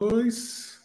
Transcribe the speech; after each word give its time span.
Dois. 0.00 0.80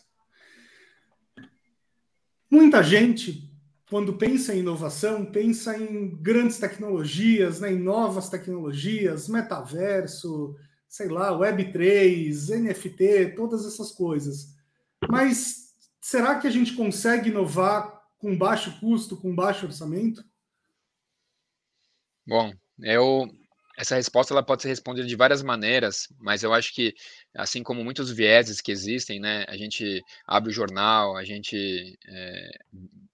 Muita 2.51 2.83
gente, 2.83 3.49
quando 3.89 4.17
pensa 4.17 4.53
em 4.53 4.59
inovação, 4.59 5.25
pensa 5.25 5.77
em 5.77 6.13
grandes 6.17 6.59
tecnologias, 6.59 7.61
né, 7.61 7.71
em 7.71 7.79
novas 7.79 8.27
tecnologias, 8.27 9.29
metaverso, 9.29 10.53
sei 10.85 11.07
lá, 11.07 11.31
Web3, 11.31 12.59
NFT, 12.59 13.35
todas 13.37 13.65
essas 13.65 13.93
coisas. 13.93 14.53
Mas 15.09 15.73
será 16.01 16.37
que 16.37 16.45
a 16.47 16.51
gente 16.51 16.73
consegue 16.73 17.29
inovar 17.29 18.03
com 18.17 18.37
baixo 18.37 18.77
custo, 18.81 19.15
com 19.15 19.33
baixo 19.33 19.65
orçamento? 19.65 20.25
Bom, 22.27 22.51
eu 22.79 23.29
essa 23.77 23.95
resposta 23.95 24.33
ela 24.33 24.43
pode 24.43 24.61
ser 24.61 24.69
respondida 24.69 25.07
de 25.07 25.15
várias 25.15 25.41
maneiras, 25.43 26.07
mas 26.19 26.43
eu 26.43 26.53
acho 26.53 26.73
que, 26.73 26.93
assim 27.35 27.61
como 27.63 27.83
muitos 27.83 28.11
vieses 28.11 28.61
que 28.61 28.71
existem, 28.71 29.19
né, 29.19 29.45
a 29.47 29.57
gente 29.57 30.01
abre 30.25 30.49
o 30.49 30.53
jornal, 30.53 31.15
a 31.17 31.23
gente 31.23 31.97
é, 32.07 32.49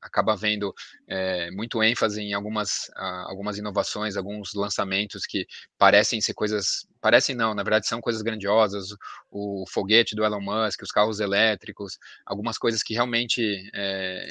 acaba 0.01 0.35
vendo 0.35 0.73
é, 1.07 1.49
muito 1.51 1.81
ênfase 1.83 2.21
em 2.21 2.33
algumas, 2.33 2.89
algumas 2.95 3.57
inovações, 3.57 4.17
alguns 4.17 4.53
lançamentos 4.53 5.25
que 5.25 5.45
parecem 5.77 6.21
ser 6.21 6.33
coisas, 6.33 6.87
parecem 6.99 7.35
não, 7.35 7.53
na 7.53 7.63
verdade 7.63 7.87
são 7.87 8.01
coisas 8.01 8.21
grandiosas, 8.21 8.87
o 9.29 9.65
foguete 9.69 10.15
do 10.15 10.23
Elon 10.23 10.41
Musk, 10.41 10.81
os 10.83 10.91
carros 10.91 11.19
elétricos, 11.19 11.97
algumas 12.25 12.57
coisas 12.57 12.83
que 12.83 12.93
realmente 12.93 13.69
é, 13.73 14.27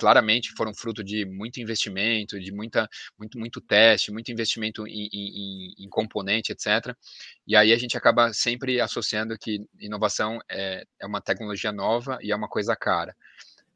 claramente 0.00 0.52
foram 0.56 0.72
fruto 0.72 1.04
de 1.04 1.26
muito 1.26 1.60
investimento, 1.60 2.40
de 2.40 2.50
muita, 2.50 2.88
muito, 3.18 3.38
muito 3.38 3.60
teste, 3.60 4.10
muito 4.10 4.32
investimento 4.32 4.86
em, 4.86 5.10
em, 5.12 5.74
em, 5.78 5.88
componente, 5.90 6.52
etc. 6.52 6.96
E 7.46 7.54
aí 7.54 7.70
a 7.70 7.76
gente 7.76 7.98
acaba 7.98 8.32
sempre 8.32 8.80
associando 8.80 9.36
que 9.38 9.60
inovação 9.78 10.38
é, 10.50 10.86
é 10.98 11.06
uma 11.06 11.20
tecnologia 11.20 11.70
nova 11.70 12.18
e 12.22 12.32
é 12.32 12.36
uma 12.36 12.48
coisa 12.48 12.74
cara. 12.74 13.14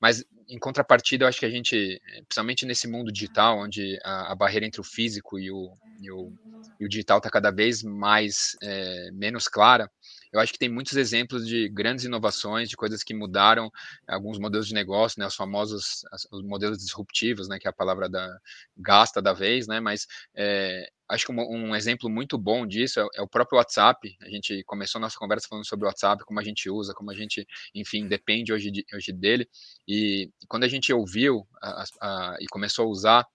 Mas, 0.01 0.25
em 0.49 0.59
contrapartida, 0.59 1.25
eu 1.25 1.29
acho 1.29 1.39
que 1.39 1.47
a 1.47 1.51
gente, 1.51 2.01
principalmente 2.27 2.65
nesse 2.65 2.89
mundo 2.89 3.13
digital, 3.13 3.59
onde 3.59 3.99
a, 4.03 4.33
a 4.33 4.35
barreira 4.35 4.67
entre 4.67 4.81
o 4.81 4.85
físico 4.85 5.39
e 5.39 5.51
o, 5.51 5.77
e 6.01 6.11
o, 6.11 6.33
e 6.81 6.87
o 6.87 6.89
digital 6.89 7.19
está 7.19 7.29
cada 7.29 7.51
vez 7.51 7.83
mais 7.83 8.57
é, 8.63 9.11
menos 9.13 9.47
clara, 9.47 9.91
eu 10.35 10.41
acho 10.41 10.53
que 10.53 10.59
tem 10.59 10.69
muitos 10.69 10.97
exemplos 10.97 11.47
de 11.47 11.69
grandes 11.69 12.05
inovações, 12.05 12.69
de 12.69 12.77
coisas 12.77 13.05
que 13.05 13.15
mudaram 13.15 13.71
alguns 14.07 14.37
modelos 14.37 14.67
de 14.67 14.75
negócio, 14.75 15.21
né, 15.21 15.27
os 15.27 15.37
famosos 15.37 16.05
os 16.33 16.43
modelos 16.43 16.79
disruptivos, 16.79 17.49
né, 17.49 17.57
que 17.57 17.69
é 17.69 17.71
a 17.71 17.73
palavra 17.73 18.09
da 18.09 18.37
gasta 18.77 19.23
da 19.23 19.33
vez, 19.33 19.69
né, 19.69 19.79
mas 19.79 20.09
é, 20.35 20.91
acho 21.09 21.27
que 21.27 21.33
um, 21.33 21.41
um, 21.41 21.77
exemplo 21.77 22.11
muito 22.11 22.37
bom 22.37 22.67
disso 22.67 22.99
é, 22.99 23.07
é, 23.15 23.23
o 23.23 23.29
próprio 23.29 23.59
WhatsApp. 23.59 24.17
A 24.21 24.29
gente 24.29 24.65
começou 24.65 25.01
nossa 25.01 25.17
conversa 25.17 25.47
falando 25.49 25.67
sobre 25.67 25.85
o 25.85 25.89
WhatsApp, 25.89 26.25
como 26.25 26.41
a 26.41 26.45
gente 26.45 26.69
usa, 26.69 26.93
como 26.95 27.13
a 27.13 27.15
gente, 27.15 27.47
enfim, 27.73 28.09
depende 28.09 28.53
hoje, 28.53 28.73
de, 28.73 28.85
hoje 28.93 29.13
dele. 29.13 29.49
E 29.87 30.31
quando 30.49 30.65
a 30.65 30.69
gente 30.69 30.93
ouviu 30.93 31.47
a, 31.63 31.85
a, 32.01 32.37
e 32.41 32.47
começou 32.47 32.87
a 32.87 32.89
usar, 32.89 33.27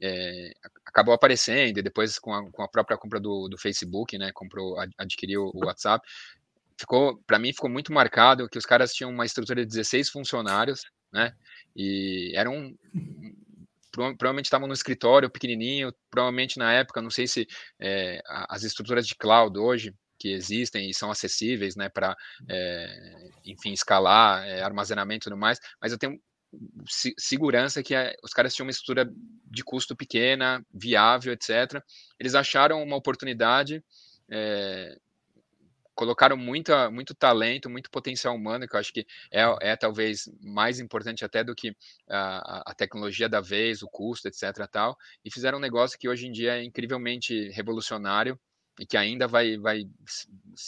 é, 0.00 0.52
acabou 0.84 1.14
aparecendo, 1.14 1.78
e 1.78 1.82
depois 1.82 2.18
com 2.18 2.32
a, 2.32 2.50
com 2.50 2.62
a 2.62 2.68
própria 2.68 2.98
compra 2.98 3.18
do, 3.18 3.48
do, 3.48 3.58
Facebook, 3.58 4.16
né, 4.18 4.30
comprou, 4.32 4.76
adquiriu 4.98 5.50
o 5.54 5.66
WhatsApp, 5.66 6.06
ficou, 6.78 7.22
para 7.26 7.38
mim, 7.38 7.52
ficou 7.52 7.70
muito 7.70 7.92
marcado 7.92 8.48
que 8.48 8.58
os 8.58 8.66
caras 8.66 8.92
tinham 8.92 9.10
uma 9.10 9.24
estrutura 9.24 9.62
de 9.62 9.68
16 9.68 10.10
funcionários, 10.10 10.82
né? 11.12 11.32
E 11.74 12.32
eram 12.34 12.74
provavelmente 13.92 14.44
estavam 14.44 14.68
no 14.68 14.74
escritório 14.74 15.30
pequenininho, 15.30 15.90
provavelmente 16.10 16.58
na 16.58 16.70
época, 16.72 17.00
não 17.00 17.10
sei 17.10 17.26
se 17.26 17.46
é, 17.80 18.20
as 18.26 18.62
estruturas 18.62 19.06
de 19.06 19.14
cloud 19.14 19.58
hoje 19.58 19.94
que 20.18 20.32
existem 20.32 20.90
e 20.90 20.94
são 20.94 21.10
acessíveis, 21.10 21.76
né, 21.76 21.88
para, 21.88 22.14
é, 22.48 23.30
enfim, 23.44 23.72
escalar, 23.72 24.46
é, 24.46 24.62
armazenamento 24.62 25.24
e 25.24 25.30
tudo 25.30 25.38
mais, 25.38 25.58
mas 25.80 25.92
eu 25.92 25.98
tenho 25.98 26.20
segurança 27.18 27.82
que 27.82 27.94
os 28.22 28.32
caras 28.32 28.54
tinham 28.54 28.66
uma 28.66 28.70
estrutura 28.70 29.10
de 29.44 29.62
custo 29.62 29.96
pequena, 29.96 30.64
viável, 30.72 31.32
etc. 31.32 31.82
Eles 32.18 32.34
acharam 32.34 32.82
uma 32.82 32.96
oportunidade 32.96 33.82
é, 34.30 34.96
colocaram 35.96 36.36
muita, 36.36 36.90
muito 36.90 37.14
talento, 37.14 37.70
muito 37.70 37.90
potencial 37.90 38.36
humano, 38.36 38.68
que 38.68 38.76
eu 38.76 38.80
acho 38.80 38.92
que 38.92 39.06
é, 39.32 39.42
é 39.62 39.76
talvez 39.76 40.30
mais 40.42 40.78
importante 40.78 41.24
até 41.24 41.42
do 41.42 41.54
que 41.54 41.74
a, 42.08 42.70
a, 42.70 42.74
tecnologia 42.74 43.28
da 43.28 43.40
vez, 43.40 43.82
o 43.82 43.88
custo, 43.88 44.28
etc. 44.28 44.68
Tal, 44.70 44.96
e 45.24 45.32
fizeram 45.32 45.58
um 45.58 45.60
negócio 45.60 45.98
que 45.98 46.08
hoje 46.08 46.26
em 46.26 46.32
dia 46.32 46.58
é 46.58 46.64
incrivelmente 46.64 47.48
revolucionário 47.50 48.38
e 48.78 48.84
que 48.84 48.96
ainda 48.96 49.26
vai, 49.26 49.56
vai 49.56 49.84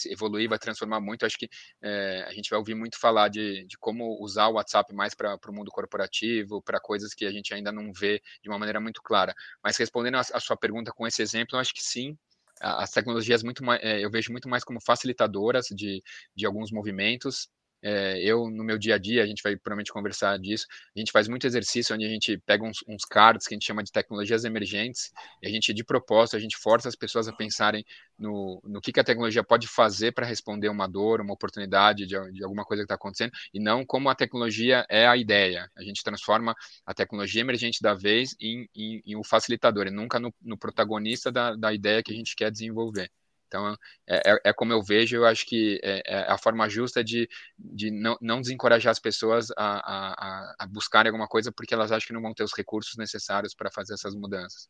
evoluir, 0.07 0.49
vai 0.49 0.59
transformar 0.59 0.99
muito. 0.99 1.27
Acho 1.27 1.39
que 1.39 1.49
é, 1.83 2.25
a 2.27 2.33
gente 2.33 2.49
vai 2.49 2.59
ouvir 2.59 2.75
muito 2.75 2.99
falar 2.99 3.29
de, 3.29 3.67
de 3.67 3.77
como 3.77 4.19
usar 4.23 4.49
o 4.49 4.55
WhatsApp 4.55 4.95
mais 4.95 5.15
para 5.15 5.39
o 5.47 5.53
mundo 5.53 5.71
corporativo, 5.71 6.63
para 6.63 6.81
coisas 6.81 7.13
que 7.13 7.27
a 7.27 7.31
gente 7.31 7.53
ainda 7.53 7.71
não 7.71 7.93
vê 7.93 8.23
de 8.43 8.49
uma 8.49 8.59
maneira 8.59 8.81
muito 8.81 9.03
clara. 9.03 9.35
Mas 9.63 9.77
respondendo 9.77 10.15
a, 10.17 10.21
a 10.21 10.41
sua 10.41 10.57
pergunta 10.57 10.91
com 10.91 11.07
esse 11.07 11.21
exemplo, 11.21 11.57
eu 11.57 11.61
acho 11.61 11.75
que 11.75 11.83
sim, 11.83 12.17
as 12.61 12.91
tecnologias 12.91 13.43
muito 13.43 13.65
mais, 13.65 13.81
eh, 13.83 14.05
eu 14.05 14.11
vejo 14.11 14.33
muito 14.33 14.49
mais 14.49 14.65
como 14.65 14.81
facilitadoras 14.81 15.67
de, 15.71 16.03
de 16.35 16.47
alguns 16.47 16.71
movimentos 16.73 17.49
é, 17.83 18.21
eu, 18.23 18.51
no 18.51 18.65
meu 18.65 18.79
dia 18.79 18.97
a 18.97 18.99
dia, 18.99 19.23
a 19.23 19.27
gente 19.27 19.43
vai 19.43 19.57
provavelmente 19.57 19.93
conversar 19.93 20.39
disso, 20.39 20.67
a 20.97 20.99
gente 20.99 21.13
faz 21.13 21.29
muito 21.29 21.47
exercício 21.47 21.95
onde 21.95 22.05
a 22.05 22.09
gente 22.09 22.39
pega 22.39 22.65
uns, 22.65 22.79
uns 22.89 23.05
cards 23.05 23.47
que 23.47 23.55
a 23.55 23.57
gente 23.57 23.67
chama 23.67 23.83
de 23.83 23.93
tecnologias 23.93 24.45
emergentes, 24.45 25.11
e 25.43 25.47
a 25.47 25.51
gente, 25.51 25.73
de 25.73 25.85
propósito, 25.85 26.37
a 26.37 26.41
gente 26.41 26.57
força 26.57 26.89
as 26.89 26.97
pessoas 26.97 27.29
a 27.29 27.33
pensarem 27.33 27.85
no, 28.19 28.61
no 28.65 28.81
que, 28.81 28.93
que 28.93 29.01
a 29.01 29.05
tecnologia 29.05 29.45
pode 29.45 29.67
fazer 29.69 30.13
para 30.13 30.27
responder 30.27 30.69
uma 30.69 30.89
dor, 30.89 31.21
uma 31.21 31.35
oportunidade 31.35 32.07
de, 32.07 32.33
de 32.33 32.45
alguma 32.45 32.65
coisa 32.65 32.83
que 32.83 32.87
está 32.87 32.95
acontecendo, 32.95 33.33
e 33.53 33.61
não 33.61 33.85
como 33.85 34.09
a 34.09 34.15
tecnologia 34.15 34.85
é 34.89 35.07
a 35.07 35.17
ideia. 35.17 35.71
A 35.77 35.83
gente 35.83 36.03
transforma 36.03 36.55
a 36.85 36.95
tecnologia 36.95 37.41
emergente 37.41 37.81
da 37.81 37.95
vez 37.95 38.35
em, 38.41 38.69
em, 38.75 39.03
em 39.07 39.17
um 39.17 39.25
facilitador, 39.25 39.87
e 39.87 39.91
nunca 39.91 40.19
no, 40.19 40.35
no 40.43 40.59
protagonista 40.59 41.31
da, 41.31 41.55
da 41.55 41.73
ideia 41.73 42.03
que 42.03 42.13
a 42.13 42.17
gente 42.17 42.35
quer 42.35 42.51
desenvolver. 42.51 43.11
Então, 43.49 43.75
é, 44.07 44.33
é, 44.33 44.41
é, 44.45 44.53
como 44.53 44.73
eu 44.73 44.83
vejo, 44.83 45.17
eu 45.17 45.25
acho 45.25 45.47
que 45.47 45.81
é, 45.83 46.03
é 46.07 46.31
a 46.31 46.37
forma 46.37 46.69
justa 46.69 47.03
de, 47.03 47.29
de 47.59 47.91
não, 47.91 48.17
não 48.21 48.41
desencorajar 48.41 48.91
as 48.91 48.99
pessoas 48.99 49.51
a, 49.57 49.65
a, 49.67 50.55
a, 50.61 50.67
buscarem 50.67 51.09
alguma 51.09 51.27
coisa 51.27 51.51
porque 51.51 51.73
elas 51.73 51.91
acham 51.91 52.07
que 52.07 52.13
não 52.13 52.23
vão 52.23 52.35
ter 52.35 52.45
os 52.45 52.55
recursos 52.55 52.97
necessários 52.97 53.55
para 53.55 53.71
fazer 53.71 53.95
essas 53.95 54.15
mudanças. 54.15 54.69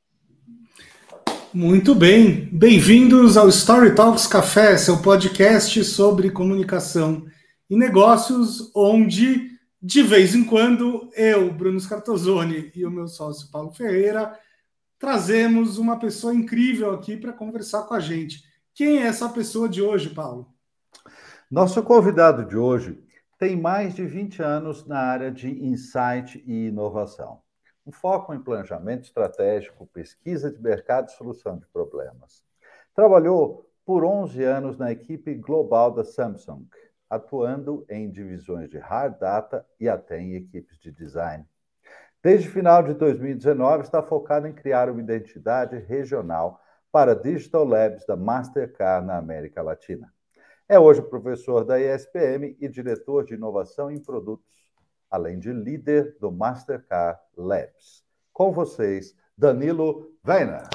Muito 1.53 1.95
bem, 1.95 2.49
bem-vindos 2.53 3.37
ao 3.37 3.49
Story 3.49 3.95
Talks 3.95 4.27
Café, 4.27 4.77
seu 4.77 5.03
podcast 5.03 5.83
sobre 5.85 6.31
comunicação 6.31 7.27
e 7.69 7.77
negócios, 7.77 8.71
onde 8.75 9.59
de 9.81 10.03
vez 10.03 10.35
em 10.35 10.45
quando 10.45 11.11
eu, 11.17 11.53
Bruno 11.53 11.81
Scartozoni 11.81 12.71
e 12.75 12.85
o 12.85 12.91
meu 12.91 13.09
sócio 13.09 13.51
Paulo 13.51 13.73
Ferreira 13.73 14.39
trazemos 14.99 15.79
uma 15.79 15.99
pessoa 15.99 16.35
incrível 16.35 16.93
aqui 16.93 17.17
para 17.17 17.33
conversar 17.33 17.85
com 17.85 17.95
a 17.95 18.01
gente. 18.01 18.48
Quem 18.79 19.03
é 19.03 19.07
essa 19.09 19.29
pessoa 19.29 19.69
de 19.69 19.83
hoje, 19.83 20.11
Paulo? 20.11 20.55
Nosso 21.51 21.83
convidado 21.83 22.45
de 22.45 22.57
hoje 22.57 23.05
tem 23.37 23.57
mais 23.57 23.93
de 23.93 24.07
20 24.07 24.41
anos 24.41 24.87
na 24.87 25.01
área 25.01 25.33
de 25.33 25.51
insight 25.67 26.41
e 26.47 26.69
inovação. 26.69 27.43
Um 27.85 27.91
foco 27.91 28.33
em 28.33 28.41
planejamento 28.41 29.03
estratégico, 29.03 29.85
pesquisa 29.89 30.49
de 30.49 30.63
mercado 30.63 31.09
e 31.09 31.11
solução 31.11 31.59
de 31.59 31.67
problemas. 31.67 32.45
Trabalhou 32.95 33.69
por 33.85 34.05
11 34.05 34.45
anos 34.45 34.79
na 34.79 34.93
equipe 34.93 35.35
global 35.35 35.91
da 35.93 36.05
Samsung, 36.05 36.65
atuando 37.11 37.85
em 37.91 38.09
divisões 38.09 38.71
de 38.71 38.79
hard 38.79 39.19
data 39.19 39.67
e 39.81 39.89
até 39.89 40.21
em 40.21 40.37
equipes 40.37 40.79
de 40.79 40.93
design. 40.93 41.45
Desde 42.23 42.49
final 42.49 42.85
de 42.85 42.95
2019, 42.95 43.83
está 43.83 44.01
focado 44.05 44.47
em 44.47 44.53
criar 44.53 44.89
uma 44.89 45.01
identidade 45.01 45.77
regional 45.79 46.61
para 46.91 47.15
Digital 47.15 47.65
Labs 47.65 48.07
da 48.07 48.17
Mastercard 48.17 49.07
na 49.07 49.17
América 49.17 49.63
Latina. 49.63 50.13
É 50.69 50.79
hoje 50.79 51.01
professor 51.03 51.65
da 51.65 51.81
ESPM 51.81 52.57
e 52.61 52.69
diretor 52.69 53.25
de 53.25 53.35
inovação 53.35 53.91
em 53.91 53.99
produtos, 53.99 54.73
além 55.11 55.39
de 55.39 55.53
líder 55.53 56.17
do 56.21 56.31
Mastercard 56.31 57.19
Labs. 57.37 58.05
Com 58.33 58.53
vocês, 58.53 59.15
Danilo 59.37 60.13
Weiner. 60.27 60.69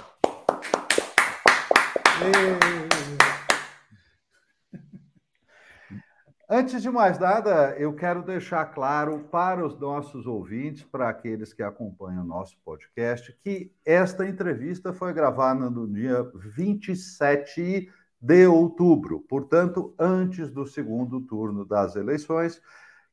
Antes 6.56 6.84
de 6.84 6.90
mais 6.92 7.18
nada, 7.18 7.76
eu 7.80 7.96
quero 7.96 8.22
deixar 8.22 8.64
claro 8.66 9.22
para 9.32 9.66
os 9.66 9.76
nossos 9.80 10.28
ouvintes, 10.28 10.84
para 10.84 11.10
aqueles 11.10 11.52
que 11.52 11.64
acompanham 11.64 12.22
o 12.22 12.28
nosso 12.28 12.56
podcast, 12.64 13.36
que 13.44 13.74
esta 13.84 14.28
entrevista 14.28 14.94
foi 14.94 15.14
gravada 15.14 15.68
no 15.68 15.92
dia 15.92 16.22
27 16.36 17.90
de 18.22 18.46
outubro, 18.46 19.22
portanto, 19.22 19.96
antes 19.98 20.52
do 20.52 20.68
segundo 20.68 21.22
turno 21.22 21.66
das 21.66 21.96
eleições, 21.96 22.62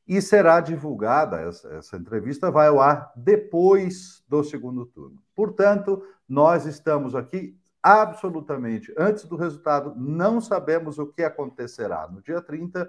e 0.07 0.21
será 0.21 0.59
divulgada, 0.59 1.41
essa, 1.41 1.67
essa 1.69 1.97
entrevista 1.97 2.51
vai 2.51 2.67
ao 2.67 2.79
ar 2.79 3.11
depois 3.15 4.23
do 4.29 4.43
segundo 4.43 4.85
turno. 4.85 5.17
Portanto, 5.35 6.05
nós 6.29 6.67
estamos 6.67 7.15
aqui 7.15 7.57
absolutamente 7.81 8.93
antes 8.95 9.25
do 9.25 9.35
resultado, 9.35 9.95
não 9.97 10.39
sabemos 10.39 10.99
o 10.99 11.07
que 11.07 11.23
acontecerá 11.23 12.07
no 12.07 12.21
dia 12.21 12.39
30 12.39 12.87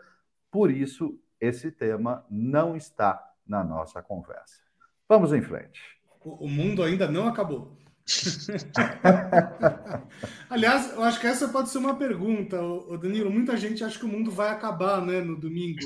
por 0.53 0.71
isso, 0.71 1.19
esse 1.41 1.73
tema 1.73 2.25
não 2.31 2.77
está 2.77 3.21
na 3.45 3.65
nossa 3.65 4.01
conversa. 4.03 4.61
Vamos 5.09 5.33
em 5.33 5.41
frente. 5.41 5.81
O 6.23 6.47
mundo 6.47 6.83
ainda 6.83 7.11
não 7.11 7.27
acabou. 7.27 7.79
Aliás, 10.51 10.93
eu 10.93 11.03
acho 11.03 11.19
que 11.19 11.27
essa 11.27 11.49
pode 11.49 11.71
ser 11.71 11.79
uma 11.79 11.97
pergunta, 11.97 12.59
Danilo. 13.01 13.31
Muita 13.31 13.57
gente 13.57 13.83
acha 13.83 13.99
que 13.99 14.05
o 14.05 14.09
mundo 14.09 14.31
vai 14.31 14.51
acabar 14.51 15.01
né, 15.05 15.23
no 15.23 15.41
domingo. 15.41 15.81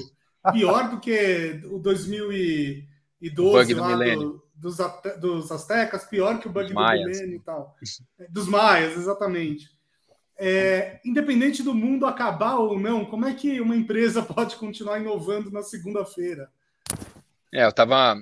Pior 0.53 0.91
do 0.91 0.99
que 0.99 1.61
o 1.71 1.79
2012 1.79 3.75
do 3.75 3.81
lá 3.81 3.97
do, 4.15 4.43
dos, 4.55 4.79
dos 5.21 5.53
Aztecas, 5.53 6.07
pior 6.07 6.41
que 6.41 6.49
o 6.49 6.53
bug 6.53 6.73
do 6.73 6.75
milênio 6.75 7.37
e 7.37 7.41
tal. 7.41 7.77
Dos 8.31 8.49
Maias, 8.49 8.97
exatamente. 8.97 9.76
É, 10.39 11.01
independente 11.05 11.63
do 11.63 11.75
mundo 11.75 12.05
acabar 12.05 12.57
ou 12.57 12.79
não, 12.79 13.05
como 13.05 13.27
é 13.27 13.33
que 13.33 13.61
uma 13.61 13.75
empresa 13.75 14.21
pode 14.23 14.57
continuar 14.57 15.01
inovando 15.01 15.51
na 15.51 15.63
segunda-feira? 15.63 16.51
É, 17.53 17.65
eu 17.65 17.71
estava 17.71 18.21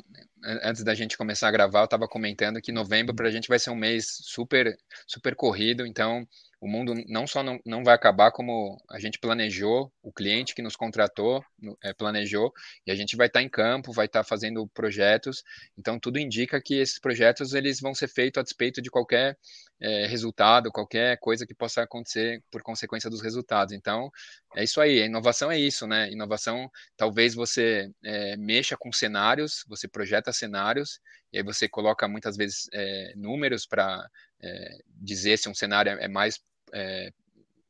antes 0.62 0.84
da 0.84 0.94
gente 0.94 1.16
começar 1.16 1.49
a 1.49 1.52
gravar, 1.52 1.81
eu 1.81 1.84
estava 1.87 2.06
comentando 2.06 2.61
que 2.61 2.70
novembro 2.70 3.14
para 3.14 3.28
a 3.28 3.31
gente 3.31 3.49
vai 3.49 3.58
ser 3.58 3.70
um 3.70 3.76
mês 3.76 4.06
super 4.22 4.78
super 5.06 5.34
corrido, 5.34 5.87
então 5.87 6.28
o 6.64 6.66
mundo 6.66 6.94
não 7.06 7.26
só 7.26 7.43
não, 7.43 7.61
não 7.62 7.84
vai 7.84 7.94
acabar, 7.94 8.32
como 8.32 8.82
a 8.88 8.99
gente 8.99 9.19
planejou, 9.19 9.93
o 10.02 10.11
cliente 10.11 10.55
que 10.55 10.62
nos 10.62 10.75
contratou 10.75 11.44
é, 11.82 11.93
planejou, 11.93 12.55
e 12.87 12.90
a 12.90 12.94
gente 12.94 13.16
vai 13.16 13.26
estar 13.26 13.40
tá 13.40 13.44
em 13.44 13.50
campo, 13.50 13.93
vai 13.93 14.06
estar 14.06 14.20
tá 14.20 14.25
fazendo 14.25 14.66
projetos, 14.69 15.44
então 15.76 16.00
tudo 16.00 16.19
indica 16.19 16.58
que 16.62 16.76
esses 16.76 16.99
projetos 16.99 17.52
eles 17.52 17.81
vão 17.81 17.94
ser 17.94 18.08
feitos 18.08 18.40
a 18.40 18.43
despeito 18.43 18.81
de 18.81 18.90
qualquer 18.90 19.37
é, 19.78 20.06
resultado, 20.06 20.72
qualquer 20.72 21.19
coisa 21.19 21.46
que 21.46 21.55
possa 21.55 21.82
acontecer 21.82 22.43
por 22.50 22.62
consequência 22.62 23.10
dos 23.10 23.20
resultados. 23.20 23.75
Então, 23.75 24.10
é 24.56 24.64
isso 24.64 24.81
aí, 24.81 25.02
a 25.02 25.05
inovação 25.05 25.52
é 25.52 25.58
isso, 25.58 25.87
né? 25.87 26.10
Inovação, 26.10 26.70
talvez 26.96 27.34
você 27.34 27.90
é, 28.02 28.38
mexa 28.38 28.75
com 28.75 28.90
cenários, 28.90 29.64
você 29.69 29.87
projeta 29.87 30.32
cenários, 30.32 30.99
e 31.31 31.37
aí 31.37 31.44
você 31.44 31.69
coloca 31.69 32.08
muitas 32.08 32.38
vezes 32.38 32.70
é, 32.72 33.12
números 33.17 33.67
para 33.67 34.08
é, 34.43 34.78
dizer 34.88 35.37
se 35.37 35.49
um 35.49 35.55
cenário 35.55 35.93
é 35.93 36.08
mais 36.08 36.40
é, 36.72 37.11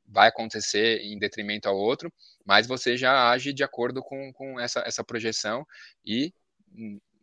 vai 0.06 0.28
acontecer 0.28 1.00
em 1.00 1.18
detrimento 1.18 1.68
ao 1.68 1.76
outro, 1.76 2.12
mas 2.44 2.66
você 2.66 2.96
já 2.96 3.30
age 3.30 3.52
de 3.52 3.64
acordo 3.64 4.02
com, 4.02 4.32
com 4.32 4.60
essa, 4.60 4.80
essa 4.86 5.02
projeção 5.02 5.66
e 6.04 6.32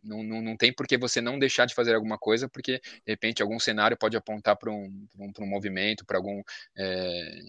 não, 0.02 0.22
não, 0.22 0.42
não 0.42 0.56
tem 0.56 0.72
por 0.72 0.86
que 0.86 0.98
você 0.98 1.20
não 1.20 1.38
deixar 1.38 1.66
de 1.66 1.74
fazer 1.74 1.94
alguma 1.94 2.18
coisa, 2.18 2.48
porque 2.48 2.78
de 2.78 3.12
repente 3.12 3.40
algum 3.40 3.58
cenário 3.58 3.96
pode 3.96 4.16
apontar 4.16 4.56
para 4.56 4.70
um, 4.70 5.06
um, 5.18 5.32
um 5.38 5.46
movimento, 5.46 6.04
para 6.04 6.18
algum. 6.18 6.42
É, 6.76 7.40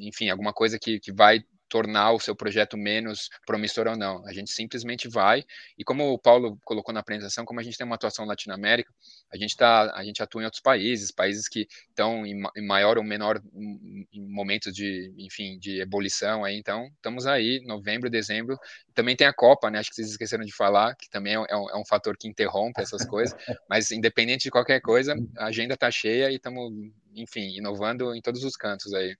enfim, 0.00 0.28
alguma 0.28 0.52
coisa 0.52 0.78
que, 0.78 0.98
que 0.98 1.12
vai 1.12 1.44
tornar 1.72 2.12
o 2.12 2.20
seu 2.20 2.36
projeto 2.36 2.76
menos 2.76 3.30
promissor 3.46 3.88
ou 3.88 3.96
não. 3.96 4.22
A 4.26 4.32
gente 4.34 4.50
simplesmente 4.50 5.08
vai 5.08 5.42
e 5.78 5.82
como 5.82 6.12
o 6.12 6.18
Paulo 6.18 6.58
colocou 6.66 6.92
na 6.92 7.00
apresentação, 7.00 7.46
como 7.46 7.60
a 7.60 7.62
gente 7.62 7.78
tem 7.78 7.86
uma 7.86 7.94
atuação 7.94 8.26
Latinoamérica, 8.26 8.92
a 9.32 9.38
gente 9.38 9.56
tá, 9.56 9.90
a 9.96 10.04
gente 10.04 10.22
atua 10.22 10.42
em 10.42 10.44
outros 10.44 10.60
países, 10.60 11.10
países 11.10 11.48
que 11.48 11.66
estão 11.88 12.26
em, 12.26 12.42
maior 12.62 12.98
ou 12.98 13.02
menor 13.02 13.40
em 13.54 14.06
momentos 14.20 14.74
de, 14.74 15.14
enfim, 15.16 15.58
de 15.58 15.80
ebulição 15.80 16.44
aí. 16.44 16.58
Então, 16.58 16.90
estamos 16.94 17.26
aí, 17.26 17.62
novembro, 17.64 18.10
dezembro. 18.10 18.58
Também 18.92 19.16
tem 19.16 19.26
a 19.26 19.32
Copa, 19.32 19.70
né? 19.70 19.78
Acho 19.78 19.88
que 19.88 19.96
vocês 19.96 20.10
esqueceram 20.10 20.44
de 20.44 20.54
falar, 20.54 20.94
que 20.94 21.08
também 21.08 21.32
é 21.32 21.40
um, 21.40 21.46
é 21.46 21.76
um 21.76 21.80
é 21.80 21.86
fator 21.88 22.18
que 22.18 22.28
interrompe 22.28 22.82
essas 22.82 23.06
coisas. 23.06 23.34
Mas 23.66 23.90
independente 23.90 24.42
de 24.42 24.50
qualquer 24.50 24.82
coisa, 24.82 25.16
a 25.38 25.46
agenda 25.46 25.72
está 25.72 25.90
cheia 25.90 26.30
e 26.30 26.34
estamos, 26.34 26.70
enfim, 27.14 27.56
inovando 27.56 28.14
em 28.14 28.20
todos 28.20 28.44
os 28.44 28.56
cantos 28.56 28.92
aí. 28.92 29.16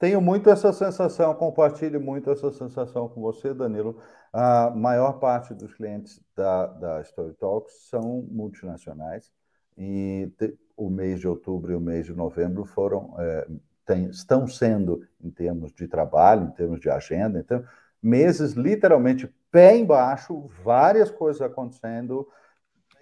Tenho 0.00 0.18
muito 0.18 0.48
essa 0.48 0.72
sensação, 0.72 1.34
compartilho 1.34 2.00
muito 2.00 2.30
essa 2.30 2.50
sensação 2.50 3.06
com 3.06 3.20
você, 3.20 3.52
Danilo. 3.52 4.00
A 4.32 4.70
maior 4.70 5.18
parte 5.20 5.52
dos 5.52 5.74
clientes 5.74 6.18
da, 6.34 6.68
da 6.68 7.02
Story 7.02 7.34
Talks 7.34 7.90
são 7.90 8.26
multinacionais 8.30 9.30
e 9.76 10.32
te, 10.38 10.58
o 10.74 10.88
mês 10.88 11.20
de 11.20 11.28
outubro 11.28 11.70
e 11.70 11.74
o 11.74 11.80
mês 11.80 12.06
de 12.06 12.14
novembro 12.14 12.64
foram 12.64 13.14
é, 13.18 13.46
tem, 13.84 14.06
estão 14.08 14.46
sendo, 14.46 15.06
em 15.22 15.30
termos 15.30 15.70
de 15.70 15.86
trabalho, 15.86 16.44
em 16.44 16.52
termos 16.52 16.80
de 16.80 16.88
agenda, 16.88 17.38
então, 17.38 17.62
meses 18.02 18.52
literalmente 18.52 19.30
pé 19.50 19.76
embaixo, 19.76 20.48
várias 20.64 21.10
coisas 21.10 21.42
acontecendo, 21.42 22.26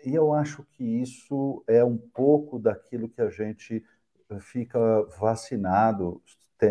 e 0.04 0.16
eu 0.16 0.32
acho 0.32 0.64
que 0.72 0.82
isso 0.82 1.62
é 1.68 1.84
um 1.84 1.96
pouco 1.96 2.58
daquilo 2.58 3.08
que 3.08 3.22
a 3.22 3.30
gente 3.30 3.84
fica 4.40 4.78
vacinado 5.20 6.20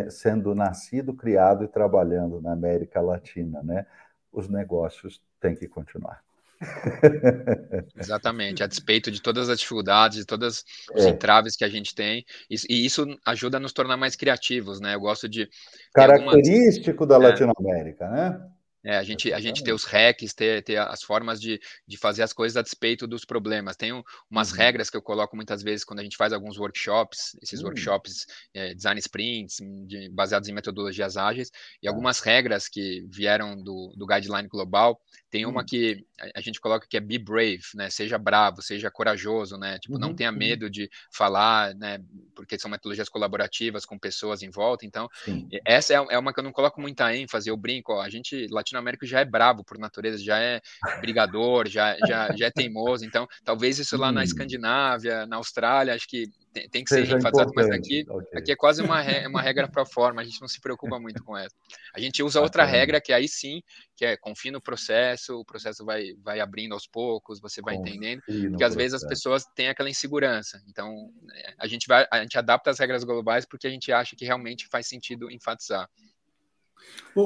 sendo 0.10 0.54
nascido, 0.54 1.14
criado 1.14 1.64
e 1.64 1.68
trabalhando 1.68 2.42
na 2.42 2.54
América 2.54 3.02
Latina, 3.02 3.62
né? 3.64 3.86
Os 4.32 4.48
negócios 4.50 5.22
têm 5.40 5.56
que 5.56 5.68
continuar. 5.68 6.22
Exatamente, 7.96 8.64
a 8.64 8.68
despeito 8.68 9.12
de 9.12 9.22
todas 9.22 9.48
as 9.50 9.60
dificuldades, 9.60 10.18
de 10.18 10.26
todas 10.26 10.66
os 10.94 11.06
é. 11.06 11.10
entraves 11.10 11.56
que 11.56 11.64
a 11.64 11.70
gente 11.70 11.94
tem, 11.94 12.26
e, 12.50 12.86
isso 12.86 13.06
ajuda 13.26 13.58
a 13.58 13.60
nos 13.60 13.74
tornar 13.74 13.96
mais 13.96 14.16
criativos, 14.16 14.80
né? 14.80 14.96
Eu 14.96 15.00
gosto 15.00 15.30
de. 15.30 15.48
Característico 15.94 17.04
algumas... 17.04 17.20
da 17.20 17.28
é. 17.28 17.30
Latinoamérica, 17.30 18.06
é. 18.06 18.12
né? 18.12 18.50
É, 18.88 18.96
a 18.96 19.04
gente, 19.04 19.34
a 19.34 19.40
gente 19.42 19.62
ter 19.66 19.74
os 19.74 19.84
hacks, 19.84 20.34
ter, 20.34 20.64
ter 20.64 20.78
as 20.78 21.04
formas 21.04 21.42
de, 21.42 21.60
de 21.86 21.98
fazer 21.98 22.24
as 22.24 22.32
coisas 22.32 22.56
a 22.56 22.62
despeito 22.62 23.06
dos 23.06 23.26
problemas. 23.26 23.76
Tem 23.76 23.92
umas 24.32 24.52
uhum. 24.52 24.58
regras 24.58 24.90
que 24.90 24.96
eu 24.96 25.02
coloco 25.02 25.36
muitas 25.36 25.62
vezes 25.62 25.84
quando 25.84 26.00
a 26.00 26.04
gente 26.04 26.16
faz 26.16 26.32
alguns 26.32 26.58
workshops, 26.58 27.36
esses 27.42 27.60
uhum. 27.60 27.66
workshops, 27.66 28.26
é, 28.54 28.74
design 28.74 28.98
sprints, 29.02 29.58
de, 29.86 30.10
baseados 30.12 30.48
em 30.48 30.54
metodologias 30.54 31.18
ágeis, 31.18 31.50
e 31.82 31.86
tá. 31.86 31.92
algumas 31.92 32.22
regras 32.22 32.70
que 32.70 33.06
vieram 33.12 33.62
do, 33.62 33.94
do 33.98 34.08
guideline 34.08 34.48
global. 34.48 34.98
Tem 35.30 35.46
uma 35.46 35.60
uhum. 35.60 35.66
que 35.66 36.06
a, 36.36 36.42
gente 36.42 36.60
coloca 36.60 36.88
que 36.90 36.98
é 36.98 37.00
be 37.00 37.18
brave, 37.18 37.64
né? 37.76 37.90
Seja 37.90 38.18
bravo, 38.18 38.62
seja 38.62 38.90
corajoso, 38.90 39.58
né? 39.58 39.78
Tipo, 39.80 39.98
não 39.98 40.10
uhum, 40.10 40.16
tenha 40.16 40.32
medo 40.32 40.70
de 40.70 40.90
falar, 41.12 41.76
né? 41.76 42.00
Porque 42.36 42.58
são 42.58 42.72
metodologias 42.72 43.10
colaborativas 43.10 43.86
com 43.86 43.98
pessoas 44.00 44.42
em 44.42 44.50
volta. 44.50 44.86
Então, 44.86 45.10
Sim. 45.26 45.48
essa 45.66 45.94
é, 45.94 45.98
é 46.12 46.18
uma 46.18 46.34
que 46.34 46.40
eu 46.40 46.44
não 46.44 46.52
coloco 46.52 46.80
muita 46.80 47.16
ênfase. 47.16 47.50
Eu 47.50 47.58
brinco, 47.58 47.94
ó, 47.94 48.02
a 48.02 48.10
gente 48.10 48.48
latino 48.52 48.78
latino-américo 48.78 49.06
já 49.06 49.20
é 49.20 49.26
bravo 49.26 49.64
por 49.64 49.78
natureza, 49.78 50.18
já 50.24 50.40
é 50.40 50.62
brigador, 51.02 51.68
já, 51.68 51.96
já, 52.08 52.36
já 52.36 52.48
é 52.48 52.52
teimoso. 52.52 53.06
Então, 53.06 53.28
talvez 53.44 53.80
isso 53.80 53.98
lá 53.98 54.12
na 54.12 54.22
hum. 54.22 54.24
Escandinávia, 54.24 55.26
na 55.26 55.38
Austrália, 55.38 55.94
acho 55.94 56.08
que 56.08 56.30
tem, 56.58 56.70
tem 56.70 56.84
que 56.84 56.90
ser 56.90 57.04
enfatizado, 57.04 57.52
mas 57.56 57.70
aqui, 57.70 58.06
okay. 58.10 58.40
aqui 58.40 58.52
é 58.52 58.56
quase 58.56 58.82
uma, 58.82 59.02
uma 59.28 59.42
regra 59.42 59.68
para 59.68 59.86
forma, 59.86 60.22
a 60.22 60.24
gente 60.24 60.42
não 60.42 60.48
se 60.48 60.60
preocupa 60.60 61.00
muito 61.00 61.24
com 61.24 61.38
essa. 61.38 61.56
A 61.94 62.00
gente 62.00 62.24
usa 62.24 62.42
outra 62.42 62.66
regra 62.66 63.00
que 63.00 63.14
aí 63.14 63.28
sim, 63.28 63.62
que 63.96 64.06
é 64.06 64.18
confia 64.18 64.52
no 64.52 64.62
processo, 64.62 65.40
o 65.40 65.46
processo 65.46 65.86
vai, 65.86 66.14
vai 66.24 66.40
abrindo 66.40 66.74
aos 66.74 66.88
poucos, 66.88 67.40
você 67.40 67.62
vai 67.62 67.76
confia 67.76 67.94
entendendo, 67.94 68.22
porque 68.50 68.64
às 68.64 68.76
vezes 68.76 68.96
as 68.96 69.08
pessoas 69.08 69.46
têm 69.56 69.70
aquela 69.70 69.90
insegurança. 69.90 70.62
Então, 70.68 71.12
a 71.60 71.68
gente 71.68 71.88
vai, 71.88 72.08
a 72.12 72.22
gente 72.22 72.38
adapta 72.38 72.72
as 72.72 72.80
regras 72.80 73.04
globais 73.04 73.46
porque 73.46 73.68
a 73.68 73.72
gente 73.72 73.92
acha 73.92 74.16
que 74.16 74.26
realmente 74.26 74.68
faz 74.68 74.88
sentido 74.88 75.32
enfatizar. 75.32 75.88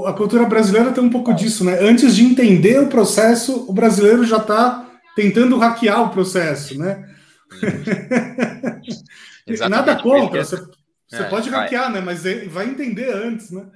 A 0.07 0.13
cultura 0.13 0.45
brasileira 0.45 0.91
tem 0.91 1.03
um 1.03 1.09
pouco 1.09 1.33
disso, 1.33 1.63
né? 1.63 1.77
Antes 1.79 2.15
de 2.15 2.23
entender 2.23 2.79
o 2.79 2.87
processo, 2.87 3.69
o 3.69 3.73
brasileiro 3.73 4.23
já 4.23 4.37
está 4.37 4.89
tentando 5.15 5.57
hackear 5.57 6.01
o 6.03 6.09
processo, 6.09 6.77
né? 6.77 7.13
Nada 9.69 10.01
contra, 10.01 10.43
você, 10.43 10.57
você 11.07 11.23
é, 11.23 11.29
pode 11.29 11.49
hackear, 11.49 11.91
vai. 11.91 11.93
né? 11.93 12.01
Mas 12.01 12.23
vai 12.51 12.67
entender 12.67 13.13
antes, 13.13 13.51
né? 13.51 13.69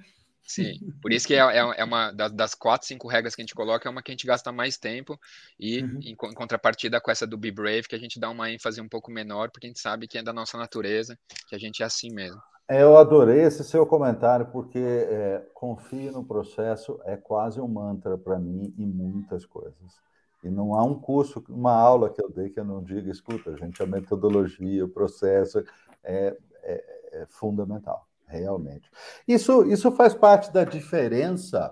Sim, 0.47 0.77
por 1.01 1.11
isso 1.11 1.25
que 1.25 1.33
é, 1.33 1.39
é, 1.39 1.57
é 1.57 1.83
uma 1.83 2.11
das 2.11 2.53
quatro, 2.53 2.87
cinco 2.87 3.07
regras 3.07 3.33
que 3.33 3.41
a 3.41 3.43
gente 3.43 3.55
coloca, 3.55 3.89
é 3.89 3.91
uma 3.91 4.03
que 4.03 4.11
a 4.11 4.13
gente 4.13 4.27
gasta 4.27 4.51
mais 4.51 4.77
tempo 4.77 5.19
e 5.59 5.81
uhum. 5.81 5.99
em, 6.03 6.15
contrapartida 6.15 7.01
com 7.01 7.09
essa 7.09 7.25
do 7.25 7.37
Be 7.37 7.51
Brave, 7.51 7.87
que 7.87 7.95
a 7.95 7.99
gente 7.99 8.19
dá 8.19 8.29
uma 8.29 8.51
ênfase 8.51 8.79
um 8.79 8.87
pouco 8.87 9.11
menor, 9.11 9.49
porque 9.49 9.65
a 9.65 9.69
gente 9.69 9.79
sabe 9.79 10.07
que 10.07 10.19
é 10.19 10.23
da 10.23 10.31
nossa 10.31 10.55
natureza, 10.55 11.17
que 11.47 11.55
a 11.55 11.59
gente 11.59 11.81
é 11.81 11.85
assim 11.85 12.13
mesmo. 12.13 12.39
É, 12.69 12.83
eu 12.83 12.95
adorei 12.95 13.41
esse 13.41 13.63
seu 13.63 13.87
comentário, 13.87 14.45
porque 14.51 14.79
é, 14.79 15.43
confie 15.53 16.11
no 16.11 16.23
processo 16.23 16.99
é 17.05 17.17
quase 17.17 17.59
um 17.59 17.67
mantra 17.67 18.15
para 18.15 18.37
mim 18.37 18.73
em 18.77 18.85
muitas 18.85 19.45
coisas. 19.45 19.99
E 20.43 20.49
não 20.49 20.75
há 20.75 20.83
um 20.83 20.99
curso, 20.99 21.43
uma 21.49 21.73
aula 21.73 22.09
que 22.09 22.23
eu 22.23 22.29
dei 22.29 22.49
que 22.49 22.59
eu 22.59 22.65
não 22.65 22.83
diga, 22.83 23.09
escuta, 23.09 23.55
gente, 23.57 23.81
a 23.81 23.85
metodologia, 23.85 24.85
o 24.85 24.89
processo 24.89 25.63
é, 26.03 26.37
é, 26.61 27.09
é 27.13 27.25
fundamental, 27.27 28.07
realmente. 28.27 28.89
Isso, 29.27 29.63
isso 29.65 29.91
faz 29.91 30.13
parte 30.13 30.51
da 30.53 30.63
diferença 30.63 31.69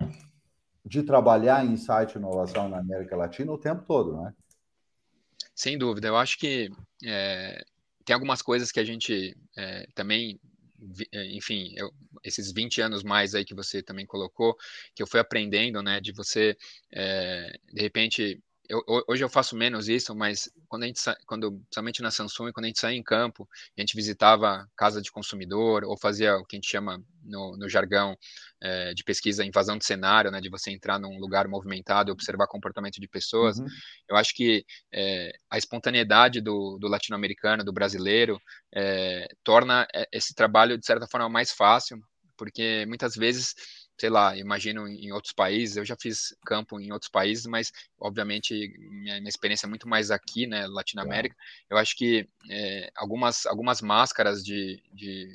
de 0.86 1.04
trabalhar 1.04 1.66
em 1.66 1.74
insight 1.74 2.16
e 2.16 2.18
inovação 2.18 2.68
na 2.68 2.80
América 2.80 3.16
Latina 3.16 3.52
o 3.52 3.58
tempo 3.58 3.84
todo, 3.86 4.14
não 4.14 4.28
é? 4.28 4.34
Sem 5.56 5.78
dúvida. 5.78 6.08
Eu 6.08 6.18
acho 6.18 6.38
que 6.40 6.72
é, 7.06 7.64
tem 8.04 8.14
algumas 8.14 8.42
coisas 8.42 8.72
que 8.72 8.80
a 8.80 8.84
gente 8.84 9.38
é, 9.56 9.88
também 9.94 10.40
é, 11.12 11.26
enfim, 11.36 11.74
eu, 11.76 11.94
esses 12.24 12.52
20 12.52 12.82
anos 12.82 13.04
mais 13.04 13.34
aí 13.36 13.46
que 13.46 13.56
você 13.56 13.82
também 13.82 14.06
colocou, 14.06 14.58
que 14.94 15.02
eu 15.02 15.08
fui 15.08 15.20
aprendendo, 15.20 15.82
né, 15.82 16.00
de 16.02 16.12
você, 16.12 16.58
é, 16.92 17.58
de 17.72 17.82
repente, 17.82 18.42
eu, 18.70 18.82
hoje 19.08 19.24
eu 19.24 19.30
faço 19.30 19.56
menos 19.56 19.90
isso, 19.90 20.16
mas 20.16 20.50
quando 20.68 20.84
a 20.84 20.88
gente, 20.88 21.02
quando, 21.26 21.52
principalmente 21.52 22.02
na 22.02 22.12
Samsung, 22.12 22.52
quando 22.52 22.66
a 22.66 22.68
gente 22.68 22.80
saía 22.80 22.98
em 22.98 23.04
campo, 23.04 23.48
a 23.78 23.82
gente 23.82 23.96
visitava 23.96 24.68
casa 24.76 25.02
de 25.02 25.12
consumidor 25.12 25.84
ou 25.84 25.98
fazia 25.98 26.36
o 26.38 26.46
que 26.46 26.56
a 26.56 26.58
gente 26.58 26.70
chama 26.70 27.04
no, 27.24 27.58
no 27.58 27.70
jargão 27.70 28.18
é, 28.62 28.94
de 28.94 29.04
pesquisa 29.04 29.44
invasão 29.44 29.78
de 29.78 29.86
cenário, 29.86 30.32
né, 30.32 30.40
de 30.40 30.50
você 30.50 30.72
entrar 30.72 31.00
num 31.00 31.20
lugar 31.20 31.48
movimentado 31.48 32.10
e 32.10 32.14
observar 32.14 32.48
comportamento 32.48 33.00
de 33.00 33.08
pessoas. 33.08 33.60
Uhum. 33.60 33.68
Eu 34.10 34.16
acho 34.16 34.34
que 34.34 34.66
é, 34.94 35.34
a 35.50 35.58
espontaneidade 35.58 36.40
do, 36.40 36.78
do 36.80 36.88
latino-americano, 36.88 37.64
do 37.64 37.74
brasileiro, 37.74 38.40
é, 38.74 39.28
torna 39.44 39.86
esse 40.12 40.34
trabalho 40.34 40.78
de 40.78 40.86
certa 40.86 41.08
forma 41.08 41.28
mais 41.28 41.52
fácil, 41.52 42.00
porque 42.38 42.86
muitas 42.88 43.16
vezes 43.16 43.54
sei 43.98 44.10
lá, 44.10 44.36
imagino 44.38 44.88
em 44.88 45.12
outros 45.12 45.34
países, 45.34 45.78
eu 45.78 45.86
já 45.86 45.96
fiz 45.96 46.36
campo 46.46 46.80
em 46.80 46.92
outros 46.92 47.10
países, 47.10 47.46
mas 47.46 47.72
obviamente 48.00 48.54
minha, 48.80 49.18
minha 49.18 49.30
experiência 49.30 49.66
é 49.66 49.70
muito 49.70 49.88
mais 49.88 50.12
aqui, 50.12 50.48
né, 50.48 50.68
Latinoamérica, 50.68 51.36
eu 51.70 51.78
acho 51.78 51.96
que 51.96 52.28
é, 52.50 52.92
algumas, 52.96 53.46
algumas 53.46 53.82
máscaras 53.82 54.44
de, 54.44 54.82
de 54.92 55.28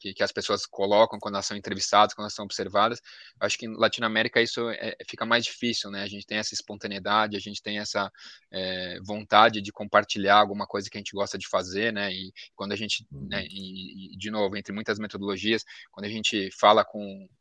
que, 0.00 0.14
que, 0.14 0.22
as 0.22 0.32
pessoas 0.32 0.64
colocam 0.64 1.18
quando 1.20 1.34
elas 1.34 1.46
são 1.46 1.56
entrevistadas, 1.56 2.14
quando 2.14 2.24
elas 2.24 2.34
são 2.34 2.46
observadas. 2.46 3.00
Eu 3.38 3.46
acho 3.46 3.58
que 3.58 3.66
em 3.66 3.76
Latinoamérica 3.76 4.40
isso 4.40 4.70
é, 4.70 4.96
fica 5.06 5.26
mais 5.26 5.44
difícil, 5.44 5.90
né? 5.90 6.02
A 6.02 6.08
gente 6.08 6.26
tem 6.26 6.38
essa 6.38 6.54
espontaneidade, 6.54 7.36
a 7.36 7.40
gente 7.40 7.62
tem 7.62 7.78
essa 7.78 8.10
é, 8.50 8.98
vontade 9.04 9.60
de 9.60 9.70
compartilhar 9.70 10.36
alguma 10.36 10.66
coisa 10.66 10.88
que 10.88 10.96
a 10.96 11.00
gente 11.00 11.12
gosta 11.12 11.36
de 11.36 11.46
fazer, 11.46 11.92
né? 11.92 12.10
E 12.10 12.32
quando 12.56 12.72
a 12.72 12.76
gente, 12.76 13.06
né, 13.12 13.40
uhum. 13.40 13.46
e, 13.50 14.14
e, 14.14 14.16
de 14.16 14.30
novo, 14.30 14.56
entre 14.56 14.72
muitas 14.72 14.98
metodologias, 14.98 15.64
quando 15.92 16.06
a 16.06 16.10
gente 16.10 16.50
fala 16.58 16.82
com 16.82 17.28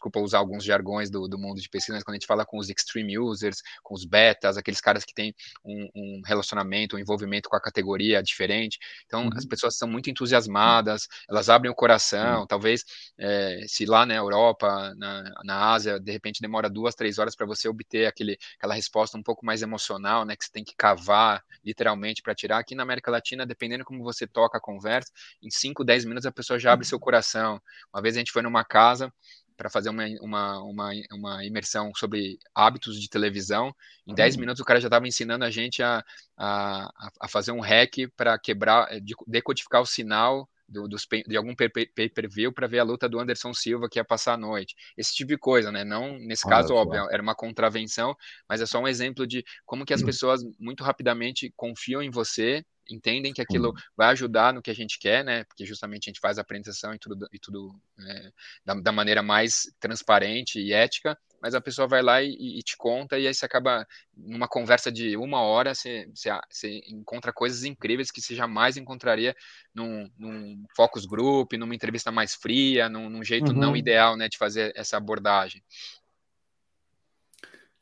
desculpa 0.00 0.18
usar 0.18 0.38
alguns 0.38 0.64
jargões 0.64 1.10
do, 1.10 1.28
do 1.28 1.38
mundo 1.38 1.60
de 1.60 1.68
pesquisa, 1.68 1.96
mas 1.96 2.02
quando 2.02 2.14
a 2.14 2.18
gente 2.18 2.26
fala 2.26 2.46
com 2.46 2.58
os 2.58 2.70
extreme 2.70 3.18
users, 3.18 3.58
com 3.82 3.94
os 3.94 4.06
betas, 4.06 4.56
aqueles 4.56 4.80
caras 4.80 5.04
que 5.04 5.12
têm 5.12 5.34
um, 5.62 5.88
um 5.94 6.22
relacionamento, 6.24 6.96
um 6.96 6.98
envolvimento 6.98 7.50
com 7.50 7.56
a 7.56 7.60
categoria 7.60 8.22
diferente, 8.22 8.78
então 9.04 9.24
uhum. 9.24 9.30
as 9.36 9.44
pessoas 9.44 9.76
são 9.76 9.86
muito 9.86 10.08
entusiasmadas, 10.08 11.06
elas 11.28 11.50
abrem 11.50 11.70
o 11.70 11.74
coração, 11.74 12.40
uhum. 12.40 12.46
talvez 12.46 12.84
é, 13.18 13.60
se 13.68 13.84
lá 13.84 14.06
na 14.06 14.14
Europa, 14.14 14.94
na, 14.96 15.22
na 15.44 15.72
Ásia, 15.72 16.00
de 16.00 16.10
repente 16.10 16.40
demora 16.40 16.70
duas, 16.70 16.94
três 16.94 17.18
horas 17.18 17.36
para 17.36 17.46
você 17.46 17.68
obter 17.68 18.06
aquele, 18.06 18.38
aquela 18.56 18.74
resposta 18.74 19.18
um 19.18 19.22
pouco 19.22 19.44
mais 19.44 19.60
emocional, 19.60 20.24
né, 20.24 20.34
que 20.34 20.44
você 20.44 20.50
tem 20.50 20.64
que 20.64 20.74
cavar 20.74 21.44
literalmente 21.62 22.22
para 22.22 22.34
tirar, 22.34 22.58
aqui 22.58 22.74
na 22.74 22.82
América 22.82 23.10
Latina, 23.10 23.44
dependendo 23.44 23.84
como 23.84 24.02
você 24.02 24.26
toca 24.26 24.56
a 24.56 24.60
conversa, 24.60 25.12
em 25.42 25.50
5, 25.50 25.84
10 25.84 26.06
minutos 26.06 26.26
a 26.26 26.32
pessoa 26.32 26.58
já 26.58 26.72
abre 26.72 26.86
seu 26.86 26.98
coração. 26.98 27.60
Uma 27.92 28.00
vez 28.00 28.16
a 28.16 28.18
gente 28.18 28.32
foi 28.32 28.42
numa 28.42 28.64
casa, 28.64 29.12
para 29.60 29.68
fazer 29.68 29.90
uma, 29.90 30.06
uma, 30.22 30.62
uma, 30.62 30.90
uma, 31.12 31.44
imersão 31.44 31.92
sobre 31.94 32.38
hábitos 32.54 32.98
de 32.98 33.10
televisão. 33.10 33.76
Em 34.06 34.14
10 34.14 34.34
uhum. 34.34 34.40
minutos 34.40 34.58
o 34.58 34.64
cara 34.64 34.80
já 34.80 34.86
estava 34.86 35.06
ensinando 35.06 35.44
a 35.44 35.50
gente 35.50 35.82
a, 35.82 36.02
a, 36.34 36.90
a 37.20 37.28
fazer 37.28 37.52
um 37.52 37.60
hack 37.60 38.08
para 38.16 38.38
quebrar, 38.38 38.88
decodificar 39.26 39.82
o 39.82 39.86
sinal 39.86 40.48
do, 40.70 40.86
dos, 40.86 41.06
de 41.26 41.36
algum 41.36 41.54
pay-per-view 41.54 42.52
para 42.52 42.68
ver 42.68 42.78
a 42.78 42.84
luta 42.84 43.08
do 43.08 43.18
Anderson 43.18 43.52
Silva 43.52 43.88
que 43.90 43.98
ia 43.98 44.04
passar 44.04 44.34
a 44.34 44.38
noite. 44.38 44.74
Esse 44.96 45.14
tipo 45.14 45.28
de 45.28 45.38
coisa, 45.38 45.72
né? 45.72 45.84
Não, 45.84 46.18
nesse 46.18 46.46
Olha 46.46 46.56
caso, 46.56 46.74
óbvio, 46.74 47.08
era 47.10 47.22
uma 47.22 47.34
contravenção, 47.34 48.16
mas 48.48 48.60
é 48.60 48.66
só 48.66 48.78
um 48.78 48.88
exemplo 48.88 49.26
de 49.26 49.44
como 49.66 49.84
que 49.84 49.92
as 49.92 50.02
pessoas 50.02 50.42
muito 50.58 50.84
rapidamente 50.84 51.52
confiam 51.56 52.00
em 52.00 52.10
você 52.10 52.64
entendem 52.88 53.32
que 53.32 53.40
aquilo 53.40 53.72
vai 53.96 54.08
ajudar 54.08 54.52
no 54.52 54.60
que 54.60 54.70
a 54.70 54.74
gente 54.74 54.98
quer, 54.98 55.24
né? 55.24 55.44
Porque 55.44 55.64
justamente 55.64 56.08
a 56.08 56.10
gente 56.10 56.20
faz 56.20 56.38
a 56.38 56.40
apresentação 56.42 56.92
e 56.92 56.98
tudo, 56.98 57.28
e 57.32 57.38
tudo 57.38 57.80
é, 58.00 58.32
da, 58.64 58.74
da, 58.74 58.92
maneira 58.92 59.22
mais 59.22 59.72
transparente 59.78 60.58
e 60.58 60.72
ética, 60.72 61.16
mas 61.40 61.54
a 61.54 61.60
pessoa 61.60 61.88
vai 61.88 62.02
lá 62.02 62.22
e, 62.22 62.58
e, 62.58 62.62
te 62.62 62.76
conta, 62.76 63.18
e 63.18 63.26
aí 63.26 63.34
você 63.34 63.46
acaba, 63.46 63.86
numa 64.16 64.46
conversa 64.46 64.92
de 64.92 65.16
uma 65.16 65.40
hora, 65.40 65.74
você, 65.74 66.08
você, 66.14 66.30
você 66.50 66.80
encontra 66.88 67.32
coisas 67.32 67.64
incríveis 67.64 68.10
que 68.10 68.20
você 68.20 68.34
jamais 68.34 68.76
encontraria 68.76 69.34
num, 69.74 70.10
num 70.18 70.64
focus 70.76 71.06
group, 71.06 71.54
numa 71.54 71.74
entrevista 71.74 72.12
mais 72.12 72.34
fria, 72.34 72.88
num, 72.88 73.08
num 73.08 73.24
jeito 73.24 73.52
uhum. 73.52 73.58
não 73.58 73.76
ideal, 73.76 74.16
né, 74.16 74.28
de 74.28 74.36
fazer 74.36 74.72
essa 74.76 74.96
abordagem. 74.96 75.62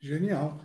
Genial. 0.00 0.62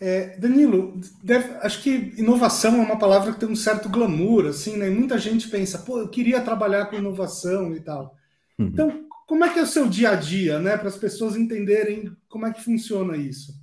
É, 0.00 0.36
Danilo, 0.36 1.00
deve, 1.22 1.54
acho 1.58 1.80
que 1.80 2.12
inovação 2.16 2.74
é 2.74 2.84
uma 2.84 2.98
palavra 2.98 3.32
que 3.32 3.38
tem 3.38 3.48
um 3.48 3.54
certo 3.54 3.88
glamour, 3.88 4.46
assim, 4.46 4.76
né? 4.76 4.90
muita 4.90 5.16
gente 5.16 5.48
pensa, 5.48 5.78
pô, 5.78 6.00
eu 6.00 6.08
queria 6.08 6.40
trabalhar 6.40 6.86
com 6.86 6.96
inovação 6.96 7.72
e 7.72 7.80
tal. 7.80 8.16
Uhum. 8.58 8.66
Então, 8.66 9.06
como 9.32 9.46
é 9.46 9.50
que 9.50 9.58
é 9.58 9.62
o 9.62 9.66
seu 9.66 9.88
dia 9.88 10.10
a 10.10 10.14
dia, 10.14 10.58
né? 10.58 10.76
Para 10.76 10.88
as 10.88 10.98
pessoas 10.98 11.36
entenderem 11.36 12.14
como 12.28 12.44
é 12.44 12.52
que 12.52 12.62
funciona 12.62 13.16
isso. 13.16 13.54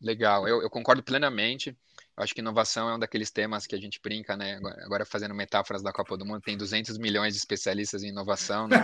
Legal, 0.00 0.48
eu, 0.48 0.62
eu 0.62 0.70
concordo 0.70 1.02
plenamente. 1.02 1.76
Acho 2.18 2.34
que 2.34 2.40
inovação 2.40 2.88
é 2.88 2.94
um 2.94 2.98
daqueles 2.98 3.30
temas 3.30 3.66
que 3.66 3.74
a 3.74 3.78
gente 3.78 4.00
brinca, 4.02 4.36
né? 4.36 4.58
Agora, 4.84 5.04
fazendo 5.04 5.34
metáforas 5.34 5.82
da 5.82 5.92
Copa 5.92 6.16
do 6.16 6.24
Mundo, 6.24 6.40
tem 6.40 6.56
200 6.56 6.98
milhões 6.98 7.34
de 7.34 7.38
especialistas 7.38 8.02
em 8.02 8.08
inovação, 8.08 8.66
né? 8.66 8.78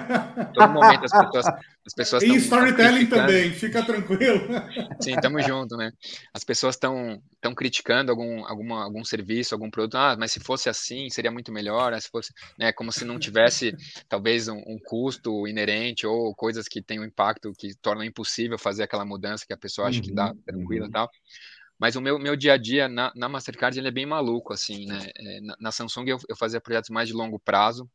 Todo 0.54 0.72
momento 0.72 1.04
as 1.04 1.12
pessoas, 1.12 1.46
as 1.86 1.94
pessoas 1.94 2.22
E 2.22 2.36
storytelling 2.36 3.06
também, 3.06 3.52
fica 3.52 3.82
tranquilo. 3.82 4.46
Sim, 5.00 5.16
tamo 5.20 5.40
junto, 5.42 5.76
né? 5.76 5.92
As 6.32 6.44
pessoas 6.44 6.74
estão 6.74 7.20
estão 7.34 7.54
criticando 7.54 8.10
algum, 8.10 8.44
alguma, 8.46 8.82
algum 8.82 9.04
serviço, 9.04 9.54
algum 9.54 9.70
produto. 9.70 9.96
Ah, 9.96 10.16
mas 10.18 10.32
se 10.32 10.40
fosse 10.40 10.68
assim, 10.68 11.10
seria 11.10 11.30
muito 11.30 11.52
melhor. 11.52 11.92
Né? 11.92 12.00
Se 12.00 12.08
fosse, 12.08 12.32
né? 12.58 12.72
Como 12.72 12.90
se 12.90 13.04
não 13.04 13.18
tivesse 13.18 13.74
talvez 14.08 14.48
um, 14.48 14.56
um 14.66 14.78
custo 14.82 15.46
inerente 15.46 16.06
ou 16.06 16.34
coisas 16.34 16.66
que 16.66 16.80
têm 16.80 17.00
um 17.00 17.04
impacto 17.04 17.52
que 17.58 17.74
tornam 17.82 18.04
impossível 18.04 18.58
fazer 18.58 18.84
aquela 18.84 19.04
mudança 19.04 19.44
que 19.46 19.52
a 19.52 19.58
pessoa 19.58 19.88
acha 19.88 20.00
que 20.00 20.12
dá 20.12 20.28
uhum, 20.30 20.42
tranquila 20.46 20.84
e 20.84 20.88
uhum. 20.88 20.92
tal. 20.92 21.10
Mas 21.78 21.96
o 21.96 22.00
meu, 22.00 22.18
meu 22.18 22.36
dia 22.36 22.54
a 22.54 22.56
dia 22.56 22.88
na, 22.88 23.12
na 23.14 23.28
Mastercard 23.28 23.78
ele 23.78 23.88
é 23.88 23.90
bem 23.90 24.06
maluco, 24.06 24.52
assim, 24.52 24.86
né? 24.86 25.10
É, 25.16 25.40
na, 25.40 25.56
na, 25.60 25.72
Samsung 25.72 26.08
eu, 26.08 26.18
eu 26.28 26.36
fazia 26.36 26.60
projetos 26.60 26.90
mais 26.90 27.08
de 27.08 27.14
longo 27.14 27.38
prazo, 27.38 27.88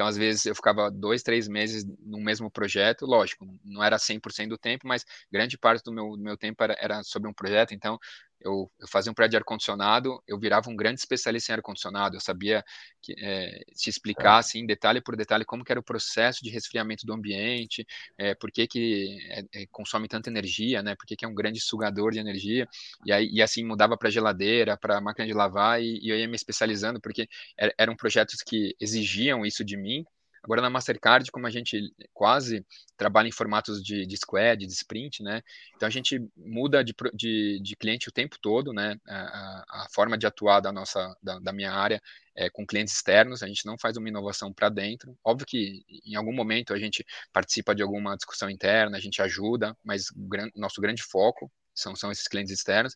então, 0.00 0.08
às 0.08 0.16
vezes, 0.16 0.46
eu 0.46 0.54
ficava 0.54 0.90
dois, 0.90 1.22
três 1.22 1.46
meses 1.46 1.84
no 2.00 2.18
mesmo 2.18 2.50
projeto, 2.50 3.04
lógico, 3.04 3.46
não 3.62 3.84
era 3.84 3.98
100% 3.98 4.48
do 4.48 4.56
tempo, 4.56 4.88
mas 4.88 5.04
grande 5.30 5.58
parte 5.58 5.84
do 5.84 5.92
meu, 5.92 6.16
do 6.16 6.22
meu 6.22 6.38
tempo 6.38 6.64
era, 6.64 6.74
era 6.80 7.02
sobre 7.02 7.28
um 7.28 7.34
projeto, 7.34 7.74
então 7.74 7.98
eu, 8.40 8.70
eu, 8.78 8.88
fazia 8.88 9.10
um 9.10 9.14
prédio 9.14 9.32
de 9.32 9.36
ar-condicionado, 9.38 10.22
eu 10.26 10.38
virava 10.38 10.70
um 10.70 10.76
grande 10.76 11.00
especialista 11.00 11.52
em 11.52 11.56
ar-condicionado, 11.56 12.16
eu 12.16 12.20
sabia 12.20 12.64
que, 13.00 13.14
é, 13.18 13.64
te 13.74 13.88
explicar, 13.90 14.38
assim, 14.38 14.64
detalhe 14.66 15.00
por 15.00 15.16
detalhe, 15.16 15.44
como 15.44 15.64
era 15.68 15.78
o 15.78 15.82
processo 15.82 16.42
de 16.42 16.50
resfriamento 16.50 17.06
do 17.06 17.12
ambiente, 17.12 17.86
é, 18.18 18.34
por 18.34 18.50
que, 18.50 18.66
que 18.66 19.18
é, 19.30 19.62
é, 19.62 19.66
consome 19.70 20.08
tanta 20.08 20.28
energia, 20.28 20.82
né, 20.82 20.96
por 20.96 21.06
que, 21.06 21.16
que 21.16 21.24
é 21.24 21.28
um 21.28 21.34
grande 21.34 21.60
sugador 21.60 22.12
de 22.12 22.18
energia, 22.18 22.66
e, 23.06 23.12
aí, 23.12 23.28
e 23.30 23.42
assim 23.42 23.64
mudava 23.64 23.96
para 23.96 24.10
geladeira, 24.10 24.76
para 24.76 25.00
máquina 25.00 25.26
de 25.26 25.32
lavar, 25.32 25.80
e, 25.80 25.98
e, 26.02 26.10
eu 26.10 26.18
ia 26.18 26.28
me 26.28 26.36
especializando, 26.36 27.00
porque 27.00 27.28
er, 27.56 27.74
eram 27.78 27.94
projetos 27.94 28.42
que 28.42 28.74
exigiam 28.80 29.46
isso 29.46 29.64
de 29.64 29.76
mim, 29.76 30.04
Agora, 30.42 30.62
na 30.62 30.70
Mastercard, 30.70 31.30
como 31.30 31.46
a 31.46 31.50
gente 31.50 31.92
quase 32.14 32.64
trabalha 32.96 33.28
em 33.28 33.32
formatos 33.32 33.82
de, 33.82 34.06
de 34.06 34.16
squad, 34.16 34.66
de 34.66 34.72
sprint, 34.72 35.22
né? 35.22 35.42
Então, 35.76 35.86
a 35.86 35.90
gente 35.90 36.18
muda 36.36 36.82
de, 36.82 36.94
de, 37.14 37.60
de 37.62 37.76
cliente 37.76 38.08
o 38.08 38.12
tempo 38.12 38.36
todo, 38.40 38.72
né? 38.72 38.96
A, 39.06 39.84
a, 39.84 39.86
forma 39.92 40.16
de 40.16 40.26
atuar 40.26 40.60
da 40.60 40.72
nossa, 40.72 41.14
da, 41.22 41.38
da 41.38 41.52
minha 41.52 41.72
área 41.72 42.00
é 42.34 42.48
com 42.48 42.66
clientes 42.66 42.94
externos, 42.94 43.42
a 43.42 43.46
gente 43.46 43.66
não 43.66 43.76
faz 43.78 43.96
uma 43.96 44.08
inovação 44.08 44.52
para 44.52 44.68
dentro. 44.70 45.16
Óbvio 45.22 45.46
que 45.46 45.84
em 46.06 46.14
algum 46.14 46.32
momento 46.32 46.72
a 46.72 46.78
gente 46.78 47.04
participa 47.32 47.74
de 47.74 47.82
alguma 47.82 48.16
discussão 48.16 48.48
interna, 48.48 48.96
a 48.96 49.00
gente 49.00 49.20
ajuda, 49.20 49.76
mas 49.84 50.10
o 50.10 50.60
nosso 50.60 50.80
grande 50.80 51.02
foco 51.02 51.50
são, 51.74 51.94
são 51.94 52.10
esses 52.10 52.26
clientes 52.26 52.52
externos. 52.52 52.94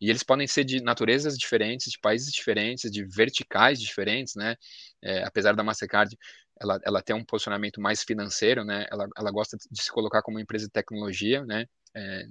E 0.00 0.08
eles 0.08 0.22
podem 0.22 0.46
ser 0.46 0.64
de 0.64 0.80
naturezas 0.80 1.36
diferentes, 1.36 1.90
de 1.90 1.98
países 1.98 2.32
diferentes, 2.32 2.90
de 2.90 3.04
verticais 3.04 3.80
diferentes, 3.80 4.36
né? 4.36 4.54
É, 5.02 5.24
apesar 5.24 5.56
da 5.56 5.64
Mastercard 5.64 6.16
ela, 6.60 6.78
ela 6.84 7.02
tem 7.02 7.14
um 7.16 7.24
posicionamento 7.24 7.80
mais 7.80 8.02
financeiro, 8.02 8.64
né? 8.64 8.86
Ela, 8.90 9.06
ela 9.16 9.30
gosta 9.30 9.56
de 9.70 9.82
se 9.82 9.90
colocar 9.92 10.22
como 10.22 10.40
empresa 10.40 10.66
de 10.66 10.72
tecnologia, 10.72 11.44
né? 11.44 11.66
É, 11.94 12.24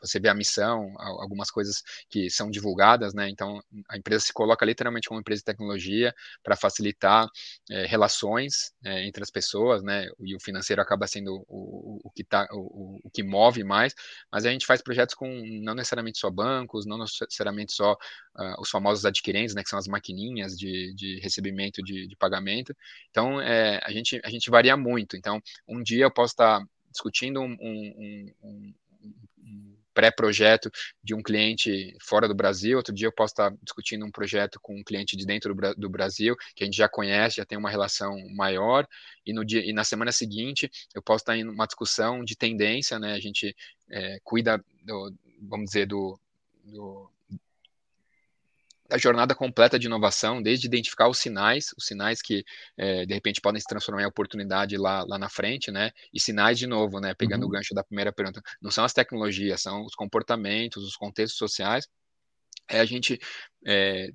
você 0.00 0.18
vê 0.20 0.28
a 0.28 0.34
missão, 0.34 0.92
algumas 0.98 1.50
coisas 1.50 1.82
que 2.08 2.28
são 2.30 2.50
divulgadas, 2.50 3.14
né? 3.14 3.28
Então 3.28 3.62
a 3.88 3.96
empresa 3.96 4.24
se 4.24 4.32
coloca 4.32 4.64
literalmente 4.64 5.08
como 5.08 5.20
empresa 5.20 5.40
de 5.40 5.44
tecnologia 5.44 6.14
para 6.42 6.56
facilitar 6.56 7.28
é, 7.70 7.86
relações 7.86 8.72
é, 8.84 9.06
entre 9.06 9.22
as 9.22 9.30
pessoas, 9.30 9.82
né? 9.82 10.08
E 10.20 10.34
o 10.34 10.40
financeiro 10.40 10.82
acaba 10.82 11.06
sendo 11.06 11.44
o, 11.48 12.00
o 12.04 12.10
que 12.10 12.24
tá, 12.24 12.46
o, 12.52 13.00
o, 13.04 13.10
que 13.10 13.22
move 13.22 13.64
mais. 13.64 13.94
Mas 14.30 14.44
a 14.44 14.50
gente 14.50 14.66
faz 14.66 14.82
projetos 14.82 15.14
com 15.14 15.28
não 15.62 15.74
necessariamente 15.74 16.18
só 16.18 16.30
bancos, 16.30 16.86
não 16.86 16.98
necessariamente 16.98 17.72
só 17.72 17.92
uh, 17.92 18.60
os 18.60 18.70
famosos 18.70 19.04
adquirentes, 19.04 19.54
né? 19.54 19.62
Que 19.62 19.68
são 19.68 19.78
as 19.78 19.88
maquininhas 19.88 20.56
de, 20.56 20.94
de 20.94 21.20
recebimento 21.20 21.82
de, 21.82 22.06
de 22.06 22.16
pagamento. 22.16 22.74
Então 23.10 23.40
é, 23.40 23.80
a 23.82 23.90
gente 23.90 24.20
a 24.24 24.30
gente 24.30 24.50
varia 24.50 24.76
muito. 24.76 25.16
Então 25.16 25.40
um 25.68 25.82
dia 25.82 26.04
eu 26.04 26.10
posso 26.10 26.32
estar 26.32 26.64
discutindo 26.94 27.40
um, 27.40 27.56
um, 27.60 28.32
um, 28.42 28.74
pré-projeto 29.94 30.70
de 31.02 31.14
um 31.14 31.22
cliente 31.22 31.96
fora 32.02 32.26
do 32.26 32.34
Brasil, 32.34 32.76
outro 32.76 32.92
dia 32.92 33.06
eu 33.06 33.12
posso 33.12 33.32
estar 33.32 33.54
discutindo 33.62 34.04
um 34.04 34.10
projeto 34.10 34.58
com 34.60 34.74
um 34.76 34.82
cliente 34.82 35.16
de 35.16 35.24
dentro 35.24 35.54
do, 35.54 35.74
do 35.76 35.88
Brasil, 35.88 36.34
que 36.54 36.64
a 36.64 36.66
gente 36.66 36.76
já 36.76 36.88
conhece, 36.88 37.36
já 37.36 37.44
tem 37.44 37.56
uma 37.56 37.70
relação 37.70 38.16
maior, 38.34 38.86
e, 39.24 39.32
no 39.32 39.44
dia, 39.44 39.64
e 39.64 39.72
na 39.72 39.84
semana 39.84 40.10
seguinte 40.10 40.68
eu 40.94 41.00
posso 41.00 41.22
estar 41.22 41.36
em 41.36 41.44
uma 41.44 41.66
discussão 41.66 42.24
de 42.24 42.36
tendência, 42.36 42.98
né? 42.98 43.14
A 43.14 43.20
gente 43.20 43.54
é, 43.90 44.18
cuida, 44.24 44.62
do, 44.82 45.14
vamos 45.40 45.66
dizer, 45.66 45.86
do, 45.86 46.18
do 46.64 47.08
a 48.90 48.98
jornada 48.98 49.34
completa 49.34 49.78
de 49.78 49.86
inovação, 49.86 50.42
desde 50.42 50.66
identificar 50.66 51.08
os 51.08 51.18
sinais, 51.18 51.74
os 51.76 51.86
sinais 51.86 52.20
que 52.20 52.44
é, 52.76 53.06
de 53.06 53.14
repente 53.14 53.40
podem 53.40 53.60
se 53.60 53.66
transformar 53.66 54.02
em 54.02 54.06
oportunidade 54.06 54.76
lá, 54.76 55.04
lá 55.04 55.18
na 55.18 55.28
frente, 55.28 55.70
né? 55.70 55.90
E 56.12 56.20
sinais 56.20 56.58
de 56.58 56.66
novo, 56.66 57.00
né? 57.00 57.14
Pegando 57.14 57.42
uhum. 57.42 57.48
o 57.48 57.52
gancho 57.52 57.74
da 57.74 57.82
primeira 57.84 58.12
pergunta, 58.12 58.42
não 58.60 58.70
são 58.70 58.84
as 58.84 58.92
tecnologias, 58.92 59.62
são 59.62 59.84
os 59.84 59.94
comportamentos, 59.94 60.84
os 60.84 60.96
contextos 60.96 61.38
sociais. 61.38 61.88
É 62.68 62.80
a 62.80 62.84
gente 62.84 63.18
é, 63.66 64.08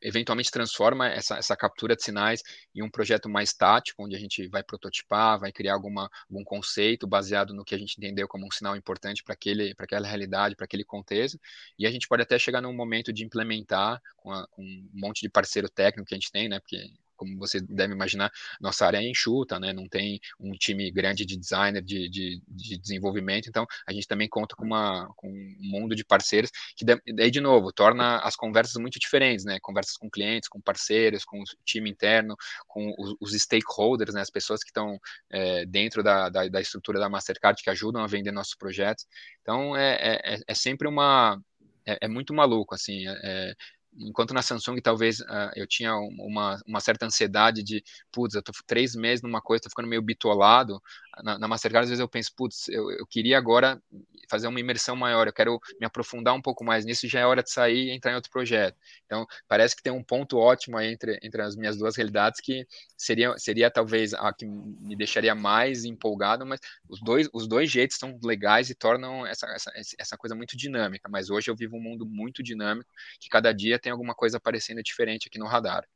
eventualmente 0.00 0.50
transforma 0.50 1.08
essa, 1.08 1.36
essa 1.36 1.56
captura 1.56 1.96
de 1.96 2.02
sinais 2.02 2.42
em 2.74 2.82
um 2.82 2.90
projeto 2.90 3.28
mais 3.28 3.52
tático, 3.52 4.04
onde 4.04 4.14
a 4.14 4.18
gente 4.18 4.46
vai 4.48 4.62
prototipar, 4.62 5.40
vai 5.40 5.52
criar 5.52 5.74
alguma, 5.74 6.08
algum 6.30 6.44
conceito 6.44 7.06
baseado 7.06 7.54
no 7.54 7.64
que 7.64 7.74
a 7.74 7.78
gente 7.78 7.96
entendeu 7.98 8.28
como 8.28 8.46
um 8.46 8.50
sinal 8.50 8.76
importante 8.76 9.22
para 9.24 9.34
aquela 9.34 10.06
realidade, 10.06 10.54
para 10.54 10.64
aquele 10.64 10.84
contexto, 10.84 11.38
e 11.78 11.86
a 11.86 11.90
gente 11.90 12.06
pode 12.08 12.22
até 12.22 12.38
chegar 12.38 12.60
num 12.60 12.74
momento 12.74 13.12
de 13.12 13.24
implementar 13.24 14.00
com, 14.16 14.30
a, 14.30 14.46
com 14.48 14.62
um 14.62 14.90
monte 14.92 15.22
de 15.22 15.28
parceiro 15.28 15.68
técnico 15.68 16.06
que 16.06 16.14
a 16.14 16.18
gente 16.18 16.30
tem, 16.30 16.48
né, 16.48 16.60
porque 16.60 16.90
como 17.16 17.38
você 17.38 17.60
deve 17.60 17.92
imaginar, 17.94 18.30
nossa 18.60 18.86
área 18.86 18.98
é 18.98 19.08
enxuta, 19.08 19.58
né? 19.58 19.72
Não 19.72 19.88
tem 19.88 20.20
um 20.38 20.52
time 20.52 20.90
grande 20.90 21.24
de 21.24 21.36
designer, 21.36 21.82
de, 21.82 22.08
de, 22.08 22.42
de 22.48 22.78
desenvolvimento, 22.78 23.48
então 23.48 23.66
a 23.86 23.92
gente 23.92 24.06
também 24.06 24.28
conta 24.28 24.54
com, 24.54 24.64
uma, 24.64 25.08
com 25.16 25.28
um 25.28 25.56
mundo 25.58 25.94
de 25.94 26.04
parceiros 26.04 26.50
que 26.76 26.84
daí, 26.84 27.30
de 27.30 27.40
novo, 27.40 27.72
torna 27.72 28.18
as 28.18 28.36
conversas 28.36 28.80
muito 28.80 28.98
diferentes, 28.98 29.44
né? 29.44 29.58
Conversas 29.60 29.96
com 29.96 30.10
clientes, 30.10 30.48
com 30.48 30.60
parceiros, 30.60 31.24
com 31.24 31.40
o 31.40 31.44
time 31.64 31.90
interno, 31.90 32.36
com 32.66 32.94
os, 32.98 33.14
os 33.20 33.42
stakeholders, 33.42 34.14
né? 34.14 34.20
As 34.20 34.30
pessoas 34.30 34.62
que 34.62 34.70
estão 34.70 34.98
é, 35.30 35.64
dentro 35.66 36.02
da, 36.02 36.28
da, 36.28 36.48
da, 36.48 36.60
estrutura 36.60 36.98
da 36.98 37.08
Mastercard, 37.08 37.62
que 37.62 37.70
ajudam 37.70 38.02
a 38.02 38.06
vender 38.06 38.32
nossos 38.32 38.54
projetos. 38.54 39.06
Então, 39.42 39.76
é, 39.76 40.20
é, 40.24 40.40
é 40.46 40.54
sempre 40.54 40.88
uma... 40.88 41.40
É, 41.88 41.98
é, 42.02 42.08
muito 42.08 42.34
maluco, 42.34 42.74
assim, 42.74 43.04
é, 43.06 43.54
enquanto 43.98 44.34
na 44.34 44.42
Samsung 44.42 44.80
talvez 44.80 45.20
uh, 45.20 45.50
eu 45.54 45.66
tinha 45.66 45.94
uma, 45.94 46.60
uma 46.66 46.80
certa 46.80 47.06
ansiedade 47.06 47.62
de, 47.62 47.82
putz, 48.12 48.34
eu 48.34 48.42
tô 48.42 48.52
três 48.66 48.94
meses 48.94 49.22
numa 49.22 49.40
coisa, 49.40 49.62
tô 49.64 49.70
ficando 49.70 49.88
meio 49.88 50.02
bitolado, 50.02 50.80
na, 51.22 51.48
Mastercard 51.48 51.84
às 51.84 51.90
vezes 51.90 52.00
eu 52.00 52.08
penso, 52.08 52.32
putz, 52.36 52.68
eu, 52.68 52.90
eu 52.90 53.06
queria 53.06 53.38
agora 53.38 53.80
fazer 54.28 54.46
uma 54.48 54.60
imersão 54.60 54.94
maior, 54.94 55.26
eu 55.26 55.32
quero 55.32 55.58
me 55.80 55.86
aprofundar 55.86 56.34
um 56.34 56.42
pouco 56.42 56.64
mais 56.64 56.84
nisso, 56.84 57.08
já 57.08 57.20
é 57.20 57.26
hora 57.26 57.42
de 57.42 57.50
sair 57.50 57.86
e 57.86 57.90
entrar 57.90 58.12
em 58.12 58.14
outro 58.16 58.30
projeto. 58.30 58.76
Então, 59.04 59.26
parece 59.48 59.74
que 59.74 59.82
tem 59.82 59.92
um 59.92 60.02
ponto 60.02 60.36
ótimo 60.36 60.76
aí 60.76 60.92
entre, 60.92 61.18
entre 61.22 61.40
as 61.42 61.56
minhas 61.56 61.76
duas 61.76 61.96
realidades 61.96 62.40
que 62.40 62.66
seria, 62.96 63.36
seria 63.38 63.70
talvez 63.70 64.12
a 64.14 64.32
que 64.32 64.44
me 64.46 64.96
deixaria 64.96 65.34
mais 65.34 65.84
empolgado, 65.84 66.44
mas 66.44 66.60
os 66.88 67.00
dois, 67.00 67.28
os 67.32 67.48
dois 67.48 67.70
jeitos 67.70 67.96
são 67.98 68.18
legais 68.22 68.68
e 68.68 68.74
tornam 68.74 69.26
essa, 69.26 69.46
essa, 69.48 69.72
essa 69.98 70.16
coisa 70.16 70.34
muito 70.34 70.56
dinâmica, 70.56 71.08
mas 71.08 71.30
hoje 71.30 71.50
eu 71.50 71.56
vivo 71.56 71.76
um 71.76 71.82
mundo 71.82 72.04
muito 72.04 72.42
dinâmico, 72.42 72.90
que 73.20 73.28
cada 73.28 73.52
dia 73.52 73.78
tem 73.78 73.92
alguma 73.92 74.14
coisa 74.14 74.36
aparecendo 74.36 74.82
diferente 74.82 75.28
aqui 75.28 75.38
no 75.38 75.46
radar. 75.46 75.86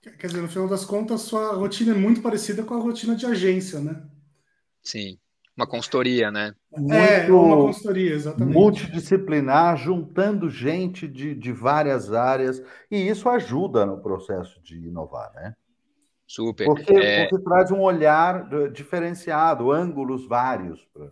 Quer 0.00 0.28
dizer, 0.28 0.40
no 0.40 0.48
final 0.48 0.66
das 0.66 0.84
contas, 0.84 1.20
sua 1.22 1.52
rotina 1.54 1.92
é 1.92 1.94
muito 1.94 2.22
parecida 2.22 2.62
com 2.62 2.72
a 2.72 2.78
rotina 2.78 3.14
de 3.14 3.26
agência, 3.26 3.80
né? 3.80 4.02
Sim, 4.82 5.18
uma 5.56 5.66
consultoria, 5.66 6.30
né? 6.30 6.54
É, 6.90 7.28
muito 7.28 7.36
uma 7.36 7.56
consultoria, 7.66 8.14
exatamente. 8.14 8.54
Multidisciplinar, 8.54 9.76
juntando 9.76 10.48
gente 10.48 11.06
de, 11.06 11.34
de 11.34 11.52
várias 11.52 12.12
áreas, 12.12 12.62
e 12.90 12.96
isso 13.08 13.28
ajuda 13.28 13.84
no 13.84 14.00
processo 14.00 14.60
de 14.62 14.76
inovar, 14.76 15.30
né? 15.34 15.54
Super. 16.26 16.64
Porque, 16.64 16.94
é... 16.94 17.26
porque 17.26 17.44
traz 17.44 17.70
um 17.70 17.80
olhar 17.80 18.48
diferenciado, 18.70 19.70
ângulos 19.70 20.26
vários 20.26 20.86
para 20.94 21.10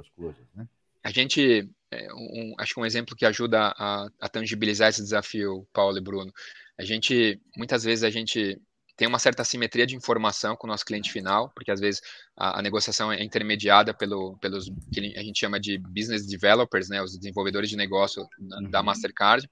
as 0.00 0.08
coisas, 0.10 0.44
né? 0.54 0.68
A 1.02 1.10
gente, 1.10 1.68
é, 1.90 2.08
um, 2.12 2.54
acho 2.58 2.74
que 2.74 2.80
um 2.80 2.86
exemplo 2.86 3.16
que 3.16 3.24
ajuda 3.24 3.74
a, 3.76 4.08
a 4.20 4.28
tangibilizar 4.28 4.90
esse 4.90 5.02
desafio, 5.02 5.66
Paulo 5.72 5.96
e 5.96 6.02
Bruno, 6.02 6.30
a 6.78 6.84
gente, 6.84 7.40
muitas 7.56 7.82
vezes 7.82 8.04
a 8.04 8.10
gente 8.10 8.60
tem 8.98 9.06
uma 9.06 9.20
certa 9.20 9.44
simetria 9.44 9.86
de 9.86 9.94
informação 9.94 10.56
com 10.56 10.66
o 10.66 10.70
nosso 10.70 10.84
cliente 10.84 11.12
final, 11.12 11.50
porque 11.54 11.70
às 11.70 11.78
vezes 11.78 12.02
a, 12.36 12.58
a, 12.58 12.62
negociação 12.62 13.12
é 13.12 13.22
intermediada 13.22 13.94
pelo, 13.94 14.36
pelos 14.38 14.68
que 14.92 15.16
a 15.16 15.22
gente 15.22 15.38
chama 15.38 15.60
de 15.60 15.78
business 15.78 16.26
developers, 16.26 16.88
né, 16.88 17.00
os 17.00 17.16
desenvolvedores 17.16 17.70
de 17.70 17.76
negócio 17.76 18.26
da 18.68 18.80
uhum. 18.80 18.86
Mastercard, 18.86 19.48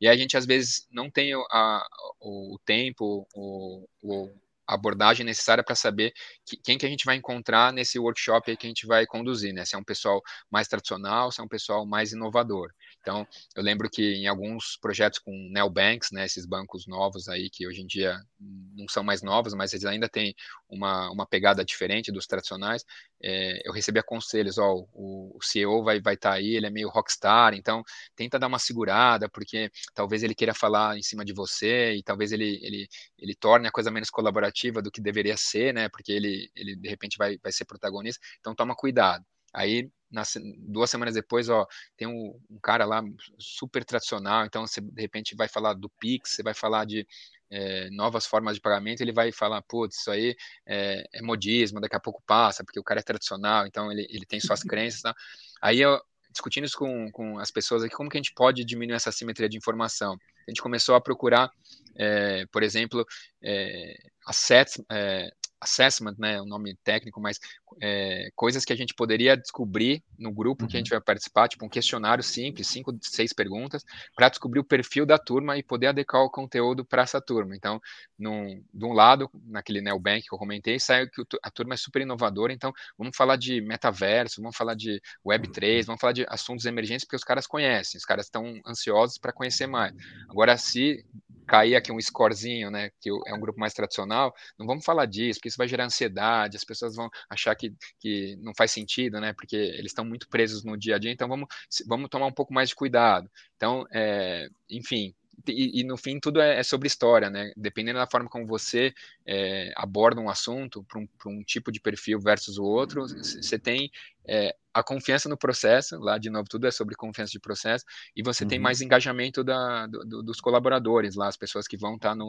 e 0.00 0.08
a 0.08 0.16
gente 0.16 0.36
às 0.36 0.44
vezes 0.44 0.84
não 0.90 1.08
tem 1.08 1.32
a, 1.32 1.86
o, 2.20 2.56
o 2.56 2.58
tempo, 2.66 3.24
o, 3.32 3.86
o, 4.02 4.28
abordagem 4.66 5.24
necessária 5.24 5.62
para 5.62 5.74
saber 5.74 6.12
que, 6.44 6.56
quem 6.56 6.76
que 6.76 6.86
a 6.86 6.88
gente 6.88 7.04
vai 7.04 7.16
encontrar 7.16 7.72
nesse 7.72 7.98
workshop 7.98 8.56
que 8.56 8.66
a 8.66 8.70
gente 8.70 8.86
vai 8.86 9.06
conduzir, 9.06 9.52
né? 9.52 9.64
Se 9.64 9.74
é 9.74 9.78
um 9.78 9.84
pessoal 9.84 10.20
mais 10.50 10.66
tradicional, 10.66 11.30
se 11.30 11.40
é 11.40 11.44
um 11.44 11.48
pessoal 11.48 11.86
mais 11.86 12.12
inovador. 12.12 12.72
Então, 13.02 13.26
eu 13.56 13.62
lembro 13.62 13.90
que 13.90 14.14
em 14.14 14.28
alguns 14.28 14.76
projetos 14.80 15.18
com 15.18 15.32
neobanks, 15.52 16.12
né, 16.12 16.24
esses 16.24 16.46
bancos 16.46 16.86
novos 16.86 17.28
aí 17.28 17.50
que 17.50 17.66
hoje 17.66 17.82
em 17.82 17.86
dia 17.86 18.16
não 18.38 18.86
são 18.88 19.02
mais 19.02 19.22
novos, 19.22 19.54
mas 19.54 19.72
eles 19.72 19.84
ainda 19.84 20.08
têm 20.08 20.34
uma, 20.68 21.10
uma 21.10 21.26
pegada 21.26 21.64
diferente 21.64 22.12
dos 22.12 22.26
tradicionais, 22.26 22.84
é, 23.20 23.60
eu 23.68 23.72
recebia 23.72 24.02
conselhos, 24.04 24.56
ó, 24.56 24.86
o, 24.92 25.36
o 25.36 25.42
CEO 25.42 25.82
vai 25.82 26.00
vai 26.00 26.14
estar 26.14 26.30
tá 26.30 26.36
aí, 26.36 26.54
ele 26.54 26.66
é 26.66 26.70
meio 26.70 26.88
rockstar, 26.88 27.54
então 27.54 27.82
tenta 28.16 28.38
dar 28.38 28.46
uma 28.46 28.58
segurada, 28.58 29.28
porque 29.28 29.70
talvez 29.94 30.22
ele 30.22 30.34
queira 30.34 30.54
falar 30.54 30.96
em 30.96 31.02
cima 31.02 31.24
de 31.24 31.32
você 31.32 31.94
e 31.94 32.02
talvez 32.02 32.32
ele 32.32 32.58
ele, 32.62 32.88
ele 33.18 33.34
torne 33.34 33.66
a 33.68 33.72
coisa 33.72 33.90
menos 33.90 34.10
colaborativa 34.10 34.80
do 34.80 34.90
que 34.90 35.00
deveria 35.00 35.36
ser, 35.36 35.74
né? 35.74 35.88
Porque 35.88 36.12
ele 36.12 36.50
ele 36.54 36.76
de 36.76 36.88
repente 36.88 37.18
vai 37.18 37.36
vai 37.42 37.52
ser 37.52 37.64
protagonista, 37.64 38.24
então 38.40 38.54
toma 38.54 38.74
cuidado. 38.76 39.24
Aí, 39.52 39.90
nas, 40.12 40.34
duas 40.58 40.90
semanas 40.90 41.14
depois, 41.14 41.48
ó, 41.48 41.66
tem 41.96 42.06
um, 42.06 42.38
um, 42.50 42.58
cara 42.60 42.84
lá 42.84 43.02
super 43.38 43.84
tradicional, 43.84 44.44
então 44.44 44.66
você 44.66 44.80
de 44.80 45.00
repente 45.00 45.34
vai 45.34 45.48
falar 45.48 45.74
do 45.74 45.88
Pix, 45.98 46.30
você 46.30 46.42
vai 46.42 46.54
falar 46.54 46.84
de 46.84 47.06
é, 47.50 47.90
novas 47.90 48.26
formas 48.26 48.54
de 48.54 48.60
pagamento, 48.60 49.00
ele 49.00 49.12
vai 49.12 49.32
falar, 49.32 49.62
putz, 49.62 49.98
isso 49.98 50.10
aí 50.10 50.36
é, 50.66 51.04
é, 51.12 51.22
modismo, 51.22 51.80
daqui 51.80 51.96
a 51.96 52.00
pouco 52.00 52.22
passa, 52.26 52.64
porque 52.64 52.80
o 52.80 52.84
cara 52.84 53.00
é 53.00 53.02
tradicional, 53.02 53.66
então 53.66 53.90
ele, 53.90 54.06
ele 54.10 54.24
tem 54.24 54.40
suas 54.40 54.62
crenças. 54.64 55.02
Tá? 55.02 55.14
Aí 55.60 55.80
eu, 55.80 56.00
discutindo 56.30 56.64
isso 56.64 56.78
com, 56.78 57.10
com 57.10 57.38
as 57.38 57.50
pessoas 57.50 57.82
aqui, 57.82 57.94
como 57.94 58.08
que 58.08 58.16
a 58.16 58.20
gente 58.20 58.32
pode 58.34 58.64
diminuir 58.64 58.96
essa 58.96 59.12
simetria 59.12 59.48
de 59.48 59.56
informação? 59.56 60.16
A 60.46 60.50
gente 60.50 60.62
começou 60.62 60.94
a 60.94 61.00
procurar, 61.00 61.50
é, 61.94 62.46
por 62.46 62.62
exemplo, 62.62 63.06
é, 63.42 63.96
assets, 64.26 64.82
é, 64.90 65.30
assessment, 65.62 66.16
né, 66.18 66.40
o 66.40 66.44
nome 66.44 66.76
técnico, 66.82 67.20
mas 67.20 67.38
é, 67.80 68.30
coisas 68.34 68.64
que 68.64 68.72
a 68.72 68.76
gente 68.76 68.94
poderia 68.94 69.36
descobrir 69.36 70.02
no 70.18 70.32
grupo 70.32 70.64
uhum. 70.64 70.68
que 70.68 70.76
a 70.76 70.80
gente 70.80 70.92
uhum. 70.92 70.98
vai 70.98 71.04
participar, 71.04 71.48
tipo 71.48 71.64
um 71.64 71.68
questionário 71.68 72.22
simples, 72.22 72.66
cinco, 72.66 72.92
seis 73.00 73.32
perguntas, 73.32 73.84
para 74.14 74.28
descobrir 74.28 74.60
o 74.60 74.64
perfil 74.64 75.06
da 75.06 75.18
turma 75.18 75.56
e 75.56 75.62
poder 75.62 75.88
adequar 75.88 76.22
o 76.22 76.30
conteúdo 76.30 76.84
para 76.84 77.02
essa 77.02 77.20
turma. 77.20 77.54
Então, 77.54 77.80
num, 78.18 78.62
de 78.74 78.84
um 78.84 78.92
lado, 78.92 79.30
naquele 79.44 79.80
Neobank 79.80 80.26
que 80.28 80.34
eu 80.34 80.38
comentei, 80.38 80.78
saiu 80.80 81.08
que 81.08 81.22
a 81.42 81.50
turma 81.50 81.74
é 81.74 81.76
super 81.76 82.02
inovadora, 82.02 82.52
então 82.52 82.72
vamos 82.98 83.16
falar 83.16 83.36
de 83.36 83.60
metaverso, 83.60 84.42
vamos 84.42 84.56
falar 84.56 84.74
de 84.74 85.00
Web3, 85.24 85.78
uhum. 85.78 85.86
vamos 85.86 86.00
falar 86.00 86.12
de 86.12 86.26
assuntos 86.28 86.66
emergentes, 86.66 87.04
porque 87.04 87.16
os 87.16 87.24
caras 87.24 87.46
conhecem, 87.46 87.98
os 87.98 88.04
caras 88.04 88.26
estão 88.26 88.60
ansiosos 88.66 89.16
para 89.18 89.32
conhecer 89.32 89.66
mais. 89.66 89.94
Agora, 90.28 90.56
se 90.56 91.04
cair 91.46 91.76
aqui 91.76 91.92
um 91.92 92.00
scorezinho, 92.00 92.70
né, 92.70 92.90
que 93.00 93.10
é 93.26 93.34
um 93.34 93.40
grupo 93.40 93.60
mais 93.60 93.74
tradicional, 93.74 94.34
não 94.58 94.66
vamos 94.66 94.84
falar 94.84 95.06
disso, 95.06 95.38
porque 95.38 95.50
isso 95.52 95.58
vai 95.58 95.68
gerar 95.68 95.84
ansiedade, 95.84 96.56
as 96.56 96.64
pessoas 96.64 96.96
vão 96.96 97.08
achar 97.30 97.54
que, 97.54 97.72
que 98.00 98.36
não 98.40 98.52
faz 98.56 98.72
sentido, 98.72 99.20
né, 99.20 99.32
porque 99.32 99.56
eles 99.56 99.92
estão 99.92 100.04
muito 100.04 100.28
presos 100.28 100.64
no 100.64 100.76
dia 100.76 100.96
a 100.96 100.98
dia, 100.98 101.12
então 101.12 101.28
vamos, 101.28 101.48
vamos 101.86 102.08
tomar 102.10 102.26
um 102.26 102.32
pouco 102.32 102.52
mais 102.52 102.70
de 102.70 102.74
cuidado. 102.74 103.30
Então, 103.56 103.84
é, 103.92 104.48
enfim, 104.70 105.14
e, 105.46 105.80
e, 105.80 105.84
no 105.84 105.96
fim 105.96 106.20
tudo 106.20 106.40
é, 106.40 106.58
é, 106.58 106.62
sobre 106.62 106.86
história, 106.86 107.28
né? 107.28 107.52
Dependendo 107.56 107.98
da 107.98 108.06
forma 108.06 108.28
como 108.28 108.46
você 108.46 108.94
é, 109.26 109.72
aborda 109.76 110.20
um 110.20 110.28
assunto 110.28 110.84
para 110.84 111.00
um, 111.00 111.08
um, 111.26 111.42
tipo 111.42 111.72
de 111.72 111.80
perfil 111.80 112.20
versus 112.20 112.58
o 112.58 112.64
outro, 112.64 113.06
você 113.08 113.58
tem 113.58 113.90
é, 114.24 114.54
a 114.72 114.82
confiança 114.82 115.28
no 115.28 115.36
processo, 115.36 115.98
lá 115.98 116.16
de 116.16 116.30
novo 116.30 116.48
tudo 116.48 116.66
é 116.66 116.70
sobre 116.70 116.94
confiança 116.94 117.32
de 117.32 117.40
processo, 117.40 117.84
e 118.14 118.22
você 118.22 118.44
uhum. 118.44 118.50
tem 118.50 118.58
mais 118.58 118.80
engajamento 118.80 119.42
da, 119.42 119.86
do, 119.86 120.22
dos 120.22 120.40
colaboradores 120.40 121.16
lá, 121.16 121.28
as 121.28 121.36
pessoas 121.36 121.66
que 121.66 121.76
vão 121.76 121.96
estar 121.96 122.16
tá 122.16 122.24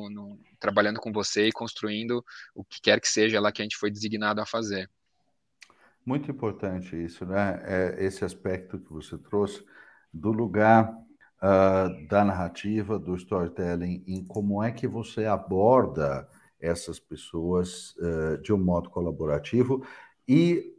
trabalhando 0.60 1.00
com 1.00 1.12
você 1.12 1.48
e 1.48 1.52
construindo 1.52 2.26
o 2.56 2.64
que 2.64 2.82
quer 2.82 3.00
que 3.00 3.08
seja 3.08 3.40
lá 3.40 3.52
que 3.52 3.62
a 3.62 3.66
gente 3.66 3.78
foi 3.78 3.92
designado 3.92 4.42
a 4.42 4.46
fazer. 4.46 4.90
Muito 6.06 6.30
importante 6.30 7.02
isso, 7.02 7.26
né? 7.26 7.62
É 7.64 8.06
esse 8.06 8.26
aspecto 8.26 8.78
que 8.78 8.92
você 8.92 9.18
trouxe 9.18 9.64
do 10.14 10.32
lugar 10.32 10.94
uh, 11.44 12.08
da 12.08 12.24
narrativa, 12.24 12.98
do 12.98 13.16
storytelling, 13.16 14.04
em 14.08 14.24
como 14.24 14.64
é 14.64 14.72
que 14.72 14.88
você 14.88 15.26
aborda 15.26 16.28
essas 16.60 17.00
pessoas 17.00 17.94
uh, 17.98 18.42
de 18.42 18.54
um 18.54 18.58
modo 18.58 18.90
colaborativo. 18.90 19.86
E 20.26 20.74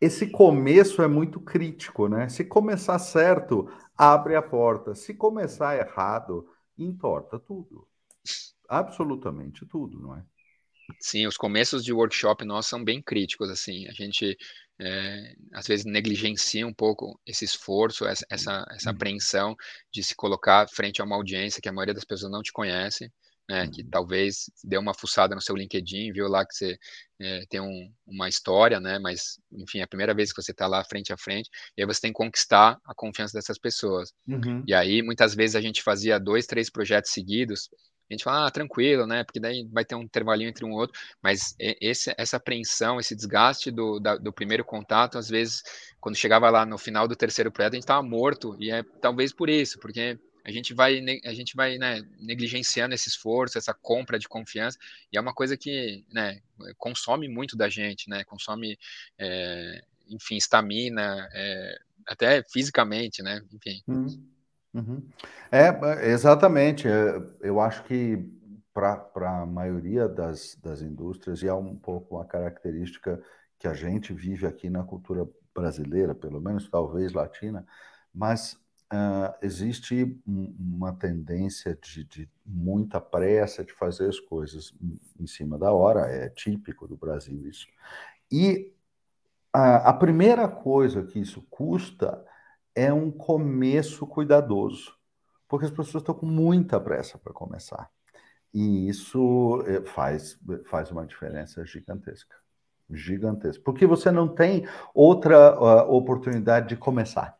esse 0.00 0.28
começo 0.28 1.00
é 1.00 1.06
muito 1.06 1.40
crítico, 1.40 2.08
né? 2.08 2.28
Se 2.28 2.44
começar 2.44 2.98
certo, 2.98 3.70
abre 3.96 4.34
a 4.34 4.42
porta. 4.42 4.94
Se 4.94 5.14
começar 5.14 5.76
errado, 5.78 6.48
entorta 6.76 7.38
tudo. 7.38 7.86
Absolutamente 8.68 9.64
tudo, 9.64 10.00
não 10.00 10.16
é? 10.16 10.24
Sim, 11.00 11.26
os 11.26 11.36
começos 11.36 11.84
de 11.84 11.92
workshop 11.92 12.44
nós 12.44 12.66
são 12.66 12.82
bem 12.82 13.00
críticos, 13.00 13.50
assim, 13.50 13.86
a 13.88 13.92
gente 13.92 14.36
é, 14.80 15.34
às 15.52 15.66
vezes 15.66 15.84
negligencia 15.84 16.66
um 16.66 16.72
pouco 16.72 17.20
esse 17.26 17.44
esforço, 17.44 18.06
essa, 18.06 18.24
essa, 18.30 18.66
essa 18.70 18.90
apreensão 18.90 19.56
de 19.92 20.02
se 20.02 20.14
colocar 20.14 20.68
frente 20.68 21.00
a 21.00 21.04
uma 21.04 21.16
audiência 21.16 21.60
que 21.60 21.68
a 21.68 21.72
maioria 21.72 21.94
das 21.94 22.04
pessoas 22.04 22.30
não 22.30 22.42
te 22.42 22.52
conhece, 22.52 23.10
né, 23.48 23.66
que 23.66 23.82
uhum. 23.82 23.88
talvez 23.90 24.50
deu 24.62 24.80
uma 24.80 24.92
fuçada 24.92 25.34
no 25.34 25.40
seu 25.40 25.56
LinkedIn, 25.56 26.12
viu 26.12 26.28
lá 26.28 26.44
que 26.46 26.54
você 26.54 26.78
é, 27.18 27.46
tem 27.48 27.60
um, 27.60 27.92
uma 28.06 28.28
história, 28.28 28.78
né, 28.78 28.98
mas, 28.98 29.40
enfim, 29.50 29.78
é 29.78 29.84
a 29.84 29.88
primeira 29.88 30.14
vez 30.14 30.32
que 30.32 30.42
você 30.42 30.52
está 30.52 30.66
lá 30.66 30.84
frente 30.84 31.12
a 31.12 31.16
frente, 31.16 31.48
e 31.76 31.80
aí 31.80 31.86
você 31.86 32.02
tem 32.02 32.12
que 32.12 32.18
conquistar 32.18 32.78
a 32.84 32.94
confiança 32.94 33.38
dessas 33.38 33.58
pessoas. 33.58 34.12
Uhum. 34.26 34.62
E 34.66 34.74
aí, 34.74 35.02
muitas 35.02 35.34
vezes, 35.34 35.56
a 35.56 35.62
gente 35.62 35.82
fazia 35.82 36.20
dois, 36.20 36.46
três 36.46 36.68
projetos 36.68 37.10
seguidos, 37.10 37.70
a 38.08 38.14
gente 38.14 38.24
fala, 38.24 38.46
ah, 38.46 38.50
tranquilo, 38.50 39.06
né, 39.06 39.22
porque 39.22 39.40
daí 39.40 39.68
vai 39.70 39.84
ter 39.84 39.94
um 39.94 40.02
intervalinho 40.02 40.48
entre 40.48 40.64
um 40.64 40.72
outro, 40.72 40.98
mas 41.22 41.54
esse, 41.58 42.14
essa 42.16 42.38
apreensão, 42.38 42.98
esse 42.98 43.14
desgaste 43.14 43.70
do, 43.70 44.00
da, 44.00 44.16
do 44.16 44.32
primeiro 44.32 44.64
contato, 44.64 45.18
às 45.18 45.28
vezes, 45.28 45.62
quando 46.00 46.16
chegava 46.16 46.48
lá 46.48 46.64
no 46.64 46.78
final 46.78 47.06
do 47.06 47.16
terceiro 47.16 47.52
projeto, 47.52 47.74
a 47.74 47.76
gente 47.76 47.84
estava 47.84 48.02
morto, 48.02 48.56
e 48.58 48.70
é 48.70 48.82
talvez 49.00 49.32
por 49.32 49.48
isso, 49.50 49.78
porque 49.78 50.18
a 50.44 50.50
gente 50.50 50.72
vai, 50.72 50.98
a 51.26 51.34
gente 51.34 51.54
vai 51.54 51.76
né, 51.76 52.02
negligenciando 52.18 52.94
esse 52.94 53.10
esforço, 53.10 53.58
essa 53.58 53.74
compra 53.74 54.18
de 54.18 54.26
confiança, 54.26 54.78
e 55.12 55.18
é 55.18 55.20
uma 55.20 55.34
coisa 55.34 55.56
que 55.58 56.02
né, 56.10 56.40
consome 56.78 57.28
muito 57.28 57.54
da 57.54 57.68
gente, 57.68 58.08
né, 58.08 58.24
consome, 58.24 58.78
é, 59.18 59.82
enfim, 60.08 60.36
estamina, 60.36 61.28
é, 61.34 61.78
até 62.06 62.42
fisicamente, 62.42 63.22
né, 63.22 63.42
enfim. 63.52 63.82
Uhum. 63.86 64.37
Uhum. 64.78 65.02
É, 65.50 66.10
exatamente. 66.10 66.86
É, 66.86 67.22
eu 67.40 67.60
acho 67.60 67.82
que 67.84 68.32
para 68.72 69.40
a 69.40 69.46
maioria 69.46 70.08
das, 70.08 70.56
das 70.62 70.82
indústrias, 70.82 71.42
e 71.42 71.48
é 71.48 71.54
um 71.54 71.74
pouco 71.74 72.14
uma 72.14 72.24
característica 72.24 73.20
que 73.58 73.66
a 73.66 73.74
gente 73.74 74.12
vive 74.12 74.46
aqui 74.46 74.70
na 74.70 74.84
cultura 74.84 75.28
brasileira, 75.52 76.14
pelo 76.14 76.40
menos 76.40 76.70
talvez 76.70 77.12
latina, 77.12 77.66
mas 78.14 78.52
uh, 78.92 79.34
existe 79.42 80.16
uma 80.24 80.92
tendência 80.92 81.76
de, 81.82 82.04
de, 82.04 82.30
muita 82.46 83.00
pressa 83.00 83.64
de 83.64 83.72
fazer 83.72 84.08
as 84.08 84.20
coisas 84.20 84.72
em 85.18 85.26
cima 85.26 85.58
da 85.58 85.72
hora, 85.72 86.02
é 86.02 86.28
típico 86.28 86.86
do 86.86 86.96
Brasil 86.96 87.48
isso. 87.48 87.66
E 88.30 88.72
a, 89.52 89.90
a 89.90 89.92
primeira 89.92 90.46
coisa 90.46 91.02
que 91.02 91.18
isso 91.18 91.42
custa 91.50 92.24
é 92.78 92.92
um 92.92 93.10
começo 93.10 94.06
cuidadoso, 94.06 94.94
porque 95.48 95.66
as 95.66 95.72
pessoas 95.72 96.02
estão 96.02 96.14
com 96.14 96.26
muita 96.26 96.78
pressa 96.78 97.18
para 97.18 97.32
começar. 97.32 97.90
E 98.54 98.88
isso 98.88 99.64
eh, 99.66 99.82
faz, 99.84 100.38
faz 100.66 100.90
uma 100.92 101.04
diferença 101.04 101.64
gigantesca. 101.66 102.36
Gigantesca. 102.88 103.62
Porque 103.64 103.84
você 103.84 104.12
não 104.12 104.28
tem 104.28 104.66
outra 104.94 105.58
uh, 105.60 105.92
oportunidade 105.92 106.68
de 106.68 106.76
começar. 106.76 107.36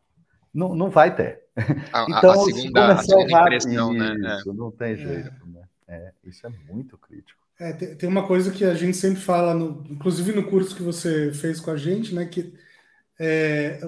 Não, 0.53 0.75
não 0.75 0.89
vai 0.89 1.15
ter. 1.15 1.43
A, 1.91 2.03
então, 2.03 2.31
a 2.31 2.37
segunda, 2.37 2.87
a 2.93 2.97
segunda 2.97 3.41
impressão, 3.41 3.93
né? 3.93 4.15
É. 4.23 4.37
Isso, 4.37 4.53
não 4.53 4.71
tem 4.71 4.95
jeito. 4.95 5.29
É. 5.29 5.49
Né? 5.49 5.63
É, 5.87 6.13
isso 6.25 6.45
é 6.45 6.49
muito 6.71 6.97
crítico. 6.97 7.39
É, 7.57 7.73
tem, 7.73 7.95
tem, 7.95 8.09
uma 8.09 8.27
coisa 8.27 8.51
que 8.51 8.63
a 8.63 8.73
gente 8.73 8.95
sempre 8.95 9.19
fala, 9.19 9.53
no, 9.53 9.83
inclusive 9.89 10.33
no 10.33 10.49
curso 10.49 10.75
que 10.75 10.83
você 10.83 11.33
fez 11.33 11.59
com 11.59 11.71
a 11.71 11.77
gente, 11.77 12.13
né? 12.13 12.25
Que 12.25 12.53
é, 13.19 13.81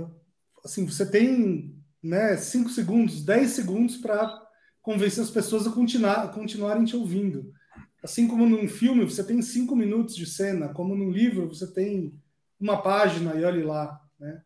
assim, 0.64 0.86
você 0.86 1.06
tem 1.06 1.76
né, 2.02 2.36
5 2.38 2.70
segundos, 2.70 3.24
10 3.24 3.50
segundos 3.52 3.98
para 3.98 4.42
convencer 4.82 5.24
as 5.24 5.30
pessoas 5.30 5.68
a 5.68 5.72
continuar, 5.72 6.24
a 6.24 6.28
continuarem 6.28 6.86
te 6.86 6.96
ouvindo. 6.96 7.54
Assim 8.04 8.28
como 8.28 8.48
num 8.48 8.68
filme 8.68 9.06
você 9.06 9.24
tem 9.24 9.42
cinco 9.42 9.76
minutos 9.76 10.16
de 10.16 10.26
cena, 10.26 10.70
como 10.70 10.96
num 10.96 11.12
livro 11.12 11.48
você 11.48 11.72
tem 11.72 12.14
uma 12.60 12.82
página 12.82 13.36
e 13.36 13.44
olhe 13.44 13.64
lá, 13.64 14.02
né? 14.20 14.42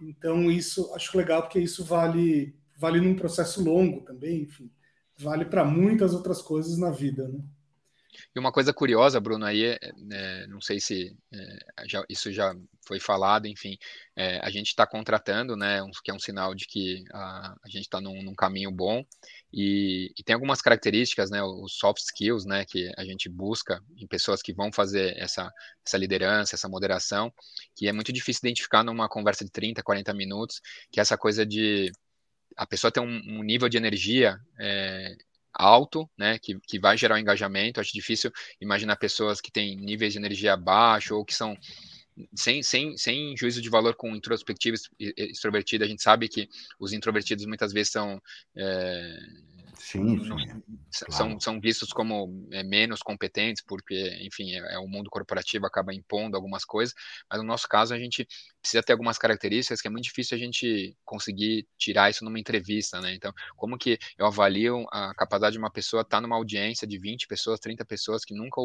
Então, 0.00 0.50
isso 0.50 0.94
acho 0.94 1.16
legal 1.18 1.42
porque 1.42 1.58
isso 1.58 1.84
vale 1.84 2.56
vale 2.78 3.00
num 3.00 3.16
processo 3.16 3.62
longo 3.62 4.02
também, 4.02 4.42
enfim, 4.42 4.70
vale 5.18 5.44
para 5.44 5.64
muitas 5.64 6.14
outras 6.14 6.40
coisas 6.40 6.78
na 6.78 6.90
vida, 6.90 7.26
né? 7.26 7.40
E 8.34 8.38
uma 8.38 8.52
coisa 8.52 8.72
curiosa, 8.72 9.20
Bruno, 9.20 9.44
aí, 9.44 9.64
é, 9.64 9.78
é, 10.12 10.46
não 10.46 10.60
sei 10.60 10.80
se 10.80 11.16
é, 11.32 11.86
já, 11.86 12.04
isso 12.08 12.32
já 12.32 12.54
foi 12.86 12.98
falado, 12.98 13.46
enfim, 13.46 13.76
é, 14.16 14.38
a 14.38 14.50
gente 14.50 14.68
está 14.68 14.86
contratando, 14.86 15.56
né, 15.56 15.82
um, 15.82 15.90
que 16.02 16.10
é 16.10 16.14
um 16.14 16.18
sinal 16.18 16.54
de 16.54 16.66
que 16.66 17.04
a, 17.12 17.54
a 17.62 17.68
gente 17.68 17.82
está 17.82 18.00
num, 18.00 18.22
num, 18.22 18.34
caminho 18.34 18.70
bom, 18.70 19.04
e, 19.52 20.12
e, 20.18 20.22
tem 20.22 20.34
algumas 20.34 20.60
características, 20.62 21.30
né, 21.30 21.42
os 21.42 21.76
soft 21.76 22.02
skills, 22.02 22.44
né, 22.46 22.64
que 22.64 22.90
a 22.96 23.04
gente 23.04 23.28
busca 23.28 23.82
em 23.96 24.06
pessoas 24.06 24.42
que 24.42 24.52
vão 24.52 24.72
fazer 24.72 25.16
essa, 25.18 25.50
essa 25.86 25.98
liderança, 25.98 26.54
essa 26.54 26.68
moderação, 26.68 27.32
que 27.76 27.88
é 27.88 27.92
muito 27.92 28.12
difícil 28.12 28.40
identificar 28.44 28.82
numa 28.82 29.08
conversa 29.08 29.44
de 29.44 29.50
30, 29.50 29.82
40 29.82 30.14
minutos, 30.14 30.60
que 30.90 31.00
é 31.00 31.02
essa 31.02 31.16
coisa 31.18 31.44
de 31.44 31.92
a 32.56 32.66
pessoa 32.66 32.90
ter 32.90 33.00
um, 33.00 33.20
um 33.28 33.42
nível 33.42 33.68
de 33.68 33.76
energia 33.76 34.36
é, 34.58 35.16
alto, 35.52 36.08
né, 36.16 36.38
que, 36.38 36.58
que 36.60 36.78
vai 36.78 36.96
gerar 36.96 37.16
um 37.16 37.18
engajamento. 37.18 37.80
Acho 37.80 37.92
difícil 37.92 38.30
imaginar 38.60 38.96
pessoas 38.96 39.40
que 39.40 39.50
têm 39.50 39.76
níveis 39.76 40.12
de 40.12 40.18
energia 40.18 40.56
baixo 40.56 41.16
ou 41.16 41.24
que 41.24 41.34
são 41.34 41.56
sem, 42.34 42.62
sem, 42.62 42.96
sem 42.96 43.36
juízo 43.36 43.62
de 43.62 43.68
valor 43.68 43.94
com 43.94 44.14
introspectivo 44.14 44.76
extrovertido, 44.98 45.84
a 45.84 45.86
gente 45.86 46.02
sabe 46.02 46.28
que 46.28 46.48
os 46.78 46.92
introvertidos 46.92 47.46
muitas 47.46 47.72
vezes 47.72 47.92
são 47.92 48.20
é, 48.56 49.18
Sim, 49.78 50.18
sim. 50.18 50.62
São, 50.90 51.08
claro. 51.08 51.40
são 51.40 51.60
vistos 51.60 51.92
como 51.92 52.48
é, 52.50 52.62
menos 52.62 53.00
competentes, 53.00 53.62
porque, 53.62 54.18
enfim, 54.22 54.52
é, 54.52 54.74
é, 54.74 54.78
o 54.78 54.88
mundo 54.88 55.08
corporativo 55.10 55.66
acaba 55.66 55.94
impondo 55.94 56.36
algumas 56.36 56.64
coisas, 56.64 56.94
mas 57.30 57.40
no 57.40 57.46
nosso 57.46 57.68
caso 57.68 57.94
a 57.94 57.98
gente 57.98 58.26
precisa 58.60 58.82
ter 58.82 58.92
algumas 58.92 59.18
características 59.18 59.80
que 59.80 59.86
é 59.86 59.90
muito 59.90 60.04
difícil 60.04 60.36
a 60.36 60.40
gente 60.40 60.96
conseguir 61.04 61.66
tirar 61.76 62.10
isso 62.10 62.24
numa 62.24 62.40
entrevista, 62.40 63.00
né? 63.00 63.14
Então, 63.14 63.32
como 63.56 63.78
que 63.78 63.98
eu 64.18 64.26
avalio 64.26 64.86
a 64.90 65.14
capacidade 65.14 65.52
de 65.52 65.58
uma 65.58 65.70
pessoa 65.70 66.02
estar 66.02 66.20
numa 66.20 66.36
audiência 66.36 66.86
de 66.86 66.98
20 66.98 67.26
pessoas, 67.26 67.60
30 67.60 67.84
pessoas 67.84 68.24
que 68.24 68.34
nunca 68.34 68.60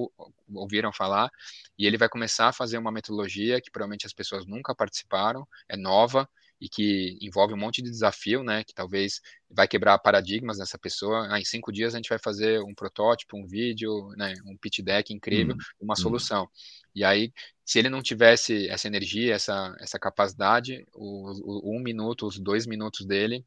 ouviram 0.53 0.91
falar, 0.91 1.29
e 1.77 1.85
ele 1.85 1.97
vai 1.97 2.09
começar 2.09 2.47
a 2.47 2.53
fazer 2.53 2.77
uma 2.77 2.91
metodologia 2.91 3.61
que 3.61 3.69
provavelmente 3.69 4.07
as 4.07 4.13
pessoas 4.13 4.45
nunca 4.45 4.73
participaram, 4.73 5.47
é 5.69 5.77
nova, 5.77 6.27
e 6.63 6.69
que 6.69 7.17
envolve 7.19 7.53
um 7.53 7.57
monte 7.57 7.81
de 7.81 7.89
desafio, 7.89 8.41
né? 8.41 8.63
Que 8.63 8.73
talvez 8.73 9.19
vai 9.51 9.67
quebrar 9.67 9.99
paradigmas 9.99 10.59
dessa 10.59 10.79
pessoa. 10.79 11.27
Ah, 11.29 11.37
em 11.37 11.43
cinco 11.43 11.73
dias 11.73 11.93
a 11.93 11.97
gente 11.97 12.07
vai 12.07 12.17
fazer 12.17 12.63
um 12.63 12.73
protótipo, 12.73 13.37
um 13.37 13.45
vídeo, 13.45 14.07
né, 14.15 14.33
um 14.45 14.55
pitch 14.55 14.79
deck 14.79 15.13
incrível, 15.13 15.55
uhum. 15.55 15.61
uma 15.81 15.95
solução. 15.97 16.43
Uhum. 16.43 16.47
E 16.95 17.03
aí, 17.03 17.33
se 17.65 17.79
ele 17.79 17.89
não 17.89 18.01
tivesse 18.01 18.69
essa 18.69 18.87
energia, 18.87 19.35
essa, 19.35 19.75
essa 19.81 19.99
capacidade, 19.99 20.85
o, 20.93 21.73
o 21.73 21.77
um 21.77 21.83
minuto, 21.83 22.25
os 22.25 22.39
dois 22.39 22.65
minutos 22.65 23.05
dele 23.05 23.45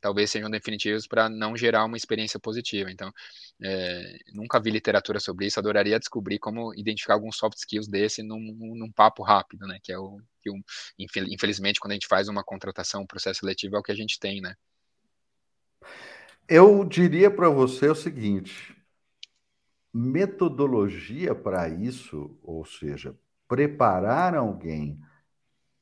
talvez 0.00 0.30
sejam 0.30 0.50
definitivos 0.50 1.06
para 1.06 1.28
não 1.28 1.56
gerar 1.56 1.84
uma 1.84 1.96
experiência 1.96 2.38
positiva. 2.40 2.90
Então, 2.90 3.12
é, 3.62 4.18
nunca 4.32 4.60
vi 4.60 4.70
literatura 4.70 5.20
sobre 5.20 5.46
isso, 5.46 5.58
adoraria 5.58 5.98
descobrir 5.98 6.38
como 6.38 6.74
identificar 6.74 7.14
alguns 7.14 7.36
soft 7.36 7.58
skills 7.58 7.88
desse 7.88 8.22
num, 8.22 8.40
num 8.76 8.92
papo 8.92 9.22
rápido, 9.22 9.66
né? 9.66 9.78
Que 9.82 9.92
é 9.92 9.98
o 9.98 10.18
que, 10.40 10.50
infelizmente, 11.28 11.80
quando 11.80 11.92
a 11.92 11.94
gente 11.94 12.06
faz 12.06 12.28
uma 12.28 12.44
contratação, 12.44 13.02
um 13.02 13.06
processo 13.06 13.40
seletivo, 13.40 13.76
é 13.76 13.78
o 13.78 13.82
que 13.82 13.92
a 13.92 13.96
gente 13.96 14.18
tem, 14.18 14.40
né? 14.40 14.54
Eu 16.48 16.84
diria 16.84 17.30
para 17.30 17.48
você 17.48 17.88
o 17.88 17.94
seguinte: 17.94 18.74
metodologia 19.92 21.34
para 21.34 21.68
isso, 21.68 22.38
ou 22.42 22.64
seja, 22.64 23.14
preparar 23.46 24.34
alguém 24.34 25.00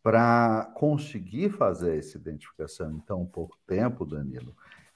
para 0.06 0.70
conseguir 0.76 1.50
fazer 1.50 1.98
essa 1.98 2.16
identificação 2.16 2.92
em 2.92 3.00
tão 3.00 3.26
pouco 3.26 3.58
tempo, 3.66 4.06
Danilo, 4.06 4.54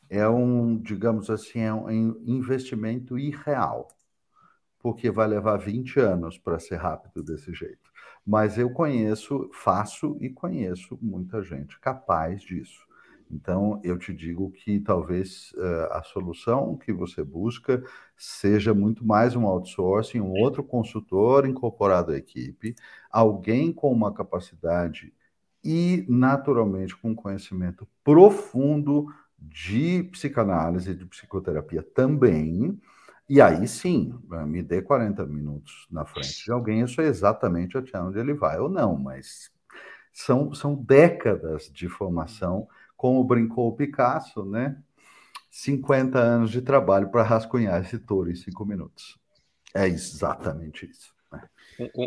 é 0.09 0.29
um, 0.29 0.77
digamos 0.77 1.29
assim, 1.29 1.59
é 1.62 1.75
um 1.75 2.23
investimento 2.25 3.18
irreal, 3.18 3.88
porque 4.79 5.11
vai 5.11 5.27
levar 5.27 5.57
20 5.57 5.99
anos 5.99 6.38
para 6.38 6.61
ser 6.61 6.77
rápido 6.77 7.25
desse 7.25 7.53
jeito. 7.53 7.90
Mas 8.25 8.57
eu 8.57 8.70
conheço, 8.70 9.51
faço 9.53 10.16
e 10.20 10.31
conheço 10.31 10.96
muita 11.03 11.42
gente 11.42 11.81
capaz 11.81 12.40
disso. 12.40 12.87
Então, 13.30 13.80
eu 13.84 13.96
te 13.96 14.12
digo 14.12 14.50
que 14.50 14.80
talvez 14.80 15.52
uh, 15.52 15.92
a 15.92 16.02
solução 16.02 16.76
que 16.76 16.92
você 16.92 17.22
busca 17.22 17.82
seja 18.16 18.74
muito 18.74 19.04
mais 19.06 19.36
um 19.36 19.46
outsourcing, 19.46 20.20
um 20.20 20.32
outro 20.32 20.64
consultor 20.64 21.46
incorporado 21.46 22.10
à 22.12 22.16
equipe, 22.16 22.74
alguém 23.10 23.72
com 23.72 23.92
uma 23.92 24.12
capacidade 24.12 25.12
e, 25.62 26.04
naturalmente, 26.08 26.96
com 26.96 27.14
conhecimento 27.14 27.86
profundo 28.02 29.06
de 29.38 30.02
psicanálise, 30.04 30.94
de 30.94 31.06
psicoterapia 31.06 31.82
também. 31.82 32.78
E 33.28 33.40
aí 33.40 33.66
sim, 33.68 34.18
me 34.46 34.62
dê 34.62 34.82
40 34.82 35.24
minutos 35.24 35.86
na 35.90 36.04
frente 36.04 36.44
de 36.44 36.50
alguém, 36.50 36.80
eu 36.80 36.88
sei 36.88 37.06
exatamente 37.06 37.78
até 37.78 38.00
onde 38.00 38.18
ele 38.18 38.34
vai 38.34 38.58
ou 38.58 38.68
não, 38.68 38.98
mas 38.98 39.52
são, 40.12 40.52
são 40.52 40.74
décadas 40.74 41.70
de 41.72 41.88
formação 41.88 42.68
como 43.00 43.24
brincou 43.24 43.68
o 43.68 43.74
Picasso, 43.74 44.44
né? 44.44 44.76
50 45.50 46.18
anos 46.18 46.50
de 46.50 46.60
trabalho 46.60 47.10
para 47.10 47.22
rascunhar 47.22 47.80
esse 47.80 47.98
touro 47.98 48.30
em 48.30 48.34
cinco 48.34 48.62
minutos. 48.66 49.18
É 49.74 49.88
exatamente 49.88 50.84
isso. 50.84 51.10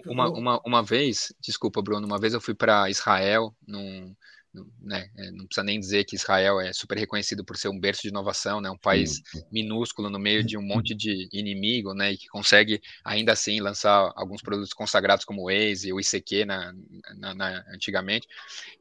Uma, 0.06 0.30
uma, 0.30 0.62
uma 0.64 0.84
vez, 0.84 1.34
desculpa, 1.42 1.82
Bruno, 1.82 2.06
uma 2.06 2.20
vez 2.20 2.36
eu 2.36 2.40
fui 2.40 2.54
para 2.54 2.92
Israel 2.92 3.56
num, 3.68 4.16
né, 4.80 5.10
é, 5.18 5.32
não 5.32 5.48
precisa 5.48 5.64
nem 5.64 5.80
dizer 5.80 6.04
que 6.04 6.16
Israel 6.16 6.62
é 6.62 6.72
super 6.72 6.96
reconhecido 6.96 7.44
por 7.44 7.58
ser 7.58 7.70
um 7.70 7.80
berço 7.80 8.04
de 8.04 8.10
inovação, 8.10 8.62
né, 8.62 8.70
um 8.70 8.78
país 8.78 9.20
minúsculo 9.52 10.12
no 10.12 10.20
meio 10.20 10.44
de 10.44 10.60
um 10.60 10.62
monte 10.62 10.94
de 10.94 11.28
inimigo, 11.34 11.96
né, 11.96 12.12
e 12.12 12.18
que 12.18 12.28
consegue 12.28 12.80
ainda 13.04 13.32
assim 13.32 13.60
lançar 13.60 14.14
alguns 14.16 14.44
produtos 14.44 14.74
consagrados 14.74 15.26
como 15.26 15.42
o 15.42 15.46
Waze, 15.46 15.92
o 15.92 16.00
ICQ 16.00 16.46
na, 16.46 16.72
na, 17.18 17.34
na, 17.34 17.66
antigamente. 17.74 18.28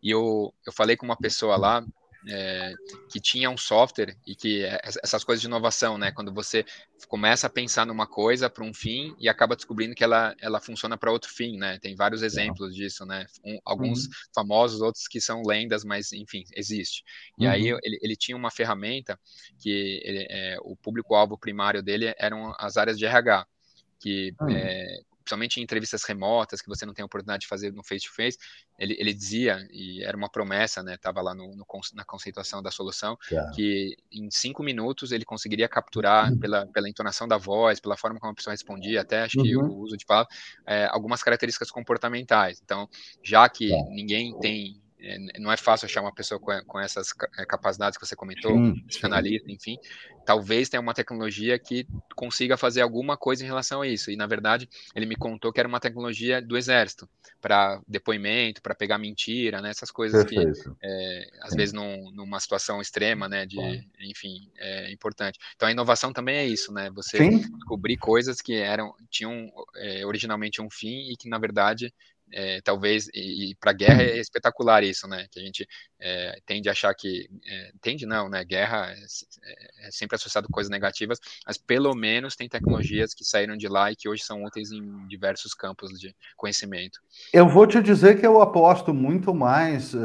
E 0.02 0.10
eu, 0.10 0.52
eu 0.66 0.72
falei 0.74 0.94
com 0.94 1.06
uma 1.06 1.16
pessoa 1.16 1.56
lá 1.56 1.82
é, 2.28 2.74
que 3.10 3.20
tinha 3.20 3.50
um 3.50 3.56
software 3.56 4.16
e 4.26 4.34
que 4.34 4.64
é, 4.64 4.80
essas 5.02 5.24
coisas 5.24 5.40
de 5.40 5.46
inovação, 5.46 5.98
né? 5.98 6.12
Quando 6.12 6.32
você 6.32 6.64
começa 7.08 7.46
a 7.46 7.50
pensar 7.50 7.86
numa 7.86 8.06
coisa 8.06 8.48
para 8.48 8.64
um 8.64 8.72
fim 8.72 9.14
e 9.18 9.28
acaba 9.28 9.56
descobrindo 9.56 9.94
que 9.94 10.04
ela, 10.04 10.34
ela 10.40 10.60
funciona 10.60 10.96
para 10.96 11.10
outro 11.10 11.30
fim, 11.30 11.56
né? 11.56 11.78
Tem 11.80 11.94
vários 11.94 12.22
exemplos 12.22 12.74
disso, 12.74 13.04
né? 13.04 13.26
Um, 13.44 13.58
alguns 13.64 14.04
uhum. 14.04 14.12
famosos, 14.34 14.80
outros 14.80 15.08
que 15.08 15.20
são 15.20 15.42
lendas, 15.44 15.84
mas 15.84 16.12
enfim, 16.12 16.44
existe. 16.54 17.02
E 17.38 17.46
uhum. 17.46 17.52
aí 17.52 17.68
ele, 17.82 17.98
ele 18.02 18.16
tinha 18.16 18.36
uma 18.36 18.50
ferramenta 18.50 19.18
que 19.58 20.00
ele, 20.04 20.26
é, 20.30 20.56
o 20.62 20.76
público-alvo 20.76 21.36
primário 21.38 21.82
dele 21.82 22.14
eram 22.18 22.54
as 22.58 22.76
áreas 22.76 22.98
de 22.98 23.04
RH, 23.04 23.46
que 24.00 24.34
uhum. 24.40 24.48
é, 24.50 25.00
principalmente 25.22 25.60
em 25.60 25.62
entrevistas 25.62 26.04
remotas, 26.04 26.60
que 26.60 26.68
você 26.68 26.84
não 26.84 26.92
tem 26.92 27.02
a 27.02 27.06
oportunidade 27.06 27.42
de 27.42 27.46
fazer 27.46 27.72
no 27.72 27.82
face-to-face, 27.82 28.38
ele, 28.78 28.96
ele 28.98 29.14
dizia, 29.14 29.66
e 29.70 30.02
era 30.04 30.16
uma 30.16 30.28
promessa, 30.28 30.82
né, 30.82 30.94
estava 30.94 31.20
lá 31.22 31.34
no, 31.34 31.54
no, 31.56 31.66
na 31.94 32.04
conceituação 32.04 32.62
da 32.62 32.70
solução, 32.70 33.16
yeah. 33.30 33.50
que 33.52 33.96
em 34.10 34.30
cinco 34.30 34.62
minutos 34.62 35.12
ele 35.12 35.24
conseguiria 35.24 35.68
capturar, 35.68 36.30
uhum. 36.30 36.38
pela, 36.38 36.66
pela 36.66 36.88
entonação 36.88 37.26
da 37.26 37.38
voz, 37.38 37.80
pela 37.80 37.96
forma 37.96 38.18
como 38.18 38.32
a 38.32 38.34
pessoa 38.34 38.52
respondia, 38.52 39.00
até 39.00 39.22
acho 39.22 39.40
que 39.40 39.56
uhum. 39.56 39.68
o 39.68 39.78
uso 39.80 39.96
de 39.96 40.04
palavras, 40.04 40.34
é, 40.66 40.86
algumas 40.90 41.22
características 41.22 41.70
comportamentais. 41.70 42.60
Então, 42.62 42.88
já 43.22 43.48
que 43.48 43.66
yeah. 43.66 43.90
ninguém 43.90 44.38
tem 44.40 44.82
não 45.38 45.50
é 45.50 45.56
fácil 45.56 45.86
achar 45.86 46.00
uma 46.00 46.14
pessoa 46.14 46.38
com, 46.38 46.52
com 46.66 46.78
essas 46.78 47.08
é, 47.38 47.44
capacidades 47.44 47.98
que 47.98 48.06
você 48.06 48.14
comentou, 48.14 48.56
psicanalista, 48.86 49.50
enfim. 49.50 49.78
Talvez 50.24 50.68
tenha 50.68 50.80
uma 50.80 50.94
tecnologia 50.94 51.58
que 51.58 51.86
consiga 52.14 52.56
fazer 52.56 52.80
alguma 52.80 53.16
coisa 53.16 53.42
em 53.42 53.46
relação 53.46 53.82
a 53.82 53.88
isso. 53.88 54.10
E, 54.10 54.16
na 54.16 54.26
verdade, 54.26 54.68
ele 54.94 55.06
me 55.06 55.16
contou 55.16 55.52
que 55.52 55.58
era 55.58 55.68
uma 55.68 55.80
tecnologia 55.80 56.40
do 56.40 56.56
exército, 56.56 57.08
para 57.40 57.80
depoimento, 57.88 58.62
para 58.62 58.74
pegar 58.74 58.98
mentira, 58.98 59.60
né? 59.60 59.70
Essas 59.70 59.90
coisas 59.90 60.24
Perfeito. 60.24 60.76
que, 60.80 60.86
é, 60.86 61.30
às 61.40 61.50
Sim. 61.50 61.56
vezes, 61.56 61.72
num, 61.72 62.10
numa 62.12 62.38
situação 62.38 62.80
extrema, 62.80 63.28
né? 63.28 63.44
De, 63.44 63.58
enfim, 64.00 64.48
é 64.58 64.92
importante. 64.92 65.38
Então, 65.56 65.68
a 65.68 65.72
inovação 65.72 66.12
também 66.12 66.36
é 66.36 66.46
isso, 66.46 66.72
né? 66.72 66.90
Você 66.94 67.18
Sim. 67.18 67.40
descobrir 67.40 67.96
coisas 67.96 68.40
que 68.40 68.54
eram, 68.54 68.94
tinham 69.10 69.50
é, 69.76 70.06
originalmente 70.06 70.62
um 70.62 70.70
fim 70.70 71.10
e 71.10 71.16
que, 71.16 71.28
na 71.28 71.38
verdade, 71.38 71.92
é, 72.32 72.60
talvez, 72.62 73.08
e, 73.14 73.50
e 73.50 73.54
para 73.56 73.72
guerra 73.72 74.02
é 74.02 74.18
espetacular 74.18 74.82
isso, 74.82 75.06
né? 75.06 75.26
Que 75.30 75.40
a 75.40 75.42
gente 75.42 75.68
é, 76.00 76.40
tende 76.46 76.68
a 76.68 76.72
achar 76.72 76.94
que, 76.94 77.28
é, 77.46 77.72
tende 77.80 78.06
não, 78.06 78.28
né? 78.28 78.44
Guerra 78.44 78.90
é, 78.90 78.94
é, 78.94 79.86
é, 79.86 79.90
sempre 79.90 80.16
associado 80.16 80.46
com 80.46 80.52
coisas 80.52 80.70
negativas, 80.70 81.18
mas 81.46 81.56
pelo 81.56 81.94
menos 81.94 82.34
tem 82.34 82.48
tecnologias 82.48 83.14
que 83.14 83.24
saíram 83.24 83.56
de 83.56 83.68
lá 83.68 83.92
e 83.92 83.96
que 83.96 84.08
hoje 84.08 84.22
são 84.22 84.42
úteis 84.44 84.72
em 84.72 85.06
diversos 85.06 85.54
campos 85.54 85.98
de 86.00 86.14
conhecimento. 86.36 87.00
Eu 87.32 87.48
vou 87.48 87.66
te 87.66 87.82
dizer 87.82 88.18
que 88.18 88.26
eu 88.26 88.40
aposto 88.40 88.92
muito 88.92 89.34
mais 89.34 89.94
uh, 89.94 89.98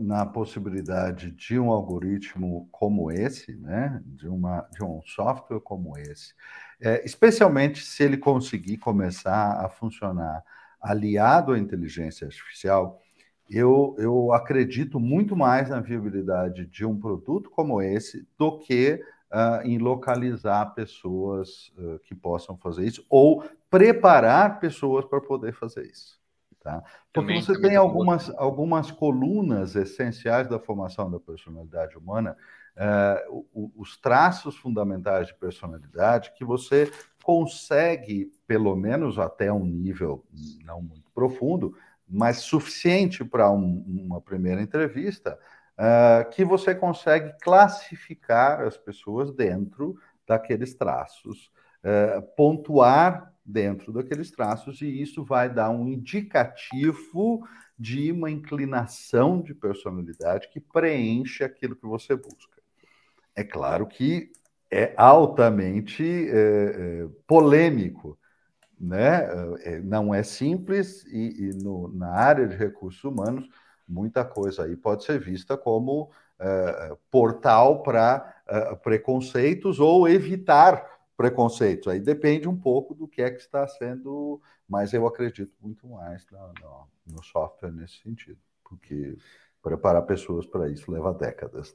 na 0.00 0.26
possibilidade 0.26 1.30
de 1.30 1.58
um 1.58 1.70
algoritmo 1.70 2.68
como 2.72 3.10
esse, 3.10 3.54
né? 3.56 4.00
De, 4.04 4.28
uma, 4.28 4.62
de 4.72 4.82
um 4.82 5.00
software 5.02 5.60
como 5.60 5.96
esse, 5.98 6.34
é, 6.80 7.04
especialmente 7.04 7.84
se 7.84 8.02
ele 8.02 8.16
conseguir 8.16 8.78
começar 8.78 9.64
a 9.64 9.68
funcionar 9.68 10.42
aliado 10.84 11.52
à 11.52 11.58
inteligência 11.58 12.26
artificial, 12.26 13.00
eu, 13.48 13.94
eu 13.98 14.32
acredito 14.32 15.00
muito 15.00 15.34
mais 15.34 15.70
na 15.70 15.80
viabilidade 15.80 16.66
de 16.66 16.84
um 16.84 16.98
produto 16.98 17.50
como 17.50 17.80
esse 17.82 18.26
do 18.38 18.58
que 18.58 19.00
uh, 19.30 19.66
em 19.66 19.78
localizar 19.78 20.74
pessoas 20.74 21.72
uh, 21.78 21.98
que 22.00 22.14
possam 22.14 22.56
fazer 22.56 22.86
isso 22.86 23.04
ou 23.08 23.44
preparar 23.70 24.60
pessoas 24.60 25.04
para 25.04 25.20
poder 25.20 25.52
fazer 25.52 25.86
isso. 25.86 26.22
Tá? 26.62 26.80
Porque 26.80 27.12
também, 27.12 27.42
você 27.42 27.52
também 27.52 27.70
tem 27.70 27.76
algumas, 27.76 28.30
algumas 28.38 28.90
colunas 28.90 29.76
essenciais 29.76 30.48
da 30.48 30.58
formação 30.58 31.10
da 31.10 31.20
personalidade 31.20 31.98
humana, 31.98 32.36
uh, 32.74 33.72
os 33.76 33.98
traços 33.98 34.56
fundamentais 34.56 35.26
de 35.26 35.34
personalidade 35.34 36.32
que 36.34 36.44
você 36.44 36.90
consegue, 37.24 38.30
pelo 38.46 38.76
menos 38.76 39.18
até 39.18 39.50
um 39.50 39.64
nível 39.64 40.22
não 40.62 40.82
muito 40.82 41.10
profundo, 41.14 41.74
mas 42.06 42.36
suficiente 42.38 43.24
para 43.24 43.50
um, 43.50 43.82
uma 43.86 44.20
primeira 44.20 44.60
entrevista, 44.60 45.38
uh, 45.78 46.28
que 46.30 46.44
você 46.44 46.74
consegue 46.74 47.34
classificar 47.40 48.60
as 48.60 48.76
pessoas 48.76 49.32
dentro 49.32 49.98
daqueles 50.26 50.74
traços, 50.74 51.50
uh, 51.82 52.20
pontuar 52.36 53.32
dentro 53.42 53.90
daqueles 53.90 54.30
traços, 54.30 54.82
e 54.82 55.00
isso 55.00 55.24
vai 55.24 55.48
dar 55.48 55.70
um 55.70 55.88
indicativo 55.88 57.42
de 57.78 58.12
uma 58.12 58.30
inclinação 58.30 59.40
de 59.40 59.54
personalidade 59.54 60.50
que 60.50 60.60
preenche 60.60 61.42
aquilo 61.42 61.74
que 61.74 61.86
você 61.86 62.14
busca. 62.14 62.62
É 63.34 63.42
claro 63.42 63.86
que 63.86 64.30
é 64.74 64.94
altamente 64.96 66.02
é, 66.04 67.04
é, 67.04 67.08
polêmico, 67.26 68.18
né? 68.78 69.24
É, 69.62 69.80
não 69.80 70.14
é 70.14 70.22
simples 70.22 71.04
e, 71.06 71.48
e 71.50 71.54
no, 71.54 71.88
na 71.88 72.10
área 72.10 72.46
de 72.46 72.56
recursos 72.56 73.02
humanos 73.04 73.48
muita 73.86 74.24
coisa 74.24 74.64
aí 74.64 74.76
pode 74.76 75.04
ser 75.04 75.18
vista 75.20 75.56
como 75.56 76.10
é, 76.38 76.96
portal 77.10 77.82
para 77.82 78.42
é, 78.46 78.74
preconceitos 78.76 79.78
ou 79.78 80.08
evitar 80.08 80.84
preconceitos. 81.16 81.88
Aí 81.88 82.00
depende 82.00 82.48
um 82.48 82.56
pouco 82.56 82.94
do 82.94 83.06
que 83.06 83.22
é 83.22 83.30
que 83.30 83.40
está 83.40 83.66
sendo, 83.68 84.40
mas 84.68 84.92
eu 84.92 85.06
acredito 85.06 85.52
muito 85.60 85.86
mais 85.86 86.26
no, 86.30 86.52
no, 86.60 86.88
no 87.06 87.22
software 87.22 87.72
nesse 87.72 88.02
sentido, 88.02 88.38
porque 88.64 89.16
Preparar 89.64 90.02
pessoas 90.02 90.44
para 90.44 90.68
isso 90.68 90.92
leva 90.92 91.14
décadas, 91.14 91.72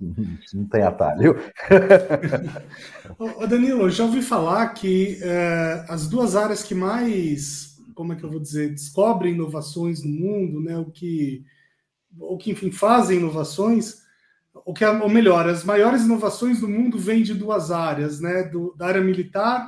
não 0.54 0.68
tem 0.68 0.84
atalho. 0.84 1.36
Ô, 3.18 3.48
Danilo, 3.48 3.90
já 3.90 4.04
ouvi 4.04 4.22
falar 4.22 4.70
que 4.76 5.18
é, 5.24 5.86
as 5.90 6.08
duas 6.08 6.36
áreas 6.36 6.62
que 6.62 6.76
mais, 6.76 7.80
como 7.96 8.14
é 8.14 8.16
que 8.16 8.24
eu 8.24 8.30
vou 8.30 8.40
dizer, 8.40 8.70
descobrem 8.70 9.34
inovações 9.34 10.04
no 10.04 10.12
mundo, 10.12 10.62
né, 10.62 10.78
o 10.78 10.86
que, 10.86 11.44
o 12.20 12.38
que 12.38 12.52
enfim, 12.52 12.72
fazem 12.72 13.18
inovações, 13.18 14.04
o 14.54 14.72
que, 14.72 14.86
ou 14.86 15.10
melhor, 15.10 15.50
as 15.50 15.64
maiores 15.64 16.04
inovações 16.04 16.60
do 16.60 16.68
mundo 16.68 17.00
vêm 17.00 17.24
de 17.24 17.34
duas 17.34 17.72
áreas, 17.72 18.20
né, 18.20 18.44
do, 18.44 18.72
da 18.78 18.86
área 18.86 19.02
militar 19.02 19.68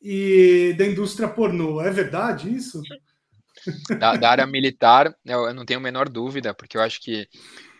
e 0.00 0.74
da 0.78 0.86
indústria 0.86 1.28
pornô. 1.28 1.82
É 1.82 1.90
verdade 1.90 2.50
isso? 2.50 2.80
Da, 3.98 4.16
da, 4.16 4.30
área 4.30 4.46
militar, 4.46 5.14
eu, 5.24 5.46
eu, 5.46 5.54
não 5.54 5.64
tenho 5.64 5.80
a 5.80 5.82
menor 5.82 6.08
dúvida, 6.08 6.54
porque 6.54 6.76
eu 6.76 6.82
acho 6.82 7.00
que 7.00 7.28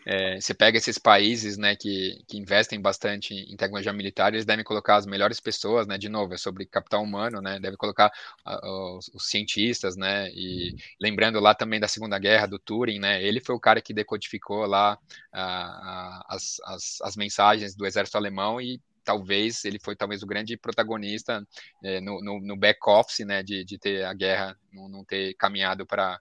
é, 0.05 0.39
você 0.39 0.53
pega 0.53 0.77
esses 0.77 0.97
países 0.97 1.57
né, 1.57 1.75
que, 1.75 2.23
que 2.27 2.37
investem 2.37 2.81
bastante 2.81 3.33
em 3.33 3.55
tecnologia 3.55 3.93
militar, 3.93 4.33
eles 4.33 4.45
devem 4.45 4.63
colocar 4.63 4.95
as 4.95 5.05
melhores 5.05 5.39
pessoas, 5.39 5.85
né? 5.85 5.97
De 5.97 6.09
novo, 6.09 6.33
é 6.33 6.37
sobre 6.37 6.65
capital 6.65 7.03
humano, 7.03 7.41
né? 7.41 7.59
Deve 7.59 7.77
colocar 7.77 8.11
uh, 8.45 8.97
os, 8.97 9.09
os, 9.13 9.29
cientistas, 9.29 9.95
né? 9.95 10.29
E 10.31 10.75
lembrando 10.99 11.39
lá 11.39 11.53
também 11.53 11.79
da 11.79 11.87
Segunda 11.87 12.17
Guerra, 12.17 12.47
do 12.47 12.57
Turing, 12.59 12.99
né? 12.99 13.23
Ele 13.23 13.39
foi 13.39 13.55
o 13.55 13.59
cara 13.59 13.81
que 13.81 13.93
decodificou 13.93 14.65
lá 14.65 14.97
uh, 15.33 15.37
uh, 15.37 16.23
as, 16.29 16.59
as, 16.65 17.01
as 17.03 17.15
mensagens 17.15 17.75
do 17.75 17.85
exército 17.85 18.17
alemão 18.17 18.59
e 18.59 18.81
talvez 19.03 19.65
ele 19.65 19.79
foi 19.79 19.95
talvez 19.95 20.23
o 20.23 20.27
grande 20.27 20.57
protagonista 20.57 21.45
é, 21.83 21.99
no, 22.01 22.21
no, 22.23 22.39
no 22.39 22.57
back-office, 22.57 23.25
né, 23.25 23.43
de, 23.43 23.63
de 23.63 23.77
ter 23.77 24.05
a 24.05 24.13
guerra, 24.13 24.57
não, 24.71 24.89
não 24.89 25.05
ter 25.05 25.33
caminhado 25.35 25.85
para 25.85 26.19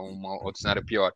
um 0.00 0.26
outro 0.42 0.60
cenário 0.60 0.84
pior. 0.84 1.12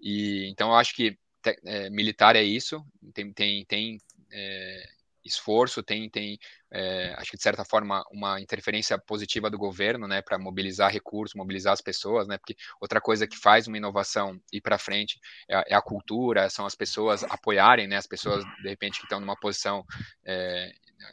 E 0.00 0.48
então 0.50 0.70
eu 0.70 0.74
acho 0.74 0.94
que 0.94 1.18
te, 1.42 1.58
é, 1.64 1.90
militar 1.90 2.36
é 2.36 2.42
isso, 2.42 2.84
tem, 3.14 3.32
tem, 3.32 3.64
tem 3.64 3.98
é, 4.32 4.82
esforço, 5.26 5.82
tem, 5.82 6.08
tem 6.08 6.38
é, 6.70 7.14
acho 7.16 7.30
que 7.30 7.36
de 7.36 7.42
certa 7.42 7.64
forma, 7.64 8.04
uma 8.10 8.40
interferência 8.40 8.98
positiva 8.98 9.48
do 9.50 9.58
governo, 9.58 10.06
né, 10.06 10.20
para 10.20 10.38
mobilizar 10.38 10.92
recursos, 10.92 11.34
mobilizar 11.34 11.72
as 11.72 11.80
pessoas, 11.80 12.26
né, 12.26 12.36
porque 12.38 12.56
outra 12.80 13.00
coisa 13.00 13.26
que 13.26 13.36
faz 13.36 13.66
uma 13.66 13.76
inovação 13.76 14.40
ir 14.52 14.60
para 14.60 14.78
frente 14.78 15.18
é, 15.48 15.72
é, 15.72 15.74
a 15.74 15.82
cultura, 15.82 16.50
são 16.50 16.66
as 16.66 16.74
pessoas 16.74 17.22
apoiarem, 17.24 17.86
né, 17.86 17.96
as 17.96 18.06
pessoas, 18.06 18.44
de 18.62 18.68
repente, 18.68 18.98
que 18.98 19.06
estão 19.06 19.20
numa 19.20 19.36
posição 19.36 19.84
é, 20.24 20.72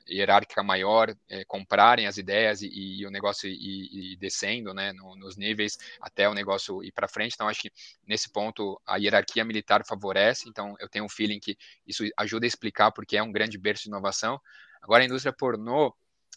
hierárquica 0.09 0.63
maior, 0.63 1.15
é, 1.29 1.43
comprarem 1.45 2.07
as 2.07 2.17
ideias 2.17 2.61
e, 2.61 2.67
e 2.67 3.05
o 3.05 3.11
negócio 3.11 3.49
ir, 3.49 4.15
descendo, 4.17 4.73
né, 4.73 4.93
no, 4.93 5.15
nos 5.15 5.35
níveis 5.35 5.77
até 5.99 6.27
o 6.29 6.33
negócio 6.33 6.83
ir 6.83 6.91
para 6.91 7.07
frente, 7.07 7.33
então 7.33 7.47
acho 7.47 7.61
que 7.61 7.71
nesse 8.07 8.29
ponto 8.29 8.79
a 8.85 8.97
hierarquia 8.97 9.43
militar 9.43 9.85
favorece, 9.85 10.47
então 10.47 10.75
eu 10.79 10.87
tenho 10.87 11.05
um 11.05 11.09
feeling 11.09 11.39
que 11.39 11.57
isso 11.85 12.03
ajuda 12.17 12.45
a 12.45 12.47
explicar 12.47 12.91
porque 12.91 13.17
é 13.17 13.23
um 13.23 13.31
grande 13.31 13.57
berço 13.57 13.83
de 13.83 13.89
inovação, 13.89 14.39
Agora, 14.83 15.01
a 15.01 15.05
indústria 15.05 15.31
pornô, 15.31 15.95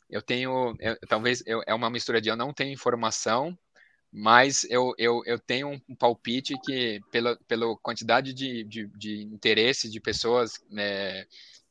eu 0.08 0.22
tenho, 0.22 0.76
eu, 0.78 0.96
talvez 1.08 1.42
eu, 1.46 1.62
é 1.66 1.74
uma 1.74 1.90
mistura 1.90 2.20
de 2.20 2.28
eu 2.28 2.36
não 2.36 2.52
tenho 2.52 2.72
informação, 2.72 3.58
mas 4.12 4.62
eu, 4.70 4.94
eu, 4.96 5.20
eu 5.26 5.36
tenho 5.36 5.82
um 5.88 5.96
palpite 5.96 6.54
que, 6.64 7.00
pela, 7.10 7.36
pela 7.48 7.76
quantidade 7.78 8.32
de, 8.32 8.62
de, 8.62 8.86
de 8.86 9.22
interesse 9.24 9.90
de 9.90 10.00
pessoas 10.00 10.64
né, 10.70 11.26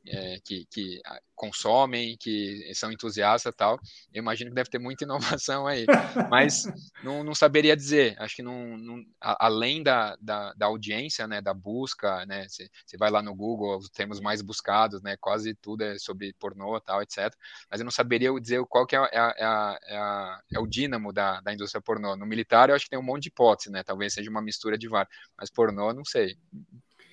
é, 0.07 0.39
que, 0.43 0.65
que, 0.71 1.01
consomem, 1.35 2.15
que 2.17 2.71
são 2.73 2.91
entusiastas 2.91 3.53
e 3.53 3.55
tal. 3.55 3.77
Eu 4.13 4.21
imagino 4.21 4.49
que 4.49 4.55
deve 4.55 4.69
ter 4.69 4.79
muita 4.79 5.03
inovação 5.05 5.67
aí, 5.67 5.85
mas 6.29 6.63
não, 7.03 7.23
não 7.23 7.35
saberia 7.35 7.75
dizer. 7.75 8.15
Acho 8.19 8.37
que 8.37 8.41
não, 8.41 8.77
não 8.77 9.03
além 9.19 9.83
da, 9.83 10.15
da, 10.21 10.53
da, 10.53 10.65
audiência, 10.65 11.27
né, 11.27 11.41
da 11.41 11.53
busca, 11.53 12.25
né, 12.25 12.47
você 12.47 12.97
vai 12.97 13.11
lá 13.11 13.21
no 13.21 13.35
Google, 13.35 13.77
os 13.77 13.89
termos 13.89 14.19
mais 14.19 14.41
buscados, 14.41 15.01
né, 15.01 15.17
quase 15.19 15.53
tudo 15.55 15.83
é 15.83 15.97
sobre 15.99 16.33
pornô, 16.39 16.79
tal, 16.79 17.01
etc. 17.01 17.33
Mas 17.69 17.79
eu 17.79 17.83
não 17.83 17.91
saberia 17.91 18.31
dizer 18.39 18.63
qual 18.67 18.85
que 18.85 18.95
é, 18.95 18.99
é, 18.99 19.09
é, 19.11 19.77
é, 19.87 20.37
é 20.53 20.59
o 20.59 20.67
dínamo 20.67 21.11
da, 21.11 21.41
da 21.41 21.53
indústria 21.53 21.81
pornô. 21.81 22.15
No 22.15 22.25
militar, 22.25 22.69
eu 22.69 22.75
acho 22.75 22.85
que 22.85 22.91
tem 22.91 22.99
um 22.99 23.03
monte 23.03 23.23
de 23.23 23.29
hipótese, 23.29 23.71
né, 23.71 23.83
talvez 23.83 24.13
seja 24.13 24.29
uma 24.29 24.41
mistura 24.41 24.77
de 24.77 24.87
vários, 24.87 25.13
mas 25.37 25.49
pornô, 25.49 25.93
não 25.93 26.05
sei 26.05 26.37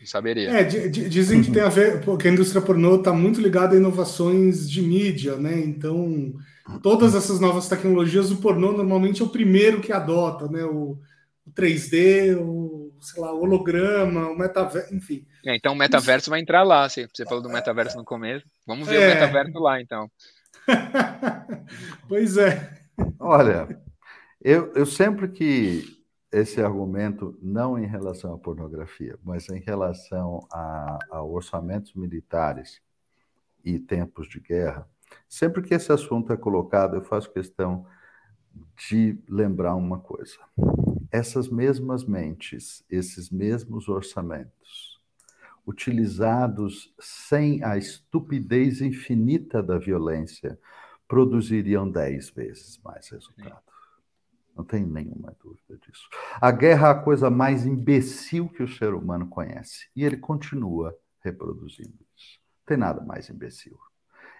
saberia. 0.07 0.51
É, 0.51 0.65
dizem 0.65 1.43
que 1.43 1.51
tem 1.51 1.63
a 1.63 1.69
ver, 1.69 2.01
porque 2.01 2.29
a 2.29 2.31
indústria 2.31 2.63
pornô 2.63 2.97
está 2.97 3.13
muito 3.13 3.41
ligada 3.41 3.75
a 3.75 3.79
inovações 3.79 4.69
de 4.69 4.83
mídia, 4.83 5.37
né? 5.37 5.59
Então, 5.59 6.35
todas 6.83 7.15
essas 7.15 7.41
novas 7.41 7.69
tecnologias, 7.69 8.31
o 8.31 8.37
pornô 8.37 8.73
normalmente 8.73 9.23
é 9.23 9.25
o 9.25 9.29
primeiro 9.29 9.81
que 9.81 9.93
adota, 9.93 10.49
né? 10.49 10.65
O, 10.65 10.99
o 11.47 11.51
3D, 11.53 12.37
o, 12.39 12.93
sei 13.01 13.21
lá, 13.23 13.33
o 13.33 13.43
holograma, 13.43 14.29
o 14.29 14.37
metaverso, 14.37 14.95
enfim. 14.95 15.27
É, 15.45 15.57
então 15.57 15.73
o 15.73 15.77
metaverso 15.77 16.31
vai 16.31 16.41
entrar 16.41 16.63
lá, 16.63 16.89
você 16.89 17.09
falou 17.25 17.43
do 17.43 17.49
metaverso 17.49 17.97
no 17.97 18.05
começo. 18.05 18.47
Vamos 18.67 18.87
ver 18.87 19.01
é. 19.01 19.07
o 19.07 19.15
metaverso 19.15 19.59
lá, 19.59 19.81
então. 19.81 20.11
pois 22.09 22.37
é. 22.37 22.71
Olha, 23.19 23.69
eu, 24.41 24.73
eu 24.75 24.87
sempre 24.87 25.29
que 25.29 26.02
esse 26.33 26.63
argumento 26.63 27.39
não 27.43 27.79
em 27.79 27.87
relação 27.87 28.33
à 28.33 28.39
pornografia, 28.39 29.19
mas 29.23 29.51
em 29.51 29.61
relação 29.61 30.49
a, 30.51 30.99
a, 31.11 31.23
orçamentos 31.23 31.93
militares 31.93 32.81
e 33.63 33.79
tempos 33.79 34.27
de 34.29 34.41
guerra, 34.41 34.89
sempre 35.29 35.61
que 35.61 35.75
esse 35.75 35.93
assunto 35.93 36.33
é 36.33 36.37
colocado, 36.37 36.97
eu 36.97 37.03
faço 37.03 37.31
questão 37.31 37.87
de 38.89 39.19
lembrar 39.29 39.75
uma 39.75 39.99
coisa. 39.99 40.39
Essas 41.11 41.51
mesmas 41.51 42.05
mentes, 42.05 42.83
esses 42.89 43.31
mesmos 43.31 43.89
orçamentos, 43.89 44.99
utilizados 45.67 46.95
sem 46.99 47.63
a 47.63 47.77
estupidez 47.77 48.81
infinita 48.81 49.63
da 49.63 49.79
violência, 49.79 50.59
produziriam 51.07 51.89
dez 51.89 52.31
vezes 52.31 52.81
mais 52.83 53.09
resultado. 53.11 53.72
Não 54.57 54.65
tenho 54.65 54.87
nenhuma 54.87 55.35
dúvida 55.43 55.79
disso. 55.79 56.09
A 56.41 56.51
guerra 56.51 56.89
é 56.89 56.91
a 56.91 56.95
coisa 56.95 57.31
mais 57.31 57.65
imbecil 57.65 58.49
que 58.49 58.63
o 58.63 58.69
ser 58.69 58.93
humano 58.93 59.27
conhece. 59.27 59.89
E 59.97 60.05
ele 60.05 60.17
continua 60.17 60.97
reproduzindo 61.21 61.95
isso. 62.17 62.39
Não 62.59 62.67
tem 62.67 62.77
nada 62.77 63.01
mais 63.01 63.31
imbecil. 63.31 63.79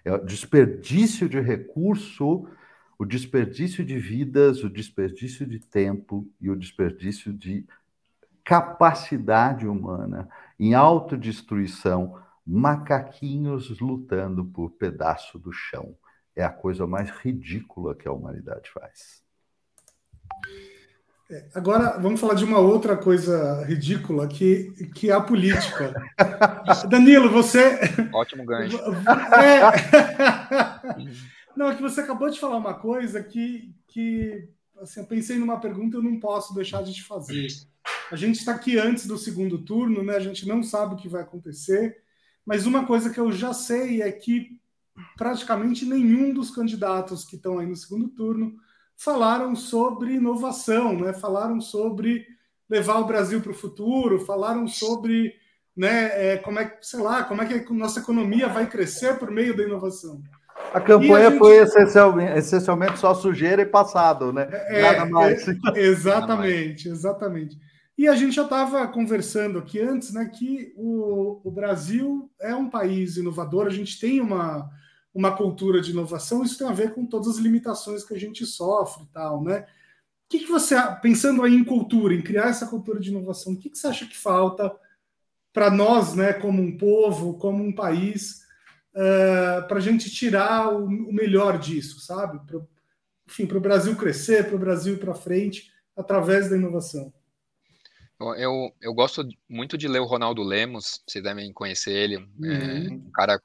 É 0.05 0.13
o 0.13 0.23
desperdício 0.23 1.27
de 1.27 1.39
recurso, 1.39 2.47
o 2.97 3.05
desperdício 3.05 3.83
de 3.83 3.97
vidas, 3.97 4.63
o 4.63 4.69
desperdício 4.69 5.47
de 5.47 5.59
tempo 5.59 6.29
e 6.39 6.49
o 6.49 6.55
desperdício 6.55 7.33
de 7.33 7.65
capacidade 8.43 9.65
humana 9.65 10.29
em 10.59 10.73
autodestruição, 10.73 12.21
macaquinhos 12.45 13.79
lutando 13.79 14.45
por 14.45 14.71
pedaço 14.71 15.39
do 15.39 15.51
chão. 15.51 15.95
É 16.35 16.43
a 16.43 16.49
coisa 16.49 16.85
mais 16.85 17.09
ridícula 17.09 17.95
que 17.95 18.07
a 18.07 18.11
humanidade 18.11 18.69
faz. 18.69 19.22
É, 21.31 21.49
agora, 21.55 21.97
vamos 21.99 22.19
falar 22.19 22.35
de 22.35 22.43
uma 22.43 22.59
outra 22.59 22.95
coisa 22.95 23.63
ridícula, 23.63 24.27
que, 24.27 24.71
que 24.93 25.09
é 25.09 25.13
a 25.13 25.21
política. 25.21 25.93
Danilo, 26.89 27.29
você. 27.29 27.79
Ótimo 28.13 28.45
gancho. 28.45 28.77
É... 28.77 29.71
Não, 31.55 31.71
é 31.71 31.75
que 31.75 31.81
você 31.81 32.01
acabou 32.01 32.29
de 32.29 32.39
falar 32.39 32.57
uma 32.57 32.73
coisa 32.73 33.23
que, 33.23 33.73
que 33.87 34.47
assim, 34.81 34.99
eu 34.99 35.05
pensei 35.05 35.37
numa 35.37 35.59
pergunta 35.59 35.97
e 35.97 35.99
eu 35.99 36.03
não 36.03 36.19
posso 36.19 36.53
deixar 36.53 36.83
de 36.83 36.93
te 36.93 37.03
fazer. 37.03 37.47
A 38.11 38.15
gente 38.15 38.39
está 38.39 38.53
aqui 38.53 38.77
antes 38.77 39.07
do 39.07 39.17
segundo 39.17 39.57
turno, 39.57 40.03
né? 40.03 40.15
A 40.15 40.19
gente 40.19 40.47
não 40.47 40.61
sabe 40.61 40.93
o 40.93 40.97
que 40.97 41.09
vai 41.09 41.21
acontecer, 41.21 41.97
mas 42.45 42.65
uma 42.65 42.85
coisa 42.85 43.09
que 43.09 43.19
eu 43.19 43.31
já 43.31 43.53
sei 43.53 44.01
é 44.01 44.11
que 44.11 44.59
praticamente 45.17 45.85
nenhum 45.85 46.33
dos 46.33 46.51
candidatos 46.51 47.25
que 47.25 47.37
estão 47.37 47.59
aí 47.59 47.65
no 47.65 47.75
segundo 47.75 48.07
turno 48.09 48.55
falaram 48.97 49.55
sobre 49.55 50.13
inovação, 50.13 50.97
né? 50.97 51.13
falaram 51.13 51.59
sobre 51.59 52.25
levar 52.69 52.99
o 52.99 53.05
Brasil 53.05 53.41
para 53.41 53.51
o 53.51 53.55
futuro, 53.55 54.25
falaram 54.25 54.67
sobre 54.67 55.33
né, 55.75 56.33
é, 56.33 56.37
como 56.37 56.59
é 56.59 56.77
sei 56.81 56.99
lá, 56.99 57.23
como 57.23 57.41
é 57.41 57.45
que 57.45 57.53
a 57.53 57.73
nossa 57.73 57.99
economia 57.99 58.47
vai 58.47 58.67
crescer 58.67 59.17
por 59.17 59.31
meio 59.31 59.55
da 59.55 59.63
inovação. 59.63 60.21
A 60.73 60.79
campanha 60.79 61.27
a 61.27 61.31
gente... 61.31 61.39
foi 61.39 61.57
essencialmente, 61.57 62.37
essencialmente, 62.37 62.99
só 62.99 63.13
sujeira 63.13 63.61
e 63.61 63.65
passado, 63.65 64.31
né? 64.31 64.47
É, 64.51 64.81
Nada 64.81 65.05
mais. 65.05 65.47
É, 65.47 65.53
exatamente, 65.75 66.87
exatamente. 66.87 67.59
E 67.97 68.07
a 68.07 68.15
gente 68.15 68.35
já 68.35 68.43
estava 68.43 68.87
conversando 68.87 69.59
aqui 69.59 69.79
antes, 69.79 70.13
né, 70.13 70.25
que 70.25 70.73
o, 70.75 71.41
o 71.43 71.51
Brasil 71.51 72.29
é 72.41 72.55
um 72.55 72.69
país 72.69 73.17
inovador, 73.17 73.67
a 73.67 73.71
gente 73.71 73.99
tem 73.99 74.19
uma, 74.19 74.67
uma 75.13 75.35
cultura 75.35 75.79
de 75.79 75.91
inovação, 75.91 76.43
isso 76.43 76.57
tem 76.57 76.67
a 76.67 76.73
ver 76.73 76.93
com 76.93 77.05
todas 77.05 77.27
as 77.27 77.37
limitações 77.37 78.03
que 78.03 78.13
a 78.13 78.19
gente 78.19 78.45
sofre 78.45 79.03
e 79.03 79.07
tal, 79.07 79.43
né? 79.43 79.67
O 80.25 80.29
que, 80.29 80.39
que 80.39 80.51
você, 80.51 80.75
pensando 81.01 81.43
aí 81.43 81.53
em 81.53 81.63
cultura, 81.63 82.15
em 82.15 82.21
criar 82.21 82.49
essa 82.49 82.65
cultura 82.65 82.99
de 82.99 83.09
inovação, 83.09 83.53
o 83.53 83.57
que, 83.57 83.69
que 83.69 83.77
você 83.77 83.87
acha 83.87 84.07
que 84.07 84.17
falta 84.17 84.73
para 85.51 85.69
nós, 85.69 86.15
né, 86.15 86.33
como 86.33 86.59
um 86.59 86.75
povo, 86.75 87.37
como 87.37 87.63
um 87.63 87.71
país, 87.71 88.41
uh, 88.95 89.59
eh, 89.59 89.61
para 89.67 89.77
a 89.77 89.81
gente 89.81 90.09
tirar 90.09 90.73
o, 90.73 90.85
o, 90.85 91.13
melhor 91.13 91.59
disso, 91.59 91.99
sabe? 91.99 92.39
Pra, 92.47 92.59
enfim, 93.27 93.45
para 93.45 93.59
o 93.59 93.61
Brasil 93.61 93.95
crescer, 93.95 94.47
para 94.47 94.55
o 94.55 94.59
Brasil 94.59 94.97
para 94.97 95.13
frente, 95.13 95.71
através 95.95 96.49
da 96.49 96.57
inovação. 96.57 97.13
Eu, 98.37 98.73
eu 98.81 98.93
gosto 98.93 99.27
muito 99.47 99.77
de 99.77 99.87
ler 99.87 99.99
o 99.99 100.05
Ronaldo 100.05 100.41
Lemos, 100.41 101.03
vocês 101.07 101.23
devem 101.23 101.53
conhecer 101.53 101.91
ele, 101.91 102.17
uhum. 102.17 102.45
é 102.45 102.89
um 102.89 103.11
cara 103.11 103.39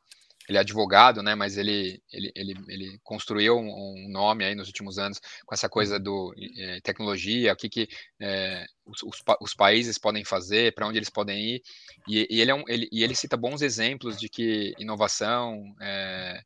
ele 0.49 0.59
é 0.59 0.61
advogado, 0.61 1.23
né, 1.23 1.35
mas 1.35 1.59
ele, 1.59 2.03
ele, 2.13 2.33
ele, 2.35 2.55
ele 2.69 3.01
construiu 3.03 3.59
um, 3.59 4.09
nome 4.09 4.45
aí 4.45 4.55
nos 4.55 4.69
últimos 4.69 4.99
anos 4.99 5.21
com 5.45 5.55
essa 5.55 5.69
coisa 5.69 5.99
do 5.99 6.35
é, 6.57 6.81
tecnologia, 6.81 7.53
o 7.53 7.57
que, 7.57 7.69
que 7.69 7.89
é, 8.21 8.65
os, 8.87 9.03
os, 9.03 9.23
os, 9.41 9.55
países 9.55 9.99
podem 9.99 10.25
fazer, 10.25 10.75
para 10.75 10.87
onde 10.87 10.99
eles 10.99 11.11
podem 11.11 11.39
ir, 11.39 11.63
e, 12.09 12.27
e 12.31 12.41
ele, 12.41 12.51
é 12.51 12.55
um, 12.55 12.65
ele, 12.67 12.89
e 12.91 13.05
ele 13.05 13.15
cita 13.15 13.37
bons 13.37 13.61
exemplos 13.61 14.19
de 14.19 14.29
que 14.29 14.75
inovação, 14.79 15.63
é, 15.83 16.41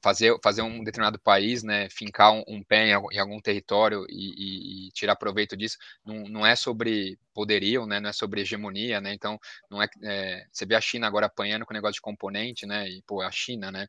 fazer, 0.00 0.36
fazer 0.42 0.62
um 0.62 0.82
determinado 0.82 1.18
país, 1.18 1.62
né, 1.62 1.88
fincar 1.90 2.32
um, 2.32 2.44
um 2.46 2.62
pé 2.62 2.86
em, 2.86 2.90
em, 2.90 3.18
algum 3.18 3.40
território 3.40 4.06
e, 4.08 4.14
e, 4.14 4.88
e, 4.88 4.90
tirar 4.92 5.16
proveito 5.16 5.56
disso, 5.56 5.76
não, 6.04 6.24
não 6.24 6.46
é 6.46 6.54
sobre 6.54 7.18
poderio, 7.38 7.86
né, 7.86 8.00
não 8.00 8.10
é 8.10 8.12
sobre 8.12 8.40
hegemonia, 8.40 9.00
né, 9.00 9.14
então 9.14 9.38
não 9.70 9.80
é, 9.80 9.86
é, 10.02 10.44
você 10.50 10.66
vê 10.66 10.74
a 10.74 10.80
China 10.80 11.06
agora 11.06 11.26
apanhando 11.26 11.64
com 11.64 11.72
o 11.72 11.76
negócio 11.76 11.94
de 11.94 12.00
componente, 12.00 12.66
né, 12.66 12.88
e 12.88 13.00
pô, 13.06 13.22
a 13.22 13.30
China, 13.30 13.70
né, 13.70 13.86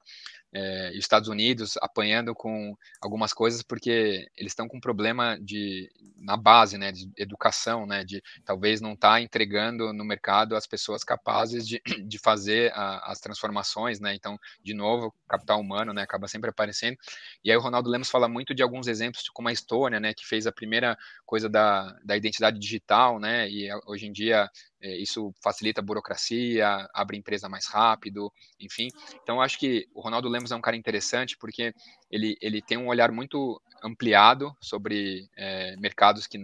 é, 0.54 0.92
e 0.94 0.98
os 0.98 1.06
Estados 1.06 1.30
Unidos 1.30 1.78
apanhando 1.78 2.34
com 2.34 2.76
algumas 3.02 3.34
coisas 3.34 3.62
porque 3.62 4.28
eles 4.36 4.52
estão 4.52 4.68
com 4.68 4.80
problema 4.80 5.38
de 5.40 5.90
na 6.18 6.36
base, 6.36 6.78
né, 6.78 6.92
de 6.92 7.10
educação, 7.18 7.86
né, 7.86 8.04
de 8.04 8.22
talvez 8.44 8.82
não 8.82 8.94
estar 8.94 9.14
tá 9.14 9.22
entregando 9.22 9.94
no 9.94 10.04
mercado 10.04 10.56
as 10.56 10.68
pessoas 10.68 11.04
capazes 11.04 11.68
de, 11.68 11.82
de 12.06 12.18
fazer 12.18 12.74
a, 12.74 13.12
as 13.12 13.20
transformações, 13.20 14.00
né, 14.00 14.14
então 14.16 14.38
de 14.64 14.74
novo 14.74 15.14
capital 15.28 15.60
humano, 15.60 15.94
né, 15.94 16.02
acaba 16.02 16.28
sempre 16.28 16.50
aparecendo. 16.50 16.98
E 17.44 17.52
aí 17.52 17.58
o 17.58 17.62
Ronaldo 17.62 17.90
Lemos 17.90 18.10
fala 18.10 18.28
muito 18.28 18.54
de 18.54 18.64
alguns 18.64 18.88
exemplos, 18.88 19.30
como 19.30 19.50
a 19.50 19.54
Estônia, 19.54 20.00
né, 20.00 20.14
que 20.14 20.26
fez 20.26 20.46
a 20.46 20.52
primeira 20.52 20.98
coisa 21.26 21.48
da, 21.48 21.96
da 22.04 22.18
identidade 22.18 22.60
digital, 22.60 23.20
né, 23.20 23.39
e 23.48 23.70
hoje 23.86 24.08
em 24.08 24.12
dia 24.12 24.50
é, 24.82 24.98
isso 24.98 25.34
facilita 25.44 25.82
a 25.82 25.84
burocracia, 25.84 26.88
abre 26.94 27.18
empresa 27.18 27.48
mais 27.48 27.68
rápido, 27.68 28.32
enfim. 28.60 28.88
Então, 29.22 29.42
acho 29.42 29.60
que 29.60 29.88
o 29.94 30.02
Ronaldo 30.02 30.28
Lemos 30.28 30.52
é 30.52 30.56
um 30.56 30.62
cara 30.62 30.76
interessante 30.76 31.38
porque 31.38 31.74
ele, 32.10 32.38
ele 32.42 32.62
tem 32.62 32.78
um 32.78 32.88
olhar 32.88 33.12
muito 33.12 33.62
ampliado 33.84 34.56
sobre 34.62 35.30
é, 35.38 35.76
mercados 35.78 36.28
que 36.28 36.38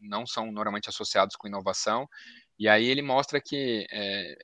não 0.00 0.26
são 0.26 0.52
normalmente 0.52 0.88
associados 0.88 1.36
com 1.36 1.48
inovação. 1.48 2.08
E 2.58 2.68
aí 2.68 2.86
ele 2.86 3.02
mostra 3.02 3.40
que 3.40 3.86
é, 3.90 4.36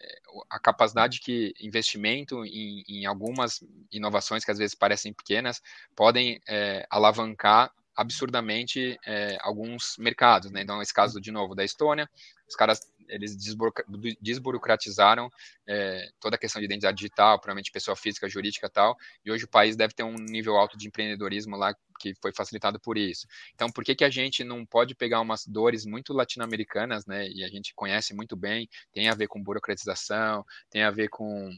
a 0.51 0.59
capacidade 0.59 1.21
que 1.21 1.55
investimento 1.61 2.45
em, 2.45 2.83
em, 2.89 3.07
algumas 3.07 3.63
inovações 3.93 4.45
que 4.45 4.51
às 4.51 4.59
vezes 4.59 4.75
parecem 4.75 5.13
pequenas 5.13 5.63
podem 5.95 6.41
é, 6.49 6.87
alavancar 6.91 7.71
absurdamente 7.99 8.97
é, 9.05 9.37
alguns 9.41 9.97
mercados, 9.99 10.53
né? 10.53 10.63
Então, 10.63 10.81
esse 10.81 10.95
caso 10.95 11.21
de 11.21 11.33
novo 11.33 11.53
da 11.53 11.65
Estônia, 11.65 12.09
os 12.49 12.55
caras 12.55 12.81
eles 13.09 13.37
desburocratizaram 14.21 15.31
é, 15.67 16.09
toda 16.21 16.37
a 16.37 16.39
questão 16.39 16.61
de 16.61 16.67
identidade 16.67 16.97
digital, 16.97 17.39
provavelmente 17.39 17.73
pessoa 17.73 17.97
física, 17.97 18.29
jurídica 18.29 18.67
e 18.67 18.71
tal, 18.71 18.97
e 19.25 19.33
hoje 19.33 19.47
o 19.47 19.49
país 19.49 19.75
deve 19.75 19.95
ter 19.95 20.05
um 20.05 20.15
nível 20.15 20.57
alto 20.57 20.77
de 20.77 20.87
empreendedorismo 20.87 21.57
lá 21.57 21.75
que 21.99 22.15
foi 22.23 22.33
facilitado 22.33 22.81
por 22.81 22.97
isso. 22.97 23.27
Então, 23.55 23.69
por 23.71 23.85
que, 23.85 23.95
que 23.95 24.05
a 24.05 24.11
gente 24.11 24.45
não 24.45 24.65
pode 24.65 24.95
pegar 24.95 25.21
umas 25.21 25.47
dores 25.47 25.85
muito 25.85 26.13
latino-americanas, 26.13 27.07
né, 27.07 27.29
e 27.29 27.45
a 27.45 27.49
gente 27.49 27.75
conhece 27.75 28.15
muito 28.15 28.37
bem, 28.37 28.69
tem 28.93 29.09
a 29.09 29.15
ver 29.15 29.27
com 29.27 29.43
burocratização, 29.43 30.45
tem 30.71 30.83
a 30.83 30.91
ver 30.91 31.09
com, 31.09 31.51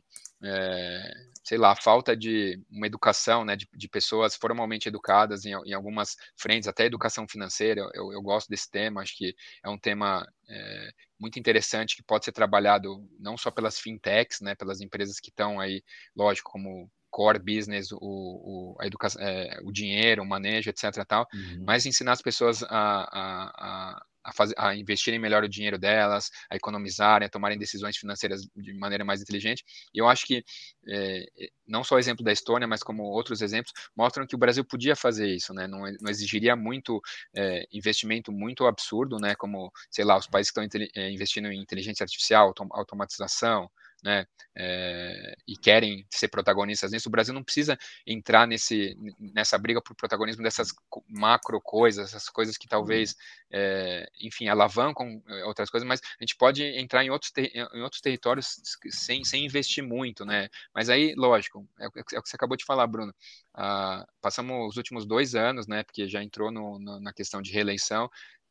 é, 0.43 1.13
sei 1.45 1.59
lá, 1.59 1.77
falta 1.77 2.17
de 2.17 2.61
uma 2.71 2.87
educação, 2.87 3.45
né, 3.45 3.57
de, 3.57 3.69
de 3.73 3.89
pessoas 3.89 4.35
formalmente 4.35 4.89
educadas 4.89 5.45
em, 5.45 5.53
em, 5.67 5.75
algumas 5.75 6.17
frentes, 6.37 6.69
até 6.69 6.85
educação 6.85 7.27
financeira, 7.29 7.83
eu, 7.95 8.13
eu, 8.13 8.23
gosto 8.23 8.49
desse 8.49 8.71
tema, 8.71 9.03
acho 9.03 9.17
que 9.17 9.35
é 9.63 9.69
um 9.69 9.79
tema 9.79 10.27
é, 10.49 10.93
muito 11.19 11.39
interessante 11.39 11.97
que 11.97 12.03
pode 12.03 12.25
ser 12.25 12.33
trabalhado 12.33 13.07
não 13.19 13.37
só 13.37 13.51
pelas 13.51 13.79
fintechs, 13.79 14.41
né, 14.41 14.55
pelas 14.55 14.81
empresas 14.81 15.21
que 15.21 15.29
estão 15.29 15.61
aí, 15.61 15.83
lógico, 16.17 16.51
como 16.51 16.91
core 17.11 17.39
business, 17.39 17.93
o, 17.93 17.99
o, 18.01 18.77
a 18.81 18.87
educação, 18.87 19.21
é, 19.23 19.59
o 19.65 19.73
dinheiro, 19.73 20.23
o 20.23 20.27
manejo, 20.27 20.71
etc. 20.71 21.05
Tal, 21.07 21.27
uhum. 21.33 21.65
mas 21.67 21.87
ensinar 21.87 22.13
as 22.13 22.23
pessoas 22.23 22.63
a, 22.63 22.69
a, 22.71 24.03
a, 24.25 24.33
fazer, 24.33 24.55
a 24.57 24.75
investirem 24.75 25.19
melhor 25.19 25.43
o 25.43 25.49
dinheiro 25.49 25.79
delas, 25.79 26.31
a 26.51 26.57
economizarem, 26.57 27.27
a 27.27 27.31
tomarem 27.31 27.59
decisões 27.59 27.97
financeiras 27.97 28.43
de 28.57 28.73
maneira 28.75 29.05
mais 29.05 29.21
inteligente. 29.21 29.65
E 29.95 29.99
eu 29.99 30.09
acho 30.09 30.27
que 30.27 30.45
é, 30.89 31.27
não 31.67 31.83
só 31.83 31.97
o 31.97 31.99
exemplo 31.99 32.25
da 32.25 32.33
Estônia, 32.33 32.69
mas 32.69 32.83
como 32.83 33.03
outros 33.03 33.43
exemplos, 33.43 33.73
mostram 33.97 34.27
que 34.27 34.35
o 34.35 34.39
Brasil 34.39 34.65
podia 34.65 34.95
fazer 34.95 35.29
isso, 35.29 35.53
né? 35.53 35.67
Não, 35.67 35.81
não 36.01 36.11
exigiria 36.11 36.55
muito 36.55 37.01
é, 37.35 37.65
investimento 37.73 38.33
muito 38.33 38.67
absurdo, 38.67 39.19
né? 39.19 39.35
Como, 39.35 39.73
sei 39.91 40.05
lá, 40.05 40.17
os 40.17 40.27
países 40.27 40.53
que 40.53 40.61
estão 40.61 40.91
é, 40.95 41.11
investindo 41.11 41.51
em 41.51 41.61
inteligência 41.61 42.05
artificial, 42.05 42.53
automatização, 42.73 43.71
né, 44.03 44.27
é, 44.55 45.35
e 45.47 45.57
querem 45.57 46.07
ser 46.11 46.29
protagonistas 46.29 46.93
nisso, 46.93 47.09
o 47.09 47.13
Brasil 47.13 47.33
não 47.33 47.43
precisa 47.43 47.79
entrar 48.07 48.47
nesse, 48.47 48.97
nessa 49.19 49.57
briga 49.59 49.81
por 49.81 49.95
protagonismo 49.95 50.43
dessas 50.43 50.69
macro 51.09 51.61
coisas, 51.61 52.09
essas 52.09 52.29
coisas 52.29 52.57
que 52.57 52.69
talvez, 52.69 53.15
é, 53.51 54.09
enfim, 54.21 54.49
alavancam 54.49 55.23
eh, 55.29 55.45
outras 55.45 55.71
coisas, 55.71 55.87
mas 55.87 56.01
a 56.01 56.23
gente 56.23 56.37
pode 56.37 56.63
entrar 56.63 57.05
em 57.05 57.11
outros, 57.11 57.33
em 57.37 57.83
outros 57.83 58.01
territórios 58.01 58.61
sem, 58.91 59.25
sem 59.25 59.45
investir 59.45 59.85
muito, 59.85 60.25
né, 60.25 60.49
mas 60.75 60.89
aí, 60.89 61.15
lógico, 61.17 61.67
é, 61.79 61.87
o 61.87 61.91
que 61.91 62.21
você 62.21 62.37
acabou 62.37 62.57
de 62.57 62.65
falar, 62.65 62.87
Bruno, 62.87 63.15
ah, 63.55 64.07
passamos 64.21 64.71
os 64.71 64.77
últimos 64.77 65.07
dois 65.07 65.35
anos, 65.35 65.67
né, 65.67 65.83
porque 65.83 66.09
já 66.09 66.23
entrou 66.23 66.51
no, 66.51 66.79
no, 66.79 67.01
na 67.01 67.13
questão 67.13 67.43
de 67.43 67.53
reeleição, 67.53 68.11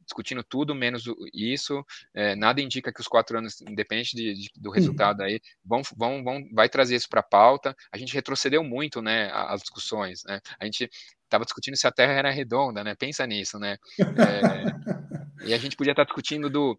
discutindo 0.10 0.43
tudo 0.43 0.76
menos 0.76 1.03
isso. 1.34 1.84
É, 2.14 2.36
nada 2.36 2.62
indica 2.62 2.91
que 2.91 2.99
os 2.99 3.07
quatro 3.07 3.38
anos, 3.38 3.62
independente 3.62 4.16
de, 4.16 4.34
de, 4.34 4.49
do 4.57 4.72
resultado 4.72 5.22
aí, 5.22 5.39
vão, 5.64 5.82
vão, 5.95 6.24
vão, 6.24 6.43
vai 6.53 6.68
trazer 6.68 6.95
isso 6.95 7.07
para 7.07 7.22
a 7.22 7.24
pauta. 7.24 7.76
A 7.91 7.97
gente 7.97 8.14
retrocedeu 8.14 8.64
muito, 8.64 9.01
né, 9.01 9.30
as 9.32 9.62
discussões, 9.62 10.22
né? 10.26 10.39
A 10.60 10.66
gente 10.66 10.89
estava 11.24 11.45
discutindo 11.45 11.78
se 11.78 11.88
a 11.88 11.91
Terra 11.91 12.14
era 12.14 12.32
redonda, 12.32 12.84
né? 12.84 12.95
Pensa 12.95 13.26
nisso, 13.26 13.60
né? 13.60 13.78
É, 13.99 13.99
e 15.49 15.53
a 15.53 15.57
gente 15.57 15.76
podia 15.76 15.91
estar 15.91 16.03
discutindo 16.03 16.49
do, 16.49 16.78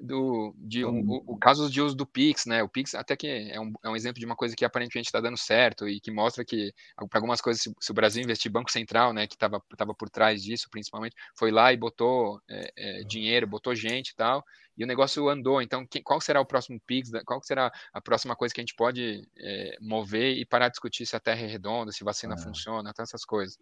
do, 0.00 0.54
de 0.58 0.84
um, 0.84 1.00
o, 1.08 1.34
o 1.34 1.38
caso 1.38 1.70
de 1.70 1.80
uso 1.80 1.94
do 1.94 2.06
Pix, 2.06 2.46
né? 2.46 2.62
O 2.62 2.68
Pix 2.68 2.94
até 2.94 3.16
que 3.16 3.26
é 3.26 3.60
um, 3.60 3.72
é 3.84 3.88
um 3.88 3.96
exemplo 3.96 4.18
de 4.18 4.26
uma 4.26 4.36
coisa 4.36 4.56
que 4.56 4.64
aparentemente 4.64 5.08
está 5.08 5.20
dando 5.20 5.36
certo 5.36 5.88
e 5.88 6.00
que 6.00 6.10
mostra 6.10 6.44
que 6.44 6.72
para 7.08 7.18
algumas 7.18 7.40
coisas, 7.40 7.62
se, 7.62 7.74
se, 7.80 7.90
o 7.90 7.94
Brasil 7.94 8.22
investir 8.22 8.50
Banco 8.50 8.70
Central, 8.70 9.12
né, 9.12 9.26
que 9.26 9.34
estava 9.34 9.62
tava 9.76 9.94
por 9.94 10.10
trás 10.10 10.42
disso, 10.42 10.68
principalmente, 10.70 11.14
foi 11.36 11.50
lá 11.50 11.72
e 11.72 11.76
botou 11.76 12.40
é, 12.48 12.72
é, 12.76 13.04
dinheiro, 13.04 13.46
botou 13.46 13.74
gente 13.74 14.10
e 14.10 14.16
tal, 14.16 14.44
e 14.76 14.84
o 14.84 14.86
negócio 14.86 15.28
andou. 15.28 15.62
Então, 15.62 15.86
que, 15.86 16.02
qual 16.02 16.20
será 16.20 16.40
o 16.40 16.46
próximo 16.46 16.80
Pix? 16.86 17.10
Qual 17.24 17.42
será 17.42 17.72
a 17.92 18.00
próxima 18.00 18.36
coisa 18.36 18.54
que 18.54 18.60
a 18.60 18.62
gente 18.62 18.74
pode 18.74 19.26
é, 19.38 19.76
mover 19.80 20.36
e 20.36 20.44
parar 20.44 20.68
de 20.68 20.72
discutir 20.72 21.06
se 21.06 21.16
a 21.16 21.20
Terra 21.20 21.40
é 21.40 21.46
redonda, 21.46 21.92
se 21.92 22.04
vacina 22.04 22.34
é. 22.34 22.38
funciona, 22.38 22.92
todas 22.92 23.10
essas 23.10 23.24
coisas. 23.24 23.58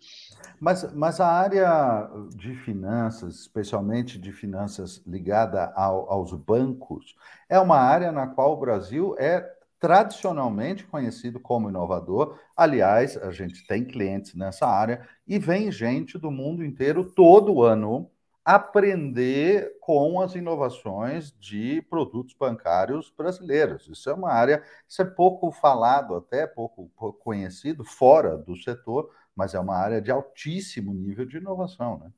Mas, 0.61 0.93
mas 0.95 1.21
a 1.21 1.29
área 1.29 2.11
de 2.35 2.55
finanças, 2.57 3.41
especialmente 3.41 4.19
de 4.19 4.33
finanças 4.33 5.03
ligada 5.07 5.73
ao, 5.77 6.11
aos 6.11 6.33
bancos, 6.33 7.15
é 7.49 7.59
uma 7.59 7.79
área 7.79 8.11
na 8.11 8.27
qual 8.27 8.53
o 8.53 8.61
Brasil 8.61 9.15
é 9.19 9.55
tradicionalmente 9.79 10.87
conhecido 10.87 11.39
como 11.39 11.69
inovador. 11.69 12.39
Aliás, 12.57 13.19
a 13.19 13.31
gente 13.31 13.67
tem 13.67 13.85
clientes 13.85 14.35
nessa 14.35 14.67
área 14.67 15.07
e 15.27 15.39
vem 15.39 15.71
gente 15.71 16.17
do 16.17 16.31
mundo 16.31 16.65
inteiro 16.65 17.05
todo 17.05 17.63
ano 17.63 18.11
aprender 18.45 19.79
com 19.81 20.21
as 20.21 20.35
inovações 20.35 21.33
de 21.39 21.81
produtos 21.83 22.35
bancários 22.35 23.11
brasileiros. 23.17 23.89
Isso 23.89 24.11
é 24.11 24.15
uma 24.15 24.31
área, 24.31 24.63
isso 24.87 25.01
é 25.01 25.05
pouco 25.05 25.51
falado, 25.51 26.15
até 26.15 26.47
pouco, 26.47 26.91
pouco 26.97 27.19
conhecido 27.19 27.85
fora 27.85 28.37
do 28.37 28.55
setor, 28.55 29.11
mas 29.35 29.55
é 29.55 29.59
uma 29.59 29.77
área 29.77 30.01
de 30.01 30.11
altíssimo 30.11 30.93
nível 30.93 31.25
de 31.25 31.39
inovação, 31.39 31.99
né? 31.99 32.13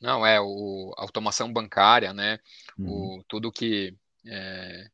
Não, 0.00 0.26
é 0.26 0.40
o, 0.40 0.92
a 0.98 1.02
automação 1.02 1.52
bancária, 1.52 2.12
né? 2.12 2.40
Uhum. 2.76 3.18
O, 3.18 3.24
tudo 3.28 3.52
que 3.52 3.96
é, 4.26 4.90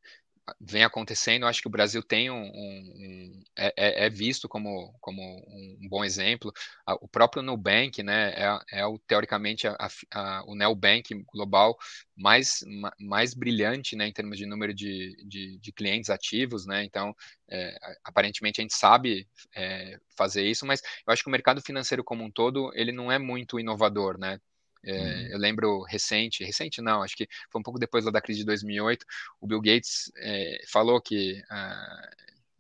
vem 0.61 0.85
acontecendo, 0.85 1.47
acho 1.47 1.61
que 1.61 1.69
o 1.69 1.71
Brasil 1.71 2.03
tem 2.03 2.31
um, 2.31 2.43
um, 2.43 2.95
um 2.97 3.43
é, 3.57 3.73
é, 3.77 4.07
é, 4.07 4.11
visto 4.11 4.49
como, 4.49 4.95
como 5.01 5.23
um 5.23 5.89
bom 5.89 6.05
exemplo. 6.05 6.53
O 7.01 7.09
próprio 7.09 7.43
Nubank, 7.43 8.03
né, 8.03 8.33
é, 8.35 8.81
é 8.81 8.87
o, 8.87 8.99
teoricamente 8.99 9.67
a, 9.67 9.77
a, 10.13 10.45
o 10.47 10.55
neobank 10.55 11.15
global 11.33 11.77
mais, 12.17 12.65
mais 12.99 13.35
brilhante, 13.35 13.95
né, 13.97 14.07
em 14.09 14.13
termos 14.13 14.39
de 14.39 14.47
número 14.47 14.75
de, 14.75 15.17
de, 15.27 15.59
de 15.59 15.73
clientes 15.73 16.11
ativos, 16.11 16.67
né, 16.67 16.85
então, 16.85 17.15
é, 17.51 17.77
aparentemente 18.05 18.61
a 18.61 18.63
gente 18.63 18.75
sabe 18.75 19.29
é, 19.55 19.99
fazer 20.17 20.45
isso, 20.45 20.67
mas 20.67 20.83
eu 21.07 21.13
acho 21.13 21.23
que 21.23 21.29
o 21.29 21.33
mercado 21.33 21.63
financeiro 21.63 22.03
como 22.03 22.25
um 22.25 22.31
todo, 22.31 22.73
ele 22.75 22.93
não 22.93 23.11
é 23.11 23.19
muito 23.19 23.61
inovador, 23.61 24.19
né, 24.19 24.41
é, 24.85 24.93
uhum. 24.93 25.27
Eu 25.33 25.39
lembro 25.39 25.83
recente, 25.83 26.45
recente 26.45 26.81
não, 26.81 27.03
acho 27.03 27.17
que 27.17 27.29
foi 27.51 27.61
um 27.61 27.63
pouco 27.63 27.79
depois 27.79 28.05
da 28.05 28.21
crise 28.21 28.41
de 28.41 28.47
2008, 28.47 29.05
o 29.41 29.47
Bill 29.47 29.61
Gates 29.61 30.11
é, 30.17 30.63
falou 30.69 31.01
que 31.01 31.43
ah, 31.51 32.11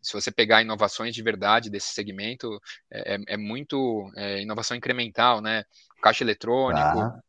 se 0.01 0.12
você 0.12 0.30
pegar 0.30 0.62
inovações 0.62 1.14
de 1.14 1.22
verdade 1.22 1.70
desse 1.70 1.92
segmento, 1.92 2.61
é, 2.90 3.14
é, 3.14 3.18
é 3.28 3.36
muito 3.36 4.11
é, 4.16 4.40
inovação 4.40 4.76
incremental, 4.76 5.40
né? 5.40 5.64
Caixa 6.01 6.22
eletrônico, 6.22 7.01
ah. 7.01 7.20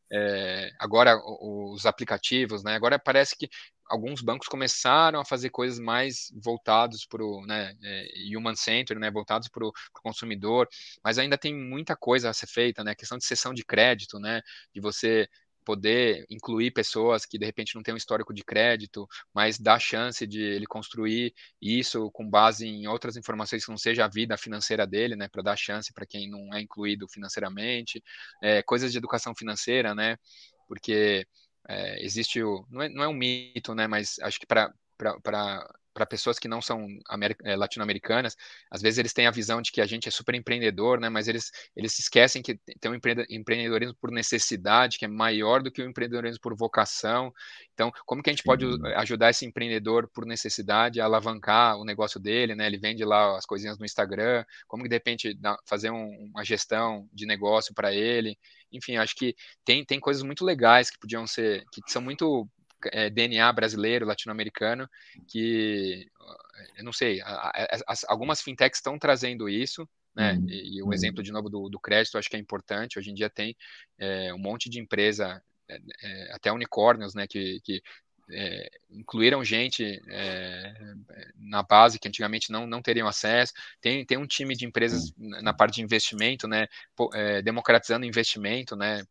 agora 0.78 1.18
os 1.18 1.88
aplicativos, 1.88 2.64
né? 2.64 2.76
Agora 2.76 3.00
parece 3.00 3.36
que 3.36 3.50
alguns 3.90 4.22
bancos 4.22 4.48
começaram 4.48 5.20
a 5.20 5.26
fazer 5.26 5.50
coisas 5.50 5.80
mais 5.80 6.32
voltados 6.36 7.06
para 7.06 7.24
o 7.24 7.46
né, 7.46 7.76
é, 7.84 8.08
human 8.38 8.56
center, 8.56 9.00
né, 9.00 9.10
voltados 9.10 9.48
para 9.48 9.66
o 9.66 9.74
consumidor, 10.04 10.70
mas 11.04 11.18
ainda 11.18 11.38
tem 11.38 11.54
muita 11.54 11.96
coisa 11.96 12.30
a 12.30 12.34
ser 12.34 12.48
feita, 12.48 12.84
né, 12.84 12.92
a 12.92 12.96
questão 12.96 13.18
de 13.18 13.26
sessão 13.26 13.52
de 13.54 13.66
crédito, 13.66 14.20
né, 14.20 14.42
de 14.74 14.80
você 14.80 15.28
poder 15.70 16.26
incluir 16.32 16.72
pessoas 16.72 17.28
que 17.28 17.38
de 17.38 17.46
repente 17.46 17.76
não 17.76 17.84
têm 17.84 17.94
um 17.94 17.98
histórico 17.98 18.34
de 18.34 18.44
crédito, 18.44 19.08
mas 19.32 19.60
dá 19.60 19.78
chance 19.78 20.26
de 20.26 20.42
ele 20.42 20.66
construir 20.66 21.32
isso 21.62 22.10
com 22.10 22.28
base 22.28 22.66
em 22.66 22.88
outras 22.88 23.16
informações 23.16 23.64
que 23.64 23.70
não 23.70 23.78
seja 23.78 24.06
a 24.06 24.08
vida 24.08 24.36
financeira 24.36 24.88
dele, 24.88 25.16
né, 25.16 25.28
para 25.28 25.44
dar 25.44 25.56
chance 25.56 25.94
para 25.94 26.08
quem 26.08 26.28
não 26.28 26.52
é 26.56 26.60
incluído 26.60 27.08
financeiramente, 27.08 28.04
é, 28.42 28.64
coisas 28.64 28.92
de 28.92 28.98
educação 28.98 29.36
financeira, 29.36 29.94
né, 29.94 30.18
porque 30.68 31.28
é, 31.68 32.04
existe 32.04 32.42
o. 32.42 32.66
Não 32.72 32.82
é, 32.82 32.90
não 32.90 33.04
é 33.04 33.08
um 33.08 33.14
mito, 33.14 33.76
né? 33.76 33.86
Mas 33.86 34.18
acho 34.24 34.40
que 34.40 34.48
para 34.48 34.74
para 35.24 35.70
pessoas 36.10 36.40
que 36.40 36.48
não 36.48 36.62
são 36.62 36.88
é, 37.44 37.56
latino-americanas, 37.56 38.36
às 38.70 38.82
vezes 38.82 38.98
eles 38.98 39.14
têm 39.14 39.28
a 39.28 39.32
visão 39.32 39.62
de 39.62 39.72
que 39.72 39.82
a 39.82 39.86
gente 39.86 40.08
é 40.08 40.12
super 40.12 40.36
empreendedor, 40.36 41.00
né? 41.00 41.10
Mas 41.10 41.28
eles, 41.28 41.52
eles 41.76 41.94
se 41.94 42.02
esquecem 42.02 42.42
que 42.42 42.60
tem 42.80 42.92
um 42.92 43.00
empreendedorismo 43.30 43.96
por 44.00 44.12
necessidade, 44.12 44.98
que 44.98 45.06
é 45.06 45.08
maior 45.08 45.62
do 45.62 45.72
que 45.72 45.82
o 45.82 45.86
empreendedorismo 45.86 46.40
por 46.42 46.56
vocação. 46.56 47.34
Então, 47.74 47.92
como 48.06 48.22
que 48.22 48.30
a 48.30 48.34
gente 48.34 48.44
pode 48.44 48.66
ajudar 48.96 49.30
esse 49.30 49.46
empreendedor 49.46 50.10
por 50.14 50.26
necessidade 50.26 51.00
a 51.02 51.06
alavancar 51.06 51.78
o 51.78 51.86
negócio 51.86 52.20
dele, 52.20 52.56
né? 52.56 52.68
Ele 52.68 52.78
vende 52.78 53.04
lá 53.04 53.38
as 53.38 53.46
coisinhas 53.46 53.78
no 53.78 53.86
Instagram, 53.86 54.44
como 54.68 54.84
que 54.84 54.90
de 54.90 54.96
repente 54.96 55.40
fazer 55.66 55.90
um, 55.92 56.32
uma 56.34 56.44
gestão 56.44 57.08
de 57.14 57.26
negócio 57.26 57.74
para 57.74 57.94
ele. 57.94 58.38
Enfim, 58.72 58.98
acho 58.98 59.16
que 59.16 59.36
tem, 59.66 59.84
tem 59.84 60.00
coisas 60.00 60.24
muito 60.24 60.46
legais 60.46 60.90
que 60.90 61.00
podiam 61.00 61.26
ser, 61.26 61.64
que 61.72 61.82
são 61.88 62.02
muito 62.02 62.48
é, 62.86 63.10
DNA 63.10 63.52
brasileiro, 63.54 64.06
latino-americano, 64.06 64.90
que 65.28 66.08
eu 66.78 66.84
não 66.84 66.94
sei, 66.94 67.22
as, 67.88 68.04
algumas 68.08 68.42
fintechs 68.42 68.80
estão 68.80 68.98
trazendo 68.98 69.48
isso, 69.48 69.88
né? 70.16 70.34
Uhum. 70.34 70.50
E, 70.50 70.78
e, 70.78 70.82
o 70.82 70.88
uhum. 70.88 70.94
exemplo 70.94 71.24
de 71.24 71.32
novo 71.32 71.50
do, 71.50 71.70
do 71.70 71.80
crédito 71.80 72.18
acho 72.18 72.30
que 72.30 72.36
é 72.36 72.40
importante. 72.40 73.00
Hoje 73.00 73.12
em 73.12 73.14
dia 73.14 73.30
tem 73.30 73.56
é, 73.98 74.34
um 74.34 74.40
monte 74.40 74.70
de 74.70 74.80
empresa, 74.80 75.42
é, 75.68 75.80
é 76.04 76.34
até 76.34 76.52
unicórnios, 76.52 77.14
né? 77.14 77.28
Que, 77.28 77.60
que 77.64 77.82
é, 78.32 78.70
incluíram 78.92 79.44
gente 79.44 80.02
é, 80.08 80.74
na 81.36 81.64
base 81.64 81.98
que 82.00 82.08
antigamente 82.08 82.52
não, 82.52 82.68
não 82.68 82.82
teriam 82.82 83.08
acesso. 83.08 83.54
Tem, 83.82 84.06
tem 84.06 84.18
um 84.18 84.28
time 84.28 84.56
de 84.56 84.66
empresas 84.66 85.12
na 85.18 85.54
parte 85.54 85.76
de 85.76 85.82
investimento, 85.82 86.48
né, 86.48 86.68
é, 87.14 87.42
democratizando 87.42 88.06
investimento, 88.06 88.76
né, 88.76 89.04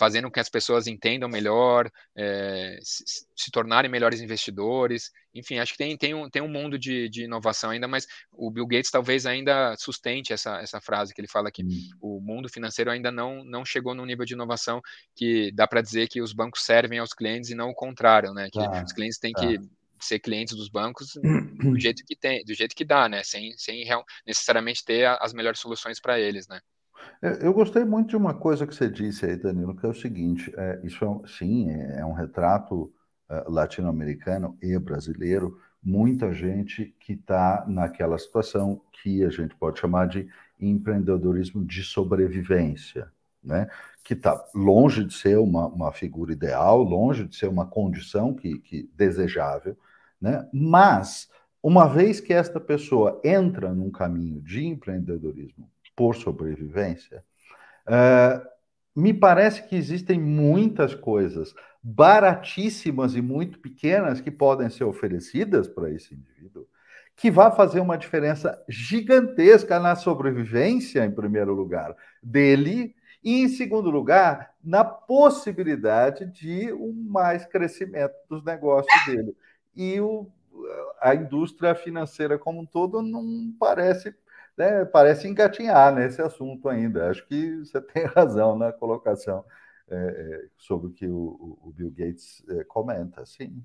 fazendo 0.00 0.24
com 0.24 0.30
que 0.30 0.40
as 0.40 0.48
pessoas 0.48 0.86
entendam 0.86 1.28
melhor, 1.28 1.90
é, 2.16 2.78
se, 2.82 3.04
se, 3.36 3.50
tornarem 3.50 3.90
melhores 3.90 4.22
investidores. 4.22 5.10
Enfim, 5.34 5.58
acho 5.58 5.72
que 5.72 5.78
tem, 5.78 5.94
tem, 5.94 6.14
um, 6.14 6.30
tem 6.30 6.40
um 6.40 6.48
mundo 6.48 6.78
de, 6.78 7.06
de 7.10 7.24
inovação 7.24 7.68
ainda, 7.68 7.86
mas 7.86 8.06
o 8.32 8.50
Bill 8.50 8.66
Gates 8.66 8.90
talvez 8.90 9.26
ainda 9.26 9.76
sustente 9.76 10.32
essa, 10.32 10.58
essa 10.58 10.80
frase 10.80 11.12
que 11.12 11.20
ele 11.20 11.28
fala 11.28 11.50
que 11.50 11.62
hum. 11.62 11.90
o 12.00 12.18
mundo 12.18 12.48
financeiro 12.48 12.90
ainda 12.90 13.12
não, 13.12 13.44
não 13.44 13.62
chegou 13.62 13.94
num 13.94 14.06
nível 14.06 14.24
de 14.24 14.32
inovação 14.32 14.80
que 15.14 15.52
dá 15.52 15.68
para 15.68 15.82
dizer 15.82 16.08
que 16.08 16.22
os 16.22 16.32
bancos 16.32 16.64
servem 16.64 16.98
aos 16.98 17.12
clientes 17.12 17.50
e 17.50 17.54
não 17.54 17.68
o 17.68 17.74
contrário, 17.74 18.32
né? 18.32 18.48
Que 18.50 18.58
ah, 18.58 18.82
os 18.82 18.94
clientes 18.94 19.18
têm 19.18 19.32
ah. 19.36 19.40
que 19.40 19.58
ser 20.00 20.18
clientes 20.18 20.56
dos 20.56 20.70
bancos 20.70 21.12
do 21.62 21.78
jeito 21.78 22.02
que 22.06 22.16
tem, 22.16 22.42
do 22.42 22.54
jeito 22.54 22.74
que 22.74 22.86
dá, 22.86 23.06
né? 23.06 23.22
Sem, 23.22 23.52
sem 23.58 23.84
necessariamente 24.26 24.82
ter 24.82 25.06
as 25.20 25.34
melhores 25.34 25.60
soluções 25.60 26.00
para 26.00 26.18
eles, 26.18 26.48
né? 26.48 26.58
É, 27.22 27.46
eu 27.46 27.52
gostei 27.52 27.84
muito 27.84 28.10
de 28.10 28.16
uma 28.16 28.34
coisa 28.34 28.66
que 28.66 28.74
você 28.74 28.88
disse 28.88 29.26
aí, 29.26 29.36
Danilo, 29.36 29.76
que 29.76 29.84
é 29.84 29.88
o 29.88 29.94
seguinte: 29.94 30.52
é, 30.56 30.80
isso 30.82 31.04
é, 31.04 31.28
sim 31.28 31.70
é, 31.70 32.00
é 32.00 32.04
um 32.04 32.12
retrato 32.12 32.92
é, 33.28 33.44
latino-americano 33.46 34.56
e 34.62 34.78
brasileiro. 34.78 35.58
Muita 35.82 36.32
gente 36.32 36.94
que 37.00 37.14
está 37.14 37.64
naquela 37.66 38.18
situação 38.18 38.82
que 38.92 39.24
a 39.24 39.30
gente 39.30 39.54
pode 39.56 39.80
chamar 39.80 40.08
de 40.08 40.28
empreendedorismo 40.60 41.64
de 41.64 41.82
sobrevivência, 41.82 43.10
né? 43.42 43.68
que 44.04 44.14
está 44.14 44.44
longe 44.54 45.04
de 45.04 45.14
ser 45.14 45.38
uma, 45.38 45.66
uma 45.68 45.92
figura 45.92 46.32
ideal, 46.32 46.82
longe 46.82 47.26
de 47.26 47.36
ser 47.36 47.48
uma 47.48 47.66
condição 47.66 48.34
que, 48.34 48.58
que 48.58 48.90
desejável, 48.94 49.76
né? 50.20 50.46
mas 50.52 51.28
uma 51.62 51.86
vez 51.86 52.20
que 52.20 52.32
esta 52.32 52.60
pessoa 52.60 53.20
entra 53.24 53.72
num 53.72 53.90
caminho 53.90 54.40
de 54.42 54.66
empreendedorismo 54.66 55.70
por 56.00 56.16
sobrevivência, 56.16 57.22
uh, 57.86 58.40
me 58.96 59.12
parece 59.12 59.68
que 59.68 59.76
existem 59.76 60.18
muitas 60.18 60.94
coisas 60.94 61.54
baratíssimas 61.82 63.14
e 63.14 63.20
muito 63.20 63.58
pequenas 63.58 64.18
que 64.18 64.30
podem 64.30 64.70
ser 64.70 64.84
oferecidas 64.84 65.68
para 65.68 65.90
esse 65.90 66.14
indivíduo, 66.14 66.66
que 67.14 67.30
vai 67.30 67.54
fazer 67.54 67.80
uma 67.80 67.98
diferença 67.98 68.58
gigantesca 68.66 69.78
na 69.78 69.94
sobrevivência, 69.94 71.04
em 71.04 71.10
primeiro 71.10 71.52
lugar, 71.52 71.94
dele, 72.22 72.96
e, 73.22 73.42
em 73.42 73.48
segundo 73.48 73.90
lugar, 73.90 74.54
na 74.64 74.82
possibilidade 74.82 76.24
de 76.32 76.72
um 76.72 76.94
mais 76.94 77.44
crescimento 77.44 78.14
dos 78.26 78.42
negócios 78.42 79.04
dele. 79.04 79.36
E 79.76 80.00
o, 80.00 80.26
a 80.98 81.14
indústria 81.14 81.74
financeira 81.74 82.38
como 82.38 82.62
um 82.62 82.66
todo 82.66 83.02
não 83.02 83.54
parece 83.60 84.14
né, 84.60 84.84
parece 84.84 85.26
engatinhar 85.26 85.94
nesse 85.94 86.20
assunto 86.20 86.68
ainda. 86.68 87.10
Acho 87.10 87.26
que 87.26 87.56
você 87.56 87.80
tem 87.80 88.04
razão 88.04 88.58
na 88.58 88.70
colocação 88.70 89.42
é, 89.88 89.96
é, 89.96 90.48
sobre 90.58 90.88
o 90.88 90.92
que 90.92 91.06
o, 91.06 91.58
o 91.62 91.72
Bill 91.74 91.90
Gates 91.90 92.44
é, 92.46 92.64
comenta, 92.64 93.24
sim. 93.24 93.64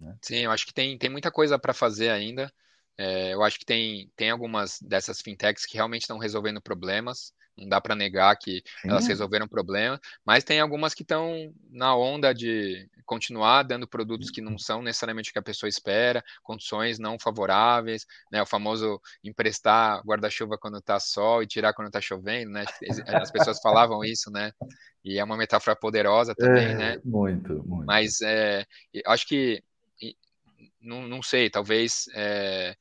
Né? 0.00 0.16
Sim, 0.22 0.36
eu 0.36 0.52
acho 0.52 0.64
que 0.64 0.72
tem, 0.72 0.96
tem 0.96 1.10
muita 1.10 1.32
coisa 1.32 1.58
para 1.58 1.74
fazer 1.74 2.10
ainda. 2.10 2.52
É, 2.98 3.34
eu 3.34 3.42
acho 3.42 3.58
que 3.58 3.66
tem, 3.66 4.10
tem 4.16 4.30
algumas 4.30 4.78
dessas 4.80 5.20
fintechs 5.20 5.66
que 5.66 5.76
realmente 5.76 6.02
estão 6.02 6.18
resolvendo 6.18 6.60
problemas 6.60 7.32
não 7.56 7.68
dá 7.68 7.80
para 7.80 7.94
negar 7.94 8.36
que 8.36 8.62
Sim. 8.82 8.90
elas 8.90 9.06
resolveram 9.06 9.48
problema, 9.48 9.98
mas 10.24 10.44
tem 10.44 10.60
algumas 10.60 10.92
que 10.92 11.02
estão 11.02 11.52
na 11.70 11.96
onda 11.96 12.34
de 12.34 12.88
continuar 13.04 13.62
dando 13.62 13.88
produtos 13.88 14.30
que 14.30 14.40
não 14.40 14.52
uhum. 14.52 14.58
são 14.58 14.82
necessariamente 14.82 15.30
o 15.30 15.32
que 15.32 15.38
a 15.38 15.42
pessoa 15.42 15.68
espera, 15.68 16.22
condições 16.42 16.98
não 16.98 17.18
favoráveis, 17.18 18.04
né? 18.30 18.42
O 18.42 18.46
famoso 18.46 19.00
emprestar 19.24 20.02
guarda-chuva 20.04 20.58
quando 20.58 20.78
está 20.78 21.00
sol 21.00 21.42
e 21.42 21.46
tirar 21.46 21.72
quando 21.72 21.86
está 21.86 22.00
chovendo, 22.00 22.50
né? 22.52 22.64
As 23.22 23.30
pessoas 23.30 23.60
falavam 23.60 24.04
isso, 24.04 24.30
né? 24.30 24.52
E 25.04 25.18
é 25.18 25.24
uma 25.24 25.36
metáfora 25.36 25.76
poderosa 25.76 26.34
também, 26.34 26.66
é, 26.66 26.74
né? 26.74 27.00
Muito, 27.04 27.64
muito. 27.66 27.86
Mas 27.86 28.20
é, 28.20 28.66
acho 29.06 29.26
que 29.26 29.62
não, 30.86 31.06
não 31.06 31.22
sei, 31.22 31.50
talvez 31.50 32.04
é, 32.14 32.76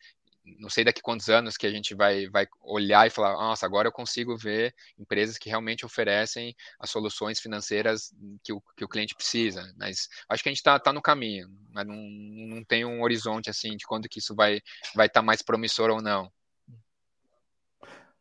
não 0.59 0.69
sei 0.69 0.83
daqui 0.83 1.01
quantos 1.01 1.27
anos 1.27 1.57
que 1.57 1.65
a 1.65 1.71
gente 1.71 1.95
vai, 1.95 2.29
vai 2.29 2.47
olhar 2.61 3.07
e 3.07 3.09
falar, 3.09 3.33
nossa, 3.33 3.65
agora 3.65 3.87
eu 3.87 3.91
consigo 3.91 4.37
ver 4.37 4.73
empresas 4.97 5.37
que 5.37 5.49
realmente 5.49 5.85
oferecem 5.85 6.55
as 6.79 6.89
soluções 6.89 7.39
financeiras 7.39 8.13
que 8.43 8.53
o, 8.53 8.61
que 8.77 8.85
o 8.85 8.87
cliente 8.87 9.15
precisa. 9.15 9.73
Mas 9.77 10.07
acho 10.29 10.43
que 10.43 10.49
a 10.49 10.51
gente 10.51 10.59
está 10.59 10.79
tá 10.79 10.93
no 10.93 11.01
caminho, 11.01 11.49
mas 11.71 11.85
não, 11.85 11.95
não 11.95 12.63
tem 12.63 12.85
um 12.85 13.01
horizonte 13.01 13.49
assim 13.49 13.75
de 13.75 13.85
quando 13.85 14.07
que 14.07 14.19
isso 14.19 14.35
vai 14.35 14.57
estar 14.57 14.93
vai 14.95 15.09
tá 15.09 15.21
mais 15.21 15.41
promissor 15.41 15.89
ou 15.89 16.01
não. 16.01 16.31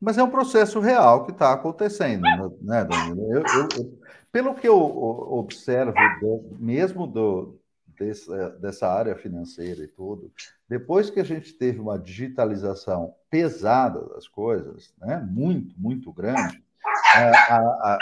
Mas 0.00 0.18
é 0.18 0.22
um 0.22 0.30
processo 0.30 0.80
real 0.80 1.24
que 1.24 1.32
está 1.32 1.52
acontecendo, 1.52 2.22
né, 2.60 2.84
Danilo? 2.84 3.32
Eu, 3.32 3.42
eu, 3.42 3.68
eu, 3.76 4.00
pelo 4.30 4.54
que 4.54 4.66
eu 4.66 4.76
observo, 4.76 5.94
mesmo 6.58 7.06
do, 7.06 7.58
dessa, 7.98 8.50
dessa 8.50 8.88
área 8.88 9.14
financeira 9.16 9.82
e 9.82 9.88
tudo, 9.88 10.32
depois 10.68 11.10
que 11.10 11.20
a 11.20 11.24
gente 11.24 11.52
teve 11.52 11.80
uma 11.80 11.98
digitalização 11.98 13.14
pesada 13.30 14.00
das 14.08 14.28
coisas, 14.28 14.92
né, 14.98 15.26
muito, 15.30 15.74
muito 15.78 16.12
grande, 16.12 16.62
a, 17.14 17.56
a, 17.56 17.98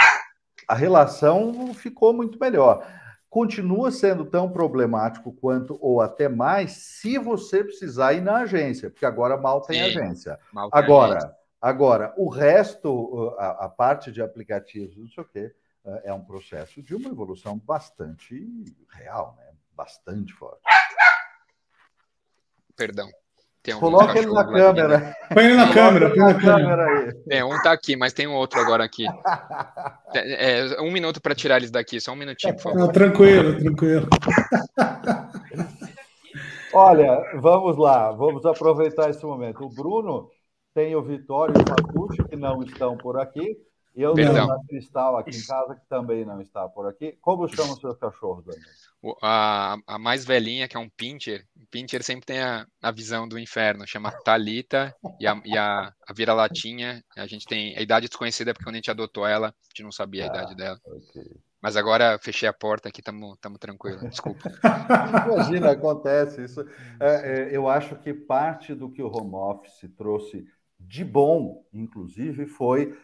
a 0.69 0.75
relação 0.75 1.73
ficou 1.75 2.13
muito 2.13 2.39
melhor. 2.39 2.87
Continua 3.29 3.91
sendo 3.91 4.27
tão 4.27 4.51
problemático 4.51 5.33
quanto, 5.33 5.79
ou 5.81 6.01
até 6.01 6.29
mais, 6.29 6.73
se 6.73 7.17
você 7.17 7.65
precisar 7.65 8.13
ir 8.13 8.21
na 8.21 8.39
agência, 8.39 8.91
porque 8.91 9.07
agora 9.07 9.39
mal 9.39 9.63
tem 9.63 9.77
Sim, 9.77 9.99
agência. 9.99 10.39
Mal 10.53 10.71
tem 10.71 10.81
agora, 10.83 11.17
agência. 11.17 11.37
agora, 11.61 12.15
o 12.17 12.29
resto, 12.29 13.35
a, 13.39 13.65
a 13.65 13.69
parte 13.69 14.13
de 14.13 14.21
aplicativos, 14.21 14.99
não 14.99 15.09
sei 15.09 15.23
o 15.23 15.27
quê, 15.27 15.55
é, 15.85 16.11
é 16.11 16.13
um 16.13 16.23
processo 16.23 16.83
de 16.83 16.95
uma 16.95 17.09
evolução 17.09 17.59
bastante 17.59 18.65
real, 18.91 19.35
né? 19.39 19.52
Bastante 19.83 20.33
forte. 20.35 20.63
Perdão. 22.77 23.09
Tem 23.63 23.75
um 23.75 23.81
Coloca 23.81 24.19
ele 24.19 24.33
na 24.33 24.45
câmera. 24.45 25.17
Põe 25.33 25.45
ele 25.45 25.55
na 25.55 25.73
câmera. 25.73 26.11
Põe 26.11 26.19
na 26.19 26.35
câmera 26.35 26.85
aí. 26.85 27.23
É, 27.31 27.45
um 27.45 27.63
tá 27.63 27.71
aqui, 27.71 27.95
mas 27.95 28.13
tem 28.13 28.27
um 28.27 28.35
outro 28.35 28.61
agora 28.61 28.85
aqui. 28.85 29.07
É, 30.15 30.75
é 30.75 30.81
um 30.83 30.93
minuto 30.93 31.23
para 31.23 31.35
tirar 31.35 31.57
eles 31.57 31.71
daqui, 31.71 31.99
só 31.99 32.13
um 32.13 32.17
minutinho, 32.17 32.55
por 32.55 32.63
favor. 32.65 32.79
Não, 32.79 32.93
tranquilo, 32.93 33.59
tranquilo. 33.59 34.07
Olha, 36.75 37.41
vamos 37.41 37.79
lá, 37.79 38.13
vamos 38.13 38.45
aproveitar 38.45 39.09
esse 39.09 39.25
momento. 39.25 39.65
O 39.65 39.71
Bruno 39.71 40.29
tem 40.75 40.95
o 40.95 41.03
Vitório 41.03 41.55
e 41.57 41.63
o 41.63 41.65
Matucci, 41.67 42.23
que 42.29 42.37
não 42.37 42.63
estão 42.63 42.95
por 42.95 43.19
aqui. 43.19 43.57
Eu 43.95 44.15
Perdão. 44.15 44.47
tenho 44.47 44.53
a 44.53 44.65
Cristal 44.67 45.17
aqui 45.19 45.37
em 45.37 45.47
casa, 45.47 45.75
que 45.75 45.87
também 45.87 46.25
não 46.25 46.41
está 46.41 46.67
por 46.69 46.89
aqui. 46.89 47.17
Como 47.21 47.47
chamam 47.49 47.75
os 47.75 47.81
seus 47.81 47.99
cachorros, 47.99 48.45
Daniel? 48.45 49.17
A, 49.23 49.77
a 49.87 49.99
mais 49.99 50.25
velhinha, 50.25 50.69
que 50.69 50.77
é 50.77 50.81
um 50.81 50.89
pincher, 50.89 51.45
o 51.57 51.67
pincher 51.67 52.03
sempre 52.03 52.25
tem 52.25 52.41
a, 52.41 52.67
a 52.81 52.91
visão 52.91 53.29
do 53.29 53.39
inferno, 53.39 53.87
chama 53.87 54.13
Talita 54.25 54.95
e 55.21 55.27
a, 55.27 55.43
e 55.45 55.59
a, 55.59 55.93
a 56.07 56.13
vira-latinha, 56.15 57.05
a 57.17 57.27
gente 57.27 57.45
tem 57.45 57.77
a 57.77 57.83
idade 57.83 58.09
desconhecida, 58.09 58.55
porque 58.55 58.65
quando 58.65 58.77
a 58.77 58.79
gente 58.79 58.91
adotou 58.91 59.27
ela, 59.27 59.49
a 59.49 59.69
gente 59.71 59.83
não 59.83 59.93
sabia 59.93 60.25
a 60.25 60.27
ah, 60.27 60.29
idade 60.29 60.55
dela. 60.55 60.79
Okay. 60.87 61.37
Mas 61.61 61.77
agora 61.77 62.19
fechei 62.19 62.49
a 62.49 62.53
porta 62.53 62.89
aqui, 62.89 63.01
estamos 63.01 63.59
tranquilo, 63.61 64.09
desculpa. 64.09 64.51
Imagina, 65.33 65.71
acontece 65.71 66.45
isso. 66.45 66.61
É, 66.99 67.51
é, 67.51 67.57
eu 67.57 67.69
acho 67.69 67.97
que 67.97 68.13
parte 68.13 68.75
do 68.75 68.91
que 68.91 69.03
o 69.03 69.07
home 69.07 69.35
office 69.35 69.89
trouxe 69.97 70.45
de 70.79 71.05
bom, 71.05 71.65
inclusive, 71.73 72.47
foi 72.47 72.99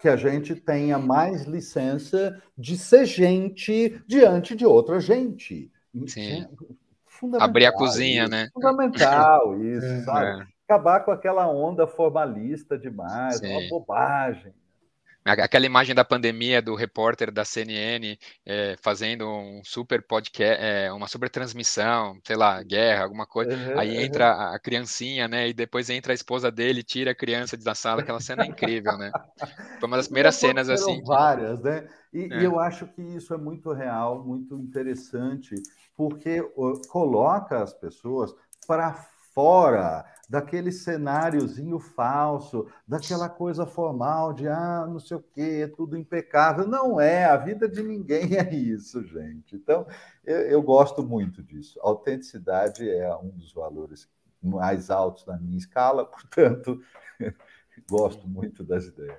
que 0.00 0.08
a 0.08 0.16
gente 0.16 0.54
tenha 0.54 0.98
mais 0.98 1.44
licença 1.44 2.42
de 2.56 2.76
ser 2.76 3.06
gente 3.06 4.02
diante 4.06 4.56
de 4.56 4.66
outra 4.66 5.00
gente. 5.00 5.70
Sim. 6.06 6.46
Abrir 7.40 7.66
a 7.66 7.72
cozinha, 7.72 8.22
isso, 8.22 8.30
né? 8.30 8.48
Fundamental 8.52 9.58
isso, 9.62 9.86
é. 9.86 10.02
sabe? 10.02 10.42
É. 10.42 10.46
Acabar 10.68 11.00
com 11.00 11.10
aquela 11.10 11.48
onda 11.48 11.86
formalista 11.86 12.78
demais, 12.78 13.38
Sim. 13.38 13.50
uma 13.50 13.68
bobagem. 13.68 14.52
Aquela 15.28 15.66
imagem 15.66 15.94
da 15.94 16.04
pandemia 16.04 16.62
do 16.62 16.74
repórter 16.74 17.30
da 17.30 17.44
CNN 17.44 18.18
é, 18.46 18.76
fazendo 18.80 19.28
um 19.28 19.60
super 19.64 20.02
podcast, 20.02 20.62
é, 20.62 20.92
uma 20.92 21.06
super 21.06 21.28
transmissão, 21.28 22.18
sei 22.24 22.36
lá, 22.36 22.62
guerra, 22.62 23.04
alguma 23.04 23.26
coisa. 23.26 23.54
Uhum, 23.54 23.78
aí 23.78 23.96
entra 23.96 24.34
uhum. 24.34 24.54
a 24.54 24.58
criancinha, 24.58 25.28
né? 25.28 25.48
E 25.48 25.52
depois 25.52 25.90
entra 25.90 26.12
a 26.12 26.14
esposa 26.14 26.50
dele, 26.50 26.82
tira 26.82 27.10
a 27.10 27.14
criança 27.14 27.56
da 27.56 27.74
sala. 27.74 28.02
Aquela 28.02 28.20
cena 28.20 28.44
é 28.44 28.46
incrível, 28.46 28.96
né? 28.96 29.10
Foi 29.78 29.86
uma 29.86 29.96
das 29.96 30.06
primeiras 30.08 30.36
cenas 30.36 30.68
assim. 30.68 31.02
Várias, 31.04 31.60
né? 31.62 31.88
E, 32.12 32.32
é. 32.32 32.40
e, 32.40 32.44
eu 32.44 32.58
acho 32.58 32.86
que 32.86 33.02
isso 33.02 33.34
é 33.34 33.38
muito 33.38 33.72
real, 33.72 34.24
muito 34.24 34.56
interessante, 34.56 35.54
porque 35.96 36.42
coloca 36.88 37.62
as 37.62 37.72
pessoas 37.74 38.34
para 38.66 38.92
fora 39.34 40.04
daquele 40.28 40.70
cenáriozinho 40.70 41.78
falso, 41.78 42.66
daquela 42.86 43.28
coisa 43.28 43.64
formal 43.64 44.34
de 44.34 44.46
ah, 44.46 44.86
não 44.86 45.00
sei 45.00 45.16
o 45.16 45.24
quê, 45.34 45.72
tudo 45.74 45.96
impecável. 45.96 46.68
Não 46.68 47.00
é, 47.00 47.24
a 47.24 47.36
vida 47.36 47.66
de 47.66 47.82
ninguém 47.82 48.36
é 48.36 48.54
isso, 48.54 49.02
gente. 49.06 49.56
Então, 49.56 49.86
eu, 50.24 50.36
eu 50.42 50.62
gosto 50.62 51.02
muito 51.02 51.42
disso. 51.42 51.80
A 51.80 51.88
autenticidade 51.88 52.88
é 52.88 53.14
um 53.16 53.30
dos 53.30 53.52
valores 53.52 54.06
mais 54.42 54.90
altos 54.90 55.24
na 55.26 55.38
minha 55.38 55.56
escala, 55.56 56.04
portanto, 56.06 56.78
gosto 57.88 58.28
muito 58.28 58.62
das 58.62 58.84
ideias. 58.84 59.16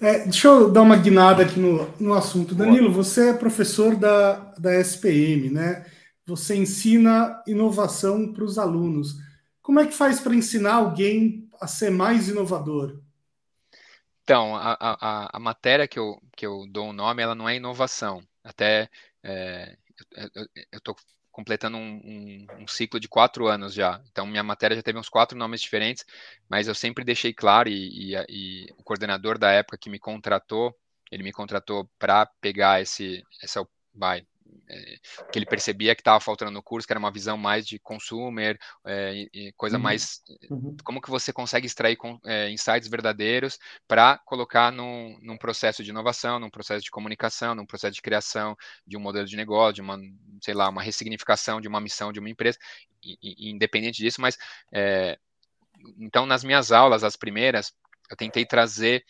É, 0.00 0.20
deixa 0.24 0.48
eu 0.48 0.70
dar 0.70 0.82
uma 0.82 0.96
guinada 0.96 1.42
aqui 1.42 1.58
no, 1.58 1.88
no 1.98 2.14
assunto. 2.14 2.54
Danilo, 2.54 2.92
você 2.92 3.30
é 3.30 3.32
professor 3.34 3.96
da, 3.96 4.54
da 4.58 4.74
SPM, 4.80 5.50
né? 5.50 5.86
Você 6.26 6.54
ensina 6.54 7.42
inovação 7.46 8.32
para 8.32 8.44
os 8.44 8.58
alunos. 8.58 9.25
Como 9.66 9.80
é 9.80 9.86
que 9.88 9.92
faz 9.92 10.20
para 10.20 10.32
ensinar 10.32 10.74
alguém 10.74 11.50
a 11.60 11.66
ser 11.66 11.90
mais 11.90 12.28
inovador? 12.28 13.02
Então, 14.22 14.54
a, 14.54 14.76
a, 14.80 15.36
a 15.36 15.40
matéria 15.40 15.88
que 15.88 15.98
eu, 15.98 16.22
que 16.36 16.46
eu 16.46 16.68
dou 16.68 16.90
o 16.90 16.92
nome, 16.92 17.20
ela 17.20 17.34
não 17.34 17.48
é 17.48 17.56
inovação. 17.56 18.22
Até 18.44 18.88
é, 19.24 19.76
eu 20.70 20.78
estou 20.78 20.94
completando 21.32 21.76
um, 21.78 22.00
um, 22.04 22.46
um, 22.60 22.68
ciclo 22.68 23.00
de 23.00 23.08
quatro 23.08 23.48
anos 23.48 23.74
já. 23.74 24.00
Então, 24.08 24.24
minha 24.24 24.44
matéria 24.44 24.76
já 24.76 24.84
teve 24.84 25.00
uns 25.00 25.08
quatro 25.08 25.36
nomes 25.36 25.60
diferentes, 25.60 26.04
mas 26.48 26.68
eu 26.68 26.74
sempre 26.74 27.04
deixei 27.04 27.34
claro, 27.34 27.68
e, 27.68 28.14
e, 28.14 28.26
e 28.28 28.72
o 28.78 28.84
coordenador 28.84 29.36
da 29.36 29.50
época 29.50 29.76
que 29.76 29.90
me 29.90 29.98
contratou, 29.98 30.78
ele 31.10 31.24
me 31.24 31.32
contratou 31.32 31.90
para 31.98 32.24
pegar 32.40 32.80
esse, 32.80 33.24
essa, 33.42 33.66
vai, 33.92 34.24
é, 34.68 34.96
que 35.32 35.38
ele 35.38 35.46
percebia 35.46 35.94
que 35.94 36.00
estava 36.00 36.20
faltando 36.20 36.50
no 36.50 36.62
curso, 36.62 36.86
que 36.86 36.92
era 36.92 36.98
uma 36.98 37.10
visão 37.10 37.36
mais 37.36 37.66
de 37.66 37.78
consumer, 37.78 38.58
é, 38.84 39.28
e 39.32 39.52
coisa 39.56 39.76
uhum. 39.76 39.82
mais 39.82 40.22
uhum. 40.50 40.76
como 40.84 41.00
que 41.00 41.10
você 41.10 41.32
consegue 41.32 41.66
extrair 41.66 41.96
com, 41.96 42.18
é, 42.24 42.50
insights 42.50 42.88
verdadeiros 42.88 43.58
para 43.86 44.18
colocar 44.18 44.70
num, 44.72 45.18
num, 45.22 45.36
processo 45.36 45.82
de 45.82 45.90
inovação, 45.90 46.38
num 46.38 46.50
processo 46.50 46.84
de 46.84 46.90
comunicação, 46.90 47.54
num 47.54 47.66
processo 47.66 47.94
de 47.94 48.02
criação 48.02 48.56
de 48.86 48.96
um 48.96 49.00
modelo 49.00 49.26
de 49.26 49.36
negócio, 49.36 49.74
de 49.74 49.80
uma, 49.82 49.98
sei 50.40 50.54
lá, 50.54 50.68
uma 50.68 50.82
ressignificação 50.82 51.60
de 51.60 51.68
uma 51.68 51.80
missão 51.80 52.12
de 52.12 52.20
uma 52.20 52.30
empresa, 52.30 52.58
e, 53.02 53.18
e, 53.22 53.50
independente 53.50 54.02
disso, 54.02 54.20
mas 54.20 54.36
é, 54.72 55.18
então 55.98 56.26
nas 56.26 56.42
minhas 56.42 56.72
aulas, 56.72 57.04
as 57.04 57.16
primeiras, 57.16 57.72
eu 58.10 58.16
tentei 58.16 58.44
trazer 58.44 59.04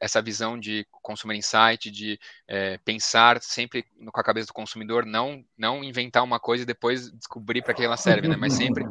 essa 0.00 0.22
visão 0.22 0.58
de 0.58 0.86
consumer 0.90 1.36
insight, 1.36 1.90
de 1.90 2.18
é, 2.46 2.78
pensar 2.78 3.40
sempre 3.42 3.84
com 4.12 4.20
a 4.20 4.24
cabeça 4.24 4.46
do 4.46 4.52
consumidor, 4.52 5.04
não 5.04 5.44
não 5.58 5.82
inventar 5.82 6.22
uma 6.22 6.38
coisa 6.38 6.62
e 6.62 6.66
depois 6.66 7.10
descobrir 7.10 7.62
para 7.62 7.74
que 7.74 7.84
ela 7.84 7.96
serve, 7.96 8.28
né? 8.28 8.36
Mas 8.36 8.54
sempre 8.54 8.84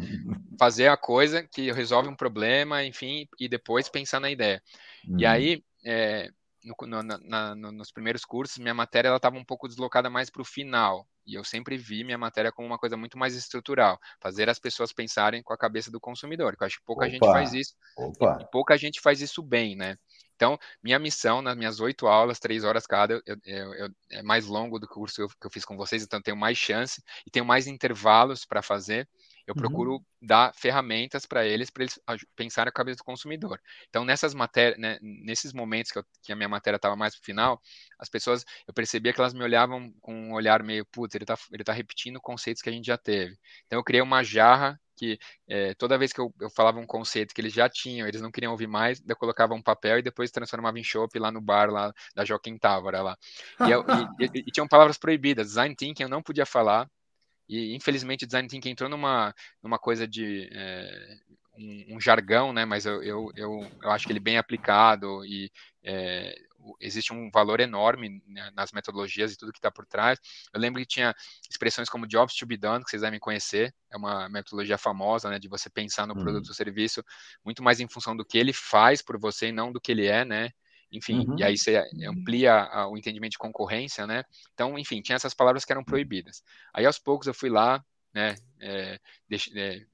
fazer 0.60 0.88
a 0.88 0.98
coisa 0.98 1.44
que 1.44 1.72
resolve 1.72 2.10
um 2.10 2.16
problema, 2.16 2.84
enfim, 2.84 3.28
e 3.40 3.48
depois 3.48 3.90
pensar 3.90 4.20
na 4.20 4.30
ideia. 4.30 4.62
Uhum. 5.08 5.20
E 5.20 5.26
aí, 5.26 5.64
é, 5.86 6.30
no, 6.64 6.76
no, 6.88 7.04
na, 7.04 7.56
no, 7.56 7.72
nos 7.72 7.92
primeiros 7.92 8.24
cursos, 8.24 8.58
minha 8.58 8.74
matéria 8.74 9.08
ela 9.08 9.18
estava 9.18 9.38
um 9.38 9.44
pouco 9.44 9.68
deslocada 9.68 10.10
mais 10.10 10.30
para 10.30 10.42
o 10.42 10.46
final. 10.46 11.08
E 11.26 11.36
eu 11.36 11.44
sempre 11.44 11.78
vi 11.78 12.04
minha 12.04 12.18
matéria 12.18 12.52
como 12.52 12.68
uma 12.68 12.78
coisa 12.78 12.98
muito 12.98 13.18
mais 13.18 13.36
estrutural, 13.36 14.00
fazer 14.20 14.50
as 14.50 14.60
pessoas 14.60 14.92
pensarem 14.92 15.42
com 15.42 15.54
a 15.54 15.58
cabeça 15.58 15.92
do 15.92 16.00
consumidor. 16.00 16.56
Que 16.56 16.64
eu 16.64 16.68
acho 16.68 16.78
que 16.80 16.86
pouca 16.86 17.06
Opa. 17.06 17.12
gente 17.12 17.26
faz 17.26 17.54
isso. 17.54 17.74
E, 17.98 18.44
e 18.44 18.52
pouca 18.52 18.78
gente 18.78 19.00
faz 19.02 19.22
isso 19.22 19.42
bem, 19.42 19.76
né? 19.76 19.98
Então, 20.42 20.58
minha 20.82 20.98
missão 20.98 21.40
nas 21.40 21.56
minhas 21.56 21.80
oito 21.80 22.08
aulas, 22.08 22.40
três 22.40 22.64
horas 22.64 22.88
cada, 22.88 23.14
eu, 23.14 23.38
eu, 23.46 23.74
eu, 23.76 23.90
é 24.10 24.24
mais 24.24 24.48
longo 24.48 24.80
do 24.80 24.88
curso 24.88 25.28
que 25.40 25.46
eu 25.46 25.52
fiz 25.52 25.64
com 25.64 25.78
vocês, 25.78 26.02
então 26.02 26.20
tenho 26.20 26.36
mais 26.36 26.58
chance 26.58 27.00
e 27.28 27.30
tenho 27.30 27.46
mais 27.46 27.68
intervalos 27.68 28.44
para 28.44 28.64
fazer. 28.64 29.08
Eu 29.46 29.54
uhum. 29.54 29.62
procuro 29.62 30.06
dar 30.20 30.52
ferramentas 30.56 31.28
para 31.28 31.46
eles, 31.46 31.70
para 31.70 31.84
eles 31.84 32.00
pensarem 32.36 32.70
a 32.70 32.74
cabeça 32.74 32.98
do 32.98 33.04
consumidor. 33.04 33.62
Então, 33.88 34.04
nessas 34.04 34.34
matérias, 34.34 34.80
né, 34.80 34.98
nesses 35.00 35.54
momentos 35.54 35.92
que, 35.92 36.00
eu, 36.00 36.06
que, 36.24 36.32
a 36.32 36.36
minha 36.36 36.50
matéria 36.50 36.78
estava 36.78 36.96
mais 36.96 37.14
para 37.14 37.22
o 37.22 37.26
final, 37.26 37.62
as 38.00 38.10
pessoas, 38.10 38.44
eu 38.68 38.74
percebia 38.74 39.14
que 39.14 39.20
elas 39.22 39.36
me 39.36 39.44
olhavam 39.44 39.94
com 40.02 40.12
um 40.12 40.34
olhar 40.34 40.64
meio, 40.64 40.84
putz, 40.88 41.14
ele 41.14 41.24
está 41.24 41.38
ele 41.52 41.64
tá 41.64 41.74
repetindo 41.74 42.20
conceitos 42.20 42.64
que 42.64 42.70
a 42.70 42.74
gente 42.74 42.88
já 42.88 42.98
teve. 42.98 43.38
Então, 43.68 43.78
eu 43.78 43.84
criei 43.84 44.02
uma 44.02 44.24
jarra 44.24 44.80
que 45.02 45.18
é, 45.48 45.74
toda 45.74 45.98
vez 45.98 46.14
que 46.14 46.22
eu, 46.22 46.32
eu, 46.40 46.48
falava 46.52 46.80
um 46.80 46.86
conceito 46.86 47.34
que 47.34 47.42
eles 47.42 47.52
já 47.52 47.68
tinham, 47.68 48.08
eles 48.08 48.22
não 48.22 48.30
queriam 48.30 48.52
ouvir 48.52 48.68
mais, 48.68 49.02
eu 49.08 49.16
colocava 49.16 49.56
um 49.56 49.62
papel 49.62 49.98
e 49.98 50.04
depois 50.04 50.30
transformava 50.30 50.78
em 50.78 50.84
chopp 50.84 51.18
lá 51.18 51.32
no 51.32 51.42
bar 51.42 51.72
lá 51.72 51.92
da 52.14 52.24
Joaquim 52.24 52.56
Távora 52.56 53.02
lá. 53.02 53.18
E, 53.66 53.72
eu, 53.72 53.84
e, 54.20 54.26
e, 54.26 54.44
e, 54.46 54.52
tinham 54.52 54.68
palavras 54.68 55.00
proibidas, 55.00 55.48
design 55.48 55.76
thinking 55.76 56.04
eu 56.04 56.10
não 56.10 56.22
podia 56.22 56.46
falar, 56.46 56.88
e 57.50 57.76
infelizmente 57.76 58.28
design 58.28 58.48
thinking 58.48 58.70
entrou 58.70 58.88
numa, 58.88 59.34
numa 59.64 59.80
coisa 59.80 60.08
de 60.08 60.48
é, 60.54 61.18
um, 61.58 61.96
um, 61.96 62.00
jargão, 62.00 62.54
né? 62.54 62.64
Mas 62.64 62.86
eu, 62.86 63.02
eu, 63.02 63.32
eu, 63.36 63.72
eu, 63.82 63.90
acho 63.90 64.06
que 64.06 64.14
ele 64.14 64.20
bem 64.20 64.38
aplicado 64.38 65.26
e 65.26 65.52
é, 65.84 66.36
existe 66.80 67.14
um 67.14 67.30
valor 67.32 67.60
enorme 67.60 68.22
né, 68.28 68.52
nas 68.56 68.72
metodologias 68.72 69.34
e 69.34 69.38
tudo 69.38 69.52
que 69.52 69.60
está 69.60 69.72
por 69.72 69.86
trás. 69.86 70.20
Eu 70.54 70.60
lembro 70.60 70.82
que 70.82 70.88
tinha 70.88 71.16
expressões 71.50 71.90
como 71.90 72.08
jobs 72.08 72.36
to 72.36 72.46
be 72.46 72.58
done, 72.58 72.84
que 72.84 72.90
vocês 72.90 73.02
devem 73.02 73.20
conhecer, 73.20 73.74
é 73.92 73.98
uma 73.98 74.30
metodologia 74.30 74.78
famosa, 74.78 75.30
né, 75.30 75.40
de 75.40 75.48
você 75.48 75.70
pensar 75.70 76.08
no 76.08 76.16
uhum. 76.16 76.22
produto 76.22 76.48
ou 76.48 76.54
serviço 76.54 77.04
muito 77.44 77.64
mais 77.64 77.80
em 77.80 77.88
função 77.88 78.16
do 78.16 78.26
que 78.26 78.38
ele 78.38 78.54
faz 78.54 79.02
por 79.02 79.20
você 79.20 79.48
e 79.48 79.52
não 79.52 79.72
do 79.72 79.80
que 79.80 79.92
ele 79.92 80.08
é, 80.08 80.26
né? 80.26 80.50
Enfim, 80.92 81.26
uhum. 81.26 81.38
e 81.40 81.44
aí 81.44 81.58
você 81.58 81.82
amplia 82.06 82.68
o 82.90 82.98
entendimento 82.98 83.32
de 83.32 83.38
concorrência, 83.38 84.06
né? 84.06 84.26
Então, 84.54 84.78
enfim, 84.78 85.02
tinha 85.02 85.16
essas 85.16 85.34
palavras 85.34 85.64
que 85.64 85.72
eram 85.72 85.86
proibidas. 85.86 86.44
Aí 86.74 86.86
aos 86.86 87.00
poucos 87.00 87.28
eu 87.28 87.34
fui 87.34 87.50
lá, 87.50 87.84
né? 88.14 88.36
É, 88.60 89.00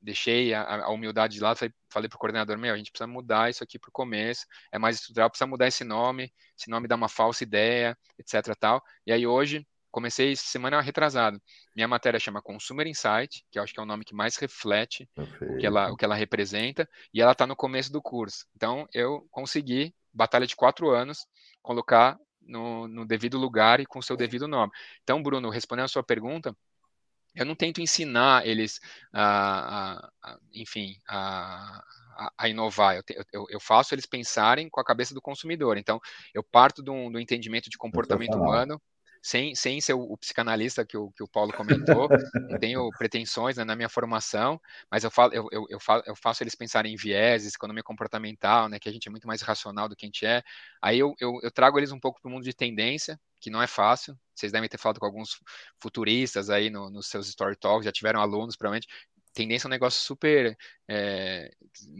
deixei 0.01 0.53
a, 0.53 0.86
a, 0.86 0.89
humildade 0.89 1.36
de 1.36 1.41
lado, 1.41 1.57
falei, 1.57 1.74
falei 1.89 2.09
para 2.09 2.15
o 2.15 2.20
coordenador, 2.20 2.57
meu, 2.57 2.74
a 2.74 2.78
gente 2.78 2.91
precisa 2.91 3.07
mudar 3.07 3.49
isso 3.49 3.63
aqui 3.63 3.80
para 3.80 3.89
o 3.89 3.93
começo, 3.93 4.45
é 4.72 4.80
mais 4.80 4.97
estrutural, 4.97 5.30
precisa 5.30 5.47
mudar 5.47 5.68
esse 5.68 5.84
nome, 5.84 6.32
esse 6.57 6.70
nome 6.70 6.88
dá 6.88 6.95
uma 6.95 7.07
falsa 7.07 7.43
ideia, 7.43 7.97
etc. 8.18 8.55
tal. 8.59 8.84
E 9.05 9.11
aí 9.11 9.26
hoje, 9.26 9.65
comecei 9.91 10.36
semana 10.36 10.82
retrasada. 10.82 11.41
Minha 11.76 11.88
matéria 11.88 12.20
chama 12.20 12.41
Consumer 12.41 12.86
Insight, 12.88 13.43
que 13.51 13.57
eu 13.57 13.63
acho 13.63 13.74
que 13.74 13.80
é 13.80 13.84
o 13.84 13.86
nome 13.86 14.05
que 14.05 14.13
mais 14.13 14.36
reflete 14.38 15.09
o 15.18 15.57
que, 15.57 15.65
ela, 15.65 15.91
o 15.91 15.95
que 15.95 16.05
ela 16.05 16.15
representa, 16.15 16.88
e 17.13 17.22
ela 17.22 17.32
está 17.32 17.47
no 17.47 17.55
começo 17.55 17.91
do 17.91 18.01
curso. 18.01 18.45
Então, 18.55 18.88
eu 18.93 19.26
consegui, 19.32 19.93
batalha 20.13 20.45
de 20.45 20.55
quatro 20.55 20.89
anos, 20.89 21.26
colocar 21.61 22.18
no, 22.41 22.88
no 22.88 23.05
devido 23.05 23.38
lugar 23.38 23.80
e 23.80 23.86
com 23.86 23.99
o 23.99 24.03
seu 24.03 24.15
devido 24.15 24.47
nome. 24.47 24.72
Então, 25.03 25.22
Bruno, 25.22 25.49
respondendo 25.49 25.86
a 25.86 25.89
sua 25.89 26.03
pergunta, 26.03 26.55
eu 27.38 27.45
não 27.45 27.55
tento 27.55 27.79
ensinar 27.79 28.45
eles, 28.45 28.81
a, 29.13 29.99
a, 29.99 30.11
a 30.23 30.38
enfim, 30.53 30.95
a, 31.07 31.83
a, 32.38 32.49
inovar. 32.49 32.95
Eu, 32.95 33.03
eu, 33.31 33.45
eu, 33.49 33.59
faço 33.59 33.93
eles 33.93 34.07
pensarem 34.07 34.67
com 34.69 34.79
a 34.79 34.83
cabeça 34.83 35.13
do 35.13 35.21
consumidor. 35.21 35.77
Então, 35.77 36.01
eu 36.33 36.43
parto 36.43 36.81
do, 36.81 37.09
do 37.11 37.19
entendimento 37.19 37.69
de 37.69 37.77
comportamento 37.77 38.35
humano, 38.35 38.81
sem, 39.28 39.53
sem 39.55 39.82
ser 39.82 39.93
o, 39.93 39.99
o, 39.99 40.17
psicanalista 40.17 40.86
que 40.86 40.95
o, 40.95 41.11
que 41.11 41.21
o 41.21 41.28
Paulo 41.28 41.51
comentou, 41.51 42.07
não 42.49 42.57
tenho 42.63 42.89
pretensões 42.97 43.57
né, 43.57 43.65
na 43.65 43.75
minha 43.75 43.89
formação, 43.89 44.57
mas 44.89 45.03
eu, 45.03 45.11
falo, 45.11 45.34
eu, 45.34 45.49
eu, 45.51 45.65
eu, 45.69 45.80
falo, 45.82 46.01
eu 46.05 46.15
faço 46.15 46.43
eles 46.43 46.55
pensarem 46.55 46.93
em 46.93 46.95
vieses, 46.95 47.53
economia 47.53 47.84
comportamental, 47.84 48.69
né, 48.69 48.80
que 48.80 48.88
a 48.88 48.91
gente 48.91 49.05
é 49.05 49.11
muito 49.11 49.28
mais 49.28 49.41
racional 49.41 49.89
do 49.89 49.97
que 49.97 50.05
a 50.05 50.07
gente 50.07 50.25
é. 50.25 50.41
Aí 50.82 50.97
eu, 50.97 51.13
eu, 51.19 51.39
eu 51.43 51.51
trago 51.51 51.78
eles 51.78 51.91
um 51.91 51.99
pouco 51.99 52.21
para 52.21 52.30
o 52.30 52.32
mundo 52.32 52.45
de 52.45 52.53
tendência, 52.53 53.19
que 53.41 53.49
não 53.49 53.61
é 53.61 53.67
fácil. 53.67 54.17
Vocês 54.34 54.53
devem 54.53 54.69
ter 54.69 54.78
falado 54.78 54.97
com 54.97 55.05
alguns 55.05 55.41
futuristas 55.78 56.49
aí 56.49 56.69
no, 56.69 56.89
nos 56.89 57.07
seus 57.07 57.28
story 57.28 57.57
talks, 57.57 57.84
já 57.84 57.91
tiveram 57.91 58.21
alunos, 58.21 58.55
provavelmente. 58.55 58.88
Tendência 59.38 59.67
é 59.67 59.69
um 59.69 59.69
negócio 59.69 60.01
super. 60.01 60.57
É, 60.89 61.51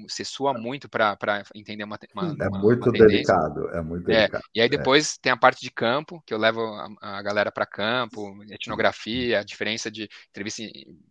você 0.09 0.25
sua 0.25 0.55
muito 0.55 0.89
para 0.89 1.43
entender 1.53 1.83
uma, 1.83 1.99
uma 2.15 2.35
É 2.41 2.49
muito 2.49 2.89
uma 2.89 2.91
delicado, 2.93 3.69
é 3.69 3.79
muito 3.79 4.09
é, 4.09 4.15
delicado. 4.15 4.43
E 4.55 4.59
aí 4.59 4.65
é. 4.65 4.69
depois 4.69 5.13
é. 5.13 5.17
tem 5.21 5.31
a 5.31 5.38
parte 5.38 5.61
de 5.61 5.69
campo, 5.69 6.19
que 6.25 6.33
eu 6.33 6.38
levo 6.39 6.61
a, 6.61 7.19
a 7.19 7.21
galera 7.21 7.51
para 7.51 7.67
campo, 7.67 8.43
etnografia, 8.49 9.39
a 9.39 9.43
diferença 9.43 9.91
de 9.91 10.09
entrevista 10.31 10.63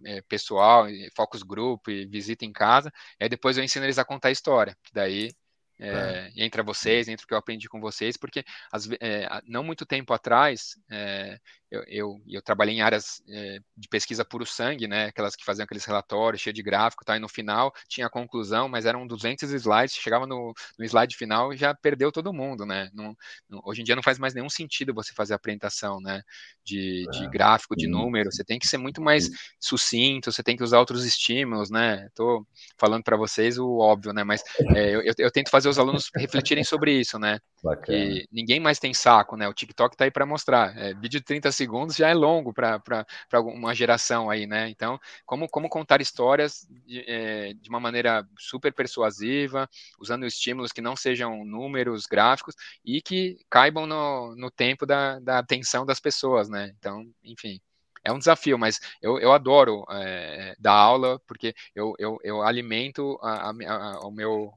é, 0.05 0.21
pessoal, 0.23 0.87
focus 1.17 1.45
group, 1.45 1.87
visita 2.11 2.45
em 2.45 2.53
casa. 2.53 2.91
E 3.21 3.25
aí 3.25 3.29
depois 3.29 3.57
eu 3.57 3.63
ensino 3.63 3.87
eles 3.87 3.99
a 3.99 4.05
contar 4.05 4.27
a 4.27 4.33
história, 4.33 4.77
que 4.83 4.93
daí 4.93 5.31
é, 5.79 5.89
é. 6.37 6.45
entre 6.45 6.63
vocês, 6.63 7.09
entre 7.09 7.25
o 7.25 7.29
que 7.29 7.35
eu 7.35 7.39
aprendi 7.39 7.69
com 7.69 7.81
vocês, 7.81 8.17
porque 8.17 8.45
as, 8.73 8.89
é, 9.01 9.29
não 9.47 9.63
muito 9.63 9.85
tempo 9.85 10.13
atrás 10.13 10.75
é, 10.91 11.39
eu, 11.71 11.83
eu, 11.89 12.23
eu, 12.29 12.43
trabalhei 12.43 12.77
em 12.77 12.81
áreas 12.81 13.23
é, 13.29 13.59
de 13.77 13.89
pesquisa 13.89 14.25
puro 14.25 14.47
sangue, 14.47 14.87
né, 14.87 15.07
aquelas 15.07 15.35
que 15.35 15.45
faziam 15.45 15.65
aqueles 15.65 15.85
relatórios 15.85 16.41
cheios 16.41 16.55
de 16.55 16.63
gráfico, 16.63 17.05
tá, 17.05 17.17
e 17.17 17.21
no 17.21 17.29
final 17.29 17.73
tinha 17.89 18.07
a 18.07 18.11
conclusão, 18.11 18.69
mas 18.69 18.87
eram 18.87 19.07
200 19.07 19.51
slides, 19.51 19.97
chegava 19.97 20.27
no, 20.27 20.55
no 20.79 20.85
slide 20.85 21.17
final 21.17 21.53
e 21.53 21.57
já 21.57 21.75
perdeu 21.75 22.13
todo 22.13 22.33
mundo, 22.33 22.65
né, 22.65 22.89
não, 22.95 23.17
não, 23.49 23.61
hoje 23.65 23.81
em 23.81 23.85
dia 23.85 23.97
não 23.97 24.03
faz 24.03 24.19
mais 24.19 24.33
nenhum 24.33 24.49
sentido 24.49 24.95
você 24.95 25.13
fazer 25.13 25.33
a 25.33 25.37
apresentação, 25.37 26.01
né, 26.01 26.23
de, 26.65 27.05
de 27.11 27.29
gráfico, 27.29 27.77
de 27.77 27.89
número, 27.89 28.31
você 28.31 28.45
tem 28.45 28.59
que 28.59 28.69
ser 28.69 28.79
muito 28.79 29.01
mais 29.01 29.29
sucinto, 29.59 30.31
você 30.31 30.43
tem 30.43 30.57
que 30.57 30.63
usar 30.63 30.79
outros 30.79 31.05
estímulos, 31.05 31.69
né, 31.69 32.09
tô 32.15 32.47
falando 32.79 33.03
para 33.03 33.17
vocês 33.17 33.59
o 33.59 33.79
óbvio, 33.79 34.13
né, 34.13 34.23
mas 34.23 34.43
eu, 34.77 35.03
eu 35.19 35.31
tento 35.33 35.51
fazer 35.67 35.69
os 35.69 35.79
alunos 35.79 36.11
refletirem 36.15 36.65
sobre 36.65 36.93
isso, 36.93 37.19
né, 37.19 37.39
Bacana. 37.63 37.87
que 37.87 38.27
ninguém 38.31 38.61
mais 38.61 38.79
tem 38.79 38.95
saco, 38.95 39.37
né, 39.37 39.49
o 39.49 39.55
TikTok 39.55 39.97
tá 39.97 40.05
aí 40.05 40.11
para 40.11 40.27
mostrar, 40.27 40.77
é, 40.77 40.95
vídeo 40.95 41.21
de 41.21 41.23
30 41.23 41.51
segundos 41.53 41.97
já 41.97 42.09
é 42.09 42.15
longo 42.15 42.53
para 42.53 43.05
uma 43.35 43.75
geração 43.75 44.31
aí, 44.31 44.47
né? 44.47 44.69
Então, 44.69 44.99
como, 45.25 45.49
como 45.49 45.69
contar 45.69 46.01
histórias 46.01 46.67
de, 46.87 47.05
é, 47.07 47.55
de, 47.55 47.69
uma 47.69 47.81
maneira 47.81 48.27
super 48.39 48.73
persuasiva, 48.73 49.69
usando 49.99 50.27
estímulos 50.27 50.73
que 50.73 50.81
não 50.81 50.97
sejam 50.97 51.45
números 51.45 52.07
gráficos 52.07 52.55
e 52.85 53.03
que 53.03 53.39
caibam 53.51 53.87
no, 53.87 54.35
no 54.37 54.51
tempo 54.51 54.87
da, 54.87 55.19
da 55.21 55.39
atenção 55.39 55.85
das 55.85 56.01
pessoas, 56.01 56.49
né? 56.49 56.73
Então, 56.79 57.05
enfim, 57.25 57.61
é 58.07 58.13
um 58.13 58.19
desafio, 58.19 58.57
mas 58.57 58.79
eu, 59.03 59.19
eu 59.19 59.33
adoro 59.33 59.85
é, 59.91 60.55
dar 60.61 60.75
aula 60.75 61.21
porque 61.27 61.53
eu, 61.75 61.93
eu, 61.99 62.19
eu 62.23 62.41
alimento 62.41 63.19
a, 63.21 63.51
a, 63.51 63.51
a, 63.51 64.07
o 64.07 64.13
meu, 64.13 64.53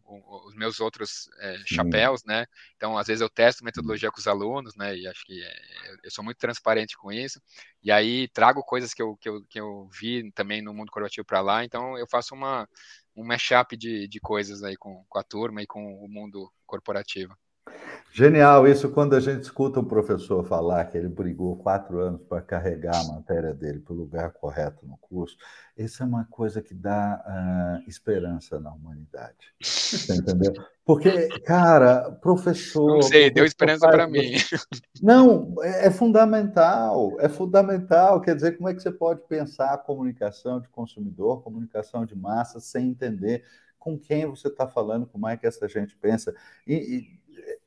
os 0.46 0.56
meus 0.56 0.80
outros 0.80 1.28
é, 1.40 1.58
chapéus, 1.66 2.24
né? 2.24 2.46
Então, 2.76 2.96
às 2.96 3.08
vezes 3.08 3.22
eu 3.22 3.30
testo 3.30 3.64
metodologia 3.64 4.12
com 4.12 4.20
os 4.20 4.28
alunos, 4.28 4.76
né? 4.76 4.96
E 4.96 5.08
acho 5.08 5.26
que 5.26 5.42
eu 6.04 6.12
sou 6.12 6.24
muito 6.24 6.38
transparente 6.38 6.96
com 6.96 7.12
isso. 7.12 7.42
E 7.82 7.92
aí 7.92 8.28
trago 8.28 8.64
coisas 8.64 8.94
que 8.94 9.02
eu, 9.02 9.18
que 9.18 9.28
eu, 9.28 9.44
que 9.50 9.60
eu 9.60 9.90
vi 10.00 10.32
também 10.34 10.62
no 10.62 10.72
mundo 10.72 10.92
corporativo 10.92 11.26
para 11.26 11.42
lá. 11.42 11.66
Então, 11.66 11.98
eu 11.98 12.06
faço 12.08 12.36
uma, 12.36 12.70
um 13.16 13.26
mashup 13.26 13.76
de, 13.76 14.08
de 14.08 14.20
coisas 14.20 14.64
aí 14.64 14.78
com, 14.78 15.04
com 15.10 15.18
a 15.18 15.24
turma 15.24 15.64
e 15.64 15.68
com 15.68 15.84
o 16.04 16.08
mundo 16.08 16.52
corporativo. 16.68 17.36
Genial 18.12 18.68
isso 18.68 18.90
quando 18.90 19.16
a 19.16 19.20
gente 19.20 19.44
escuta 19.44 19.80
um 19.80 19.86
professor 19.86 20.44
falar 20.44 20.84
que 20.86 20.98
ele 20.98 21.08
brigou 21.08 21.56
quatro 21.56 22.00
anos 22.00 22.22
para 22.24 22.42
carregar 22.42 22.96
a 22.96 23.04
matéria 23.14 23.54
dele 23.54 23.80
para 23.80 23.94
o 23.94 23.98
lugar 23.98 24.32
correto 24.34 24.86
no 24.86 24.98
curso. 24.98 25.38
Isso 25.78 26.02
é 26.02 26.06
uma 26.06 26.26
coisa 26.26 26.60
que 26.60 26.74
dá 26.74 27.24
uh, 27.24 27.90
esperança 27.90 28.60
na 28.60 28.74
humanidade. 28.74 29.54
Você 29.62 30.16
entendeu? 30.16 30.52
Porque, 30.84 31.30
cara, 31.46 32.12
professor. 32.14 32.96
Não 32.96 33.02
sei, 33.04 33.30
deu 33.30 33.46
esperança 33.46 33.88
para 33.88 34.08
mim. 34.08 34.34
Não, 35.02 35.54
é, 35.62 35.86
é 35.88 35.92
fundamental, 35.92 37.16
é 37.20 37.30
fundamental. 37.30 38.20
Quer 38.22 38.36
dizer, 38.36 38.58
como 38.58 38.70
é 38.70 38.74
que 38.74 38.82
você 38.82 38.92
pode 38.92 39.22
pensar 39.28 39.76
a 39.76 39.78
comunicação 39.78 40.60
de 40.60 40.68
consumidor, 40.68 41.44
comunicação 41.44 42.06
de 42.06 42.16
massa, 42.16 42.60
sem 42.60 42.90
entender 42.90 43.46
com 43.78 43.98
quem 43.98 44.26
você 44.26 44.50
está 44.50 44.68
falando, 44.68 45.06
como 45.06 45.28
é 45.28 45.38
que 45.38 45.48
essa 45.48 45.68
gente 45.70 45.96
pensa. 45.96 46.36
E 46.68 47.20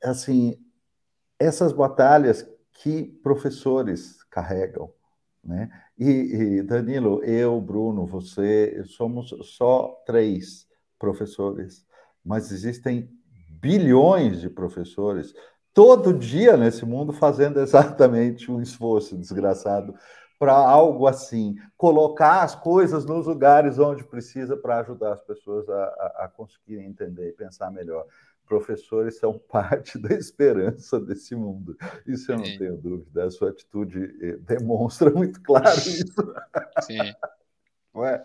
assim, 0.03 0.57
essas 1.39 1.71
batalhas 1.71 2.47
que 2.73 3.03
professores 3.23 4.23
carregam, 4.23 4.91
né? 5.43 5.69
E, 5.97 6.09
e, 6.09 6.63
Danilo, 6.63 7.23
eu, 7.23 7.59
Bruno, 7.61 8.05
você, 8.05 8.83
somos 8.85 9.33
só 9.55 10.01
três 10.05 10.67
professores, 10.97 11.85
mas 12.23 12.51
existem 12.51 13.09
bilhões 13.61 14.41
de 14.41 14.49
professores 14.49 15.33
todo 15.73 16.13
dia 16.13 16.55
nesse 16.55 16.85
mundo 16.85 17.11
fazendo 17.11 17.59
exatamente 17.59 18.51
um 18.51 18.61
esforço 18.61 19.17
desgraçado 19.17 19.93
para 20.39 20.53
algo 20.53 21.07
assim, 21.07 21.55
colocar 21.77 22.41
as 22.41 22.53
coisas 22.53 23.05
nos 23.05 23.27
lugares 23.27 23.79
onde 23.79 24.03
precisa 24.03 24.57
para 24.57 24.79
ajudar 24.79 25.13
as 25.13 25.21
pessoas 25.21 25.69
a, 25.69 25.83
a, 25.83 26.25
a 26.25 26.27
conseguirem 26.27 26.85
entender 26.85 27.29
e 27.29 27.33
pensar 27.33 27.71
melhor 27.71 28.05
professores 28.53 29.17
são 29.17 29.39
parte 29.49 29.97
da 29.97 30.13
esperança 30.13 30.99
desse 30.99 31.35
mundo. 31.35 31.75
Isso 32.05 32.31
eu 32.31 32.37
não 32.37 32.45
Sim. 32.45 32.57
tenho 32.57 32.77
dúvida. 32.77 33.25
A 33.25 33.31
sua 33.31 33.49
atitude 33.49 34.15
eh, 34.21 34.37
demonstra 34.39 35.09
muito 35.09 35.41
claro 35.41 35.77
isso. 35.77 36.35
Sim. 36.81 37.13
Ué? 37.95 38.23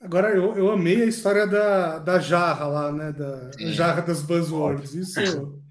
Agora, 0.00 0.30
eu, 0.30 0.54
eu 0.56 0.70
amei 0.70 1.02
a 1.02 1.06
história 1.06 1.46
da, 1.46 1.98
da 1.98 2.18
jarra 2.18 2.66
lá, 2.66 2.92
né? 2.92 3.12
Da 3.12 3.50
jarra 3.72 4.02
das 4.02 4.22
buzzwords. 4.22 4.94
Isso, 4.94 5.62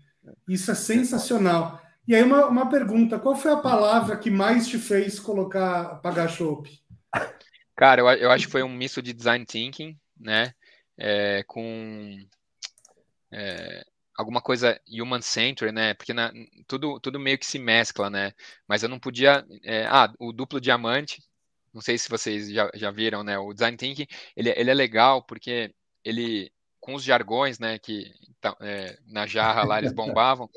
isso 0.47 0.71
é 0.71 0.75
sensacional. 0.75 1.79
E 2.07 2.15
aí, 2.15 2.23
uma, 2.23 2.47
uma 2.47 2.69
pergunta: 2.69 3.19
qual 3.19 3.35
foi 3.35 3.51
a 3.51 3.57
palavra 3.57 4.17
que 4.17 4.31
mais 4.31 4.67
te 4.67 4.77
fez 4.77 5.19
colocar 5.19 5.95
pagar 6.01 6.27
chopp? 6.27 6.69
Cara, 7.75 8.01
eu, 8.01 8.07
eu 8.07 8.31
acho 8.31 8.45
que 8.45 8.51
foi 8.51 8.63
um 8.63 8.73
misto 8.73 9.01
de 9.01 9.13
design 9.13 9.45
thinking, 9.45 9.97
né? 10.19 10.53
É, 10.97 11.43
com 11.43 12.17
é, 13.31 13.85
alguma 14.15 14.41
coisa 14.41 14.79
human-centered, 14.89 15.73
né? 15.73 15.93
Porque 15.93 16.13
na, 16.13 16.31
tudo, 16.67 16.99
tudo 16.99 17.19
meio 17.19 17.37
que 17.37 17.45
se 17.45 17.59
mescla, 17.59 18.09
né? 18.09 18.33
Mas 18.67 18.83
eu 18.83 18.89
não 18.89 18.99
podia. 18.99 19.45
É, 19.63 19.85
ah, 19.87 20.11
o 20.19 20.31
duplo 20.31 20.61
diamante. 20.61 21.23
Não 21.73 21.81
sei 21.81 21.97
se 21.97 22.09
vocês 22.09 22.49
já, 22.51 22.69
já 22.73 22.89
viram, 22.91 23.23
né? 23.23 23.37
O 23.37 23.53
design 23.53 23.77
thinking 23.77 24.07
ele, 24.35 24.49
ele 24.55 24.71
é 24.71 24.73
legal 24.73 25.21
porque 25.23 25.73
ele 26.03 26.51
com 26.85 26.93
os 26.93 27.03
jargões, 27.03 27.57
né, 27.57 27.79
que 27.79 28.13
então, 28.29 28.55
é, 28.61 28.95
na 29.07 29.25
jarra 29.25 29.63
lá 29.63 29.79
eles 29.79 29.91
bombavam, 29.91 30.47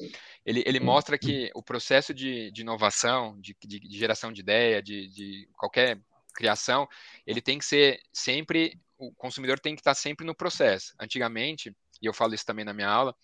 ele, 0.45 0.62
ele 0.66 0.79
mostra 0.79 1.16
que 1.16 1.51
o 1.55 1.62
processo 1.62 2.12
de, 2.12 2.51
de 2.51 2.61
inovação, 2.61 3.41
de, 3.41 3.57
de, 3.64 3.81
de, 3.81 3.99
geração 3.99 4.31
de 4.31 4.43
ideia, 4.43 4.83
de, 4.83 5.09
de 5.09 5.49
qualquer 5.57 5.99
criação, 6.35 6.87
ele 7.27 7.41
tem 7.41 7.59
que 7.59 7.64
ser 7.64 7.99
sempre, 8.12 8.79
o 8.99 9.11
consumidor 9.14 9.59
tem 9.59 9.75
que 9.75 9.81
estar 9.81 9.95
sempre 9.95 10.27
no 10.27 10.35
processo. 10.35 10.95
Antigamente, 11.01 11.75
e 12.01 12.07
eu 12.07 12.12
falo 12.12 12.34
isso 12.34 12.46
também 12.46 12.64
na 12.64 12.72
minha 12.72 12.88
aula, 12.88 13.14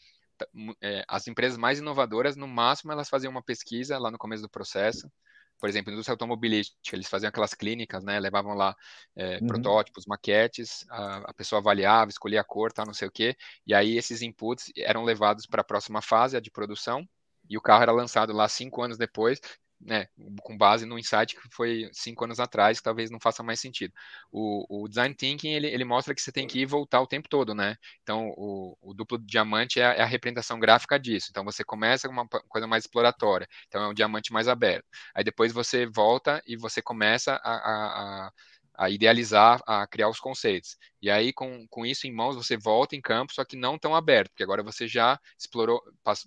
é, 0.83 1.05
as 1.09 1.27
empresas 1.27 1.57
mais 1.57 1.79
inovadoras, 1.79 2.37
no 2.37 2.49
máximo, 2.49 2.93
elas 2.93 3.09
faziam 3.09 3.31
uma 3.31 3.43
pesquisa 3.43 3.99
lá 3.99 4.11
no 4.11 4.19
começo 4.19 4.43
do 4.43 4.49
processo. 4.49 5.11
Por 5.59 5.69
exemplo, 5.69 5.93
indústria 5.93 6.15
automobilística, 6.15 6.77
eles 6.93 7.09
faziam 7.09 7.29
aquelas 7.29 7.55
clínicas, 7.55 8.03
né? 8.03 8.19
Levavam 8.19 8.55
lá 8.55 8.75
é, 9.17 9.39
uhum. 9.39 9.47
protótipos, 9.47 10.05
maquetes, 10.07 10.85
a, 10.91 11.31
a, 11.31 11.35
pessoa 11.35 11.61
avaliava, 11.61 12.11
escolhia 12.11 12.41
a 12.41 12.45
cor, 12.45 12.73
tal, 12.73 12.85
não 12.85 12.93
sei 12.93 13.07
o 13.09 13.11
quê. 13.11 13.37
E 13.67 13.73
aí 13.73 13.97
esses 13.97 14.21
inputs 14.21 14.73
eram 14.77 15.05
levados 15.05 15.47
para 15.47 15.61
a 15.61 15.65
próxima 15.65 16.03
fase, 16.03 16.37
a 16.37 16.41
de 16.41 16.51
produção, 16.51 17.09
e 17.49 17.57
o 17.57 17.61
carro 17.61 17.83
era 17.83 17.93
lançado 17.93 18.33
lá 18.33 18.49
cinco 18.49 18.83
anos 18.83 18.99
depois, 18.99 19.41
né, 19.85 20.07
com 20.43 20.57
base 20.57 20.87
no 20.87 20.99
insight 20.99 21.35
que 21.37 21.49
foi 21.53 21.89
cinco 21.93 22.25
anos 22.25 22.41
atrás, 22.41 22.79
que 22.79 22.85
talvez 22.85 23.11
não 23.11 23.21
faça 23.21 23.43
mais 23.43 23.61
sentido. 23.61 23.93
O, 24.33 24.85
o 24.85 24.89
design 24.89 25.15
thinking 25.15 25.53
ele, 25.53 25.69
ele, 25.69 25.85
mostra 25.85 26.15
que 26.15 26.23
você 26.23 26.33
tem 26.33 26.47
que 26.47 26.61
ir 26.61 26.67
voltar 26.67 27.01
o 27.01 27.07
tempo 27.07 27.29
todo, 27.29 27.55
né? 27.55 27.77
Então 28.03 28.29
o, 28.37 28.77
o 28.81 28.95
duplo 28.95 29.19
diamante 29.19 29.81
é 29.81 29.87
a, 29.87 29.93
é 29.93 30.03
a, 30.03 30.07
representação 30.07 30.59
gráfica 30.59 30.99
disso. 30.99 31.29
Então 31.31 31.45
você 31.45 31.63
começa 31.63 32.09
com 32.09 32.15
uma 32.15 32.27
coisa 32.49 32.67
mais 32.67 32.85
exploratória, 32.85 33.47
então 33.69 33.83
é 33.83 33.89
um 33.89 33.95
diamante 33.95 34.33
mais 34.33 34.49
aberto. 34.49 34.87
Aí 35.15 35.23
depois 35.23 35.53
você 35.53 35.87
volta 35.87 36.43
e 36.47 36.57
você 36.57 36.81
começa 36.83 37.35
a, 37.45 37.53
a, 37.53 38.27
a 38.27 38.33
a 38.75 38.91
idealizar, 38.91 39.63
a 39.67 39.87
criar 39.87 40.09
os 40.09 40.19
conceitos. 40.19 40.77
E 41.01 41.11
aí, 41.11 41.33
com, 41.33 41.67
com 41.69 41.87
isso 41.87 42.07
em 42.07 42.13
mãos, 42.13 42.35
você 42.35 42.57
volta 42.57 42.97
em 42.97 43.01
campo, 43.01 43.33
só 43.33 43.45
que 43.45 43.57
não 43.57 43.79
tão 43.79 43.95
aberto, 43.95 44.31
porque 44.31 44.43
agora 44.43 44.63
você 44.63 44.89
já 44.89 45.19
explorou, 45.39 45.83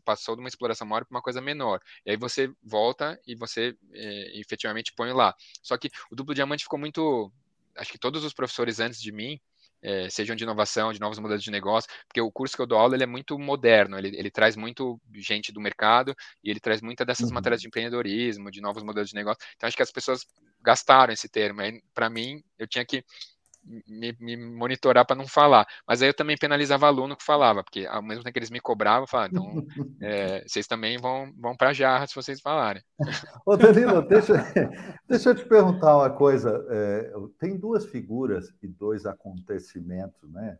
passou 0.05 0.35
de 0.35 0.41
uma 0.41 0.47
exploração 0.47 0.87
maior 0.87 1.05
para 1.05 1.15
uma 1.15 1.21
coisa 1.21 1.41
menor. 1.41 1.81
E 2.05 2.11
aí 2.11 2.17
você 2.17 2.49
volta 2.63 3.19
e 3.27 3.35
você 3.35 3.75
é, 3.93 4.39
efetivamente 4.39 4.93
põe 4.93 5.11
lá. 5.11 5.35
Só 5.61 5.77
que 5.77 5.89
o 6.11 6.15
duplo 6.15 6.33
diamante 6.33 6.63
ficou 6.63 6.79
muito. 6.79 7.31
Acho 7.75 7.91
que 7.91 7.99
todos 7.99 8.23
os 8.23 8.33
professores 8.33 8.79
antes 8.79 9.01
de 9.01 9.11
mim 9.11 9.39
é, 9.82 10.09
sejam 10.09 10.36
de 10.36 10.43
inovação, 10.43 10.91
de 10.91 10.99
novos 10.99 11.19
modelos 11.19 11.43
de 11.43 11.51
negócio, 11.51 11.89
porque 12.07 12.21
o 12.21 12.32
curso 12.32 12.55
que 12.55 12.61
eu 12.61 12.67
dou 12.67 12.78
aula 12.78 12.95
ele 12.95 13.03
é 13.03 13.07
muito 13.07 13.38
moderno, 13.38 13.97
ele, 13.97 14.17
ele 14.17 14.32
traz 14.32 14.55
muito 14.55 14.99
gente 15.15 15.51
do 15.51 15.61
mercado 15.61 16.15
e 16.43 16.49
ele 16.49 16.59
traz 16.59 16.82
muitas 16.82 17.05
dessas 17.05 17.30
uhum. 17.30 17.36
matérias 17.36 17.61
de 17.61 17.67
empreendedorismo, 17.67 18.51
de 18.51 18.61
novos 18.61 18.84
modelos 18.84 19.09
de 19.09 19.15
negócio. 19.15 19.41
Então, 19.55 19.67
acho 19.67 19.78
que 19.78 19.84
as 19.84 19.91
pessoas 19.91 20.25
gastaram 20.61 21.13
esse 21.13 21.30
termo. 21.30 21.61
Para 21.93 22.09
mim, 22.09 22.43
eu 22.57 22.67
tinha 22.67 22.86
que 22.86 23.03
me, 23.88 24.15
me 24.20 24.38
monitorar 24.38 25.05
para 25.05 25.15
não 25.15 25.28
falar. 25.28 25.68
Mas 25.88 26.01
aí 26.01 26.09
eu 26.09 26.13
também 26.13 26.38
penalizava 26.38 26.88
aluno 26.88 27.15
que 27.15 27.24
falava, 27.24 27.63
porque 27.63 27.86
ao 27.86 28.01
mesmo 28.01 28.24
tempo 28.24 28.34
que 28.34 28.39
eles 28.39 28.49
me 28.49 28.59
cobravam, 28.59 29.03
eu 29.03 29.07
falava, 29.07 29.30
então 29.32 29.65
é, 30.01 30.43
vocês 30.47 30.68
também 30.68 30.97
vão, 30.97 31.32
vão 31.38 31.55
para 31.55 31.70
a 31.70 31.74
jarra 31.74 32.07
se 32.07 32.15
vocês 32.15 32.39
falarem. 32.39 32.82
Ô 33.45 33.55
Danilo, 33.57 34.01
deixa, 34.01 34.34
deixa 35.07 35.30
eu 35.30 35.36
te 35.36 35.45
perguntar 35.45 35.97
uma 35.97 36.09
coisa. 36.09 36.65
É, 36.70 37.13
tem 37.39 37.57
duas 37.57 37.86
figuras 37.86 38.53
e 38.61 38.68
dois 38.68 39.05
acontecimentos 39.05 40.30
né, 40.32 40.57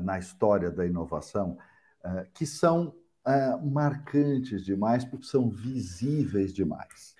na 0.00 0.18
história 0.18 0.70
da 0.70 0.86
inovação 0.86 1.58
é, 2.06 2.26
que 2.32 2.46
são 2.46 2.94
é, 3.26 3.56
marcantes 3.56 4.64
demais, 4.64 5.04
porque 5.04 5.26
são 5.26 5.50
visíveis 5.50 6.52
demais. 6.52 7.16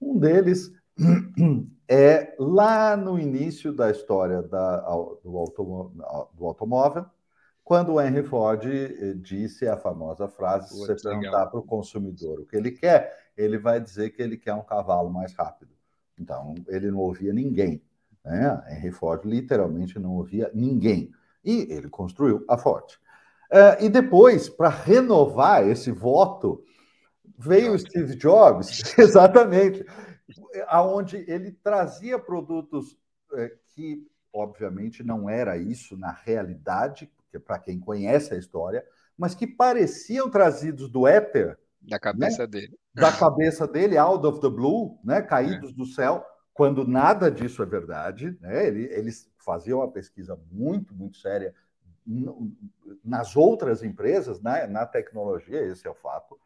Um 0.00 0.18
deles 0.18 0.70
é 1.88 2.34
lá 2.38 2.96
no 2.96 3.18
início 3.18 3.72
da 3.72 3.90
história 3.90 4.42
da, 4.42 4.78
do, 5.22 5.36
automóvel, 5.36 6.30
do 6.34 6.46
automóvel, 6.46 7.06
quando 7.62 7.94
o 7.94 8.00
Henry 8.00 8.22
Ford 8.22 8.64
eh, 8.64 9.14
disse 9.16 9.66
a 9.66 9.76
famosa 9.76 10.28
frase: 10.28 10.68
se 10.68 10.78
você 10.78 10.94
perguntar 10.94 11.46
para 11.46 11.58
o 11.58 11.64
consumidor 11.64 12.40
o 12.40 12.46
que 12.46 12.56
ele 12.56 12.70
quer, 12.70 13.12
ele 13.36 13.58
vai 13.58 13.80
dizer 13.80 14.10
que 14.10 14.22
ele 14.22 14.36
quer 14.36 14.54
um 14.54 14.62
cavalo 14.62 15.10
mais 15.10 15.34
rápido. 15.34 15.72
Então, 16.18 16.54
ele 16.68 16.90
não 16.90 16.98
ouvia 16.98 17.32
ninguém. 17.32 17.82
Né? 18.24 18.64
Henry 18.70 18.92
Ford 18.92 19.24
literalmente 19.24 19.98
não 19.98 20.12
ouvia 20.12 20.50
ninguém. 20.54 21.10
E 21.44 21.66
ele 21.72 21.88
construiu 21.88 22.44
a 22.48 22.56
Ford. 22.56 22.84
Uh, 23.50 23.84
e 23.84 23.88
depois, 23.88 24.48
para 24.48 24.68
renovar 24.68 25.66
esse 25.68 25.92
voto, 25.92 26.64
veio 27.38 27.78
Steve 27.78 28.16
Jobs, 28.16 28.94
exatamente, 28.98 29.84
aonde 30.66 31.24
ele 31.28 31.52
trazia 31.52 32.18
produtos 32.18 32.96
é, 33.32 33.52
que, 33.74 34.06
obviamente, 34.32 35.02
não 35.02 35.28
era 35.28 35.56
isso 35.56 35.96
na 35.96 36.12
realidade, 36.12 37.10
porque 37.16 37.38
para 37.38 37.58
quem 37.58 37.78
conhece 37.78 38.34
a 38.34 38.38
história, 38.38 38.84
mas 39.16 39.34
que 39.34 39.46
pareciam 39.46 40.30
trazidos 40.30 40.90
do 40.90 41.06
éter. 41.06 41.58
Da 41.80 41.98
cabeça 41.98 42.42
né? 42.42 42.46
dele. 42.48 42.78
Da 42.94 43.12
cabeça 43.12 43.66
dele, 43.66 43.96
out 43.96 44.26
of 44.26 44.40
the 44.40 44.48
blue, 44.48 44.98
né? 45.04 45.22
caídos 45.22 45.70
é. 45.70 45.74
do 45.74 45.86
céu, 45.86 46.24
quando 46.52 46.86
nada 46.86 47.30
disso 47.30 47.62
é 47.62 47.66
verdade. 47.66 48.36
Né? 48.40 48.66
Eles 48.66 49.30
faziam 49.38 49.80
uma 49.80 49.90
pesquisa 49.90 50.38
muito, 50.50 50.94
muito 50.94 51.18
séria 51.18 51.54
nas 53.04 53.36
outras 53.36 53.82
empresas, 53.82 54.40
né? 54.40 54.66
na 54.66 54.86
tecnologia, 54.86 55.60
esse 55.60 55.86
é 55.86 55.90
o 55.90 55.94
fato. 55.94 56.38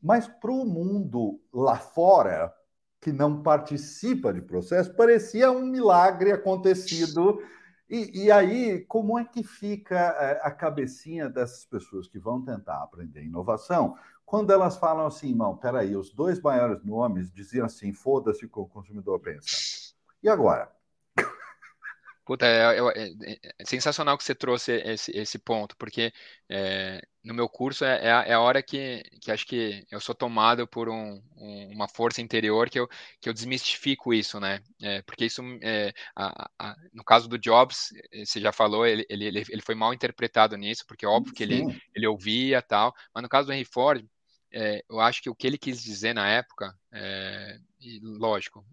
Mas 0.00 0.28
para 0.28 0.52
o 0.52 0.64
mundo 0.64 1.40
lá 1.52 1.76
fora, 1.76 2.54
que 3.00 3.12
não 3.12 3.42
participa 3.42 4.32
de 4.32 4.40
processo, 4.40 4.94
parecia 4.94 5.50
um 5.50 5.64
milagre 5.64 6.32
acontecido. 6.32 7.40
E, 7.88 8.24
e, 8.24 8.30
aí, 8.30 8.84
como 8.86 9.18
é 9.18 9.24
que 9.24 9.42
fica 9.42 9.96
é, 9.96 10.40
a 10.42 10.50
cabecinha 10.50 11.28
dessas 11.28 11.64
pessoas 11.64 12.06
que 12.06 12.18
vão 12.18 12.44
tentar 12.44 12.82
aprender 12.82 13.24
inovação 13.24 13.96
quando 14.26 14.52
elas 14.52 14.76
falam 14.76 15.06
assim, 15.06 15.34
não, 15.34 15.56
peraí, 15.56 15.96
os 15.96 16.12
dois 16.12 16.38
maiores 16.38 16.84
nomes 16.84 17.32
diziam 17.32 17.64
assim, 17.64 17.94
foda-se 17.94 18.44
o 18.44 18.48
que 18.48 18.58
o 18.58 18.66
consumidor 18.66 19.18
pensa. 19.20 19.94
E 20.22 20.28
agora? 20.28 20.70
Puta, 22.26 22.44
é, 22.44 22.78
é, 22.78 23.08
é, 23.22 23.38
é, 23.42 23.64
sensacional 23.64 24.18
que 24.18 24.24
você 24.24 24.34
trouxe 24.34 24.72
esse, 24.72 25.10
esse 25.16 25.38
ponto, 25.38 25.74
porque 25.78 26.12
é, 26.46 27.00
no 27.28 27.34
meu 27.34 27.46
curso 27.46 27.84
é, 27.84 28.06
é, 28.06 28.10
a, 28.10 28.22
é, 28.22 28.32
a, 28.32 28.40
hora 28.40 28.62
que, 28.62 29.02
que 29.20 29.30
acho 29.30 29.46
que 29.46 29.86
eu 29.90 30.00
sou 30.00 30.14
tomado 30.14 30.66
por 30.66 30.88
um, 30.88 31.22
um, 31.36 31.70
uma 31.74 31.86
força 31.86 32.22
interior 32.22 32.70
que 32.70 32.80
eu, 32.80 32.88
que 33.20 33.28
eu 33.28 33.34
desmistifico 33.34 34.14
isso, 34.14 34.40
né? 34.40 34.60
porque 35.04 35.26
isso, 35.26 35.42
a, 36.16 36.50
a, 36.58 36.76
no 36.90 37.04
caso 37.04 37.28
do 37.28 37.38
Jobs, 37.38 37.92
você 38.24 38.40
já 38.40 38.50
falou, 38.50 38.86
ele, 38.86 39.04
ele, 39.10 39.26
ele 39.26 39.62
foi 39.62 39.74
mal 39.74 39.92
interpretado 39.92 40.56
nisso, 40.56 40.86
porque 40.86 41.04
é 41.04 41.08
óbvio 41.08 41.34
que 41.34 41.42
ele, 41.42 41.62
ele 41.94 42.06
ouvia 42.06 42.62
tal, 42.62 42.94
mas 43.14 43.22
no 43.22 43.28
caso 43.28 43.46
do 43.46 43.52
Henry 43.52 43.66
Ford, 43.66 44.02
eu 44.88 44.98
acho 44.98 45.20
que 45.20 45.28
o 45.28 45.34
que 45.34 45.46
ele 45.46 45.58
quis 45.58 45.82
dizer 45.82 46.14
na 46.14 46.26
época, 46.28 46.74
e 47.78 48.00
lógico, 48.02 48.64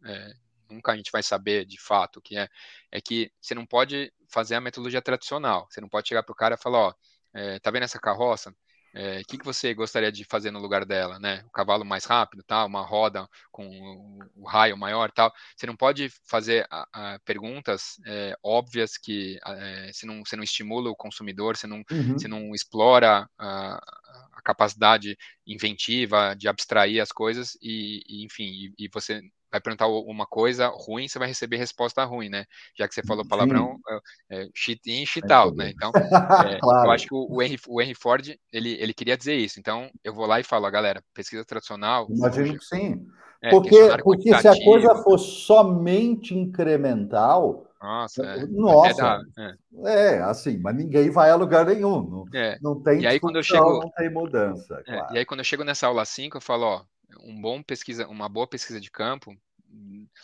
nunca 0.70 0.94
a 0.94 0.96
gente 0.96 1.12
vai 1.12 1.22
saber 1.22 1.66
de 1.66 1.80
fato 1.80 2.18
o 2.18 2.22
que 2.22 2.38
é, 2.38 2.48
é 2.92 3.02
que 3.02 3.32
você 3.42 3.54
não 3.54 3.66
pode 3.66 4.14
fazer 4.30 4.56
a 4.56 4.62
metodologia 4.62 5.02
tradicional. 5.02 5.68
Você 5.70 5.80
não 5.80 5.90
pode 5.90 6.08
chegar 6.08 6.24
para 6.24 6.34
o 6.34 6.36
cara 6.36 6.56
e 6.56 6.62
falar, 6.62 6.80
ó, 6.80 6.94
é, 7.36 7.60
tá 7.60 7.70
vendo 7.70 7.84
essa 7.84 8.00
carroça? 8.00 8.50
O 8.50 8.98
é, 8.98 9.22
que, 9.26 9.38
que 9.38 9.44
você 9.44 9.74
gostaria 9.74 10.10
de 10.10 10.24
fazer 10.24 10.52
no 10.52 10.60
lugar 10.60 10.86
dela, 10.86 11.20
né? 11.20 11.44
O 11.48 11.50
cavalo 11.50 11.84
mais 11.84 12.06
rápido, 12.06 12.42
tal, 12.44 12.66
uma 12.66 12.82
roda 12.82 13.28
com 13.52 13.68
o, 13.68 14.20
o 14.38 14.48
raio 14.48 14.78
maior, 14.78 15.12
tal. 15.12 15.34
Você 15.54 15.68
não 15.68 15.76
pode 15.76 16.10
fazer 16.24 16.66
a, 16.72 16.88
a, 16.94 17.20
perguntas 17.20 18.00
é, 18.06 18.38
óbvias 18.42 18.98
que 18.98 19.38
é, 19.46 19.92
você, 19.92 20.06
não, 20.06 20.24
você 20.24 20.38
não 20.38 20.44
estimula 20.46 20.90
o 20.90 20.96
consumidor, 20.96 21.58
você 21.58 21.68
não, 21.68 21.84
uhum. 21.92 22.14
você 22.14 22.28
não 22.30 22.56
explora 22.56 23.30
a, 23.38 23.76
a, 24.34 24.42
capacidade 24.46 25.18
inventiva 25.46 26.34
de 26.34 26.48
abstrair 26.48 27.02
as 27.02 27.12
coisas 27.12 27.58
e, 27.62 28.02
e 28.08 28.24
enfim, 28.24 28.46
e, 28.46 28.86
e 28.86 28.90
você 28.94 29.22
vai 29.56 29.62
perguntar 29.62 29.88
uma 29.88 30.26
coisa 30.26 30.68
ruim, 30.68 31.08
você 31.08 31.18
vai 31.18 31.28
receber 31.28 31.58
resposta 31.58 32.04
ruim, 32.04 32.30
né? 32.30 32.46
Já 32.78 32.88
que 32.88 32.94
você 32.94 33.02
falou 33.04 33.26
palavrão, 33.26 33.78
é, 34.30 34.44
é, 34.44 34.48
shit 34.54 34.82
in, 34.88 35.06
shit 35.06 35.32
out, 35.32 35.56
né? 35.56 35.72
Então, 35.74 35.92
é, 36.50 36.60
claro. 36.60 36.88
eu 36.88 36.92
acho 36.92 37.08
que 37.08 37.14
o, 37.14 37.42
Henry, 37.42 37.58
o 37.68 37.82
Henry 37.82 37.96
Ford, 37.96 38.36
ele, 38.52 38.74
ele 38.74 38.94
queria 38.94 39.18
dizer 39.18 39.36
isso. 39.36 39.60
Então, 39.60 39.90
eu 40.04 40.14
vou 40.14 40.26
lá 40.26 40.40
e 40.40 40.44
falo, 40.44 40.70
galera, 40.70 41.02
pesquisa 41.14 41.46
tradicional... 41.46 42.08
Imagino 42.10 42.58
que 42.58 42.66
sim. 42.66 43.06
É, 43.42 43.50
porque, 43.50 43.78
porque 44.04 44.38
se 44.38 44.48
a 44.48 44.64
coisa 44.64 44.96
for 45.04 45.18
somente 45.18 46.36
incremental... 46.36 47.64
Nossa, 47.82 48.26
é, 48.26 48.46
nossa, 48.48 49.22
é. 49.38 50.16
é. 50.16 50.22
assim, 50.24 50.58
mas 50.58 50.76
ninguém 50.76 51.12
vai 51.12 51.30
a 51.30 51.36
lugar 51.36 51.66
nenhum. 51.68 52.02
Não, 52.02 52.26
não 52.62 52.82
tem 52.82 53.02
e 53.02 53.06
aí, 53.06 53.20
quando 53.20 53.36
eu 53.36 53.44
chego, 53.44 53.80
não 53.80 53.92
tem 53.92 54.10
mudança. 54.10 54.82
Claro. 54.84 55.14
E 55.14 55.20
aí, 55.20 55.26
quando 55.26 55.42
eu 55.42 55.44
chego 55.44 55.64
nessa 55.64 55.86
aula 55.86 56.04
5, 56.04 56.38
eu 56.38 56.42
falo, 56.42 56.64
ó, 56.64 56.86
um 57.24 57.40
bom 57.40 57.62
pesquisa, 57.62 58.08
uma 58.08 58.28
boa 58.28 58.48
pesquisa 58.48 58.80
de 58.80 58.90
campo, 58.90 59.36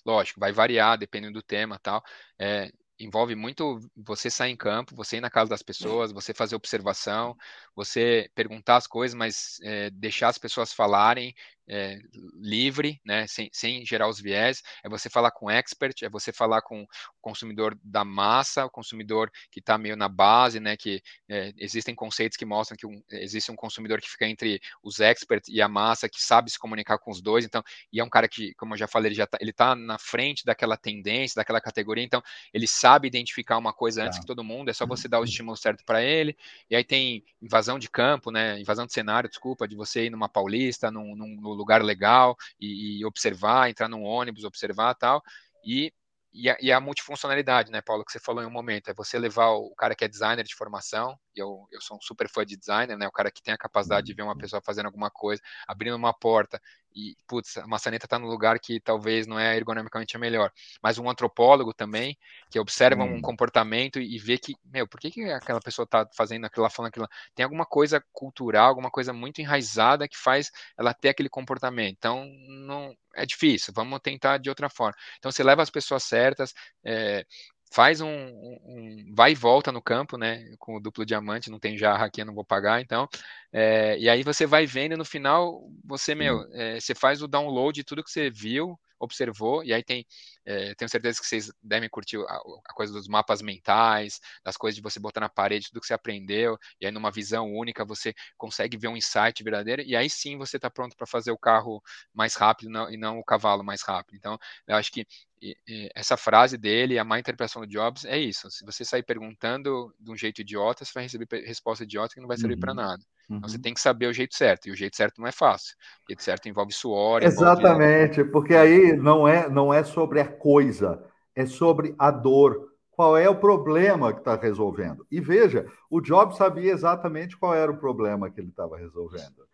lógico, 0.05 0.39
vai 0.39 0.51
variar 0.51 0.97
dependendo 0.97 1.33
do 1.33 1.43
tema 1.43 1.79
tal. 1.79 2.03
É, 2.39 2.71
envolve 2.99 3.35
muito 3.35 3.79
você 3.95 4.29
sair 4.29 4.51
em 4.51 4.57
campo, 4.57 4.95
você 4.95 5.17
ir 5.17 5.21
na 5.21 5.29
casa 5.29 5.49
das 5.49 5.63
pessoas, 5.63 6.11
você 6.11 6.33
fazer 6.33 6.55
observação, 6.55 7.35
você 7.75 8.29
perguntar 8.35 8.77
as 8.77 8.87
coisas, 8.87 9.15
mas 9.15 9.59
é, 9.63 9.89
deixar 9.89 10.29
as 10.29 10.37
pessoas 10.37 10.73
falarem, 10.73 11.33
é, 11.71 11.97
livre, 12.35 12.99
né, 13.05 13.25
sem, 13.27 13.49
sem 13.53 13.85
gerar 13.85 14.09
os 14.09 14.19
viés, 14.19 14.61
é 14.83 14.89
você 14.89 15.09
falar 15.09 15.31
com 15.31 15.49
expert, 15.49 16.03
é 16.03 16.09
você 16.09 16.33
falar 16.33 16.61
com 16.61 16.83
o 16.83 16.87
consumidor 17.21 17.79
da 17.81 18.03
massa, 18.03 18.65
o 18.65 18.69
consumidor 18.69 19.31
que 19.49 19.61
está 19.61 19.77
meio 19.77 19.95
na 19.95 20.09
base, 20.09 20.59
né, 20.59 20.75
que 20.75 21.01
é, 21.29 21.53
existem 21.57 21.95
conceitos 21.95 22.37
que 22.37 22.43
mostram 22.43 22.75
que 22.75 22.85
um, 22.85 23.01
existe 23.09 23.49
um 23.49 23.55
consumidor 23.55 24.01
que 24.01 24.09
fica 24.09 24.27
entre 24.27 24.59
os 24.83 24.99
experts 24.99 25.47
e 25.47 25.61
a 25.61 25.69
massa, 25.69 26.09
que 26.09 26.21
sabe 26.21 26.51
se 26.51 26.59
comunicar 26.59 26.97
com 26.97 27.09
os 27.09 27.21
dois, 27.21 27.45
então, 27.45 27.63
e 27.91 28.01
é 28.01 28.03
um 28.03 28.09
cara 28.09 28.27
que, 28.27 28.53
como 28.55 28.73
eu 28.73 28.77
já 28.77 28.87
falei, 28.87 29.07
ele 29.07 29.15
já 29.15 29.25
tá, 29.25 29.37
ele 29.39 29.53
tá 29.53 29.73
na 29.73 29.97
frente 29.97 30.43
daquela 30.43 30.75
tendência, 30.75 31.39
daquela 31.39 31.61
categoria, 31.61 32.03
então, 32.03 32.21
ele 32.53 32.67
sabe 32.67 33.07
identificar 33.07 33.57
uma 33.57 33.71
coisa 33.71 34.03
antes 34.03 34.17
tá. 34.17 34.21
que 34.21 34.27
todo 34.27 34.43
mundo, 34.43 34.69
é 34.69 34.73
só 34.73 34.85
você 34.85 35.07
dar 35.07 35.21
o 35.21 35.23
estímulo 35.23 35.55
certo 35.55 35.85
para 35.85 36.03
ele, 36.03 36.35
e 36.69 36.75
aí 36.75 36.83
tem 36.83 37.23
invasão 37.41 37.79
de 37.79 37.89
campo, 37.89 38.29
né, 38.29 38.59
invasão 38.59 38.85
de 38.85 38.91
cenário, 38.91 39.29
desculpa, 39.29 39.65
de 39.65 39.75
você 39.77 40.07
ir 40.07 40.09
numa 40.09 40.27
paulista, 40.27 40.91
num, 40.91 41.15
num, 41.15 41.39
num 41.39 41.60
lugar 41.61 41.83
legal 41.83 42.35
e, 42.59 42.99
e 42.99 43.05
observar, 43.05 43.69
entrar 43.69 43.87
num 43.87 44.03
ônibus, 44.03 44.43
observar 44.43 44.95
tal. 44.95 45.21
E 45.65 45.93
e 46.33 46.49
a, 46.49 46.57
e 46.61 46.71
a, 46.71 46.79
multifuncionalidade, 46.79 47.71
né, 47.71 47.81
Paulo, 47.81 48.05
que 48.05 48.11
você 48.11 48.19
falou 48.19 48.41
em 48.41 48.47
um 48.47 48.51
momento, 48.51 48.89
é 48.89 48.93
você 48.93 49.19
levar 49.19 49.49
o 49.49 49.75
cara 49.75 49.93
que 49.93 50.05
é 50.05 50.07
designer 50.07 50.45
de 50.45 50.55
formação, 50.55 51.19
eu, 51.35 51.67
eu 51.71 51.81
sou 51.81 51.97
um 51.97 52.01
super 52.01 52.29
fã 52.29 52.45
de 52.45 52.57
designer, 52.57 52.97
né, 52.97 53.07
o 53.07 53.11
cara 53.11 53.31
que 53.31 53.41
tem 53.41 53.53
a 53.53 53.57
capacidade 53.57 54.05
de 54.05 54.13
ver 54.13 54.23
uma 54.23 54.37
pessoa 54.37 54.61
fazendo 54.61 54.87
alguma 54.87 55.09
coisa, 55.09 55.41
abrindo 55.67 55.95
uma 55.95 56.13
porta, 56.13 56.61
e, 56.93 57.15
putz, 57.27 57.57
a 57.57 57.65
maçaneta 57.65 58.05
está 58.05 58.19
no 58.19 58.27
lugar 58.27 58.59
que 58.59 58.79
talvez 58.79 59.25
não 59.25 59.39
é 59.39 59.55
ergonomicamente 59.55 60.15
a 60.15 60.19
melhor, 60.19 60.51
mas 60.81 60.97
um 60.97 61.09
antropólogo 61.09 61.73
também, 61.73 62.17
que 62.49 62.59
observa 62.59 63.03
hum. 63.03 63.15
um 63.15 63.21
comportamento 63.21 63.99
e, 63.99 64.15
e 64.15 64.19
vê 64.19 64.37
que, 64.37 64.55
meu, 64.65 64.87
por 64.87 64.99
que, 64.99 65.11
que 65.11 65.23
aquela 65.23 65.61
pessoa 65.61 65.85
está 65.85 66.07
fazendo 66.15 66.45
aquilo 66.45 66.63
lá, 66.63 66.69
falando 66.69 66.89
aquilo 66.89 67.03
lá? 67.03 67.17
Tem 67.33 67.43
alguma 67.43 67.65
coisa 67.65 68.03
cultural, 68.11 68.67
alguma 68.67 68.91
coisa 68.91 69.13
muito 69.13 69.39
enraizada 69.39 70.07
que 70.07 70.17
faz 70.17 70.51
ela 70.77 70.93
ter 70.93 71.09
aquele 71.09 71.29
comportamento, 71.29 71.95
então, 71.97 72.25
não, 72.47 72.95
é 73.15 73.25
difícil, 73.25 73.73
vamos 73.73 73.99
tentar 74.01 74.37
de 74.37 74.49
outra 74.49 74.69
forma. 74.69 74.95
Então, 75.17 75.31
você 75.31 75.43
leva 75.43 75.61
as 75.61 75.69
pessoas 75.69 76.03
certas, 76.03 76.53
é, 76.83 77.25
faz 77.71 78.01
um, 78.01 78.09
um, 78.09 79.05
vai 79.15 79.31
e 79.31 79.35
volta 79.35 79.71
no 79.71 79.81
campo, 79.81 80.17
né? 80.17 80.43
Com 80.59 80.75
o 80.75 80.79
duplo 80.79 81.05
diamante, 81.05 81.49
não 81.49 81.59
tem 81.59 81.77
jarra 81.77 82.05
aqui, 82.05 82.21
eu 82.21 82.25
não 82.25 82.33
vou 82.33 82.43
pagar, 82.43 82.81
então. 82.81 83.07
É, 83.51 83.97
e 83.97 84.09
aí 84.09 84.23
você 84.23 84.45
vai 84.45 84.65
vendo 84.65 84.93
e 84.93 84.97
no 84.97 85.05
final 85.05 85.69
você, 85.83 86.13
meu, 86.13 86.45
é, 86.53 86.79
você 86.79 86.93
faz 86.93 87.21
o 87.21 87.27
download 87.27 87.75
de 87.75 87.83
tudo 87.83 88.03
que 88.03 88.11
você 88.11 88.29
viu, 88.29 88.77
observou, 89.01 89.63
e 89.63 89.73
aí 89.73 89.83
tem, 89.83 90.05
é, 90.45 90.73
tenho 90.75 90.89
certeza 90.89 91.19
que 91.19 91.25
vocês 91.25 91.51
devem 91.61 91.89
curtir 91.89 92.17
a, 92.17 92.35
a, 92.67 92.73
coisa 92.73 92.93
dos 92.93 93.07
mapas 93.07 93.41
mentais, 93.41 94.19
das 94.43 94.55
coisas 94.55 94.75
de 94.75 94.81
você 94.81 94.99
botar 94.99 95.21
na 95.21 95.29
parede 95.29 95.67
tudo 95.69 95.81
que 95.81 95.87
você 95.87 95.93
aprendeu, 95.93 96.57
e 96.79 96.85
aí 96.85 96.91
numa 96.91 97.11
visão 97.11 97.51
única 97.51 97.83
você 97.83 98.13
consegue 98.37 98.77
ver 98.77 98.87
um 98.87 98.97
insight 98.97 99.43
verdadeiro, 99.43 99.81
e 99.81 99.95
aí 99.95 100.09
sim 100.09 100.37
você 100.37 100.57
está 100.57 100.69
pronto 100.69 100.95
para 100.95 101.07
fazer 101.07 101.31
o 101.31 101.37
carro 101.37 101.81
mais 102.13 102.35
rápido 102.35 102.69
não, 102.69 102.91
e 102.91 102.97
não 102.97 103.19
o 103.19 103.23
cavalo 103.23 103.63
mais 103.63 103.81
rápido. 103.81 104.15
Então, 104.15 104.37
eu 104.67 104.75
acho 104.75 104.91
que 104.91 105.05
e, 105.41 105.57
e 105.67 105.89
essa 105.95 106.15
frase 106.15 106.55
dele, 106.55 106.99
a 106.99 107.03
má 107.03 107.19
interpretação 107.19 107.63
do 107.63 107.67
Jobs, 107.67 108.05
é 108.05 108.17
isso. 108.17 108.49
Se 108.51 108.63
você 108.63 108.85
sair 108.85 109.01
perguntando 109.01 109.93
de 109.99 110.11
um 110.11 110.15
jeito 110.15 110.41
idiota, 110.41 110.85
você 110.85 110.91
vai 110.93 111.03
receber 111.03 111.27
resposta 111.43 111.83
idiota 111.83 112.13
que 112.13 112.21
não 112.21 112.27
vai 112.27 112.37
servir 112.37 112.53
uhum. 112.53 112.59
para 112.59 112.73
nada. 112.75 113.03
Uhum. 113.31 113.37
Então 113.37 113.49
você 113.49 113.55
uhum. 113.55 113.61
tem 113.61 113.73
que 113.73 113.79
saber 113.79 114.07
o 114.07 114.13
jeito 114.13 114.35
certo, 114.35 114.67
e 114.67 114.71
o 114.71 114.75
jeito 114.75 114.95
certo 114.95 115.21
não 115.21 115.27
é 115.27 115.31
fácil. 115.31 115.75
O 116.03 116.11
jeito 116.11 116.21
certo 116.21 116.49
envolve 116.49 116.73
suor. 116.73 117.23
Exatamente, 117.23 118.19
envolve... 118.19 118.31
porque 118.31 118.53
aí 118.53 118.95
não 118.97 119.27
é, 119.27 119.49
não 119.49 119.73
é 119.73 119.83
sobre 119.83 120.19
a 120.19 120.27
coisa, 120.27 121.01
é 121.33 121.45
sobre 121.45 121.95
a 121.97 122.11
dor. 122.11 122.69
Qual 122.91 123.17
é 123.17 123.27
o 123.27 123.39
problema 123.39 124.13
que 124.13 124.19
está 124.19 124.35
resolvendo? 124.35 125.07
E 125.09 125.19
veja, 125.21 125.65
o 125.89 126.01
Jobs 126.01 126.37
sabia 126.37 126.71
exatamente 126.71 127.37
qual 127.37 127.55
era 127.55 127.71
o 127.71 127.77
problema 127.77 128.29
que 128.29 128.39
ele 128.39 128.49
estava 128.49 128.77
resolvendo. 128.77 129.47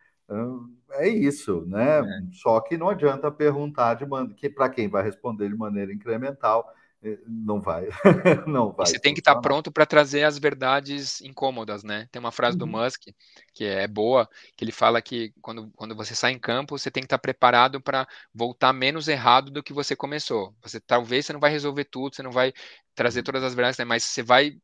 É 0.91 1.07
isso, 1.07 1.63
né? 1.65 1.99
É. 1.99 2.03
Só 2.33 2.59
que 2.59 2.77
não 2.77 2.89
adianta 2.89 3.31
perguntar 3.31 3.93
de 3.93 4.05
man... 4.05 4.27
que 4.33 4.49
para 4.49 4.67
quem 4.67 4.89
vai 4.89 5.03
responder 5.03 5.47
de 5.47 5.55
maneira 5.55 5.93
incremental, 5.93 6.67
não 7.27 7.61
vai, 7.61 7.87
não 8.47 8.71
vai. 8.71 8.85
E 8.85 8.89
você 8.89 8.99
tem 8.99 9.13
que 9.13 9.19
estar 9.19 9.35
tá 9.35 9.41
pronto 9.41 9.71
para 9.71 9.85
trazer 9.85 10.23
as 10.23 10.37
verdades 10.39 11.21
incômodas, 11.21 11.83
né? 11.83 12.07
Tem 12.11 12.19
uma 12.19 12.31
frase 12.31 12.55
uhum. 12.55 12.59
do 12.59 12.67
Musk 12.67 13.03
que 13.53 13.65
é 13.65 13.87
boa, 13.87 14.27
que 14.55 14.63
ele 14.63 14.71
fala 14.71 15.01
que 15.01 15.33
quando, 15.41 15.69
quando 15.75 15.95
você 15.95 16.15
sai 16.15 16.31
em 16.31 16.39
campo, 16.39 16.77
você 16.77 16.89
tem 16.89 17.01
que 17.01 17.05
estar 17.05 17.17
tá 17.17 17.21
preparado 17.21 17.79
para 17.79 18.07
voltar 18.33 18.73
menos 18.73 19.07
errado 19.07 19.51
do 19.51 19.63
que 19.63 19.73
você 19.73 19.95
começou. 19.95 20.53
Você 20.61 20.79
talvez 20.79 21.25
você 21.25 21.33
não 21.33 21.39
vai 21.39 21.51
resolver 21.51 21.85
tudo, 21.85 22.15
você 22.15 22.23
não 22.23 22.31
vai 22.31 22.51
trazer 22.95 23.19
uhum. 23.19 23.25
todas 23.25 23.43
as 23.43 23.53
verdades, 23.53 23.77
né? 23.77 23.85
mas 23.85 24.03
você 24.03 24.23
vai 24.23 24.57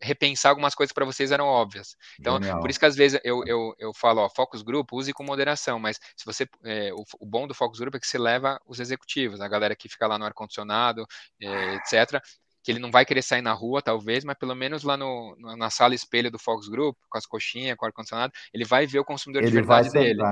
repensar 0.00 0.50
algumas 0.50 0.74
coisas 0.74 0.92
para 0.92 1.04
vocês 1.04 1.30
eram 1.30 1.46
óbvias. 1.46 1.96
Então, 2.18 2.34
Genial. 2.34 2.60
por 2.60 2.70
isso 2.70 2.78
que 2.78 2.86
às 2.86 2.96
vezes 2.96 3.20
eu, 3.24 3.42
eu, 3.46 3.74
eu 3.78 3.92
falo, 3.94 4.20
ó, 4.20 4.28
focus 4.28 4.62
group, 4.62 4.92
use 4.92 5.12
com 5.12 5.24
moderação, 5.24 5.78
mas 5.78 5.98
se 6.16 6.24
você, 6.24 6.46
é, 6.64 6.92
o, 6.92 7.04
o, 7.20 7.26
bom 7.26 7.46
do 7.46 7.54
focus 7.54 7.78
group 7.78 7.94
é 7.94 8.00
que 8.00 8.06
você 8.06 8.18
leva 8.18 8.60
os 8.66 8.80
executivos, 8.80 9.40
a 9.40 9.48
galera 9.48 9.76
que 9.76 9.88
fica 9.88 10.06
lá 10.06 10.18
no 10.18 10.24
ar-condicionado, 10.24 11.06
é, 11.40 11.74
etc., 11.74 12.20
que 12.62 12.72
ele 12.72 12.80
não 12.80 12.90
vai 12.90 13.04
querer 13.04 13.22
sair 13.22 13.40
na 13.40 13.52
rua, 13.52 13.80
talvez, 13.80 14.24
mas 14.24 14.36
pelo 14.36 14.54
menos 14.54 14.82
lá 14.82 14.96
no, 14.96 15.34
na 15.56 15.70
sala 15.70 15.94
espelho 15.94 16.30
do 16.30 16.38
Focus 16.38 16.68
Group, 16.68 16.96
com 17.08 17.16
as 17.16 17.24
coxinhas, 17.24 17.76
com 17.76 17.86
o 17.86 17.88
ar-condicionado, 17.88 18.32
ele 18.52 18.64
vai 18.64 18.86
ver 18.86 18.98
o 18.98 19.04
consumidor 19.04 19.42
ele 19.42 19.50
de 19.50 19.56
verdade 19.56 19.90
dele. 19.90 20.22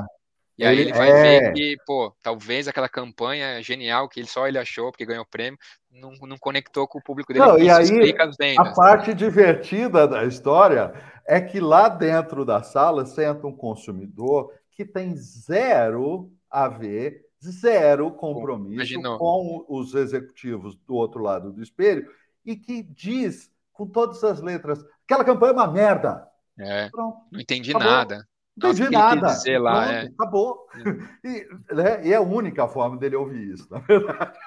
E 0.59 0.65
aí 0.65 0.81
ele 0.81 0.93
vai 0.93 1.11
é... 1.11 1.41
ver 1.41 1.53
que, 1.53 1.77
pô, 1.87 2.15
talvez 2.23 2.67
aquela 2.67 2.89
campanha 2.89 3.63
genial 3.63 4.09
que 4.09 4.21
ele 4.21 4.29
só 4.29 4.49
ele 4.49 4.59
achou 4.59 4.91
porque 4.91 5.05
ganhou 5.05 5.23
o 5.23 5.29
prêmio, 5.29 5.59
não, 5.91 6.13
não 6.13 6.39
conectou 6.39 6.89
com 6.89 6.99
o 6.99 7.03
público 7.03 7.33
dele. 7.33 7.45
Não, 7.45 7.59
e 7.59 7.69
aí, 7.69 8.15
a 8.59 8.73
parte 8.73 9.13
divertida 9.13 10.09
da 10.09 10.25
história 10.25 10.95
é 11.27 11.41
que 11.41 11.61
lá 11.61 11.89
dentro 11.89 12.45
da 12.45 12.63
sala 12.63 13.05
senta 13.05 13.47
um 13.47 13.57
consumidor 13.57 14.53
que 14.71 14.85
tem 14.85 15.15
zero 15.17 16.31
a 16.51 16.69
ver 16.69 17.27
zero 17.43 18.11
compromisso 18.11 18.75
Imaginou. 18.75 19.19
com 19.19 19.65
os 19.69 19.95
executivos 19.95 20.77
do 20.87 20.95
outro 20.95 21.23
lado 21.23 21.53
do 21.53 21.63
espelho 21.63 22.09
e 22.45 22.57
que 22.57 22.83
diz 22.83 23.51
com 23.73 23.87
todas 23.87 24.23
as 24.25 24.41
letras: 24.41 24.85
aquela 25.05 25.25
campanha 25.25 25.51
é 25.51 25.55
uma 25.55 25.71
merda. 25.71 26.27
É, 26.59 26.89
não 26.95 27.27
entendi 27.35 27.71
acabou. 27.71 27.91
nada. 27.91 28.27
Não 28.57 28.71
entendi 28.71 28.91
nada. 28.91 29.27
Dizer 29.29 29.59
lá, 29.59 29.83
Pronto, 29.83 29.93
é. 29.93 30.03
Acabou. 30.07 30.69
É. 30.75 31.17
E, 31.27 31.75
né, 31.75 32.07
e, 32.07 32.13
é 32.13 32.17
a 32.17 32.21
única 32.21 32.69
forma 32.69 32.97
dele 32.97 33.17
ouvir 33.17 33.53
isso, 33.53 33.67
na 33.71 33.81
verdade. 33.81 34.39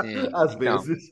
Sim, 0.00 0.28
Às 0.32 0.54
então. 0.54 0.78
vezes. 0.78 1.10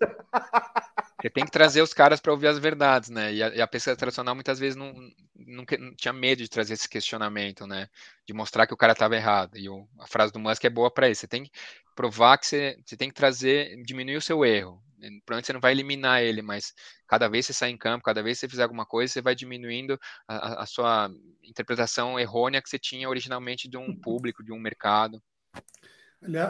Você 1.21 1.31
tem 1.31 1.45
que 1.45 1.51
trazer 1.51 1.83
os 1.83 1.93
caras 1.93 2.21
para 2.21 2.33
ouvir 2.33 2.47
as 2.47 2.59
verdades, 2.59 3.11
né? 3.11 3.35
E 3.35 3.43
a, 3.43 3.49
e 3.49 3.61
a, 3.61 3.67
pesquisa 3.67 3.97
tradicional 3.97 4.35
muitas 4.35 4.59
vezes 4.59 4.77
não, 4.77 4.93
não, 5.35 5.65
não, 5.79 5.95
tinha 5.95 6.13
medo 6.13 6.43
de 6.43 6.49
trazer 6.49 6.75
esse 6.75 6.89
questionamento, 6.89 7.67
né? 7.67 7.89
De 8.25 8.33
mostrar 8.33 8.67
que 8.67 8.75
o 8.75 8.77
cara 8.77 8.93
estava 8.93 9.17
errado. 9.17 9.59
E 9.59 9.69
o, 9.69 9.87
a 9.99 10.07
frase 10.07 10.33
do 10.33 10.39
Musk 10.39 10.65
é 10.65 10.71
boa 10.71 10.91
para 10.91 11.11
isso. 11.11 11.23
Você 11.23 11.29
tem 11.29 11.45
que 11.45 11.51
provar 11.95 12.39
que 12.39 12.47
você, 12.47 12.79
você 12.85 12.97
tem 12.97 13.09
que 13.09 13.15
trazer, 13.15 13.83
diminuir 13.83 14.17
o 14.17 14.23
seu 14.23 14.45
erro. 14.45 14.81
Provavelmente 14.99 15.47
você 15.47 15.53
não 15.53 15.61
vai 15.61 15.73
eliminar 15.73 16.23
ele, 16.23 16.43
mas 16.43 16.73
cada 17.07 17.29
vez 17.29 17.47
que 17.47 17.53
você 17.53 17.59
sai 17.59 17.71
em 17.71 17.77
campo, 17.77 18.05
cada 18.05 18.23
vez 18.23 18.37
que 18.37 18.41
você 18.41 18.49
fizer 18.49 18.63
alguma 18.63 18.87
coisa, 18.87 19.13
você 19.13 19.21
vai 19.21 19.35
diminuindo 19.35 19.99
a, 20.27 20.63
a 20.63 20.67
sua 20.67 21.11
interpretação 21.43 22.19
errônea 22.19 22.63
que 22.63 22.69
você 22.69 22.79
tinha 22.79 23.09
originalmente 23.09 23.69
de 23.69 23.77
um 23.77 23.95
público, 23.95 24.45
de 24.45 24.53
um 24.53 24.59
mercado. 24.59 25.23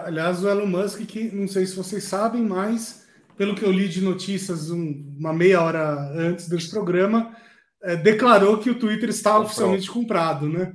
Aliás, 0.05 0.43
o 0.43 0.49
Elon 0.49 0.67
Musk, 0.67 1.01
que 1.07 1.25
não 1.35 1.49
sei 1.49 1.67
se 1.67 1.77
vocês 1.77 2.05
sabem, 2.05 2.43
mas 2.43 3.07
pelo 3.37 3.55
que 3.55 3.65
eu 3.65 3.71
li 3.71 3.89
de 3.89 4.01
notícias 4.01 4.71
um, 4.71 5.15
uma 5.19 5.33
meia 5.33 5.61
hora 5.61 5.95
antes 6.15 6.49
desse 6.49 6.71
programa, 6.71 7.37
é, 7.83 7.97
declarou 7.97 8.59
que 8.59 8.71
o 8.71 8.79
Twitter 8.79 9.11
está 9.11 9.33
Comprou. 9.33 9.47
oficialmente 9.47 9.91
comprado, 9.91 10.49
né? 10.49 10.75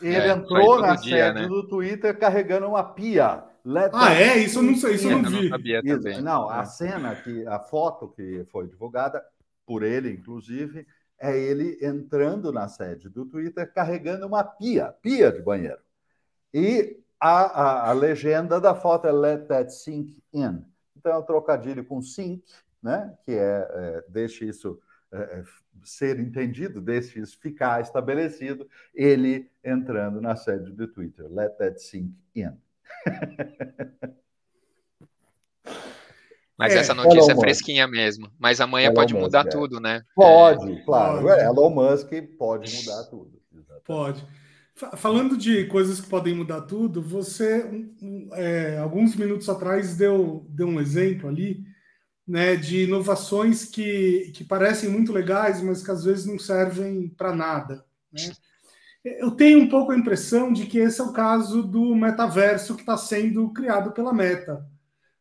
Ele 0.00 0.16
é, 0.16 0.30
entrou 0.30 0.80
na 0.80 0.96
dia, 0.96 1.26
sede 1.26 1.40
né? 1.40 1.48
do 1.48 1.68
Twitter 1.68 2.18
carregando 2.18 2.66
uma 2.66 2.82
pia. 2.82 3.44
Let 3.64 3.90
ah, 3.94 4.14
é? 4.14 4.38
Isso 4.38 4.58
eu 4.58 4.62
não 4.62 4.76
sei, 4.76 4.94
isso 4.94 5.08
eu 5.08 5.22
não 5.22 5.30
vi. 5.30 5.50
Não, 5.50 6.22
não, 6.22 6.50
a 6.50 6.64
cena, 6.64 7.14
que, 7.14 7.46
a 7.46 7.58
foto 7.58 8.08
que 8.08 8.44
foi 8.50 8.66
divulgada 8.66 9.24
por 9.66 9.82
ele, 9.82 10.10
inclusive, 10.10 10.86
é 11.18 11.38
ele 11.38 11.78
entrando 11.82 12.50
na 12.50 12.66
sede 12.68 13.08
do 13.08 13.26
Twitter 13.26 13.72
carregando 13.72 14.26
uma 14.26 14.42
pia, 14.42 14.94
pia 15.02 15.30
de 15.30 15.42
banheiro. 15.42 15.80
E 16.52 16.98
a, 17.20 17.40
a, 17.40 17.90
a 17.90 17.92
legenda 17.92 18.60
da 18.60 18.74
foto 18.74 19.06
é 19.06 19.12
Let 19.12 19.46
that 19.46 19.72
sink 19.72 20.22
in. 20.32 20.64
Então, 20.96 21.12
é 21.12 21.18
um 21.18 21.22
trocadilho 21.22 21.84
com 21.84 22.00
sink, 22.00 22.42
né? 22.82 23.14
que 23.24 23.32
é, 23.32 23.68
é 23.70 24.04
deixe 24.08 24.46
isso 24.46 24.80
é, 25.12 25.18
é, 25.18 25.44
ser 25.82 26.18
entendido, 26.18 26.80
deixe 26.80 27.20
isso 27.20 27.38
ficar 27.38 27.80
estabelecido, 27.80 28.68
ele 28.94 29.50
entrando 29.62 30.20
na 30.20 30.36
sede 30.36 30.72
do 30.72 30.88
Twitter. 30.88 31.26
Let 31.28 31.56
that 31.58 31.82
sink 31.82 32.14
in. 32.34 32.56
Mas 36.60 36.74
é, 36.74 36.78
essa 36.78 36.92
notícia 36.92 37.32
Elon 37.32 37.40
é 37.40 37.42
fresquinha 37.42 37.86
Musk. 37.86 37.96
mesmo. 37.96 38.30
Mas 38.38 38.60
amanhã 38.60 38.86
Elon 38.86 38.94
pode 38.94 39.14
mudar 39.14 39.44
Musk, 39.44 39.54
é. 39.54 39.58
tudo, 39.58 39.80
né? 39.80 40.02
Pode, 40.14 40.72
é. 40.72 40.84
claro. 40.84 41.22
Pode. 41.22 41.42
Elon 41.42 41.70
Musk 41.70 42.10
pode 42.38 42.76
mudar 42.76 43.04
tudo. 43.04 43.40
Exatamente. 43.50 43.84
Pode. 43.86 44.26
Falando 44.96 45.36
de 45.36 45.64
coisas 45.66 46.00
que 46.00 46.08
podem 46.08 46.34
mudar 46.34 46.62
tudo, 46.62 47.02
você, 47.02 47.66
é, 48.32 48.78
alguns 48.78 49.14
minutos 49.14 49.48
atrás, 49.48 49.96
deu, 49.96 50.46
deu 50.48 50.66
um 50.68 50.80
exemplo 50.80 51.28
ali 51.28 51.64
né, 52.26 52.56
de 52.56 52.84
inovações 52.84 53.64
que, 53.64 54.30
que 54.34 54.44
parecem 54.44 54.88
muito 54.88 55.12
legais, 55.12 55.60
mas 55.60 55.82
que 55.82 55.90
às 55.90 56.04
vezes 56.04 56.26
não 56.26 56.38
servem 56.38 57.08
para 57.08 57.34
nada. 57.34 57.84
Né? 58.12 58.32
Eu 59.04 59.30
tenho 59.30 59.60
um 59.60 59.68
pouco 59.68 59.92
a 59.92 59.96
impressão 59.96 60.52
de 60.52 60.66
que 60.66 60.78
esse 60.78 61.00
é 61.00 61.04
o 61.04 61.12
caso 61.12 61.62
do 61.62 61.94
metaverso 61.94 62.74
que 62.74 62.82
está 62.82 62.96
sendo 62.96 63.50
criado 63.52 63.92
pela 63.92 64.12
Meta. 64.12 64.64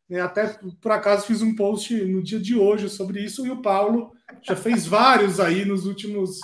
Né? 0.10 0.20
Até 0.20 0.58
por 0.82 0.92
acaso 0.92 1.26
fiz 1.26 1.42
um 1.42 1.56
post 1.56 1.94
no 2.06 2.22
dia 2.22 2.40
de 2.40 2.58
hoje 2.58 2.90
sobre 2.90 3.24
isso 3.24 3.46
e 3.46 3.52
o 3.52 3.62
Paulo 3.62 4.12
já 4.42 4.56
fez 4.56 4.86
vários 4.88 5.40
aí 5.40 5.64
nos 5.64 5.86
últimos 5.86 6.40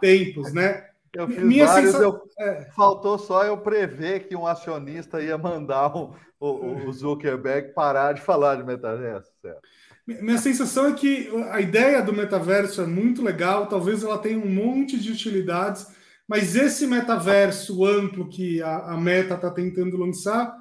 tempos, 0.00 0.52
né? 0.52 0.86
Eu 1.12 1.26
fiz 1.26 1.42
Minha 1.42 1.66
vários, 1.66 1.92
sensa... 1.92 2.04
eu... 2.04 2.22
É. 2.38 2.68
faltou 2.76 3.18
só 3.18 3.44
eu 3.44 3.56
prever 3.56 4.28
que 4.28 4.36
um 4.36 4.46
acionista 4.46 5.20
ia 5.20 5.38
mandar 5.38 5.96
o, 5.96 6.14
o, 6.38 6.86
o 6.86 6.92
Zuckerberg 6.92 7.72
parar 7.72 8.12
de 8.12 8.20
falar 8.20 8.56
de 8.56 8.62
metaverso. 8.62 9.32
Certo? 9.40 9.60
Minha 10.06 10.38
sensação 10.38 10.86
é 10.86 10.92
que 10.92 11.28
a 11.50 11.60
ideia 11.60 12.02
do 12.02 12.12
metaverso 12.12 12.80
é 12.80 12.86
muito 12.86 13.22
legal, 13.22 13.66
talvez 13.66 14.02
ela 14.02 14.18
tenha 14.18 14.38
um 14.38 14.48
monte 14.48 14.98
de 14.98 15.12
utilidades, 15.12 15.86
mas 16.28 16.54
esse 16.54 16.86
metaverso 16.86 17.84
amplo 17.86 18.28
que 18.28 18.62
a, 18.62 18.92
a 18.92 18.96
Meta 18.98 19.34
está 19.34 19.50
tentando 19.50 19.96
lançar 19.96 20.54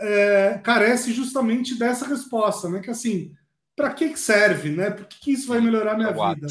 é, 0.00 0.58
carece 0.64 1.12
justamente 1.12 1.78
dessa 1.78 2.06
resposta, 2.06 2.68
né? 2.68 2.80
Que 2.80 2.90
assim, 2.90 3.32
para 3.76 3.92
que 3.92 4.16
serve, 4.16 4.70
né? 4.70 4.90
Por 4.90 5.06
que, 5.06 5.20
que 5.20 5.32
isso 5.32 5.48
vai 5.48 5.60
melhorar 5.60 5.96
minha 5.96 6.12
vida? 6.12 6.46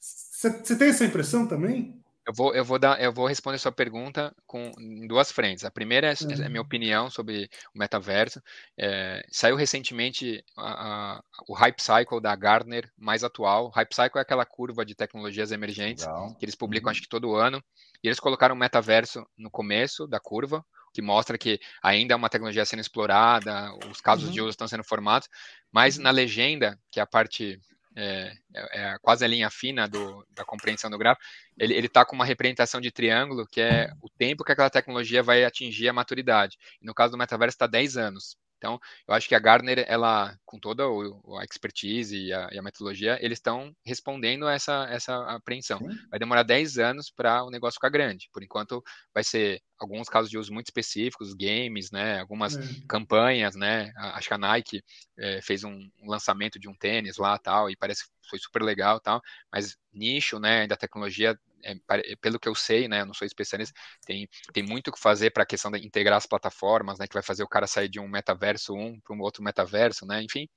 Você 0.00 0.48
é. 0.48 0.76
tem 0.76 0.88
essa 0.88 1.04
impressão 1.04 1.46
também? 1.46 1.95
Eu 2.26 2.34
vou, 2.34 2.54
eu 2.54 2.64
vou 2.64 2.76
dar, 2.76 3.00
eu 3.00 3.12
vou 3.12 3.28
responder 3.28 3.56
sua 3.58 3.70
pergunta 3.70 4.34
com 4.46 4.72
em 4.80 5.06
duas 5.06 5.30
frentes. 5.30 5.64
A 5.64 5.70
primeira 5.70 6.08
é, 6.08 6.10
é 6.10 6.44
a 6.44 6.48
minha 6.48 6.60
uhum. 6.60 6.66
opinião 6.66 7.08
sobre 7.08 7.48
o 7.72 7.78
metaverso. 7.78 8.42
É, 8.76 9.24
saiu 9.30 9.54
recentemente 9.54 10.44
a, 10.56 11.16
a, 11.16 11.22
o 11.46 11.54
Hype 11.54 11.80
Cycle 11.80 12.20
da 12.20 12.34
Gartner 12.34 12.90
mais 12.98 13.22
atual. 13.22 13.68
Hype 13.68 13.94
Cycle 13.94 14.18
é 14.18 14.22
aquela 14.22 14.44
curva 14.44 14.84
de 14.84 14.96
tecnologias 14.96 15.52
emergentes 15.52 16.04
Legal. 16.04 16.34
que 16.34 16.44
eles 16.44 16.56
publicam 16.56 16.88
uhum. 16.88 16.90
acho 16.90 17.02
que 17.02 17.08
todo 17.08 17.36
ano. 17.36 17.62
E 18.02 18.08
eles 18.08 18.18
colocaram 18.18 18.56
o 18.56 18.58
metaverso 18.58 19.24
no 19.38 19.50
começo 19.50 20.06
da 20.08 20.18
curva, 20.18 20.64
que 20.92 21.00
mostra 21.00 21.38
que 21.38 21.60
ainda 21.80 22.14
é 22.14 22.16
uma 22.16 22.28
tecnologia 22.28 22.64
sendo 22.64 22.80
explorada, 22.80 23.70
os 23.88 24.00
casos 24.00 24.26
uhum. 24.26 24.32
de 24.32 24.40
uso 24.40 24.50
estão 24.50 24.66
sendo 24.66 24.82
formados, 24.82 25.28
mas 25.70 25.96
uhum. 25.96 26.02
na 26.02 26.10
legenda, 26.10 26.76
que 26.90 26.98
é 26.98 27.02
a 27.02 27.06
parte 27.06 27.60
é, 27.96 28.32
é, 28.54 28.80
é, 28.80 28.98
quase 29.00 29.24
a 29.24 29.28
linha 29.28 29.48
fina 29.50 29.88
do, 29.88 30.26
da 30.30 30.44
compreensão 30.44 30.90
do 30.90 30.98
gráfico, 30.98 31.24
ele 31.58 31.86
está 31.86 32.04
com 32.04 32.14
uma 32.14 32.24
representação 32.26 32.80
de 32.80 32.90
triângulo, 32.90 33.46
que 33.46 33.60
é 33.60 33.90
o 34.02 34.08
tempo 34.10 34.44
que 34.44 34.52
aquela 34.52 34.68
tecnologia 34.68 35.22
vai 35.22 35.44
atingir 35.44 35.88
a 35.88 35.92
maturidade. 35.92 36.58
No 36.82 36.94
caso 36.94 37.12
do 37.12 37.18
metaverso 37.18 37.54
está 37.54 37.66
10 37.66 37.96
anos. 37.96 38.36
Então, 38.58 38.80
eu 39.06 39.14
acho 39.14 39.28
que 39.28 39.34
a 39.34 39.38
Gartner, 39.38 39.84
ela, 39.86 40.36
com 40.44 40.58
toda 40.58 40.84
a 40.84 41.44
expertise 41.44 42.16
e 42.16 42.32
a, 42.32 42.48
e 42.52 42.58
a 42.58 42.62
metodologia, 42.62 43.18
eles 43.20 43.38
estão 43.38 43.74
respondendo 43.84 44.46
a 44.46 44.54
essa, 44.54 44.86
essa 44.90 45.14
apreensão. 45.26 45.78
Vai 46.10 46.18
demorar 46.18 46.42
10 46.42 46.78
anos 46.78 47.10
para 47.10 47.44
o 47.44 47.50
negócio 47.50 47.76
ficar 47.76 47.90
grande. 47.90 48.28
Por 48.32 48.42
enquanto, 48.42 48.82
vai 49.14 49.22
ser 49.22 49.60
alguns 49.78 50.08
casos 50.08 50.30
de 50.30 50.38
uso 50.38 50.52
muito 50.52 50.66
específicos, 50.66 51.34
games, 51.34 51.90
né, 51.90 52.20
algumas 52.20 52.56
é. 52.56 52.60
campanhas, 52.88 53.54
né, 53.54 53.92
acho 53.96 54.28
que 54.28 54.34
a 54.34 54.38
Nike 54.38 54.82
é, 55.18 55.40
fez 55.42 55.64
um, 55.64 55.88
um, 56.00 56.08
lançamento 56.08 56.58
de 56.58 56.68
um 56.68 56.74
tênis 56.74 57.18
lá, 57.18 57.38
tal, 57.38 57.70
e 57.70 57.76
parece 57.76 58.04
que 58.04 58.10
foi 58.28 58.38
super 58.38 58.62
legal, 58.62 59.00
tal, 59.00 59.20
mas 59.52 59.76
nicho, 59.92 60.38
né, 60.38 60.66
da 60.66 60.76
tecnologia 60.76 61.38
é, 61.64 61.74
pelo 62.20 62.38
que 62.38 62.48
eu 62.48 62.54
sei, 62.54 62.88
né, 62.88 63.00
eu 63.00 63.06
não 63.06 63.14
sou 63.14 63.26
especialista, 63.26 63.74
tem, 64.06 64.28
tem 64.52 64.62
muito 64.62 64.88
o 64.88 64.92
que 64.92 65.00
fazer 65.00 65.30
para 65.30 65.42
a 65.42 65.46
questão 65.46 65.70
de 65.70 65.84
integrar 65.84 66.16
as 66.18 66.26
plataformas, 66.26 66.98
né, 66.98 67.06
que 67.06 67.14
vai 67.14 67.22
fazer 67.22 67.42
o 67.42 67.48
cara 67.48 67.66
sair 67.66 67.88
de 67.88 67.98
um 68.00 68.08
metaverso 68.08 68.74
um 68.74 69.00
para 69.00 69.14
um 69.16 69.20
outro 69.20 69.42
metaverso, 69.42 70.06
né, 70.06 70.22
enfim. 70.22 70.48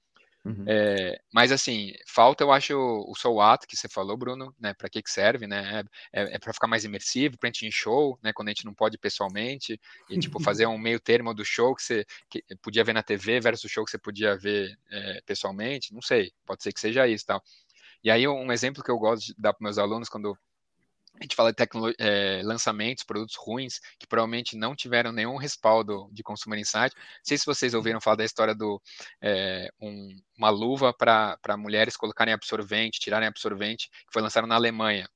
Uhum. 0.46 0.64
É, 0.68 1.20
mas 1.34 1.52
assim, 1.52 1.92
falta 2.08 2.44
eu 2.44 2.52
acho 2.52 2.74
o 2.76 3.14
SOAT 3.16 3.68
que 3.68 3.76
você 3.76 3.90
falou, 3.90 4.16
Bruno, 4.16 4.56
né? 4.60 4.74
Para 4.74 4.90
que, 4.90 5.02
que 5.02 5.12
serve, 5.12 5.46
né? 5.48 5.84
É, 6.14 6.22
é, 6.22 6.36
é 6.36 6.40
para 6.40 6.54
ficar 6.54 6.68
mais 6.68 6.86
imersivo, 6.86 7.38
para 7.38 7.48
a 7.48 7.52
gente 7.52 7.64
ir 7.64 7.68
em 7.68 7.72
show, 7.72 8.18
né? 8.24 8.32
Quando 8.34 8.48
a 8.48 8.52
gente 8.52 8.66
não 8.66 8.74
pode 8.74 8.98
pessoalmente, 8.98 9.80
e 10.10 10.18
tipo, 10.18 10.40
fazer 10.44 10.66
um 10.66 10.78
meio 10.78 11.00
termo 11.00 11.34
do 11.34 11.44
show 11.44 11.76
que 11.76 11.84
você 11.84 12.06
que 12.30 12.44
podia 12.62 12.84
ver 12.84 12.94
na 12.94 13.04
TV 13.04 13.40
versus 13.40 13.66
o 13.66 13.70
show 13.70 13.84
que 13.84 13.92
você 13.92 13.98
podia 14.00 14.38
ver 14.38 14.78
é, 14.92 15.22
pessoalmente, 15.26 15.94
não 15.94 16.02
sei, 16.02 16.32
pode 16.46 16.64
ser 16.64 16.72
que 16.72 16.80
seja 16.80 17.08
isso 17.08 17.26
tal. 17.26 17.44
E 18.04 18.10
aí, 18.10 18.28
um 18.28 18.52
exemplo 18.52 18.82
que 18.84 18.90
eu 18.90 18.98
gosto 18.98 19.26
de 19.28 19.36
dar 19.38 19.54
para 19.54 19.64
meus 19.64 19.78
alunos 19.78 20.08
quando 20.08 20.38
a 21.20 21.24
gente 21.24 21.36
fala 21.36 21.52
de 21.52 21.58
é, 22.00 22.42
lançamentos, 22.44 23.04
produtos 23.04 23.36
ruins, 23.36 23.80
que 23.98 24.08
provavelmente 24.08 24.56
não 24.56 24.76
tiveram 24.76 25.12
nenhum 25.12 25.38
respaldo 25.38 26.10
de 26.12 26.24
Consumer 26.24 26.60
Insight. 26.60 26.96
Não 26.96 27.04
sei 27.24 27.38
se 27.38 27.46
vocês 27.46 27.74
ouviram 27.74 28.00
falar 28.00 28.16
da 28.16 28.26
história 28.26 28.56
do 28.56 28.82
é, 29.22 29.70
um, 29.82 30.16
uma 30.38 30.50
luva 30.50 30.94
para 30.94 31.58
mulheres 31.58 31.98
colocarem 31.98 32.34
absorvente, 32.34 33.00
tirarem 33.00 33.28
absorvente, 33.28 33.90
que 33.90 34.14
foi 34.14 34.22
lançado 34.22 34.48
na 34.48 34.56
Alemanha 34.56 35.10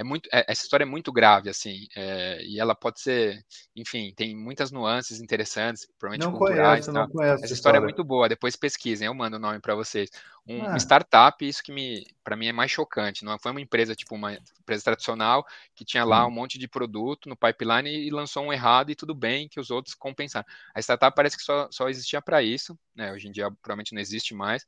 é 0.00 0.02
muito, 0.02 0.30
é, 0.32 0.46
essa 0.48 0.62
história 0.62 0.84
é 0.84 0.86
muito 0.86 1.12
grave, 1.12 1.50
assim, 1.50 1.86
é, 1.94 2.42
e 2.42 2.58
ela 2.58 2.74
pode 2.74 3.02
ser, 3.02 3.44
enfim, 3.76 4.14
tem 4.16 4.34
muitas 4.34 4.72
nuances 4.72 5.20
interessantes, 5.20 5.86
provavelmente 5.98 6.26
não 6.26 6.38
culturais. 6.38 6.86
Conheço, 6.86 6.92
não 6.92 7.06
conheço 7.06 7.44
essa 7.44 7.52
história, 7.52 7.54
história 7.54 7.78
é 7.78 7.80
muito 7.82 8.02
boa, 8.02 8.26
depois 8.26 8.56
pesquisem, 8.56 9.04
eu 9.04 9.12
mando 9.12 9.36
o 9.36 9.38
nome 9.38 9.60
para 9.60 9.74
vocês. 9.74 10.08
Um, 10.46 10.64
ah. 10.64 10.76
Startup, 10.78 11.46
isso 11.46 11.62
que 11.62 11.70
me, 11.70 12.06
para 12.24 12.34
mim 12.34 12.46
é 12.46 12.52
mais 12.52 12.70
chocante, 12.70 13.26
não 13.26 13.38
foi 13.38 13.50
uma 13.50 13.60
empresa 13.60 13.94
tipo 13.94 14.14
uma 14.14 14.32
empresa 14.32 14.84
tradicional 14.84 15.44
que 15.74 15.84
tinha 15.84 16.02
lá 16.02 16.26
um 16.26 16.30
monte 16.30 16.58
de 16.58 16.66
produto 16.66 17.28
no 17.28 17.36
pipeline 17.36 17.90
e 17.90 18.08
lançou 18.10 18.42
um 18.44 18.52
errado 18.54 18.90
e 18.90 18.94
tudo 18.94 19.14
bem 19.14 19.50
que 19.50 19.60
os 19.60 19.70
outros 19.70 19.94
compensaram. 19.94 20.46
A 20.74 20.80
startup 20.80 21.14
parece 21.14 21.36
que 21.36 21.42
só, 21.42 21.68
só 21.70 21.90
existia 21.90 22.22
para 22.22 22.42
isso, 22.42 22.74
né? 22.96 23.12
Hoje 23.12 23.28
em 23.28 23.32
dia 23.32 23.50
provavelmente 23.60 23.92
não 23.92 24.00
existe 24.00 24.34
mais. 24.34 24.64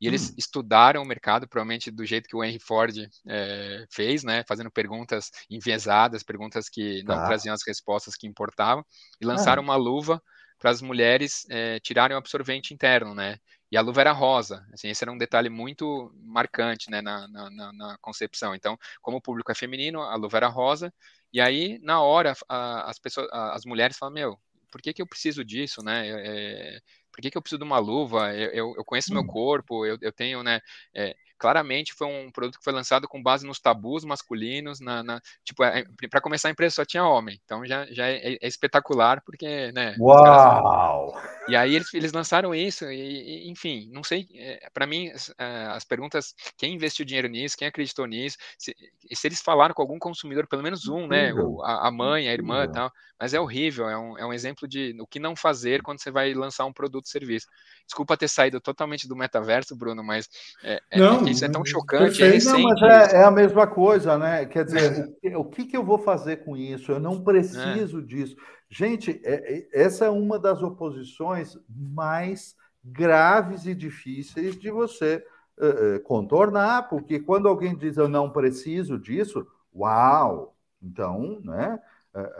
E 0.00 0.06
eles 0.06 0.30
hum. 0.30 0.34
estudaram 0.36 1.02
o 1.02 1.06
mercado, 1.06 1.48
provavelmente 1.48 1.90
do 1.90 2.04
jeito 2.04 2.28
que 2.28 2.36
o 2.36 2.44
Henry 2.44 2.58
Ford 2.58 2.94
é, 3.26 3.86
fez, 3.90 4.22
né? 4.22 4.44
Fazendo 4.46 4.70
perguntas 4.70 5.30
enviesadas, 5.48 6.22
perguntas 6.22 6.68
que 6.68 7.02
não 7.04 7.16
tá. 7.16 7.26
traziam 7.26 7.54
as 7.54 7.66
respostas 7.66 8.14
que 8.14 8.26
importavam, 8.26 8.84
e 9.20 9.24
lançaram 9.24 9.62
ah. 9.62 9.64
uma 9.64 9.76
luva 9.76 10.22
para 10.58 10.70
as 10.70 10.80
mulheres 10.80 11.46
é, 11.50 11.78
tirarem 11.80 12.14
o 12.14 12.18
absorvente 12.18 12.72
interno, 12.72 13.14
né? 13.14 13.38
E 13.70 13.76
a 13.76 13.80
luva 13.80 14.00
era 14.00 14.12
rosa. 14.12 14.64
Assim, 14.72 14.88
esse 14.88 15.02
era 15.02 15.12
um 15.12 15.18
detalhe 15.18 15.48
muito 15.48 16.12
marcante 16.22 16.90
né, 16.90 17.00
na, 17.02 17.26
na, 17.28 17.72
na, 17.72 17.98
concepção. 18.00 18.54
Então, 18.54 18.78
como 19.02 19.16
o 19.16 19.20
público 19.20 19.50
é 19.50 19.54
feminino, 19.54 20.00
a 20.02 20.14
luva 20.14 20.36
era 20.36 20.48
rosa. 20.48 20.92
E 21.32 21.40
aí, 21.40 21.78
na 21.82 22.00
hora, 22.00 22.34
a, 22.48 22.88
as 22.88 22.98
pessoas, 22.98 23.28
a, 23.32 23.54
as 23.54 23.64
mulheres 23.64 23.98
falam: 23.98 24.14
Meu, 24.14 24.38
por 24.70 24.80
que, 24.80 24.92
que 24.92 25.02
eu 25.02 25.06
preciso 25.06 25.44
disso, 25.44 25.82
né? 25.82 26.08
É, 26.08 26.80
por 27.16 27.22
que, 27.22 27.30
que 27.30 27.38
eu 27.38 27.42
preciso 27.42 27.58
de 27.58 27.64
uma 27.64 27.78
luva? 27.78 28.34
Eu, 28.34 28.50
eu, 28.50 28.74
eu 28.76 28.84
conheço 28.84 29.10
hum. 29.10 29.14
meu 29.14 29.24
corpo, 29.24 29.86
eu, 29.86 29.96
eu 30.02 30.12
tenho, 30.12 30.42
né? 30.42 30.60
É, 30.94 31.16
claramente 31.38 31.94
foi 31.94 32.06
um 32.06 32.30
produto 32.30 32.58
que 32.58 32.64
foi 32.64 32.72
lançado 32.72 33.08
com 33.08 33.22
base 33.22 33.46
nos 33.46 33.60
tabus 33.60 34.04
masculinos, 34.04 34.80
na, 34.80 35.02
na 35.02 35.20
tipo, 35.44 35.62
é, 35.64 35.84
para 36.10 36.20
começar 36.20 36.48
a 36.48 36.50
empresa 36.50 36.76
só 36.76 36.84
tinha 36.84 37.04
homem, 37.04 37.40
então 37.44 37.64
já, 37.66 37.86
já 37.86 38.08
é, 38.08 38.38
é 38.40 38.48
espetacular, 38.48 39.22
porque, 39.24 39.72
né? 39.72 39.94
Uau! 39.98 41.14
E 41.48 41.54
aí 41.54 41.74
eles, 41.74 41.92
eles 41.94 42.12
lançaram 42.12 42.54
isso, 42.54 42.84
e, 42.86 43.46
e 43.46 43.50
enfim, 43.50 43.88
não 43.92 44.02
sei, 44.02 44.26
é, 44.34 44.68
para 44.72 44.86
mim, 44.86 45.10
as, 45.10 45.32
é, 45.38 45.66
as, 45.66 45.84
perguntas, 45.84 46.34
quem 46.56 46.74
investiu 46.74 47.04
dinheiro 47.04 47.28
nisso, 47.28 47.56
quem 47.56 47.68
acreditou 47.68 48.06
nisso, 48.06 48.36
se, 48.58 48.74
se 49.12 49.26
eles 49.26 49.40
falaram 49.40 49.74
com 49.74 49.82
algum 49.82 49.98
consumidor, 49.98 50.46
pelo 50.46 50.62
menos 50.62 50.88
um, 50.88 51.06
né? 51.06 51.32
O, 51.32 51.62
a, 51.62 51.88
a, 51.88 51.90
mãe, 51.90 52.28
a 52.28 52.32
irmã 52.32 52.64
e 52.64 52.72
tal, 52.72 52.90
mas 53.18 53.32
é 53.32 53.40
horrível, 53.40 53.88
é 53.88 53.96
um, 53.96 54.18
é 54.18 54.26
um 54.26 54.32
exemplo 54.32 54.68
de 54.68 54.96
o 55.00 55.06
que 55.06 55.18
não 55.18 55.34
fazer 55.34 55.82
quando 55.82 56.00
você 56.00 56.10
vai 56.10 56.34
lançar 56.34 56.64
um 56.66 56.72
produto 56.72 57.06
ou 57.06 57.10
serviço. 57.10 57.46
Desculpa 57.86 58.16
ter 58.16 58.28
saído 58.28 58.60
totalmente 58.60 59.08
do 59.08 59.16
metaverso, 59.16 59.76
Bruno, 59.76 60.02
mas 60.02 60.28
é, 60.62 60.80
não, 60.96 61.25
isso 61.30 61.44
é 61.44 61.48
tão 61.48 61.64
chocante. 61.64 62.22
É 62.22 62.38
não, 62.38 62.62
mas 62.62 62.82
é, 62.82 63.16
é, 63.16 63.24
a 63.24 63.30
mesma 63.30 63.66
coisa, 63.66 64.18
né? 64.18 64.46
Quer 64.46 64.64
dizer, 64.64 65.14
o, 65.36 65.44
que, 65.44 65.64
que 65.64 65.76
eu 65.76 65.84
vou 65.84 65.98
fazer 65.98 66.44
com 66.44 66.56
isso? 66.56 66.92
Eu 66.92 67.00
não 67.00 67.22
preciso 67.22 68.00
é. 68.00 68.02
disso. 68.02 68.36
Gente, 68.68 69.20
é, 69.24 69.58
é, 69.58 69.68
essa 69.72 70.06
é 70.06 70.10
uma 70.10 70.38
das 70.38 70.62
oposições 70.62 71.56
mais 71.68 72.54
graves 72.84 73.66
e 73.66 73.74
difíceis 73.74 74.58
de 74.58 74.70
você 74.70 75.24
uh, 75.58 76.00
contornar, 76.02 76.88
porque 76.88 77.18
quando 77.18 77.48
alguém 77.48 77.76
diz 77.76 77.96
eu 77.96 78.08
não 78.08 78.30
preciso 78.30 78.98
disso, 78.98 79.46
uau! 79.74 80.54
Então, 80.82 81.40
né? 81.42 81.78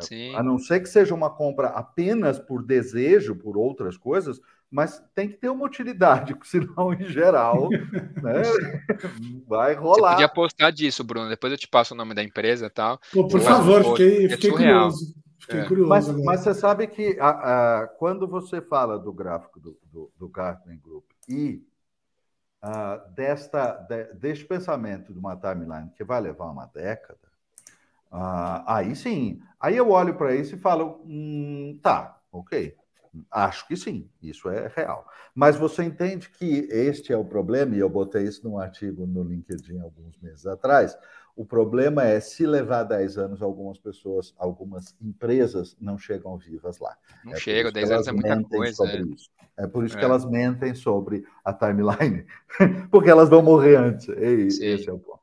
Sim. 0.01 0.35
A 0.35 0.43
não 0.43 0.59
ser 0.59 0.81
que 0.81 0.89
seja 0.89 1.15
uma 1.15 1.29
compra 1.29 1.69
apenas 1.69 2.39
por 2.39 2.63
desejo, 2.63 3.37
por 3.37 3.59
outras 3.59 3.97
coisas, 3.99 4.41
mas 4.71 5.03
tem 5.15 5.29
que 5.29 5.37
ter 5.37 5.49
uma 5.49 5.65
utilidade, 5.65 6.37
senão, 6.45 6.93
em 6.93 7.05
geral, 7.05 7.69
né, 7.71 8.43
vai 9.47 9.75
rolar. 9.75 10.11
Você 10.11 10.15
podia 10.15 10.29
postar 10.29 10.71
disso, 10.71 11.05
Bruno. 11.05 11.29
Depois 11.29 11.53
eu 11.53 11.59
te 11.59 11.69
passo 11.69 11.95
o 11.95 11.97
nome 11.97 12.15
da 12.15 12.23
empresa 12.23 12.67
e 12.67 12.71
tal. 12.71 13.01
Pô, 13.13 13.29
por 13.29 13.41
favor, 13.41 13.85
fiquei, 13.85 14.27
é 14.27 14.29
fiquei 14.31 14.51
curioso. 14.51 15.15
Fiquei 15.39 15.61
é. 15.61 15.65
curioso 15.65 15.89
mas, 15.89 16.09
mas, 16.25 16.41
você 16.41 16.55
sabe 16.55 16.89
que 16.89 17.17
a, 17.21 17.29
a, 17.83 17.87
quando 17.87 18.27
você 18.27 18.61
fala 18.61 18.99
do 18.99 19.13
gráfico 19.13 19.61
do, 19.61 19.79
do, 19.85 20.13
do 20.19 20.29
Gartner 20.29 20.79
Group 20.81 21.05
e 21.29 21.63
a, 22.61 22.97
desta, 23.15 23.73
de, 23.89 24.15
deste 24.15 24.45
pensamento 24.45 25.13
de 25.13 25.19
uma 25.19 25.37
timeline 25.37 25.91
que 25.95 26.03
vai 26.03 26.21
levar 26.21 26.47
uma 26.47 26.67
década, 26.67 27.21
aí 28.67 28.97
sim. 28.97 29.41
Aí 29.61 29.77
eu 29.77 29.91
olho 29.91 30.15
para 30.15 30.35
isso 30.35 30.57
e 30.57 30.59
falo, 30.59 31.01
hum, 31.05 31.79
tá, 31.83 32.19
ok 32.33 32.75
Acho 33.31 33.67
que 33.67 33.77
sim, 33.77 34.09
isso 34.23 34.49
é 34.49 34.71
real. 34.75 35.07
Mas 35.35 35.57
você 35.57 35.85
entende 35.85 36.29
que 36.31 36.69
este 36.71 37.13
é 37.13 37.17
o 37.17 37.25
problema, 37.25 37.75
e 37.75 37.79
eu 37.79 37.89
botei 37.89 38.25
isso 38.25 38.49
num 38.49 38.59
artigo 38.59 39.07
no 39.07 39.23
LinkedIn 39.23 39.79
alguns 39.81 40.19
meses 40.19 40.47
atrás. 40.47 40.97
O 41.37 41.45
problema 41.45 42.03
é 42.03 42.19
se 42.19 42.47
levar 42.47 42.85
10 42.85 43.19
anos, 43.19 43.43
algumas 43.43 43.79
pessoas, 43.79 44.35
algumas 44.39 44.97
empresas 45.03 45.77
não 45.79 45.99
chegam 45.99 46.37
vivas 46.39 46.79
lá. 46.79 46.97
Não 47.23 47.35
é 47.35 47.37
chega, 47.37 47.71
10 47.71 47.91
anos 47.91 48.09
é 48.09 48.13
muita 48.13 48.43
coisa. 48.45 48.87
É. 48.87 49.03
Isso. 49.03 49.31
é. 49.59 49.67
por 49.67 49.85
isso 49.85 49.97
é. 49.97 49.99
que 49.99 50.05
elas 50.05 50.25
mentem 50.25 50.75
sobre 50.75 51.27
a 51.45 51.53
timeline, 51.53 52.25
porque 52.91 53.11
elas 53.11 53.29
vão 53.29 53.43
morrer 53.43 53.77
antes. 53.77 54.09
E, 54.09 54.65
esse 54.65 54.89
é 54.89 54.93
o 54.93 54.99
ponto. 54.99 55.16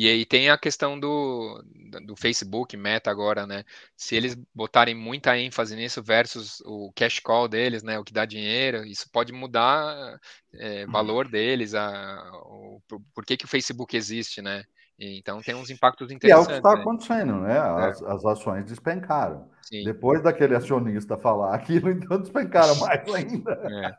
E 0.00 0.08
aí 0.08 0.24
tem 0.24 0.48
a 0.48 0.56
questão 0.56 0.98
do, 0.98 1.62
do 2.06 2.16
Facebook, 2.16 2.74
Meta 2.74 3.10
agora, 3.10 3.46
né? 3.46 3.64
Se 3.94 4.16
eles 4.16 4.34
botarem 4.54 4.94
muita 4.94 5.36
ênfase 5.36 5.76
nisso 5.76 6.02
versus 6.02 6.62
o 6.64 6.90
cash 6.96 7.20
call 7.20 7.46
deles, 7.46 7.82
né? 7.82 7.98
O 7.98 8.02
que 8.02 8.10
dá 8.10 8.24
dinheiro, 8.24 8.82
isso 8.86 9.10
pode 9.12 9.30
mudar 9.30 10.18
é, 10.54 10.86
valor 10.86 11.28
deles, 11.28 11.74
a, 11.74 12.32
o, 12.46 12.80
por 13.14 13.26
que, 13.26 13.36
que 13.36 13.44
o 13.44 13.48
Facebook 13.48 13.94
existe, 13.94 14.40
né? 14.40 14.64
Então 14.98 15.42
tem 15.42 15.54
uns 15.54 15.68
impactos 15.68 16.10
interessantes. 16.10 16.48
E 16.48 16.50
é 16.50 16.58
o 16.58 16.62
que 16.62 16.66
está 16.66 16.80
acontecendo, 16.80 17.34
né? 17.42 17.58
As, 17.58 18.00
é. 18.00 18.10
as 18.10 18.24
ações 18.24 18.64
despencaram. 18.64 19.50
Sim. 19.60 19.84
Depois 19.84 20.22
daquele 20.22 20.56
acionista 20.56 21.18
falar 21.18 21.52
aquilo, 21.56 21.90
então 21.90 22.18
despencaram 22.18 22.74
mais 22.80 23.06
ainda. 23.14 23.52
É. 23.52 23.94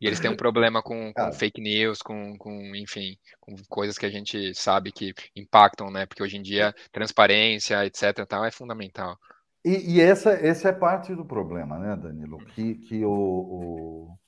E 0.00 0.06
eles 0.06 0.18
têm 0.18 0.30
um 0.30 0.36
problema 0.36 0.82
com, 0.82 1.12
com 1.14 1.32
fake 1.32 1.60
news, 1.60 2.00
com, 2.00 2.36
com, 2.38 2.74
enfim, 2.74 3.18
com 3.38 3.54
coisas 3.68 3.98
que 3.98 4.06
a 4.06 4.10
gente 4.10 4.54
sabe 4.54 4.90
que 4.90 5.14
impactam, 5.36 5.90
né? 5.90 6.06
Porque 6.06 6.22
hoje 6.22 6.36
em 6.36 6.42
dia 6.42 6.74
transparência, 6.90 7.84
etc, 7.84 8.24
tal, 8.26 8.44
é 8.44 8.50
fundamental. 8.50 9.18
E, 9.64 9.96
e 9.96 10.00
essa, 10.00 10.30
essa 10.30 10.70
é 10.70 10.72
parte 10.72 11.14
do 11.14 11.24
problema, 11.24 11.78
né, 11.78 11.94
Danilo? 11.94 12.38
Que, 12.46 12.76
que 12.76 13.04
o, 13.04 13.12
o... 13.12 14.18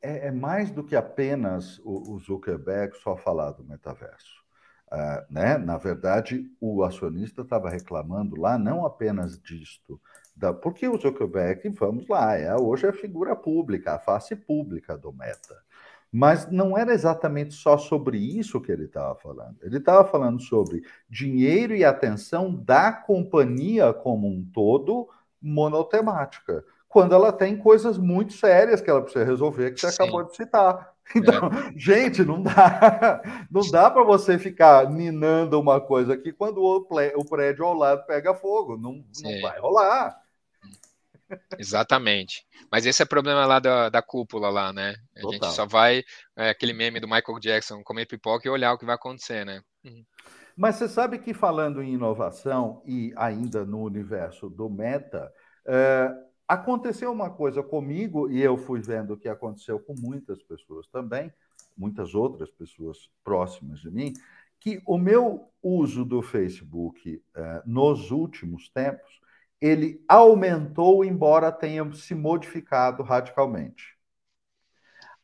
É, 0.00 0.28
é, 0.28 0.30
mais 0.30 0.70
do 0.70 0.84
que 0.84 0.94
apenas 0.94 1.78
o, 1.80 2.14
o 2.14 2.18
Zuckerberg 2.20 2.96
só 2.98 3.16
falar 3.16 3.50
do 3.50 3.64
metaverso. 3.64 4.40
Uh, 4.92 5.32
né? 5.32 5.58
Na 5.58 5.76
verdade, 5.76 6.50
o 6.60 6.82
acionista 6.82 7.42
estava 7.42 7.68
reclamando 7.68 8.36
lá 8.36 8.56
não 8.58 8.86
apenas 8.86 9.38
disto, 9.40 10.00
da, 10.40 10.54
porque 10.54 10.88
o 10.88 10.98
Zuckerberg, 10.98 11.68
vamos 11.68 12.08
lá, 12.08 12.34
é, 12.34 12.56
hoje 12.56 12.86
é 12.86 12.88
a 12.88 12.94
figura 12.94 13.36
pública, 13.36 13.94
a 13.94 13.98
face 13.98 14.34
pública 14.34 14.96
do 14.96 15.12
Meta. 15.12 15.54
Mas 16.10 16.50
não 16.50 16.76
era 16.76 16.92
exatamente 16.92 17.54
só 17.54 17.76
sobre 17.76 18.18
isso 18.18 18.60
que 18.60 18.72
ele 18.72 18.86
estava 18.86 19.14
falando. 19.14 19.58
Ele 19.62 19.76
estava 19.76 20.08
falando 20.08 20.40
sobre 20.40 20.82
dinheiro 21.08 21.76
e 21.76 21.84
atenção 21.84 22.52
da 22.52 22.90
companhia 22.90 23.92
como 23.92 24.26
um 24.26 24.44
todo 24.52 25.08
monotemática, 25.40 26.64
quando 26.88 27.14
ela 27.14 27.32
tem 27.32 27.56
coisas 27.56 27.96
muito 27.96 28.32
sérias 28.32 28.80
que 28.80 28.90
ela 28.90 29.02
precisa 29.02 29.24
resolver, 29.24 29.70
que 29.72 29.80
você 29.80 29.92
Sim. 29.92 30.02
acabou 30.02 30.24
de 30.24 30.34
citar. 30.34 30.92
Então, 31.14 31.46
é. 31.46 31.72
gente, 31.78 32.24
não 32.24 32.42
dá, 32.42 33.22
não 33.50 33.62
dá 33.70 33.90
para 33.90 34.02
você 34.02 34.38
ficar 34.38 34.90
ninando 34.90 35.60
uma 35.60 35.80
coisa 35.80 36.14
aqui 36.14 36.32
quando 36.32 36.62
o 36.62 37.24
prédio 37.24 37.64
ao 37.64 37.74
lado 37.74 38.04
pega 38.06 38.34
fogo. 38.34 38.76
Não, 38.76 39.04
não 39.22 39.40
vai 39.42 39.60
rolar. 39.60 40.20
Exatamente. 41.58 42.44
Mas 42.70 42.86
esse 42.86 43.02
é 43.02 43.04
o 43.04 43.08
problema 43.08 43.46
lá 43.46 43.58
da, 43.58 43.88
da 43.88 44.02
cúpula 44.02 44.48
lá, 44.50 44.72
né? 44.72 44.94
A 45.16 45.20
Total. 45.20 45.32
gente 45.32 45.54
só 45.54 45.66
vai, 45.66 46.02
é, 46.36 46.50
aquele 46.50 46.72
meme 46.72 47.00
do 47.00 47.08
Michael 47.08 47.38
Jackson, 47.40 47.82
comer 47.82 48.06
pipoca 48.06 48.46
e 48.46 48.50
olhar 48.50 48.72
o 48.72 48.78
que 48.78 48.86
vai 48.86 48.94
acontecer, 48.94 49.44
né? 49.44 49.62
Uhum. 49.84 50.04
Mas 50.56 50.76
você 50.76 50.88
sabe 50.88 51.18
que 51.18 51.32
falando 51.32 51.82
em 51.82 51.94
inovação 51.94 52.82
e 52.84 53.12
ainda 53.16 53.64
no 53.64 53.82
universo 53.82 54.48
do 54.48 54.68
meta, 54.68 55.32
é, 55.66 56.12
aconteceu 56.46 57.12
uma 57.12 57.30
coisa 57.30 57.62
comigo 57.62 58.30
e 58.30 58.42
eu 58.42 58.56
fui 58.56 58.80
vendo 58.80 59.16
que 59.16 59.28
aconteceu 59.28 59.78
com 59.78 59.94
muitas 59.98 60.42
pessoas 60.42 60.86
também, 60.88 61.32
muitas 61.76 62.14
outras 62.14 62.50
pessoas 62.50 63.08
próximas 63.24 63.80
de 63.80 63.90
mim, 63.90 64.12
que 64.58 64.82
o 64.84 64.98
meu 64.98 65.48
uso 65.62 66.04
do 66.04 66.20
Facebook 66.20 67.22
é, 67.34 67.62
nos 67.64 68.10
últimos 68.10 68.68
tempos 68.68 69.19
ele 69.60 70.02
aumentou, 70.08 71.04
embora 71.04 71.52
tenha 71.52 71.90
se 71.92 72.14
modificado 72.14 73.02
radicalmente. 73.02 73.98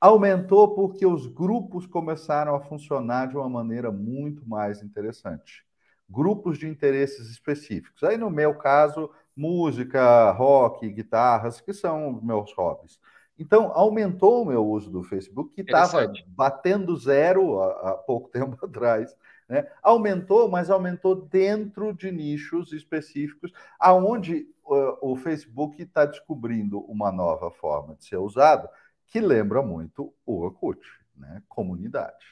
Aumentou 0.00 0.74
porque 0.74 1.06
os 1.06 1.26
grupos 1.26 1.86
começaram 1.86 2.54
a 2.54 2.60
funcionar 2.60 3.28
de 3.28 3.36
uma 3.36 3.48
maneira 3.48 3.90
muito 3.90 4.46
mais 4.46 4.82
interessante. 4.82 5.64
Grupos 6.08 6.58
de 6.58 6.68
interesses 6.68 7.30
específicos. 7.30 8.02
Aí, 8.04 8.16
no 8.16 8.30
meu 8.30 8.54
caso, 8.54 9.10
música, 9.34 10.30
rock, 10.32 10.88
guitarras, 10.90 11.60
que 11.60 11.72
são 11.72 12.20
meus 12.22 12.52
hobbies. 12.52 13.00
Então, 13.38 13.70
aumentou 13.74 14.42
o 14.42 14.46
meu 14.46 14.64
uso 14.66 14.90
do 14.90 15.02
Facebook, 15.02 15.54
que 15.54 15.62
estava 15.62 16.10
batendo 16.28 16.96
zero 16.96 17.60
há, 17.60 17.90
há 17.90 17.94
pouco 17.94 18.28
tempo 18.32 18.64
atrás. 18.64 19.14
Né? 19.48 19.66
Aumentou, 19.82 20.48
mas 20.48 20.70
aumentou 20.70 21.14
dentro 21.14 21.92
de 21.92 22.10
nichos 22.10 22.72
específicos, 22.72 23.52
aonde 23.78 24.48
uh, 24.64 24.98
o 25.00 25.16
Facebook 25.16 25.80
está 25.80 26.04
descobrindo 26.04 26.80
uma 26.80 27.12
nova 27.12 27.50
forma 27.50 27.94
de 27.94 28.04
ser 28.04 28.16
usado 28.16 28.68
que 29.06 29.20
lembra 29.20 29.62
muito 29.62 30.12
o 30.24 30.40
Orkut, 30.40 30.80
né? 31.16 31.42
comunidade. 31.48 32.26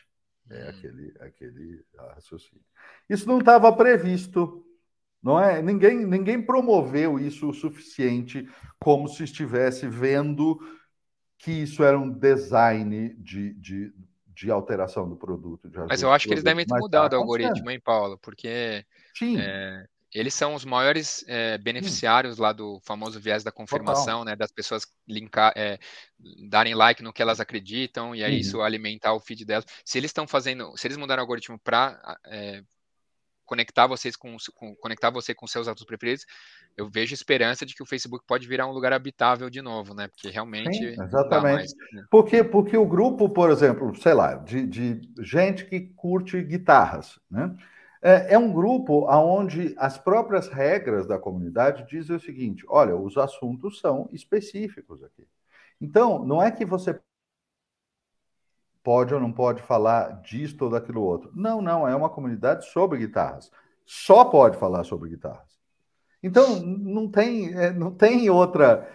É 0.51 0.65
hum. 0.65 0.69
aquele, 0.69 1.15
aquele 1.21 1.85
raciocínio. 1.97 2.65
Isso 3.09 3.27
não 3.29 3.39
estava 3.39 3.73
previsto, 3.73 4.67
não 5.23 5.41
é? 5.41 5.63
Ninguém, 5.63 6.05
ninguém 6.05 6.43
promoveu 6.43 7.19
isso 7.19 7.49
o 7.49 7.55
suficiente 7.55 8.49
como 8.79 9.09
se 9.09 9.25
estivesse 9.25 9.87
vendo 9.87 10.59
que 11.39 11.51
isso 11.51 11.83
era 11.83 11.99
um 11.99 12.11
design 12.11 13.15
de, 13.15 13.55
de 13.55 13.95
de 14.35 14.51
alteração 14.51 15.09
do 15.09 15.17
produto. 15.17 15.71
Mas 15.89 16.03
eu 16.03 16.13
acho 16.13 16.27
que 16.27 16.35
eles 16.35 16.45
devem 16.45 16.67
ter 16.67 16.75
mudado 16.75 17.13
tá 17.13 17.17
o 17.17 17.21
algoritmo, 17.21 17.71
hein, 17.71 17.81
Paulo? 17.81 18.19
Porque 18.19 18.85
Sim. 19.17 19.39
É, 19.39 19.87
eles 20.13 20.33
são 20.33 20.55
os 20.55 20.65
maiores 20.65 21.25
é, 21.27 21.59
beneficiários 21.59 22.39
hum. 22.39 22.43
lá 22.43 22.53
do 22.53 22.81
famoso 22.85 23.21
viés 23.21 23.43
da 23.43 23.51
confirmação, 23.51 24.21
Total. 24.21 24.25
né? 24.25 24.37
Das 24.37 24.53
pessoas 24.53 24.87
linkar, 25.07 25.53
é, 25.57 25.79
darem 26.49 26.75
like 26.75 27.03
no 27.03 27.13
que 27.13 27.21
elas 27.21 27.41
acreditam 27.41 28.15
e 28.15 28.23
aí 28.23 28.35
uhum. 28.35 28.41
isso 28.41 28.61
alimentar 28.61 29.13
o 29.13 29.21
feed 29.21 29.45
delas. 29.45 29.67
Se 29.85 29.99
eles 29.99 30.11
estão 30.11 30.27
fazendo, 30.27 30.77
se 30.77 30.87
eles 30.87 30.97
mudaram 30.97 31.21
o 31.21 31.25
algoritmo 31.25 31.59
para 31.59 32.19
conectar 33.45 33.87
vocês 33.87 34.17
com, 34.17 34.37
com, 34.55 34.75
conectar 34.77 35.11
você 35.11 35.35
com 35.35 35.47
seus 35.47 35.69
autos 35.69 35.85
preferidos, 35.85 36.25
eu 36.77 36.89
vejo 36.89 37.15
esperança 37.15 37.65
de 37.65 37.75
que 37.75 37.83
o 37.83 37.87
Facebook 37.87 38.25
pode 38.27 38.47
virar 38.47 38.67
um 38.67 38.73
lugar 38.73 38.93
habitável 38.93 39.49
de 39.49 39.63
novo, 39.63 39.95
né? 39.95 40.09
Porque 40.09 40.29
realmente. 40.29 40.77
Sim, 40.77 41.03
exatamente. 41.03 41.55
Mais, 41.55 41.75
né? 41.93 42.05
porque, 42.11 42.43
porque 42.43 42.77
o 42.77 42.87
grupo, 42.87 43.29
por 43.29 43.51
exemplo, 43.51 43.95
sei 44.01 44.15
lá, 44.15 44.35
de, 44.35 44.67
de 44.67 45.01
gente 45.21 45.67
que 45.67 45.81
curte 45.81 46.43
guitarras, 46.43 47.19
né? 47.31 47.55
É, 48.03 48.35
é 48.35 48.39
um 48.39 48.53
grupo 48.53 49.07
onde 49.11 49.75
as 49.79 49.97
próprias 49.97 50.49
regras 50.49 51.07
da 51.07 51.19
comunidade 51.19 51.87
dizem 51.89 52.17
o 52.17 52.21
seguinte: 52.21 52.65
olha, 52.69 52.95
os 52.95 53.17
assuntos 53.17 53.81
são 53.81 54.11
específicos 54.13 55.03
aqui. 55.03 55.27
Então, 55.81 56.25
não 56.25 56.43
é 56.43 56.51
que 56.51 56.65
você 56.65 57.01
pode 58.85 59.15
ou 59.15 59.19
não 59.19 59.33
pode 59.33 59.63
falar 59.63 60.21
disto 60.21 60.63
ou 60.67 60.71
daquilo 60.71 61.03
outro. 61.03 61.33
Não, 61.35 61.63
não, 61.63 61.89
é 61.89 61.97
uma 61.97 62.11
comunidade 62.11 62.67
sobre 62.67 62.99
guitarras. 62.99 63.51
Só 63.87 64.27
pode 64.27 64.59
falar 64.59 64.85
sobre 64.85 65.09
guitarras. 65.09 65.59
Então, 66.23 66.61
não 66.61 67.11
tem, 67.11 67.55
é, 67.55 67.73
não 67.73 67.91
tem 67.91 68.29
outra. 68.29 68.89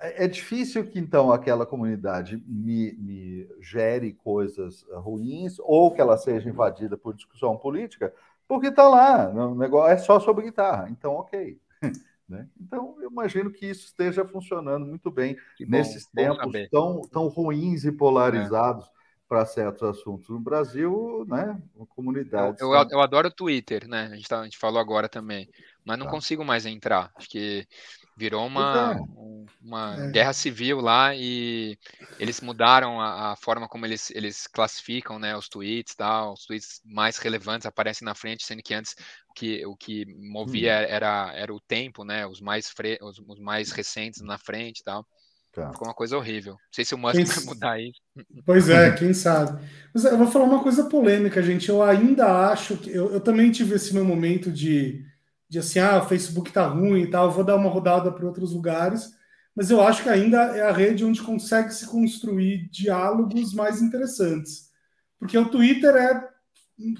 É, 0.00 0.24
é 0.24 0.28
difícil 0.28 0.84
que 0.84 0.98
então 0.98 1.32
aquela 1.32 1.64
comunidade 1.64 2.42
me, 2.46 2.92
me 2.94 3.48
gere 3.60 4.12
coisas 4.12 4.84
ruins 4.92 5.56
ou 5.60 5.92
que 5.92 6.00
ela 6.00 6.18
seja 6.18 6.50
invadida 6.50 6.96
por 6.96 7.14
discussão 7.14 7.56
política, 7.56 8.12
porque 8.48 8.68
está 8.68 8.88
lá, 8.88 9.28
o 9.28 9.54
negócio 9.54 9.92
é 9.92 9.96
só 9.96 10.18
sobre 10.18 10.44
guitarra, 10.44 10.88
então 10.90 11.14
ok. 11.14 11.60
né? 12.28 12.48
Então, 12.60 12.96
eu 13.00 13.10
imagino 13.10 13.52
que 13.52 13.66
isso 13.66 13.86
esteja 13.86 14.24
funcionando 14.24 14.84
muito 14.84 15.10
bem 15.10 15.34
bom, 15.34 15.66
nesses 15.68 16.06
tempos 16.06 16.52
tão, 16.70 17.00
tão 17.02 17.28
ruins 17.28 17.84
e 17.84 17.92
polarizados 17.92 18.86
é. 18.86 19.01
Para 19.32 19.46
certos 19.46 19.82
assuntos 19.82 20.28
no 20.28 20.38
Brasil, 20.38 21.24
né? 21.26 21.58
Uma 21.74 21.86
comunidade. 21.86 22.58
Eu, 22.60 22.74
eu, 22.74 22.86
eu 22.90 23.00
adoro 23.00 23.28
o 23.28 23.34
Twitter, 23.34 23.88
né? 23.88 24.10
A 24.12 24.14
gente, 24.16 24.28
tá, 24.28 24.40
a 24.40 24.44
gente 24.44 24.58
falou 24.58 24.78
agora 24.78 25.08
também, 25.08 25.48
mas 25.86 25.98
não 25.98 26.04
tá. 26.04 26.12
consigo 26.12 26.44
mais 26.44 26.66
entrar. 26.66 27.10
Acho 27.16 27.30
que 27.30 27.66
Virou 28.14 28.46
uma, 28.46 28.92
é. 28.92 29.64
uma 29.64 29.96
é. 29.98 30.10
guerra 30.10 30.34
civil 30.34 30.80
lá 30.82 31.14
e 31.14 31.78
eles 32.18 32.42
mudaram 32.42 33.00
a, 33.00 33.32
a, 33.32 33.36
forma 33.36 33.66
como 33.66 33.86
eles, 33.86 34.10
eles 34.10 34.46
classificam 34.46 35.18
né, 35.18 35.34
os 35.34 35.48
tweets, 35.48 35.94
tal, 35.94 36.34
os 36.34 36.44
tweets 36.44 36.82
mais 36.84 37.16
relevantes 37.16 37.66
aparecem 37.66 38.04
na 38.04 38.14
frente, 38.14 38.44
sendo 38.44 38.62
que 38.62 38.74
antes 38.74 38.94
o 39.30 39.32
que, 39.32 39.64
o 39.64 39.74
que 39.74 40.04
movia 40.18 40.72
hum. 40.72 40.86
era, 40.90 41.32
era 41.34 41.54
o 41.54 41.60
tempo, 41.60 42.04
né, 42.04 42.26
os, 42.26 42.38
mais 42.38 42.68
fre, 42.68 42.98
os, 43.00 43.18
os 43.18 43.40
mais 43.40 43.72
recentes 43.72 44.20
na 44.20 44.36
frente 44.36 44.80
e 44.80 44.84
tal. 44.84 45.06
Tá. 45.52 45.70
Ficou 45.70 45.86
uma 45.86 45.94
coisa 45.94 46.16
horrível. 46.16 46.52
Não 46.52 46.60
sei 46.70 46.84
se 46.84 46.94
o 46.94 46.98
Musk 46.98 47.14
quem... 47.14 47.24
vai 47.24 47.44
mudar 47.44 47.80
isso. 47.80 48.00
Pois 48.44 48.68
é, 48.68 48.90
quem 48.92 49.12
sabe. 49.12 49.62
Mas 49.92 50.04
eu 50.04 50.18
vou 50.18 50.26
falar 50.26 50.44
uma 50.44 50.62
coisa 50.62 50.84
polêmica, 50.84 51.42
gente. 51.42 51.68
Eu 51.68 51.82
ainda 51.82 52.48
acho 52.50 52.76
que. 52.76 52.90
Eu, 52.90 53.12
eu 53.12 53.20
também 53.20 53.50
tive 53.50 53.74
esse 53.74 53.94
meu 53.94 54.04
momento 54.04 54.50
de 54.50 55.04
de 55.52 55.58
assim, 55.58 55.80
ah, 55.80 55.98
o 55.98 56.08
Facebook 56.08 56.50
tá 56.50 56.66
ruim 56.66 57.02
e 57.02 57.10
tal, 57.10 57.30
vou 57.30 57.44
dar 57.44 57.56
uma 57.56 57.68
rodada 57.68 58.10
para 58.10 58.24
outros 58.24 58.54
lugares, 58.54 59.12
mas 59.54 59.70
eu 59.70 59.82
acho 59.82 60.02
que 60.02 60.08
ainda 60.08 60.38
é 60.56 60.62
a 60.62 60.72
rede 60.72 61.04
onde 61.04 61.20
consegue 61.20 61.74
se 61.74 61.86
construir 61.86 62.70
diálogos 62.70 63.52
mais 63.52 63.82
interessantes. 63.82 64.70
Porque 65.18 65.36
o 65.36 65.50
Twitter 65.50 65.94
é 65.94 66.26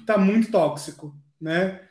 tá 0.05 0.19
muito 0.19 0.51
tóxico, 0.51 1.19
né? 1.41 1.81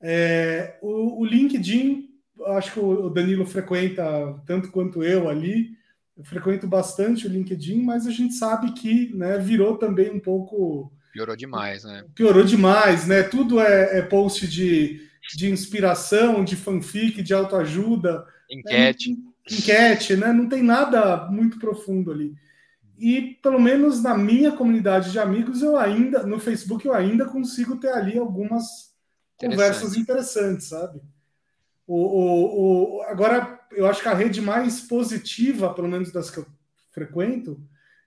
É, 0.00 0.78
o, 0.80 1.22
o, 1.22 1.24
LinkedIn, 1.24 2.08
acho 2.46 2.74
que 2.74 2.78
o 2.78 3.10
Danilo 3.10 3.44
frequenta 3.44 4.40
tanto 4.46 4.70
quanto 4.70 5.02
eu 5.02 5.28
ali, 5.28 5.76
eu 6.16 6.24
frequento 6.24 6.66
bastante 6.66 7.26
o 7.26 7.30
LinkedIn, 7.30 7.82
mas 7.82 8.06
a 8.06 8.10
gente 8.10 8.34
sabe 8.34 8.72
que 8.72 9.14
né, 9.14 9.38
virou 9.38 9.76
também 9.76 10.10
um 10.10 10.20
pouco. 10.20 10.92
Piorou 11.12 11.36
demais, 11.36 11.84
né? 11.84 12.04
Piorou 12.14 12.44
demais, 12.44 13.06
né? 13.06 13.22
Tudo 13.22 13.60
é, 13.60 13.98
é 13.98 14.02
post 14.02 14.46
de 14.48 15.00
de 15.32 15.50
inspiração, 15.50 16.44
de 16.44 16.56
fanfic, 16.56 17.22
de 17.22 17.32
autoajuda. 17.32 18.26
Enquete. 18.50 19.12
Né? 19.12 19.16
Enquete, 19.50 20.16
né? 20.16 20.32
Não 20.32 20.48
tem 20.48 20.62
nada 20.62 21.28
muito 21.30 21.58
profundo 21.58 22.12
ali. 22.12 22.34
E 22.98 23.38
pelo 23.42 23.58
menos 23.58 24.02
na 24.02 24.16
minha 24.16 24.52
comunidade 24.52 25.10
de 25.10 25.18
amigos, 25.18 25.62
eu 25.62 25.76
ainda, 25.76 26.24
no 26.24 26.38
Facebook, 26.38 26.86
eu 26.86 26.94
ainda 26.94 27.26
consigo 27.26 27.76
ter 27.76 27.92
ali 27.92 28.18
algumas 28.18 28.94
conversas 29.36 29.96
interessantes, 29.96 30.68
sabe? 30.68 31.00
O, 31.86 31.96
o, 31.96 32.98
o, 32.98 33.02
agora, 33.02 33.60
eu 33.72 33.86
acho 33.86 34.00
que 34.02 34.08
a 34.08 34.14
rede 34.14 34.40
mais 34.40 34.80
positiva, 34.80 35.72
pelo 35.74 35.88
menos 35.88 36.10
das 36.10 36.30
que 36.30 36.38
eu 36.38 36.46
frequento, 36.92 37.60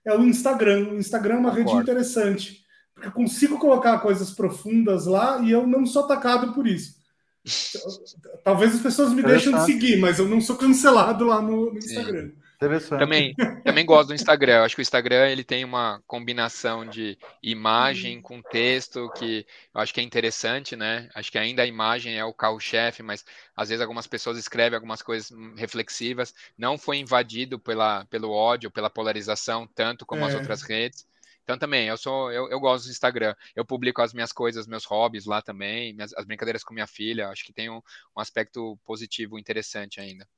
é 0.04 0.16
o 0.16 0.24
Instagram. 0.24 0.88
O 0.90 0.98
Instagram 0.98 1.34
é 1.34 1.38
uma 1.38 1.50
Concordo. 1.50 1.70
rede 1.70 1.82
interessante, 1.82 2.64
porque 2.94 3.08
eu 3.08 3.12
consigo 3.12 3.58
colocar 3.58 3.98
coisas 3.98 4.30
profundas 4.30 5.06
lá 5.06 5.40
e 5.42 5.50
eu 5.50 5.66
não 5.66 5.86
sou 5.86 6.04
atacado 6.04 6.52
por 6.52 6.66
isso. 6.66 6.98
Talvez 8.44 8.74
as 8.74 8.80
pessoas 8.80 9.12
me 9.12 9.22
deixem 9.22 9.54
de 9.54 9.64
seguir, 9.64 9.98
mas 9.98 10.18
eu 10.18 10.28
não 10.28 10.40
sou 10.40 10.56
cancelado 10.56 11.24
lá 11.24 11.40
no, 11.40 11.72
no 11.72 11.78
Instagram. 11.78 12.30
Também, 12.98 13.34
também 13.64 13.86
gosto 13.86 14.08
do 14.08 14.14
Instagram. 14.14 14.58
Eu 14.58 14.64
acho 14.64 14.74
que 14.74 14.80
o 14.80 14.82
Instagram 14.82 15.28
ele 15.28 15.44
tem 15.44 15.64
uma 15.64 16.02
combinação 16.06 16.84
de 16.84 17.16
imagem 17.40 18.20
com 18.20 18.42
texto 18.42 19.08
que 19.16 19.46
eu 19.72 19.80
acho 19.80 19.94
que 19.94 20.00
é 20.00 20.02
interessante, 20.02 20.74
né? 20.74 21.08
Acho 21.14 21.30
que 21.30 21.38
ainda 21.38 21.62
a 21.62 21.66
imagem 21.66 22.18
é 22.18 22.24
o 22.24 22.34
carro-chefe, 22.34 23.02
mas 23.02 23.24
às 23.56 23.68
vezes 23.68 23.80
algumas 23.80 24.08
pessoas 24.08 24.36
escrevem 24.36 24.74
algumas 24.74 25.02
coisas 25.02 25.30
reflexivas. 25.56 26.34
Não 26.56 26.76
foi 26.76 26.96
invadido 26.96 27.58
pela, 27.58 28.04
pelo 28.06 28.30
ódio, 28.32 28.70
pela 28.70 28.90
polarização, 28.90 29.66
tanto 29.66 30.04
como 30.04 30.24
é. 30.24 30.28
as 30.28 30.34
outras 30.34 30.62
redes. 30.62 31.06
Então 31.44 31.56
também, 31.56 31.88
eu 31.88 31.96
sou, 31.96 32.30
eu, 32.30 32.50
eu 32.50 32.60
gosto 32.60 32.86
do 32.86 32.90
Instagram. 32.90 33.34
Eu 33.54 33.64
publico 33.64 34.02
as 34.02 34.12
minhas 34.12 34.32
coisas, 34.32 34.66
meus 34.66 34.84
hobbies 34.84 35.24
lá 35.24 35.40
também, 35.40 35.94
minhas, 35.94 36.12
as 36.14 36.26
brincadeiras 36.26 36.64
com 36.64 36.74
minha 36.74 36.86
filha. 36.86 37.28
Acho 37.28 37.44
que 37.44 37.52
tem 37.52 37.70
um, 37.70 37.80
um 38.16 38.20
aspecto 38.20 38.78
positivo, 38.84 39.38
interessante 39.38 40.00
ainda. 40.00 40.28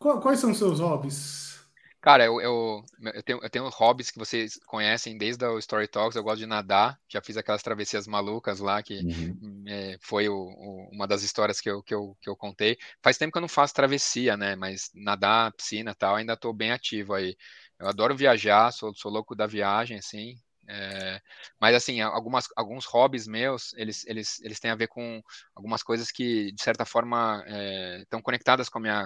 Quais 0.00 0.40
são 0.40 0.50
os 0.50 0.56
seus 0.56 0.80
hobbies? 0.80 1.60
Cara, 2.00 2.24
eu, 2.24 2.40
eu, 2.40 2.82
eu, 3.12 3.22
tenho, 3.22 3.38
eu 3.42 3.50
tenho 3.50 3.68
hobbies 3.68 4.10
que 4.10 4.18
vocês 4.18 4.58
conhecem 4.66 5.18
desde 5.18 5.44
o 5.44 5.58
Story 5.58 5.86
Talks. 5.86 6.16
Eu 6.16 6.22
gosto 6.22 6.38
de 6.38 6.46
nadar, 6.46 6.98
já 7.06 7.20
fiz 7.20 7.36
aquelas 7.36 7.62
travessias 7.62 8.06
malucas 8.06 8.60
lá, 8.60 8.82
que 8.82 9.00
uhum. 9.00 9.64
é, 9.68 9.98
foi 10.00 10.26
o, 10.26 10.34
o, 10.34 10.88
uma 10.90 11.06
das 11.06 11.22
histórias 11.22 11.60
que 11.60 11.68
eu, 11.68 11.82
que, 11.82 11.94
eu, 11.94 12.16
que 12.22 12.30
eu 12.30 12.34
contei. 12.34 12.78
Faz 13.02 13.18
tempo 13.18 13.32
que 13.32 13.36
eu 13.36 13.42
não 13.42 13.48
faço 13.48 13.74
travessia, 13.74 14.38
né? 14.38 14.56
Mas 14.56 14.90
nadar, 14.94 15.52
piscina 15.52 15.94
tal, 15.94 16.16
ainda 16.16 16.32
estou 16.32 16.54
bem 16.54 16.72
ativo 16.72 17.12
aí. 17.12 17.36
Eu 17.78 17.86
adoro 17.86 18.16
viajar, 18.16 18.72
sou, 18.72 18.94
sou 18.94 19.12
louco 19.12 19.36
da 19.36 19.46
viagem, 19.46 19.98
assim. 19.98 20.34
É, 20.66 21.20
mas 21.60 21.74
assim, 21.74 22.00
algumas, 22.00 22.46
alguns 22.56 22.86
hobbies 22.86 23.26
meus, 23.26 23.74
eles, 23.74 24.06
eles, 24.06 24.40
eles 24.40 24.58
têm 24.58 24.70
a 24.70 24.76
ver 24.76 24.86
com 24.86 25.20
algumas 25.54 25.82
coisas 25.82 26.10
que, 26.10 26.52
de 26.52 26.62
certa 26.62 26.86
forma, 26.86 27.44
é, 27.46 28.00
estão 28.02 28.22
conectadas 28.22 28.70
com 28.70 28.78
a 28.78 28.80
minha 28.80 29.04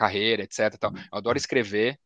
carreira, 0.00 0.42
etc. 0.42 0.76
Tal. 0.78 0.92
Eu 0.94 1.18
adoro 1.18 1.36
escrever, 1.36 1.98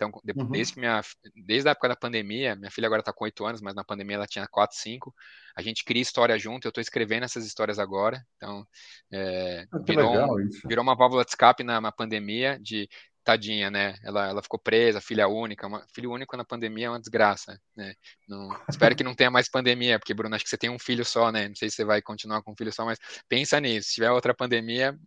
então, 0.00 0.10
uhum. 0.36 0.50
desde, 0.50 0.78
minha, 0.78 1.02
desde 1.44 1.68
a 1.68 1.72
época 1.72 1.88
da 1.88 1.96
pandemia, 1.96 2.56
minha 2.56 2.70
filha 2.70 2.86
agora 2.86 3.00
está 3.00 3.12
com 3.12 3.24
oito 3.24 3.44
anos, 3.44 3.60
mas 3.60 3.74
na 3.74 3.84
pandemia 3.84 4.16
ela 4.16 4.26
tinha 4.26 4.48
quatro, 4.48 4.74
cinco. 4.78 5.14
A 5.54 5.60
gente 5.60 5.84
cria 5.84 6.00
história 6.00 6.38
junto, 6.38 6.64
eu 6.64 6.70
estou 6.70 6.80
escrevendo 6.80 7.24
essas 7.24 7.44
histórias 7.44 7.78
agora. 7.78 8.24
Então, 8.36 8.66
é, 9.12 9.66
ah, 9.70 9.78
virou, 9.86 10.36
virou, 10.66 10.82
uma 10.82 10.96
válvula 10.96 11.22
de 11.22 11.30
escape 11.30 11.62
na, 11.62 11.82
na 11.82 11.92
pandemia 11.92 12.58
de 12.58 12.88
tadinha, 13.24 13.70
né? 13.70 13.96
Ela, 14.02 14.28
ela 14.28 14.42
ficou 14.42 14.58
presa, 14.58 15.00
filha 15.00 15.28
única. 15.28 15.66
Uma, 15.66 15.84
filho 15.94 16.10
único 16.10 16.36
na 16.36 16.44
pandemia 16.44 16.86
é 16.86 16.90
uma 16.90 17.00
desgraça, 17.00 17.60
né? 17.76 17.94
Não, 18.26 18.48
espero 18.68 18.96
que 18.96 19.04
não 19.04 19.14
tenha 19.14 19.30
mais 19.30 19.48
pandemia, 19.48 19.98
porque, 19.98 20.14
Bruno, 20.14 20.34
acho 20.34 20.44
que 20.44 20.50
você 20.50 20.58
tem 20.58 20.70
um 20.70 20.78
filho 20.78 21.04
só, 21.04 21.30
né? 21.30 21.48
Não 21.48 21.54
sei 21.54 21.68
se 21.70 21.76
você 21.76 21.84
vai 21.84 22.02
continuar 22.02 22.42
com 22.42 22.52
um 22.52 22.56
filho 22.56 22.72
só, 22.72 22.84
mas 22.84 22.98
pensa 23.28 23.60
nisso. 23.60 23.88
Se 23.88 23.94
tiver 23.94 24.10
outra 24.10 24.34
pandemia, 24.34 24.98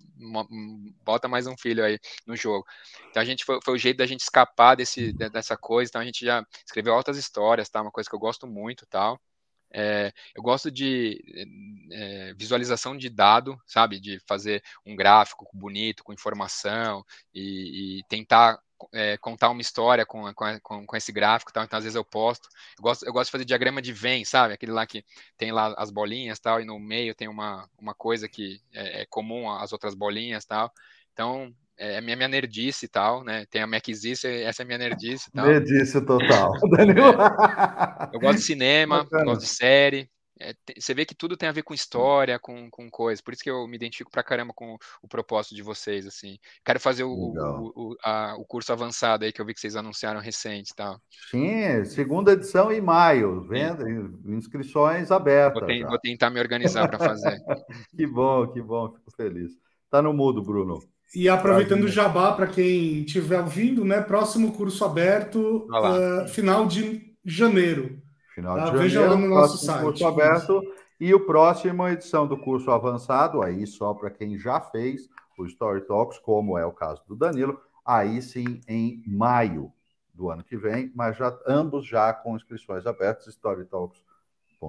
bota 1.03 1.27
mais 1.27 1.47
um 1.47 1.57
filho 1.57 1.83
aí 1.83 1.99
no 2.25 2.35
jogo. 2.35 2.65
Então, 3.09 3.21
a 3.21 3.25
gente 3.25 3.45
foi, 3.45 3.59
foi 3.63 3.73
o 3.73 3.77
jeito 3.77 3.97
da 3.97 4.05
gente 4.05 4.21
escapar 4.21 4.75
desse, 4.75 5.13
dessa 5.13 5.57
coisa. 5.57 5.89
Então, 5.89 6.01
a 6.01 6.05
gente 6.05 6.25
já 6.25 6.45
escreveu 6.65 6.93
outras 6.93 7.17
histórias, 7.17 7.69
tá? 7.69 7.81
Uma 7.81 7.91
coisa 7.91 8.09
que 8.09 8.15
eu 8.15 8.19
gosto 8.19 8.47
muito, 8.47 8.85
tal. 8.87 9.19
É, 9.73 10.13
eu 10.35 10.43
gosto 10.43 10.69
de 10.69 11.19
é, 11.91 12.33
visualização 12.35 12.95
de 12.95 13.09
dado, 13.09 13.59
sabe? 13.65 13.99
De 13.99 14.19
fazer 14.27 14.63
um 14.85 14.95
gráfico 14.95 15.49
bonito, 15.53 16.03
com 16.03 16.13
informação 16.13 17.03
e, 17.33 17.99
e 17.99 18.03
tentar 18.07 18.59
é, 18.91 19.17
contar 19.17 19.49
uma 19.49 19.61
história 19.61 20.05
com, 20.05 20.31
com, 20.61 20.85
com 20.85 20.95
esse 20.95 21.11
gráfico, 21.11 21.53
tal. 21.53 21.63
então 21.63 21.77
às 21.77 21.83
vezes 21.83 21.95
eu 21.95 22.03
posto. 22.03 22.49
Eu 22.77 22.83
gosto, 22.83 23.05
eu 23.05 23.13
gosto 23.13 23.27
de 23.27 23.31
fazer 23.31 23.45
diagrama 23.45 23.81
de 23.81 23.93
Venn, 23.93 24.23
sabe? 24.25 24.53
Aquele 24.53 24.71
lá 24.71 24.85
que 24.85 25.03
tem 25.37 25.51
lá 25.51 25.73
as 25.77 25.89
bolinhas 25.89 26.39
tal, 26.39 26.61
e 26.61 26.65
no 26.65 26.79
meio 26.79 27.15
tem 27.15 27.27
uma, 27.27 27.69
uma 27.77 27.93
coisa 27.93 28.27
que 28.27 28.61
é, 28.73 29.01
é 29.01 29.05
comum 29.05 29.49
às 29.49 29.71
outras 29.73 29.93
bolinhas 29.95 30.45
tal. 30.45 30.71
Então, 31.13 31.53
é 31.83 31.97
a 31.97 32.01
minha, 32.01 32.15
minha 32.15 32.29
nerdice 32.29 32.85
e 32.85 32.87
tal, 32.87 33.23
né? 33.23 33.45
Tem 33.47 33.61
a 33.61 33.67
Maczice, 33.67 34.25
essa 34.27 34.61
é 34.61 34.63
a 34.63 34.65
minha 34.65 34.77
nerdice 34.77 35.27
e 35.29 35.31
tal. 35.33 35.45
Nerdice 35.45 36.01
total. 36.05 36.53
É, 38.11 38.15
eu 38.15 38.19
gosto 38.19 38.37
de 38.39 38.45
cinema, 38.45 39.05
gosto 39.25 39.41
de 39.41 39.47
série. 39.47 40.09
é, 40.39 40.53
você 40.79 40.93
vê 40.93 41.05
que 41.05 41.15
tudo 41.15 41.37
tem 41.37 41.49
a 41.49 41.51
ver 41.51 41.63
com 41.63 41.73
história, 41.73 42.39
com, 42.39 42.69
com 42.69 42.89
coisa. 42.89 43.21
Por 43.23 43.33
isso 43.33 43.43
que 43.43 43.49
eu 43.49 43.67
me 43.67 43.75
identifico 43.75 44.11
pra 44.11 44.23
caramba 44.23 44.53
com 44.53 44.77
o 45.01 45.07
propósito 45.07 45.55
de 45.55 45.61
vocês, 45.61 46.05
assim. 46.05 46.37
Quero 46.63 46.79
fazer 46.79 47.03
o, 47.03 47.11
o, 47.11 47.71
o, 47.75 47.95
a, 48.03 48.35
o 48.37 48.45
curso 48.45 48.71
avançado 48.71 49.25
aí 49.25 49.31
que 49.31 49.41
eu 49.41 49.45
vi 49.45 49.53
que 49.53 49.59
vocês 49.59 49.75
anunciaram 49.75 50.19
recente, 50.19 50.73
tal. 50.75 50.99
Sim, 51.29 51.83
segunda 51.85 52.33
edição 52.33 52.71
em 52.71 52.81
maio, 52.81 53.41
venda, 53.47 53.85
inscrições 54.25 55.11
abertas. 55.11 55.67
Vou, 55.67 55.89
vou 55.89 55.99
tentar 55.99 56.29
me 56.29 56.39
organizar 56.39 56.87
para 56.87 56.99
fazer. 56.99 57.37
que 57.95 58.07
bom, 58.07 58.47
que 58.47 58.61
bom, 58.61 58.91
fico 58.93 59.11
feliz. 59.15 59.51
Tá 59.89 60.01
no 60.01 60.13
mudo, 60.13 60.41
Bruno. 60.41 60.79
E 61.15 61.29
aproveitando 61.29 61.83
o 61.83 61.87
jabá 61.87 62.31
para 62.31 62.47
quem 62.47 63.03
estiver 63.03 63.39
ouvindo, 63.39 63.85
né? 63.85 64.01
Próximo 64.01 64.51
curso 64.51 64.83
aberto, 64.83 65.67
uh, 65.69 66.27
final 66.27 66.65
de 66.65 67.15
janeiro. 67.23 68.01
Final 68.33 68.55
de 68.55 68.61
ah, 68.61 68.65
janeiro, 68.65 68.83
veja 68.83 69.01
lá 69.05 69.15
no 69.15 69.27
nosso 69.27 69.63
site. 69.63 69.83
Curso 69.83 70.07
aberto 70.07 70.61
e 70.99 71.13
o 71.13 71.25
próximo 71.25 71.87
edição 71.87 72.25
do 72.25 72.37
curso 72.37 72.71
avançado, 72.71 73.41
aí 73.41 73.67
só 73.67 73.93
para 73.93 74.09
quem 74.09 74.37
já 74.37 74.59
fez 74.59 75.09
o 75.37 75.45
Story 75.45 75.81
Talks, 75.81 76.17
como 76.19 76.57
é 76.57 76.65
o 76.65 76.71
caso 76.71 77.01
do 77.07 77.15
Danilo, 77.15 77.59
aí 77.85 78.21
sim 78.21 78.61
em 78.67 79.03
maio 79.05 79.71
do 80.13 80.29
ano 80.29 80.43
que 80.43 80.55
vem, 80.55 80.91
mas 80.95 81.17
já 81.17 81.37
ambos 81.47 81.85
já 81.85 82.13
com 82.13 82.35
inscrições 82.35 82.85
abertas, 82.85 83.27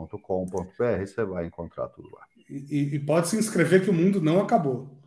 storytalks.com.br, 0.02 1.06
você 1.06 1.24
vai 1.24 1.46
encontrar 1.46 1.88
tudo 1.88 2.10
lá. 2.12 2.22
E, 2.48 2.94
e, 2.94 2.98
pode 2.98 3.28
se 3.28 3.36
inscrever 3.36 3.82
que 3.82 3.90
o 3.90 3.94
mundo 3.94 4.20
não 4.20 4.40
acabou. 4.40 5.00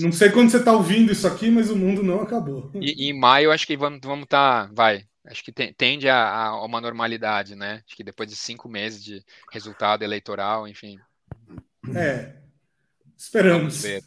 Não 0.00 0.10
sei 0.10 0.30
quando 0.30 0.50
você 0.50 0.56
está 0.56 0.72
ouvindo 0.72 1.12
isso 1.12 1.26
aqui, 1.26 1.50
mas 1.50 1.70
o 1.70 1.76
mundo 1.76 2.02
não 2.02 2.20
acabou. 2.20 2.70
E, 2.74 3.08
em 3.08 3.12
maio 3.12 3.52
acho 3.52 3.66
que 3.66 3.76
vamos 3.76 3.98
estar, 3.98 4.08
vamos 4.08 4.26
tá, 4.26 4.70
vai, 4.72 5.04
acho 5.26 5.44
que 5.44 5.52
tende 5.52 6.08
a, 6.08 6.46
a, 6.46 6.64
uma 6.64 6.80
normalidade, 6.80 7.54
né? 7.54 7.82
Acho 7.86 7.96
que 7.96 8.02
depois 8.02 8.28
de 8.28 8.34
cinco 8.34 8.68
meses 8.68 9.04
de 9.04 9.22
resultado 9.52 10.02
eleitoral, 10.02 10.66
enfim. 10.66 10.98
É, 11.94 12.34
esperamos. 13.22 13.84
É. 13.84 14.00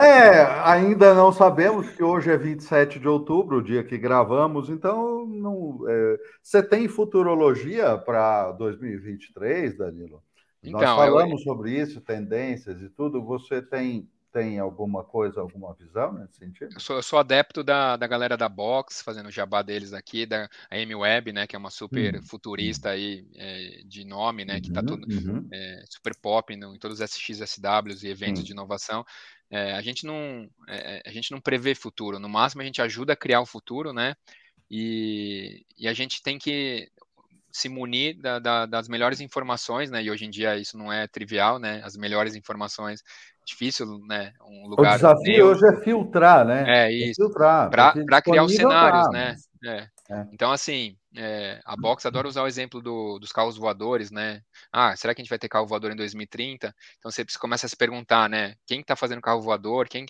é. 0.00 0.46
ainda 0.64 1.14
não 1.14 1.30
sabemos 1.30 1.88
que 1.90 2.02
hoje 2.02 2.30
é 2.30 2.36
27 2.36 2.98
de 2.98 3.06
outubro, 3.06 3.58
o 3.58 3.62
dia 3.62 3.84
que 3.84 3.98
gravamos, 3.98 4.70
então 4.70 5.26
não, 5.26 5.84
é, 5.86 6.18
você 6.42 6.62
tem 6.62 6.88
futurologia 6.88 7.98
para 7.98 8.52
2023, 8.52 9.76
Danilo? 9.76 10.22
Então, 10.62 10.80
Nós 10.80 10.96
falamos 10.96 11.40
eu... 11.40 11.44
sobre 11.44 11.78
isso, 11.78 12.00
tendências 12.00 12.80
e 12.80 12.88
tudo. 12.88 13.22
Você 13.22 13.60
tem 13.60 14.08
tem 14.34 14.58
alguma 14.58 15.04
coisa, 15.04 15.40
alguma 15.40 15.72
visão 15.74 16.12
nesse 16.12 16.38
sentido? 16.38 16.74
Eu 16.74 16.80
sou, 16.80 16.96
eu 16.96 17.02
sou 17.04 17.20
adepto 17.20 17.62
da, 17.62 17.96
da 17.96 18.04
galera 18.08 18.36
da 18.36 18.48
Box, 18.48 19.00
fazendo 19.00 19.28
o 19.28 19.30
jabá 19.30 19.62
deles 19.62 19.92
aqui, 19.92 20.26
da 20.26 20.50
M-Web, 20.72 21.32
né, 21.32 21.46
que 21.46 21.54
é 21.54 21.58
uma 21.58 21.70
super 21.70 22.16
uhum. 22.16 22.22
futurista 22.22 22.90
aí 22.90 23.24
é, 23.36 23.82
de 23.86 24.04
nome, 24.04 24.44
né, 24.44 24.60
que 24.60 24.70
está 24.70 24.80
uhum, 24.80 24.86
tudo 24.86 25.06
uhum. 25.08 25.48
é, 25.52 25.84
super 25.88 26.16
pop 26.16 26.56
no, 26.56 26.74
em 26.74 26.78
todos 26.80 26.98
os 26.98 27.08
SXSWs 27.08 28.02
e 28.02 28.08
eventos 28.08 28.42
de 28.42 28.50
inovação. 28.50 29.06
É, 29.48 29.72
a 29.72 29.80
gente 29.80 30.04
não 30.04 30.50
é, 30.68 31.00
a 31.06 31.12
gente 31.12 31.30
não 31.30 31.40
prevê 31.40 31.72
futuro, 31.72 32.18
no 32.18 32.28
máximo 32.28 32.60
a 32.60 32.64
gente 32.64 32.82
ajuda 32.82 33.12
a 33.12 33.16
criar 33.16 33.40
o 33.40 33.46
futuro, 33.46 33.92
né? 33.92 34.16
E, 34.68 35.64
e 35.78 35.86
a 35.86 35.92
gente 35.92 36.20
tem 36.20 36.38
que 36.40 36.90
se 37.54 37.68
munir 37.68 38.20
da, 38.20 38.40
da, 38.40 38.66
das 38.66 38.88
melhores 38.88 39.20
informações, 39.20 39.88
né? 39.88 40.02
E 40.02 40.10
hoje 40.10 40.24
em 40.24 40.30
dia 40.30 40.56
isso 40.56 40.76
não 40.76 40.92
é 40.92 41.06
trivial, 41.06 41.60
né? 41.60 41.80
As 41.84 41.96
melhores 41.96 42.34
informações 42.34 43.00
difícil, 43.46 43.86
né? 44.08 44.32
Um 44.44 44.68
lugar. 44.68 44.90
O 44.90 44.96
desafio 44.96 45.46
neutro. 45.46 45.66
hoje 45.66 45.76
é 45.76 45.80
filtrar, 45.82 46.44
né? 46.44 46.64
É, 46.66 46.86
é 46.86 46.92
isso. 46.92 47.22
É 47.22 47.24
filtrar. 47.24 47.70
Para 47.70 48.22
criar 48.22 48.42
os 48.42 48.56
cenários, 48.56 49.08
né? 49.12 49.36
É. 49.64 49.88
É. 50.10 50.26
Então, 50.32 50.52
assim, 50.52 50.98
é, 51.16 51.60
a 51.64 51.74
Box 51.76 52.04
adora 52.04 52.28
usar 52.28 52.42
o 52.42 52.46
exemplo 52.46 52.82
do, 52.82 53.18
dos 53.18 53.32
carros 53.32 53.56
voadores, 53.56 54.10
né? 54.10 54.42
Ah, 54.70 54.94
será 54.94 55.14
que 55.14 55.22
a 55.22 55.24
gente 55.24 55.30
vai 55.30 55.38
ter 55.38 55.48
carro 55.48 55.66
voador 55.66 55.90
em 55.90 55.96
2030? 55.96 56.74
Então 56.98 57.10
você 57.10 57.24
começa 57.38 57.64
a 57.64 57.68
se 57.68 57.76
perguntar, 57.76 58.28
né? 58.28 58.54
Quem 58.66 58.80
está 58.80 58.94
fazendo 58.94 59.22
carro 59.22 59.40
voador? 59.40 59.88
Quem, 59.88 60.04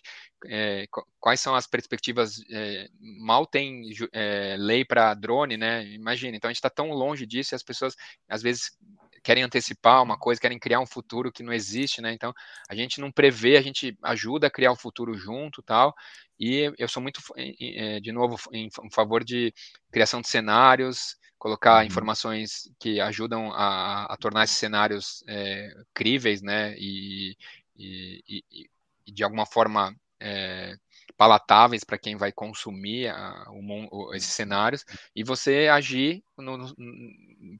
é, 0.46 0.86
quais 1.20 1.40
são 1.40 1.54
as 1.54 1.66
perspectivas? 1.66 2.40
É, 2.50 2.88
mal 3.20 3.46
tem 3.46 3.84
é, 4.12 4.56
lei 4.58 4.84
para 4.84 5.14
drone, 5.14 5.56
né? 5.56 5.86
Imagina. 5.86 6.36
Então 6.36 6.48
a 6.48 6.52
gente 6.52 6.58
está 6.58 6.70
tão 6.70 6.90
longe 6.90 7.24
disso 7.24 7.54
e 7.54 7.56
as 7.56 7.62
pessoas 7.62 7.94
às 8.28 8.42
vezes 8.42 8.76
querem 9.24 9.42
antecipar 9.42 10.02
uma 10.02 10.18
coisa, 10.18 10.40
querem 10.40 10.58
criar 10.58 10.80
um 10.80 10.86
futuro 10.86 11.32
que 11.32 11.42
não 11.42 11.52
existe, 11.52 12.02
né? 12.02 12.12
Então, 12.12 12.32
a 12.68 12.74
gente 12.74 13.00
não 13.00 13.10
prevê, 13.10 13.56
a 13.56 13.62
gente 13.62 13.96
ajuda 14.02 14.46
a 14.46 14.50
criar 14.50 14.70
o 14.70 14.76
futuro 14.76 15.14
junto, 15.14 15.62
tal. 15.62 15.94
E 16.38 16.72
eu 16.78 16.88
sou 16.88 17.02
muito, 17.02 17.20
eh, 17.36 18.00
de 18.00 18.12
novo, 18.12 18.36
em 18.52 18.68
favor 18.92 19.24
de 19.24 19.52
criação 19.90 20.20
de 20.20 20.28
cenários, 20.28 21.16
colocar 21.38 21.80
uhum. 21.80 21.86
informações 21.86 22.70
que 22.78 23.00
ajudam 23.00 23.50
a, 23.52 24.04
a 24.12 24.16
tornar 24.16 24.44
esses 24.44 24.56
cenários 24.56 25.24
é, 25.26 25.68
críveis, 25.94 26.42
né? 26.42 26.74
E, 26.78 27.36
e, 27.76 28.22
e, 28.28 28.70
e 29.06 29.12
de 29.12 29.24
alguma 29.24 29.46
forma 29.46 29.94
é, 30.20 30.76
palatáveis 31.16 31.84
para 31.84 31.98
quem 31.98 32.16
vai 32.16 32.32
consumir 32.32 33.08
a, 33.08 33.46
o, 33.50 34.14
esses 34.14 34.32
cenários 34.32 34.84
e 35.14 35.22
você 35.24 35.68
agir 35.70 36.22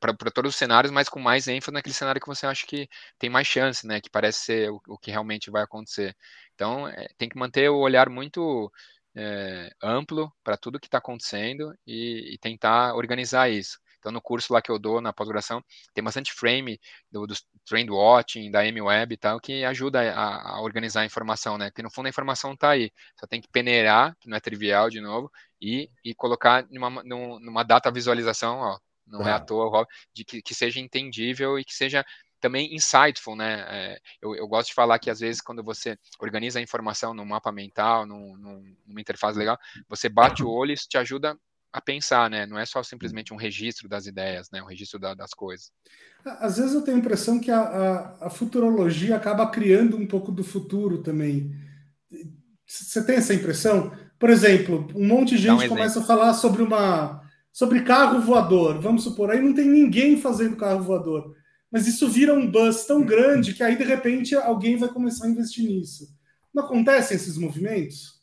para 0.00 0.30
todos 0.30 0.50
os 0.50 0.56
cenários, 0.56 0.92
mas 0.92 1.08
com 1.08 1.20
mais 1.20 1.46
ênfase 1.48 1.72
naquele 1.72 1.94
cenário 1.94 2.20
que 2.20 2.26
você 2.26 2.46
acha 2.46 2.66
que 2.66 2.88
tem 3.18 3.30
mais 3.30 3.46
chance, 3.46 3.86
né? 3.86 4.00
Que 4.00 4.10
parece 4.10 4.40
ser 4.40 4.70
o, 4.70 4.80
o 4.88 4.98
que 4.98 5.10
realmente 5.10 5.50
vai 5.50 5.62
acontecer. 5.62 6.16
Então, 6.54 6.88
é, 6.88 7.08
tem 7.18 7.28
que 7.28 7.38
manter 7.38 7.68
o 7.70 7.76
olhar 7.78 8.08
muito 8.08 8.70
é, 9.16 9.70
amplo 9.82 10.32
para 10.42 10.56
tudo 10.56 10.80
que 10.80 10.86
está 10.86 10.98
acontecendo 10.98 11.74
e, 11.86 12.34
e 12.34 12.38
tentar 12.38 12.94
organizar 12.94 13.50
isso. 13.50 13.78
Então, 14.04 14.12
no 14.12 14.20
curso 14.20 14.52
lá 14.52 14.60
que 14.60 14.70
eu 14.70 14.78
dou 14.78 15.00
na 15.00 15.14
pós-graduação, 15.14 15.64
tem 15.94 16.04
bastante 16.04 16.30
frame 16.30 16.78
do, 17.10 17.26
do 17.26 17.34
trend 17.64 17.90
watching, 17.90 18.50
da 18.50 18.66
M-Web 18.66 19.14
e 19.14 19.16
tal, 19.16 19.40
que 19.40 19.64
ajuda 19.64 20.12
a, 20.12 20.56
a, 20.56 20.60
organizar 20.60 21.00
a 21.00 21.06
informação, 21.06 21.56
né? 21.56 21.70
Porque 21.70 21.82
no 21.82 21.90
fundo 21.90 22.04
a 22.04 22.10
informação 22.10 22.52
está 22.52 22.68
aí. 22.68 22.92
Só 23.18 23.26
tem 23.26 23.40
que 23.40 23.48
peneirar, 23.48 24.14
que 24.20 24.28
não 24.28 24.36
é 24.36 24.40
trivial 24.40 24.90
de 24.90 25.00
novo, 25.00 25.32
e, 25.58 25.88
e 26.04 26.14
colocar 26.14 26.66
numa, 26.70 27.02
numa 27.02 27.62
data 27.62 27.90
visualização, 27.90 28.58
ó, 28.58 28.78
não 29.06 29.26
é, 29.26 29.30
é 29.30 29.32
à 29.32 29.40
toa, 29.40 29.86
de 30.12 30.22
que, 30.22 30.42
que 30.42 30.54
seja 30.54 30.78
entendível 30.78 31.58
e 31.58 31.64
que 31.64 31.72
seja 31.72 32.04
também 32.42 32.74
insightful, 32.74 33.34
né? 33.34 33.64
É, 33.70 33.98
eu, 34.20 34.36
eu, 34.36 34.46
gosto 34.46 34.68
de 34.68 34.74
falar 34.74 34.98
que 34.98 35.08
às 35.08 35.20
vezes 35.20 35.40
quando 35.40 35.64
você 35.64 35.96
organiza 36.18 36.58
a 36.58 36.62
informação 36.62 37.14
num 37.14 37.24
mapa 37.24 37.50
mental, 37.50 38.04
num, 38.04 38.36
num, 38.36 38.76
numa 38.86 39.00
interface 39.00 39.38
legal, 39.38 39.58
você 39.88 40.10
bate 40.10 40.44
o 40.44 40.50
olho 40.50 40.72
e 40.72 40.74
isso 40.74 40.86
te 40.86 40.98
ajuda 40.98 41.34
a 41.74 41.80
pensar, 41.80 42.30
né? 42.30 42.46
Não 42.46 42.56
é 42.56 42.64
só 42.64 42.84
simplesmente 42.84 43.34
um 43.34 43.36
registro 43.36 43.88
das 43.88 44.06
ideias, 44.06 44.48
né? 44.52 44.62
Um 44.62 44.66
registro 44.66 44.96
da, 44.96 45.12
das 45.12 45.34
coisas. 45.34 45.72
Às 46.24 46.56
vezes 46.56 46.72
eu 46.72 46.82
tenho 46.82 46.96
a 46.96 47.00
impressão 47.00 47.40
que 47.40 47.50
a, 47.50 47.60
a, 47.60 48.26
a, 48.26 48.30
futurologia 48.30 49.16
acaba 49.16 49.50
criando 49.50 49.96
um 49.96 50.06
pouco 50.06 50.30
do 50.30 50.44
futuro 50.44 51.02
também. 51.02 51.52
Você 52.64 53.04
tem 53.04 53.16
essa 53.16 53.34
impressão? 53.34 53.92
Por 54.20 54.30
exemplo, 54.30 54.86
um 54.94 55.04
monte 55.04 55.30
de 55.30 55.38
gente 55.42 55.64
um 55.64 55.68
começa 55.68 55.98
a 55.98 56.04
falar 56.04 56.32
sobre 56.34 56.62
uma 56.62 57.20
sobre 57.52 57.82
carro 57.82 58.20
voador. 58.20 58.80
Vamos 58.80 59.02
supor, 59.02 59.32
aí 59.32 59.42
não 59.42 59.52
tem 59.52 59.68
ninguém 59.68 60.20
fazendo 60.20 60.56
carro 60.56 60.84
voador. 60.84 61.34
Mas 61.72 61.88
isso 61.88 62.08
vira 62.08 62.32
um 62.32 62.48
buzz 62.48 62.86
tão 62.86 63.04
grande 63.04 63.52
que 63.52 63.64
aí 63.64 63.76
de 63.76 63.82
repente 63.82 64.36
alguém 64.36 64.76
vai 64.76 64.88
começar 64.88 65.26
a 65.26 65.28
investir 65.28 65.68
nisso. 65.68 66.06
Não 66.54 66.64
acontecem 66.64 67.16
esses 67.16 67.36
movimentos? 67.36 68.22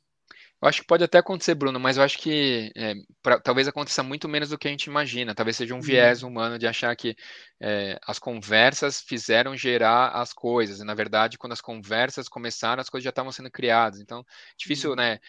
Eu 0.62 0.68
acho 0.70 0.82
que 0.82 0.88
pode 0.88 1.04
até 1.04 1.18
acontecer, 1.18 1.56
Bruno, 1.56 1.80
mas 1.80 1.98
eu 1.98 2.04
acho 2.04 2.20
que 2.20 2.72
é, 2.76 2.94
pra, 3.24 3.40
talvez 3.40 3.68
aconteça 3.68 4.04
muito 4.04 4.30
menos 4.30 4.50
do 4.50 4.60
que 4.60 4.68
a 4.68 4.72
gente 4.72 4.86
imagina. 4.86 5.34
Talvez 5.34 5.58
seja 5.58 5.74
um 5.74 5.78
uhum. 5.78 5.82
viés 5.82 6.22
humano 6.22 6.60
de 6.60 6.68
achar 6.68 6.96
que 6.96 7.16
é, 7.60 8.00
as 8.06 8.20
conversas 8.20 9.02
fizeram 9.02 9.58
gerar 9.58 10.10
as 10.10 10.32
coisas. 10.34 10.80
E, 10.80 10.84
na 10.84 10.94
verdade, 10.94 11.38
quando 11.38 11.54
as 11.54 11.62
conversas 11.62 12.30
começaram, 12.30 12.80
as 12.80 12.90
coisas 12.90 13.04
já 13.04 13.10
estavam 13.10 13.32
sendo 13.32 13.50
criadas. 13.50 14.00
Então, 14.00 14.24
difícil, 14.56 14.92
uhum. 14.92 14.98
né? 14.98 15.20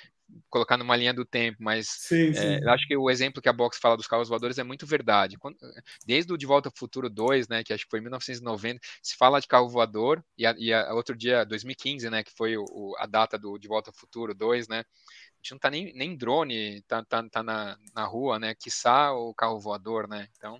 Colocar 0.49 0.77
numa 0.77 0.97
linha 0.97 1.13
do 1.13 1.25
tempo, 1.25 1.59
mas 1.61 1.89
sim, 1.89 2.31
é, 2.31 2.35
sim. 2.35 2.59
eu 2.63 2.71
acho 2.71 2.87
que 2.87 2.97
o 2.97 3.11
exemplo 3.11 3.43
que 3.43 3.49
a 3.49 3.53
Box 3.53 3.79
fala 3.79 3.97
dos 3.97 4.07
carros 4.07 4.29
voadores 4.29 4.59
é 4.59 4.63
muito 4.63 4.87
verdade. 4.87 5.37
Quando, 5.39 5.57
desde 6.07 6.33
o 6.33 6.39
De 6.39 6.47
Volta 6.47 6.69
ao 6.69 6.77
Futuro 6.77 7.09
2, 7.09 7.49
né, 7.49 7.63
que 7.63 7.73
acho 7.73 7.85
que 7.85 7.91
foi 7.91 7.99
em 7.99 8.03
1990, 8.03 8.81
se 9.03 9.17
fala 9.17 9.41
de 9.41 9.47
carro 9.47 9.69
voador, 9.69 10.23
e, 10.37 10.47
a, 10.47 10.55
e 10.59 10.73
a, 10.73 10.93
outro 10.95 11.17
dia, 11.17 11.45
2015, 11.45 12.09
né, 12.11 12.23
que 12.23 12.33
foi 12.37 12.57
o, 12.57 12.95
a 12.99 13.07
data 13.07 13.39
do 13.39 13.59
De 13.59 13.69
Volta 13.69 13.91
ao 13.91 13.95
Futuro 13.95 14.35
2, 14.35 14.69
né, 14.69 14.85
gente 15.43 15.53
não 15.53 15.59
tá 15.59 15.71
nem, 15.71 15.93
nem 15.95 16.17
drone, 16.17 16.83
tá, 16.83 17.05
tá, 17.05 17.23
tá 17.29 17.43
na, 17.43 17.77
na 17.95 18.05
rua, 18.05 18.39
né? 18.39 18.55
Quiçá 18.55 19.13
o 19.13 19.35
carro 19.35 19.59
voador, 19.59 20.09
né? 20.09 20.29
Então. 20.37 20.59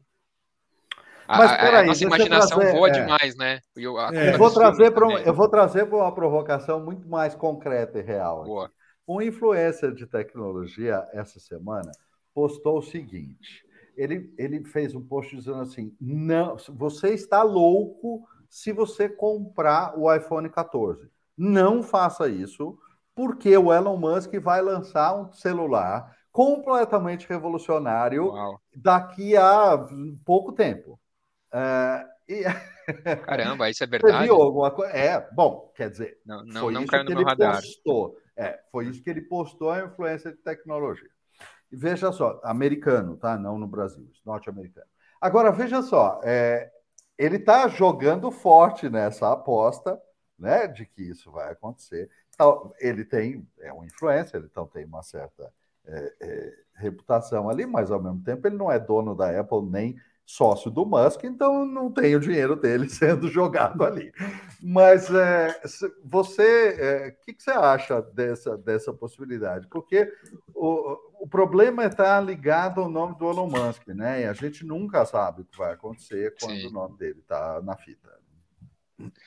Mas, 1.27 1.53
a, 1.53 1.57
peraí, 1.57 1.85
a 1.85 1.87
nossa 1.87 2.05
imaginação 2.05 2.59
trazer, 2.59 2.77
voa 2.77 2.89
é, 2.89 2.91
demais, 2.91 3.37
né? 3.37 3.61
Eu, 3.77 3.99
é, 3.99 4.35
eu 4.35 4.39
vou 4.39 4.51
trazer 4.53 4.91
para 4.91 5.07
um, 5.07 5.17
eu 5.19 5.33
vou 5.33 5.49
trazer 5.49 5.87
para 5.87 5.97
uma 5.97 6.13
provocação 6.13 6.81
muito 6.81 7.09
mais 7.09 7.35
concreta 7.35 8.01
e 8.01 8.03
real. 8.03 8.45
Boa. 8.45 8.71
Um 9.13 9.23
influencer 9.23 9.93
de 9.93 10.07
tecnologia 10.07 11.07
essa 11.13 11.39
semana 11.39 11.93
postou 12.35 12.79
o 12.79 12.83
seguinte: 12.83 13.67
ele, 13.97 14.33
ele 14.39 14.65
fez 14.65 14.95
um 14.95 15.03
post 15.03 15.37
dizendo 15.37 15.61
assim: 15.61 15.95
não, 16.01 16.57
você 16.71 17.11
está 17.11 17.43
louco 17.43 18.27
se 18.49 18.73
você 18.73 19.09
comprar 19.09 19.99
o 19.99 20.13
iPhone 20.13 20.49
14. 20.49 21.11
Não 21.37 21.83
faça 21.83 22.29
isso, 22.29 22.79
porque 23.15 23.57
o 23.57 23.73
Elon 23.73 23.97
Musk 23.97 24.35
vai 24.37 24.61
lançar 24.61 25.15
um 25.15 25.33
celular 25.33 26.17
completamente 26.31 27.29
revolucionário 27.29 28.29
Uau. 28.29 28.61
daqui 28.75 29.37
a 29.37 29.79
pouco 30.25 30.53
tempo. 30.53 30.99
É, 31.53 32.07
E... 32.29 32.45
Caramba, 33.27 33.69
isso 33.71 33.85
é 33.85 33.87
verdade? 33.87 34.17
Você 34.17 34.25
viu 34.25 34.35
alguma 34.35 34.71
coisa? 34.71 34.93
É, 34.93 35.29
bom, 35.33 35.71
quer 35.77 35.91
dizer, 35.91 36.19
não, 36.25 36.45
não, 36.45 36.61
foi 36.63 36.73
não 36.73 36.83
isso 36.83 36.91
caiu 36.91 37.05
que 37.07 37.13
ele 37.13 37.25
radar. 37.25 37.57
postou. 37.57 38.17
É, 38.37 38.61
foi 38.71 38.87
isso 38.87 39.03
que 39.03 39.11
ele 39.11 39.23
postou 39.23 39.71
a 39.71 39.85
influência 39.85 40.31
de 40.31 40.39
tecnologia. 40.39 41.11
E 41.71 41.77
veja 41.77 42.13
só, 42.13 42.41
americano, 42.45 43.17
tá? 43.17 43.39
Não 43.39 43.59
no 43.59 43.67
Brasil, 43.67 44.09
norte-americano. 44.25 44.87
Agora, 45.21 45.53
veja 45.53 45.83
só, 45.83 46.21
é, 46.25 46.71
ele 47.17 47.37
está 47.37 47.69
jogando 47.69 48.31
forte 48.31 48.89
nessa 48.89 49.33
aposta, 49.33 50.01
né, 50.39 50.67
de 50.67 50.85
que 50.85 51.03
isso 51.03 51.31
vai 51.31 51.53
acontecer. 51.53 52.11
Então, 52.35 52.73
ele 52.81 53.05
tem, 53.05 53.47
é 53.61 53.73
um 53.73 53.85
influencer, 53.85 54.43
então 54.45 54.67
tem 54.67 54.85
uma 54.85 55.03
certa 55.03 55.53
é, 55.85 56.15
é, 56.21 56.53
reputação 56.75 57.49
ali, 57.49 57.67
mas 57.67 57.91
ao 57.91 58.03
mesmo 58.03 58.23
tempo 58.23 58.47
ele 58.47 58.57
não 58.57 58.71
é 58.71 58.79
dono 58.79 59.15
da 59.15 59.39
Apple 59.39 59.63
nem 59.63 59.97
sócio 60.25 60.71
do 60.71 60.87
Musk, 60.87 61.25
então 61.25 61.65
não 61.65 61.91
tem 61.91 62.17
o 62.17 62.21
dinheiro 62.21 62.57
dele 62.57 62.89
sendo 62.91 63.29
jogado 63.29 63.85
ali. 63.85 64.13
Mas 64.65 65.13
é, 65.13 65.61
você, 66.05 66.43
o 66.43 66.85
é, 66.85 67.11
que, 67.11 67.33
que, 67.33 67.43
você 67.43 67.51
acha 67.51 68.01
dessa, 68.01 68.57
dessa 68.57 68.93
possibilidade? 68.93 69.67
Porque 69.67 70.09
o, 70.55 71.25
o 71.25 71.27
problema 71.27 71.85
está 71.85 72.21
ligado 72.21 72.81
ao 72.81 72.89
nome 72.89 73.19
do 73.19 73.29
Elon 73.29 73.49
Musk, 73.49 73.89
né? 73.89 74.23
E 74.23 74.25
a 74.25 74.33
gente 74.33 74.65
nunca 74.65 75.05
sabe 75.05 75.43
o 75.43 75.45
que 75.45 75.59
vai 75.59 75.73
acontecer 75.73 76.37
quando 76.41 76.61
Sim. 76.61 76.69
o 76.69 76.71
nome 76.71 76.97
dele 76.97 77.19
está 77.19 77.61
na 77.61 77.77
fita. 77.77 78.09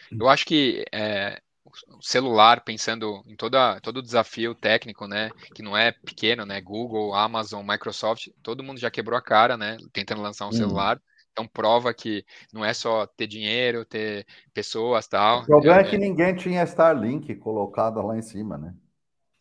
Eu 0.10 0.30
acho 0.30 0.46
que 0.46 0.86
é, 0.90 1.42
o 1.90 2.02
celular, 2.02 2.64
pensando 2.64 3.22
em 3.28 3.36
toda, 3.36 3.82
todo 3.82 3.98
o 3.98 4.02
desafio 4.02 4.56
técnico, 4.56 5.06
né, 5.06 5.32
que 5.54 5.62
não 5.62 5.76
é 5.76 5.92
pequeno, 5.92 6.46
né, 6.46 6.62
Google, 6.62 7.14
Amazon, 7.14 7.66
Microsoft, 7.68 8.30
todo 8.42 8.64
mundo 8.64 8.80
já 8.80 8.90
quebrou 8.90 9.18
a 9.18 9.22
cara, 9.22 9.58
né, 9.58 9.76
tentando 9.92 10.22
lançar 10.22 10.46
um 10.46 10.50
hum. 10.50 10.54
celular. 10.54 11.02
Então 11.36 11.46
prova 11.46 11.94
que 11.94 12.24
não 12.54 12.64
é 12.64 12.74
só 12.74 13.06
ter 13.06 13.28
dinheiro, 13.28 13.84
ter 13.84 14.26
pessoas 14.54 15.06
tal. 15.06 15.42
O 15.42 15.46
problema 15.46 15.80
é, 15.80 15.82
é 15.82 15.90
que 15.90 15.98
ninguém 15.98 16.34
tinha 16.34 16.64
Starlink 16.64 17.36
colocado 17.36 18.02
lá 18.02 18.18
em 18.18 18.22
cima, 18.22 18.58
né? 18.58 18.74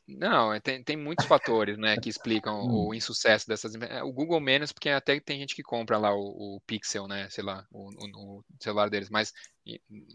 Não, 0.06 0.52
é, 0.52 0.60
tem, 0.60 0.82
tem 0.82 0.96
muitos 0.98 1.24
fatores, 1.24 1.78
né, 1.78 1.96
que 1.96 2.10
explicam 2.10 2.60
hum. 2.60 2.88
o 2.88 2.94
insucesso 2.94 3.48
dessas 3.48 3.74
empresas. 3.74 4.02
O 4.02 4.12
Google 4.12 4.38
menos, 4.38 4.70
porque 4.70 4.90
até 4.90 5.18
tem 5.18 5.38
gente 5.38 5.54
que 5.54 5.62
compra 5.62 5.96
lá 5.96 6.14
o, 6.14 6.56
o 6.56 6.60
Pixel, 6.66 7.08
né, 7.08 7.26
sei 7.30 7.42
lá, 7.42 7.64
o, 7.72 7.88
o, 7.88 8.44
celular 8.60 8.90
deles, 8.90 9.08
mas 9.08 9.32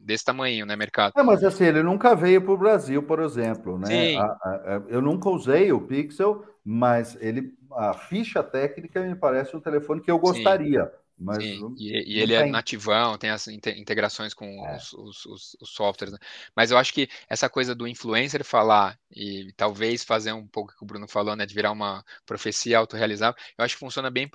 desse 0.04 0.24
tamanho, 0.24 0.66
né, 0.66 0.76
mercado. 0.76 1.14
É, 1.18 1.24
mas 1.24 1.44
assim, 1.44 1.64
ele 1.64 1.82
nunca 1.82 2.14
veio 2.14 2.40
para 2.40 2.52
o 2.52 2.58
Brasil, 2.58 3.02
por 3.02 3.20
exemplo, 3.20 3.80
né? 3.80 3.88
Sim. 3.88 4.18
A, 4.18 4.24
a, 4.24 4.84
eu 4.90 5.02
nunca 5.02 5.28
usei 5.30 5.72
o 5.72 5.82
Pixel, 5.82 6.46
mas 6.64 7.18
ele, 7.20 7.58
a 7.72 7.94
ficha 7.94 8.44
técnica 8.44 9.02
me 9.02 9.16
parece 9.16 9.56
um 9.56 9.62
telefone 9.62 10.02
que 10.02 10.12
eu 10.12 10.20
gostaria. 10.20 10.84
Sim. 10.86 11.09
Mas 11.20 11.44
Sim, 11.44 11.76
e, 11.78 12.16
e 12.16 12.20
ele 12.20 12.34
é 12.34 12.40
tem... 12.40 12.48
é 12.48 12.52
nativão, 12.52 13.18
tem 13.18 13.30
as 13.30 13.46
integrações 13.48 14.34
com 14.34 14.66
é. 14.66 14.78
os, 14.78 14.94
os, 14.94 15.26
os, 15.26 15.58
os, 15.60 15.70
softwares. 15.70 16.14
Né? 16.14 16.20
Mas 16.56 16.72
eu 16.72 16.78
acho 16.78 16.94
que 16.94 17.10
essa 17.28 17.50
coisa 17.50 17.76
do 17.76 17.86
influencer 17.86 18.44
falar 18.46 18.98
e 19.12 19.52
talvez 19.58 20.04
fazer 20.04 20.32
um 20.32 20.48
pouco 20.48 20.74
que 20.74 20.82
o 20.82 20.88
Bruno 20.88 21.10
falou, 21.10 21.36
né, 21.36 21.46
de 21.46 21.54
virar 21.54 21.72
uma 21.72 22.06
profecia 22.26 22.78
autorrealizável, 22.78 23.38
eu 23.58 23.66
acho 23.66 23.76
que 23.76 23.80
funciona 23.80 24.10
bem, 24.10 24.30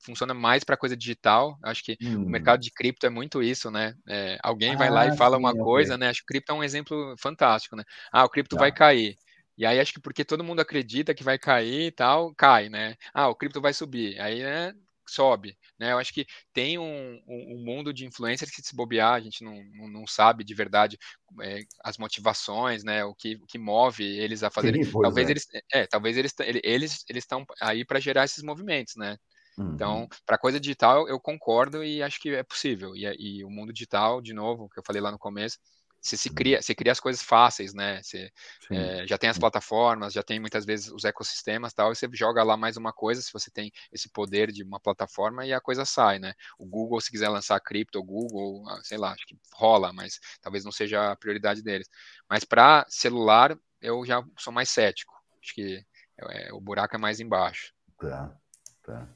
funciona 0.00 0.32
mais 0.32 0.62
para 0.62 0.76
coisa 0.76 0.96
digital. 0.96 1.58
Eu 1.62 1.70
acho 1.70 1.82
que 1.82 1.98
hum. 2.00 2.24
o 2.24 2.28
mercado 2.28 2.60
de 2.60 2.70
cripto 2.70 3.04
é 3.04 3.10
muito 3.10 3.42
isso, 3.42 3.68
né? 3.68 3.94
É, 4.06 4.38
alguém 4.40 4.74
ah, 4.74 4.78
vai 4.78 4.90
lá 4.90 5.06
e 5.06 5.16
fala 5.16 5.36
sim, 5.36 5.42
uma 5.42 5.52
coisa, 5.52 5.98
né? 5.98 6.08
Acho 6.08 6.20
que 6.20 6.24
o 6.24 6.28
cripto 6.28 6.52
é 6.52 6.54
um 6.54 6.62
exemplo 6.62 7.16
fantástico, 7.18 7.74
né? 7.74 7.82
Ah, 8.12 8.24
o 8.24 8.28
cripto 8.28 8.54
tá. 8.54 8.60
vai 8.60 8.70
cair. 8.70 9.16
E 9.58 9.66
aí 9.66 9.80
acho 9.80 9.92
que 9.92 10.00
porque 10.00 10.24
todo 10.24 10.44
mundo 10.44 10.60
acredita 10.60 11.12
que 11.12 11.24
vai 11.24 11.36
cair 11.36 11.88
e 11.88 11.90
tal, 11.90 12.32
cai, 12.36 12.68
né? 12.68 12.94
Ah, 13.12 13.28
o 13.28 13.34
cripto 13.34 13.60
vai 13.60 13.74
subir. 13.74 14.18
Aí, 14.20 14.40
né, 14.40 14.72
sobe. 15.10 15.56
Né? 15.78 15.92
Eu 15.92 15.98
acho 15.98 16.12
que 16.12 16.26
tem 16.52 16.78
um, 16.78 17.20
um, 17.26 17.54
um, 17.54 17.64
mundo 17.64 17.92
de 17.92 18.06
influencers 18.06 18.50
que 18.50 18.62
se 18.62 18.74
bobear, 18.74 19.14
a 19.14 19.20
gente 19.20 19.42
não, 19.44 19.54
não, 19.74 19.88
não 19.88 20.06
sabe 20.06 20.44
de 20.44 20.54
verdade 20.54 20.98
é, 21.42 21.62
as 21.82 21.98
motivações, 21.98 22.84
né? 22.84 23.04
O 23.04 23.14
que, 23.14 23.36
o 23.36 23.46
que 23.46 23.58
move 23.58 24.04
eles 24.04 24.42
a 24.42 24.50
fazer. 24.50 24.72
Talvez 24.90 25.28
é. 25.28 25.30
eles, 25.30 25.46
é, 25.72 25.86
talvez 25.86 26.16
eles 26.16 26.34
eles 26.40 27.04
eles 27.08 27.24
estão 27.24 27.44
aí 27.60 27.84
para 27.84 28.00
gerar 28.00 28.24
esses 28.24 28.42
movimentos, 28.42 28.94
né? 28.96 29.16
Então, 29.58 30.02
uhum. 30.02 30.08
para 30.24 30.38
coisa 30.38 30.60
digital, 30.60 31.08
eu 31.08 31.18
concordo 31.18 31.82
e 31.82 32.00
acho 32.00 32.20
que 32.20 32.30
é 32.30 32.44
possível. 32.44 32.94
E, 32.94 33.04
e 33.18 33.44
o 33.44 33.50
mundo 33.50 33.72
digital, 33.72 34.20
de 34.20 34.32
novo, 34.32 34.68
que 34.68 34.78
eu 34.78 34.84
falei 34.86 35.02
lá 35.02 35.10
no 35.10 35.18
começo, 35.18 35.58
você 36.00 36.16
se 36.16 36.30
cria, 36.30 36.62
você 36.62 36.74
cria 36.74 36.92
as 36.92 37.00
coisas 37.00 37.22
fáceis, 37.22 37.74
né? 37.74 38.02
Você 38.02 38.30
é, 38.70 39.06
já 39.06 39.18
tem 39.18 39.28
as 39.28 39.38
plataformas, 39.38 40.12
já 40.12 40.22
tem 40.22 40.38
muitas 40.38 40.64
vezes 40.64 40.90
os 40.90 41.04
ecossistemas 41.04 41.72
tal, 41.72 41.92
e 41.92 41.96
você 41.96 42.08
joga 42.12 42.42
lá 42.42 42.56
mais 42.56 42.76
uma 42.76 42.92
coisa, 42.92 43.20
se 43.20 43.32
você 43.32 43.50
tem 43.50 43.72
esse 43.92 44.08
poder 44.08 44.52
de 44.52 44.62
uma 44.62 44.80
plataforma 44.80 45.44
e 45.44 45.52
a 45.52 45.60
coisa 45.60 45.84
sai, 45.84 46.18
né? 46.18 46.34
O 46.58 46.66
Google, 46.66 47.00
se 47.00 47.10
quiser 47.10 47.28
lançar 47.28 47.60
cripto, 47.60 47.98
o 47.98 48.04
Google, 48.04 48.68
ah, 48.68 48.80
sei 48.82 48.98
lá, 48.98 49.12
acho 49.12 49.26
que 49.26 49.36
rola, 49.52 49.92
mas 49.92 50.20
talvez 50.40 50.64
não 50.64 50.72
seja 50.72 51.12
a 51.12 51.16
prioridade 51.16 51.62
deles. 51.62 51.88
Mas 52.28 52.44
para 52.44 52.86
celular, 52.88 53.58
eu 53.80 54.04
já 54.04 54.24
sou 54.38 54.52
mais 54.52 54.70
cético. 54.70 55.14
Acho 55.42 55.54
que 55.54 55.84
é, 56.18 56.52
o 56.52 56.60
buraco 56.60 56.96
é 56.96 56.98
mais 56.98 57.20
embaixo. 57.20 57.72
Tá, 58.00 58.36
tá. 58.82 59.08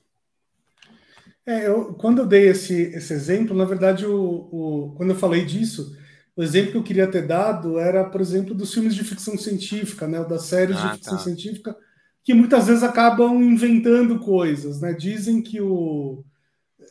É, 1.44 1.66
eu, 1.66 1.94
quando 1.94 2.20
eu 2.20 2.26
dei 2.26 2.48
esse, 2.48 2.82
esse 2.94 3.12
exemplo, 3.12 3.56
na 3.56 3.64
verdade, 3.64 4.06
o, 4.06 4.14
o, 4.16 4.94
quando 4.96 5.10
eu 5.10 5.16
falei 5.16 5.44
disso, 5.44 5.96
o 6.34 6.42
exemplo 6.42 6.72
que 6.72 6.78
eu 6.78 6.82
queria 6.82 7.06
ter 7.06 7.26
dado 7.26 7.78
era, 7.78 8.04
por 8.04 8.20
exemplo, 8.20 8.54
dos 8.54 8.72
filmes 8.72 8.94
de 8.94 9.04
ficção 9.04 9.36
científica, 9.36 10.08
né, 10.08 10.24
das 10.24 10.44
séries 10.44 10.76
ah, 10.78 10.88
de 10.88 10.94
ficção 10.94 11.16
tá. 11.16 11.24
científica, 11.24 11.76
que 12.24 12.32
muitas 12.32 12.66
vezes 12.66 12.82
acabam 12.82 13.42
inventando 13.42 14.18
coisas, 14.18 14.80
né? 14.80 14.92
Dizem 14.92 15.42
que 15.42 15.60
o 15.60 16.24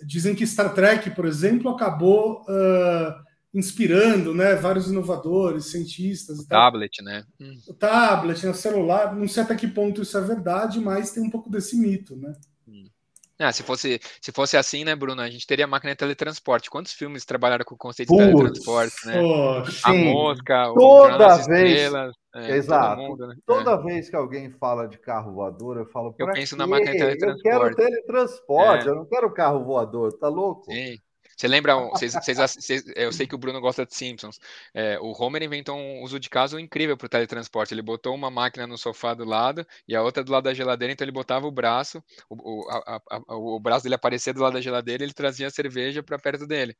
dizem 0.04 0.36
que 0.36 0.48
Star 0.48 0.74
Trek, 0.74 1.12
por 1.12 1.26
exemplo, 1.26 1.70
acabou 1.70 2.42
uh, 2.42 3.14
inspirando, 3.54 4.34
né, 4.34 4.56
vários 4.56 4.88
inovadores, 4.88 5.66
cientistas. 5.66 6.40
O 6.40 6.48
tablet, 6.48 7.02
né? 7.02 7.24
Hum. 7.40 7.58
O 7.68 7.74
tablet, 7.74 8.44
né, 8.44 8.52
o 8.52 8.56
celular. 8.56 9.16
Não 9.16 9.28
sei 9.28 9.44
até 9.44 9.56
que 9.56 9.68
ponto 9.68 10.02
isso 10.02 10.18
é 10.18 10.22
verdade, 10.22 10.80
mas 10.80 11.12
tem 11.12 11.24
um 11.24 11.30
pouco 11.30 11.50
desse 11.50 11.78
mito, 11.78 12.16
né? 12.16 12.34
Ah, 13.44 13.52
se 13.52 13.64
fosse, 13.64 14.00
se 14.22 14.32
fosse 14.32 14.58
assim, 14.58 14.84
né, 14.84 14.96
Bruno, 14.96 15.22
a 15.22 15.30
gente 15.30 15.48
teria 15.48 15.68
máquina 15.68 15.94
de 15.94 15.98
teletransporte. 15.98 16.70
Quantos 16.70 16.94
filmes 16.94 17.26
trabalharam 17.26 17.66
com 17.66 17.76
o 17.76 17.78
conceito 17.78 18.10
Puts, 18.10 18.26
de 18.26 18.32
teletransporte, 18.32 19.08
né? 19.08 19.22
Oh, 19.22 19.64
a 19.84 19.94
mosca, 19.94 20.74
toda 20.74 21.38
vez. 21.48 21.72
Estrelas, 21.72 22.16
é, 22.34 22.52
Exato. 22.56 23.02
Mundo, 23.02 23.28
né? 23.28 23.36
Toda 23.46 23.72
é. 23.72 23.78
vez 23.78 24.10
que 24.10 24.16
alguém 24.16 24.52
fala 24.52 24.88
de 24.88 24.98
carro 24.98 25.34
voador, 25.34 25.78
eu 25.78 25.86
falo. 25.88 26.16
Eu 26.18 26.32
penso 26.32 26.56
quê? 26.56 26.60
na 26.60 26.68
máquina 26.68 26.92
de 26.92 26.98
teletransporte. 26.98 27.48
Eu 27.48 27.60
quero 27.60 27.76
teletransporte, 27.76 28.88
é. 28.88 28.90
eu 28.90 28.96
não 28.96 29.06
quero 29.06 29.34
carro 29.34 29.64
voador, 29.64 30.14
tá 30.18 30.28
louco? 30.28 30.72
Sim. 30.72 30.96
Você 31.42 31.48
lembra? 31.48 31.76
Vocês, 31.76 32.14
eu 32.96 33.12
sei 33.12 33.26
que 33.26 33.34
o 33.34 33.38
Bruno 33.38 33.60
gosta 33.60 33.84
de 33.84 33.96
Simpsons. 33.96 34.40
É, 34.76 35.00
o 35.00 35.12
Homer 35.12 35.42
inventou 35.42 35.76
um 35.76 36.04
uso 36.04 36.20
de 36.20 36.30
caso 36.30 36.60
incrível 36.60 36.96
para 36.96 37.08
o 37.08 37.10
teletransporte. 37.10 37.74
Ele 37.74 37.82
botou 37.82 38.14
uma 38.14 38.30
máquina 38.30 38.68
no 38.68 38.78
sofá 38.78 39.16
do 39.16 39.26
lado 39.26 39.66
e 39.88 39.96
a 39.96 40.04
outra 40.04 40.24
do 40.24 40.32
lado 40.32 40.44
da 40.44 40.54
geladeira, 40.54 40.94
então 40.94 41.04
ele 41.04 41.12
botava 41.12 41.48
o 41.48 41.52
braço, 41.52 41.98
o, 42.30 42.36
o, 42.36 42.70
a, 42.70 43.02
a, 43.10 43.36
o 43.36 43.60
braço 43.60 43.82
dele 43.82 43.96
aparecia 43.96 44.32
do 44.36 44.40
lado 44.40 44.54
da 44.54 44.62
geladeira 44.62 45.02
e 45.02 45.06
ele 45.08 45.14
trazia 45.16 45.48
a 45.48 45.50
cerveja 45.50 46.04
para 46.04 46.20
perto 46.20 46.46
dele. 46.46 46.78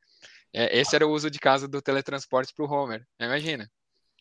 É, 0.52 0.78
esse 0.78 0.94
era 0.94 1.04
o 1.04 1.10
uso 1.10 1.28
de 1.28 1.40
caso 1.40 1.66
do 1.66 1.82
teletransporte 1.82 2.54
para 2.54 2.64
o 2.64 2.70
Homer. 2.70 3.04
Imagina. 3.20 3.68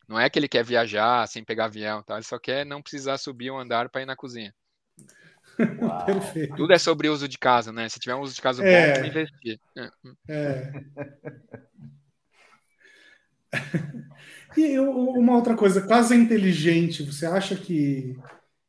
Não 0.08 0.20
é 0.20 0.28
que 0.28 0.40
ele 0.40 0.48
quer 0.48 0.64
viajar 0.64 1.28
sem 1.28 1.46
pegar 1.46 1.66
avião, 1.66 2.02
tá? 2.02 2.16
ele 2.16 2.24
só 2.24 2.40
quer 2.40 2.66
não 2.66 2.82
precisar 2.82 3.20
subir 3.20 3.52
um 3.52 3.60
andar 3.60 3.90
para 3.90 4.02
ir 4.02 4.06
na 4.08 4.16
cozinha. 4.16 4.52
Perfeito. 6.06 6.56
Tudo 6.56 6.74
é 6.74 6.78
sobre 6.78 7.10
uso 7.10 7.28
de 7.28 7.38
casa, 7.38 7.72
né? 7.72 7.88
Se 7.90 8.00
tiver 8.00 8.16
um 8.16 8.22
uso 8.22 8.34
de 8.34 8.42
casa 8.42 8.64
é. 8.64 9.00
bom, 9.00 9.08
investir. 9.08 9.60
É. 9.78 9.90
é. 10.30 10.72
e 14.58 14.80
uma 14.80 15.36
outra 15.36 15.56
coisa, 15.56 15.86
casa 15.86 16.16
inteligente, 16.16 17.04
você 17.04 17.26
acha 17.26 17.56
que, 17.56 18.18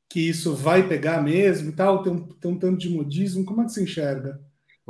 que 0.08 0.28
isso 0.28 0.54
vai 0.54 0.86
pegar 0.88 1.22
mesmo 1.22 1.70
e 1.70 1.72
tal? 1.72 2.02
Tem 2.02 2.12
um, 2.12 2.26
tem 2.26 2.50
um 2.50 2.58
tanto 2.58 2.78
de 2.78 2.88
modismo, 2.90 3.44
como 3.44 3.62
é 3.62 3.64
que 3.64 3.72
você 3.72 3.82
enxerga? 3.82 4.40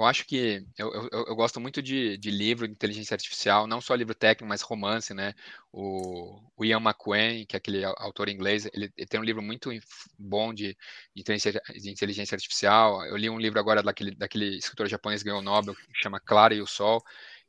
Eu 0.02 0.06
acho 0.06 0.26
que 0.26 0.66
eu, 0.76 0.92
eu, 0.92 1.24
eu 1.28 1.36
gosto 1.36 1.60
muito 1.60 1.80
de, 1.80 2.18
de, 2.18 2.30
livro 2.30 2.66
de 2.66 2.72
inteligência 2.72 3.14
artificial, 3.14 3.68
não 3.68 3.80
só 3.80 3.94
livro 3.94 4.14
técnico, 4.14 4.48
mas 4.48 4.60
romance, 4.60 5.14
né? 5.14 5.32
O, 5.72 6.40
o 6.56 6.64
Ian 6.64 6.80
McQueen, 6.80 7.46
que 7.46 7.54
é 7.54 7.58
aquele 7.58 7.84
autor 7.84 8.28
inglês, 8.28 8.66
ele, 8.74 8.92
ele 8.96 9.06
tem 9.06 9.20
um 9.20 9.22
livro 9.22 9.40
muito 9.40 9.70
bom 10.18 10.52
de, 10.52 10.76
de, 11.14 11.22
inteligência, 11.22 11.52
de, 11.52 11.90
inteligência, 11.90 12.34
artificial. 12.34 13.04
Eu 13.06 13.16
li 13.16 13.30
um 13.30 13.38
livro 13.38 13.60
agora 13.60 13.80
daquele, 13.80 14.12
daquele 14.16 14.56
escritor 14.58 14.88
japonês 14.88 15.22
que 15.22 15.28
ganhou 15.28 15.40
o 15.40 15.44
Nobel, 15.44 15.74
que 15.74 16.02
chama 16.02 16.18
Clara 16.18 16.52
e 16.52 16.60
o 16.60 16.66
Sol. 16.66 17.00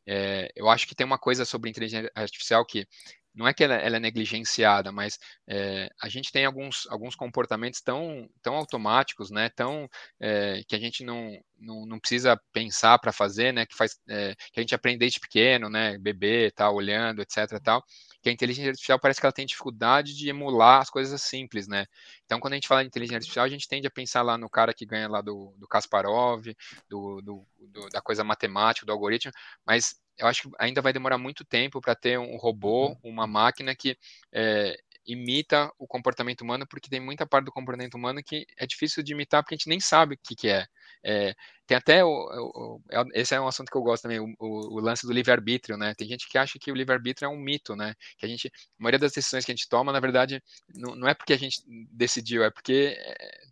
É, 0.07 0.49
eu 0.55 0.69
acho 0.69 0.88
que 0.88 0.95
tem 0.95 1.05
uma 1.05 1.17
coisa 1.19 1.45
sobre 1.45 1.69
inteligência 1.69 2.11
artificial 2.15 2.65
que 2.65 2.88
não 3.34 3.47
é 3.47 3.53
que 3.53 3.63
ela, 3.63 3.73
ela 3.75 3.97
é 3.97 3.99
negligenciada, 3.99 4.91
mas 4.91 5.17
é, 5.47 5.89
a 6.01 6.07
gente 6.07 6.31
tem 6.31 6.45
alguns, 6.45 6.85
alguns 6.89 7.15
comportamentos 7.15 7.81
tão, 7.81 8.30
tão 8.41 8.55
automáticos, 8.55 9.31
né, 9.31 9.49
tão, 9.49 9.89
é, 10.19 10.61
que 10.67 10.75
a 10.75 10.80
gente 10.80 11.03
não, 11.03 11.31
não, 11.57 11.85
não 11.85 11.99
precisa 11.99 12.39
pensar 12.51 12.99
para 12.99 13.11
fazer, 13.11 13.51
né, 13.51 13.65
que, 13.65 13.75
faz, 13.75 13.99
é, 14.07 14.35
que 14.51 14.59
a 14.59 14.61
gente 14.61 14.75
aprende 14.75 14.99
desde 14.99 15.19
pequeno, 15.19 15.69
né, 15.69 15.97
bebê, 15.97 16.51
tal, 16.51 16.75
olhando, 16.75 17.21
etc, 17.21 17.59
tal, 17.63 17.84
que 18.24 18.30
a 18.30 18.34
inteligência 18.34 18.72
artificial 18.72 18.98
parece 18.98 19.20
que 19.20 19.26
ela 19.26 19.34
tem 19.34 19.45
dificuldade 19.45 20.16
de 20.16 20.30
emular 20.30 20.82
as 20.82 20.90
coisas 20.90 21.22
simples, 21.22 21.68
né, 21.68 21.86
então 22.26 22.40
quando 22.40 22.54
a 22.54 22.56
gente 22.56 22.68
fala 22.68 22.82
de 22.82 22.88
inteligência 22.88 23.18
artificial, 23.18 23.45
a 23.45 23.50
gente 23.50 23.68
tende 23.68 23.86
a 23.86 23.91
pensar 23.91 24.24
lá 24.24 24.38
no 24.38 24.50
cara 24.50 24.74
que 24.74 24.86
ganha 24.86 25.08
lá 25.08 25.22
do, 25.22 25.54
do 25.58 25.68
Kasparov, 25.68 26.45
do, 26.90 27.22
do, 27.22 27.45
do 27.60 27.90
da 27.90 28.02
coisa 28.02 28.24
matemática, 28.24 28.86
do 28.86 28.91
algoritmo, 28.91 29.32
mas 29.66 30.02
eu 30.18 30.28
acho 30.28 30.44
que 30.44 30.56
ainda 30.60 30.82
vai 30.82 30.94
demorar 30.94 31.18
muito 31.18 31.44
tempo 31.44 31.82
para 31.82 31.95
ter 31.95 32.18
um 32.18 32.38
robô, 32.38 32.90
uhum. 32.90 32.98
uma 33.04 33.28
máquina 33.28 33.76
que 33.76 33.98
é, 34.32 34.78
imita 35.05 35.71
o 35.77 35.88
comportamento 35.88 36.41
humano, 36.41 36.65
porque 36.67 36.89
tem 36.89 36.99
muita 36.99 37.25
parte 37.25 37.45
do 37.45 37.51
comportamento 37.51 37.95
humano 37.95 38.21
que 38.23 38.45
é 38.57 38.65
difícil 38.65 39.03
de 39.03 39.13
imitar 39.13 39.43
porque 39.43 39.55
a 39.55 39.57
gente 39.57 39.69
nem 39.69 39.80
sabe 39.80 40.15
o 40.15 40.17
que, 40.23 40.35
que 40.35 40.49
é. 40.49 40.65
é. 41.03 41.34
Tem 41.65 41.77
até, 41.77 42.03
o, 42.03 42.09
o, 42.09 42.81
é, 42.91 43.21
esse 43.21 43.35
é 43.35 43.39
um 43.41 43.47
assunto 43.47 43.69
que 43.69 43.77
eu 43.77 43.81
gosto 43.81 44.03
também, 44.03 44.19
o, 44.19 44.35
o 44.39 44.80
lance 44.80 45.05
do 45.05 45.13
livre-arbítrio, 45.13 45.77
né? 45.77 45.93
Tem 45.95 46.07
gente 46.07 46.27
que 46.27 46.38
acha 46.38 46.57
que 46.59 46.71
o 46.71 46.75
livre-arbítrio 46.75 47.25
é 47.25 47.30
um 47.30 47.39
mito, 47.39 47.75
né? 47.75 47.93
Que 48.17 48.25
a 48.25 48.30
gente, 48.30 48.47
a 48.47 48.84
maioria 48.84 48.99
das 48.99 49.13
decisões 49.13 49.45
que 49.45 49.51
a 49.51 49.55
gente 49.55 49.69
toma, 49.69 49.91
na 49.91 49.99
verdade, 49.99 50.41
não, 50.75 50.95
não 50.95 51.07
é 51.07 51.13
porque 51.13 51.34
a 51.34 51.38
gente 51.38 51.61
decidiu, 51.91 52.43
é 52.43 52.51
porque 52.51 52.95
é, 52.97 53.43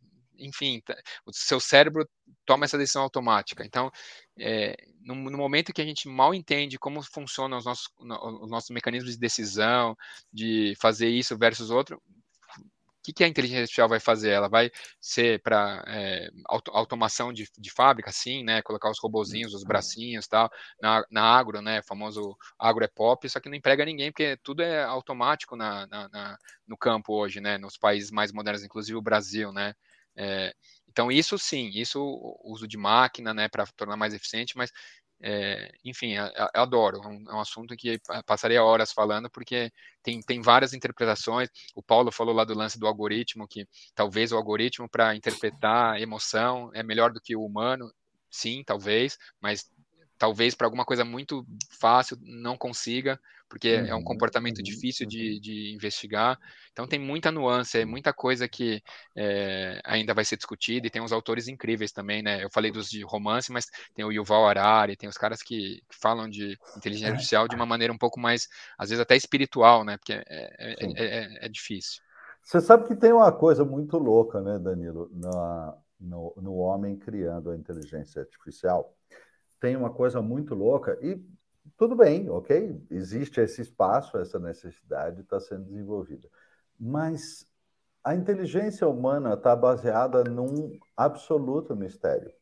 enfim, 0.42 0.82
tá, 0.86 0.96
o 1.26 1.32
seu 1.34 1.60
cérebro 1.60 2.08
toma 2.46 2.66
essa 2.66 2.78
decisão 2.78 3.04
automática. 3.04 3.66
Então, 3.66 3.92
é, 4.40 4.76
no, 5.02 5.16
no, 5.16 5.38
momento 5.38 5.74
que 5.74 5.82
a 5.82 5.86
gente 5.86 6.08
mal 6.08 6.34
entende 6.34 6.78
como 6.78 7.02
funcionam 7.04 7.58
os 7.58 7.66
nossos, 7.66 7.90
os 8.00 8.52
nossos 8.52 8.70
mecanismos 8.72 9.14
de 9.14 9.20
decisão, 9.20 9.96
de 10.32 10.74
fazer 10.80 11.10
isso 11.10 11.38
versus 11.38 11.70
outro, 11.70 12.02
o 13.02 13.04
que, 13.04 13.14
que, 13.14 13.24
a 13.24 13.28
inteligência 13.28 13.64
artificial 13.64 13.90
vai 13.90 14.00
fazer? 14.00 14.30
Ela 14.30 14.48
vai 14.48 14.70
ser 15.00 15.42
para 15.42 15.84
é, 15.88 16.30
auto, 16.46 16.70
automação 16.72 17.34
de, 17.34 17.50
de, 17.58 17.72
fábrica, 17.72 18.12
sim, 18.12 18.44
né? 18.44 18.62
Colocar 18.62 18.92
os 18.92 19.00
robozinhos, 19.00 19.56
os 19.56 19.64
bracinhos 19.64 20.28
tal, 20.28 20.52
na, 20.80 21.04
na 21.10 21.24
agro, 21.24 21.64
né? 21.64 21.82
famoso 21.82 22.38
agro 22.60 22.84
é 22.86 22.88
pop, 22.88 23.28
só 23.28 23.40
que 23.40 23.50
não 23.50 23.56
emprega 23.56 23.84
ninguém, 23.86 24.12
porque 24.12 24.38
tudo 24.44 24.62
é 24.62 24.84
automático 24.84 25.56
na, 25.56 25.88
na, 25.88 26.10
na, 26.10 26.38
no 26.68 26.78
campo 26.78 27.14
hoje, 27.14 27.42
né? 27.42 27.58
Nos 27.58 27.76
países 27.76 28.12
mais 28.12 28.32
modernos, 28.32 28.64
inclusive 28.64 28.96
o 28.96 29.02
Brasil, 29.02 29.52
né? 29.52 29.74
É, 30.16 30.54
então, 30.90 31.12
isso 31.12 31.38
sim, 31.38 31.70
isso 31.74 32.00
uso 32.44 32.68
de 32.68 32.78
máquina, 32.78 33.34
né, 33.34 33.48
para 33.48 33.66
tornar 33.78 33.96
mais 33.96 34.14
eficiente, 34.14 34.58
mas, 34.58 34.72
é, 35.24 35.72
enfim, 35.86 36.14
eu, 36.14 36.26
eu 36.54 36.62
adoro, 36.62 36.98
é 37.04 37.08
um, 37.08 37.30
é 37.30 37.34
um, 37.36 37.40
assunto 37.40 37.76
que 37.78 38.00
passaria 38.26 38.64
horas 38.64 38.92
falando, 38.92 39.30
porque 39.30 39.72
tem, 40.04 40.20
tem 40.22 40.42
várias 40.42 40.74
interpretações. 40.74 41.50
O 41.76 41.84
Paulo 41.84 42.12
falou 42.12 42.34
lá 42.36 42.44
do 42.44 42.56
lance 42.58 42.80
do 42.80 42.88
algoritmo, 42.88 43.48
que 43.48 43.68
talvez 43.96 44.32
o 44.32 44.38
algoritmo 44.38 44.90
para 44.90 45.16
interpretar 45.16 46.02
emoção 46.02 46.72
é 46.74 46.84
melhor 46.84 47.12
do 47.14 47.22
que 47.22 47.36
o 47.36 47.46
humano, 47.46 47.92
sim, 48.30 48.64
talvez, 48.66 49.18
mas 49.40 49.70
talvez 50.22 50.54
para 50.54 50.68
alguma 50.68 50.86
coisa 50.86 51.04
muito 51.04 51.44
fácil 51.80 52.16
não 52.22 52.56
consiga, 52.56 53.20
porque 53.50 53.76
uhum, 53.76 53.86
é 53.88 53.96
um 53.96 53.98
uhum, 53.98 54.04
comportamento 54.04 54.60
uhum, 54.60 54.64
difícil 54.64 55.08
de, 55.08 55.34
uhum. 55.34 55.42
de, 55.42 55.74
investigar. 55.74 56.40
Então 56.72 56.86
tem 56.86 57.00
muita 57.00 57.32
nuance, 57.32 57.80
é 57.80 57.86
muita 57.86 58.14
coisa 58.14 58.48
que 58.48 58.84
é, 59.16 59.82
ainda 59.84 60.14
vai 60.14 60.24
ser 60.24 60.38
discutida 60.38 60.86
e 60.86 60.92
tem 60.92 61.02
uns 61.02 61.12
autores 61.12 61.48
incríveis 61.48 61.92
também, 61.92 62.22
né? 62.22 62.44
Eu 62.44 62.52
falei 62.52 62.72
dos 62.72 62.88
de 62.88 63.04
romance, 63.04 63.52
mas 63.52 63.66
tem 63.96 64.06
o 64.06 64.12
Yuval 64.12 64.48
Harari, 64.48 64.96
tem 64.96 65.10
os 65.10 65.18
caras 65.18 65.42
que, 65.42 65.82
que 65.90 66.00
falam 66.00 66.30
de 66.30 66.56
inteligência 66.78 67.08
é. 67.08 67.12
artificial 67.14 67.48
de 67.48 67.56
uma 67.56 67.66
maneira 67.66 67.92
um 67.92 67.98
pouco 67.98 68.20
mais, 68.20 68.48
às 68.78 68.90
vezes 68.90 69.02
até 69.02 69.16
espiritual, 69.16 69.84
né? 69.84 69.98
Porque 69.98 70.14
é, 70.14 70.24
é, 70.28 70.76
é, 70.80 71.46
é 71.48 71.50
difícil. 71.50 72.00
Você 72.44 72.62
sabe 72.62 72.88
que 72.88 72.96
tem 72.96 73.12
uma 73.12 73.32
coisa 73.32 73.66
muito 73.66 73.98
louca, 73.98 74.40
né, 74.40 74.60
Danilo, 74.60 75.10
na, 75.16 75.76
no, 76.00 76.32
no 76.38 76.54
homem 76.58 76.96
criando 76.96 77.50
a 77.50 77.56
inteligência 77.56 78.22
artificial 78.22 78.96
tem 79.62 79.78
uma 79.78 79.92
coisa 79.92 80.22
muito 80.22 80.54
louca 80.56 80.98
e 81.02 81.24
tudo 81.78 81.96
bem, 81.96 82.30
ok? 82.30 82.84
Existe 82.90 83.40
esse 83.40 83.62
espaço, 83.62 84.18
essa 84.18 84.40
necessidade 84.40 85.22
está 85.22 85.40
sendo 85.40 85.66
desenvolvida. 85.66 86.28
Mas 86.78 87.48
a 88.04 88.16
inteligência 88.16 88.88
humana 88.88 89.36
está 89.36 89.56
baseada 89.56 90.24
num 90.24 90.78
absoluto 90.98 91.76
mistério. 91.76 92.34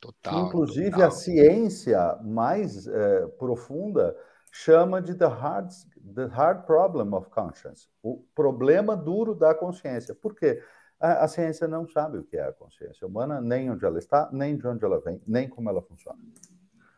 Total. 0.00 0.46
Inclusive, 0.46 0.90
total. 0.90 1.08
a 1.08 1.10
ciência 1.10 2.18
mais 2.22 2.86
é, 2.86 3.26
profunda 3.38 4.16
chama 4.50 5.00
de 5.00 5.14
the 5.14 5.26
hard, 5.26 5.70
the 6.14 6.26
hard 6.26 6.66
problem 6.66 7.14
of 7.14 7.30
conscience 7.30 7.88
o 8.02 8.24
problema 8.34 8.96
duro 8.96 9.34
da 9.34 9.54
consciência. 9.54 10.14
Por 10.14 10.34
quê? 10.34 10.60
A, 11.00 11.24
a, 11.24 11.28
ciência 11.28 11.66
não 11.66 11.88
sabe 11.88 12.18
o 12.18 12.24
que 12.24 12.36
é 12.36 12.42
a 12.42 12.52
consciência 12.52 13.06
humana, 13.06 13.40
nem 13.40 13.70
onde 13.70 13.84
ela 13.84 13.98
está, 13.98 14.28
nem 14.32 14.56
de 14.56 14.66
onde 14.66 14.84
ela 14.84 15.00
vem, 15.00 15.20
nem 15.26 15.48
como 15.48 15.70
ela 15.70 15.80
funciona. 15.80 16.18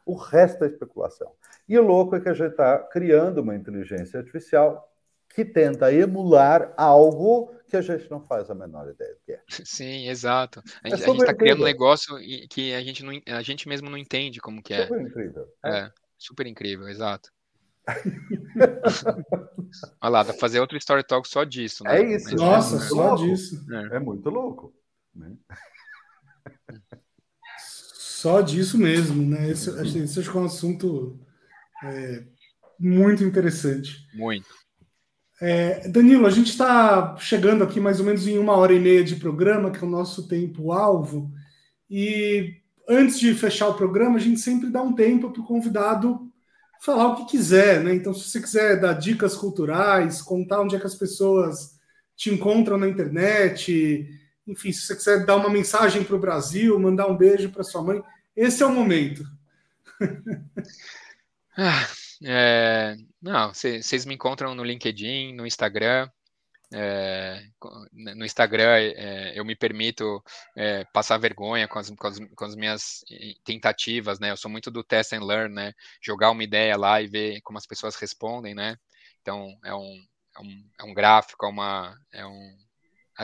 O 0.05 0.15
resto 0.15 0.65
é 0.65 0.67
especulação. 0.67 1.33
E 1.69 1.79
o 1.79 1.83
louco 1.83 2.17
é 2.17 2.21
que 2.21 2.29
a 2.29 2.35
gente 2.35 2.51
está 2.51 2.79
criando 2.79 3.39
uma 3.39 3.55
inteligência 3.55 4.19
artificial 4.19 4.93
que 5.33 5.45
tenta 5.45 5.93
emular 5.93 6.75
algo 6.77 7.55
que 7.67 7.77
a 7.77 7.81
gente 7.81 8.11
não 8.11 8.21
faz 8.21 8.51
a 8.51 8.55
menor 8.55 8.91
ideia 8.91 9.15
do 9.15 9.21
que 9.25 9.33
é. 9.33 9.43
Sim, 9.49 10.09
exato. 10.09 10.63
A 10.83 10.89
gente 10.89 11.09
é 11.09 11.13
está 11.13 11.35
criando 11.35 11.63
um 11.63 11.65
negócio 11.65 12.17
que 12.51 12.75
a 12.75 12.83
gente, 12.83 13.03
não, 13.03 13.13
a 13.29 13.43
gente 13.43 13.69
mesmo 13.69 13.89
não 13.89 13.97
entende 13.97 14.41
como 14.41 14.63
que 14.63 14.75
é. 14.75 14.83
Super 14.83 15.01
incrível. 15.01 15.49
É, 15.65 15.79
é 15.79 15.93
super 16.19 16.47
incrível, 16.47 16.89
exato. 16.89 17.31
Olha 20.01 20.11
lá, 20.11 20.23
dá 20.23 20.33
pra 20.33 20.41
fazer 20.41 20.61
outro 20.61 20.79
Story 20.79 21.05
Talk 21.05 21.29
só 21.29 21.45
disso, 21.45 21.83
né? 21.85 22.01
É 22.01 22.17
isso. 22.17 22.37
Nossa, 22.37 22.77
é 22.77 22.81
só 22.81 23.15
louco. 23.15 23.25
disso. 23.25 23.67
É. 23.71 23.97
é. 23.97 23.99
muito 23.99 24.31
louco. 24.31 24.73
Né? 25.15 25.33
Só 27.59 28.41
disso 28.41 28.79
mesmo, 28.79 29.21
né? 29.29 29.51
Esse, 29.51 29.71
esse 29.81 30.21
acho 30.21 30.31
que 30.31 30.37
é 30.37 30.41
um 30.41 30.45
assunto 30.45 31.19
é, 31.85 32.25
muito 32.79 33.25
interessante. 33.25 34.07
Muito. 34.15 34.47
É, 35.41 35.89
Danilo, 35.89 36.25
a 36.25 36.31
gente 36.31 36.51
está 36.51 37.17
chegando 37.17 37.65
aqui 37.65 37.81
mais 37.81 37.99
ou 37.99 38.07
menos 38.07 38.29
em 38.29 38.39
uma 38.39 38.57
hora 38.57 38.73
e 38.73 38.79
meia 38.79 39.03
de 39.03 39.17
programa, 39.17 39.73
que 39.73 39.79
é 39.79 39.87
o 39.87 39.91
nosso 39.91 40.29
tempo-alvo. 40.29 41.33
E 41.91 42.63
antes 42.89 43.19
de 43.19 43.35
fechar 43.35 43.67
o 43.69 43.75
programa, 43.75 44.17
a 44.17 44.21
gente 44.21 44.39
sempre 44.39 44.71
dá 44.71 44.81
um 44.81 44.95
tempo 44.95 45.33
para 45.33 45.43
o 45.43 45.45
convidado 45.45 46.32
falar 46.83 47.09
o 47.09 47.17
que 47.17 47.37
quiser, 47.37 47.83
né? 47.83 47.95
Então, 47.95 48.13
se 48.13 48.29
você 48.29 48.41
quiser 48.41 48.81
dar 48.81 48.95
dicas 48.95 49.37
culturais, 49.37 50.21
contar 50.21 50.61
onde 50.61 50.75
é 50.75 50.81
que 50.81 50.87
as 50.87 50.97
pessoas 50.97 51.79
te 52.17 52.29
encontram 52.29 52.77
na 52.77 52.89
internet, 52.89 54.09
enfim, 54.47 54.73
se 54.73 54.83
você 54.83 54.97
quiser 54.97 55.25
dar 55.25 55.37
uma 55.37 55.49
mensagem 55.49 56.03
para 56.03 56.17
o 56.17 56.21
Brasil, 56.21 56.79
mandar 56.81 57.07
um 57.07 57.17
beijo 57.17 57.51
para 57.51 57.63
sua 57.63 57.83
mãe, 57.83 58.03
esse 58.35 58.65
é 58.65 58.67
o 58.67 58.73
momento. 58.73 59.25
ah, 61.57 61.87
é, 62.25 62.97
não, 63.21 63.55
vocês 63.55 64.05
me 64.05 64.15
encontram 64.15 64.53
no 64.53 64.65
LinkedIn, 64.65 65.35
no 65.35 65.47
Instagram. 65.47 66.11
É, 66.75 67.45
no 67.93 68.25
Instagram 68.25 68.77
é, 68.79 69.39
eu 69.39 69.45
me 69.45 69.55
permito 69.55 70.23
é, 70.57 70.85
passar 70.87 71.19
vergonha 71.19 71.69
com 71.69 71.79
as, 71.79 71.91
com 71.91 72.07
as, 72.07 72.19
com, 72.19 72.45
as, 72.45 72.55
minhas 72.55 73.05
tentativas, 73.45 74.19
né? 74.19 74.31
Eu 74.31 74.37
sou 74.37 74.51
muito 74.51 74.71
do 74.71 74.83
test 74.83 75.13
and 75.13 75.25
learn, 75.25 75.55
né? 75.55 75.73
Jogar 76.01 76.31
uma 76.31 76.43
ideia 76.43 76.77
lá 76.77 77.01
e 77.03 77.07
ver 77.07 77.41
como 77.43 77.59
as 77.59 77.67
pessoas 77.67 77.97
respondem, 77.97 78.55
né? 78.55 78.77
Então 79.21 79.55
é 79.65 79.75
um, 79.75 80.05
é 80.37 80.41
um, 80.41 80.71
é 80.81 80.85
um 80.85 80.95
gráfico, 80.95 81.45
é, 81.45 81.49
uma, 81.49 81.99
é 82.13 82.27
um, 82.27 82.57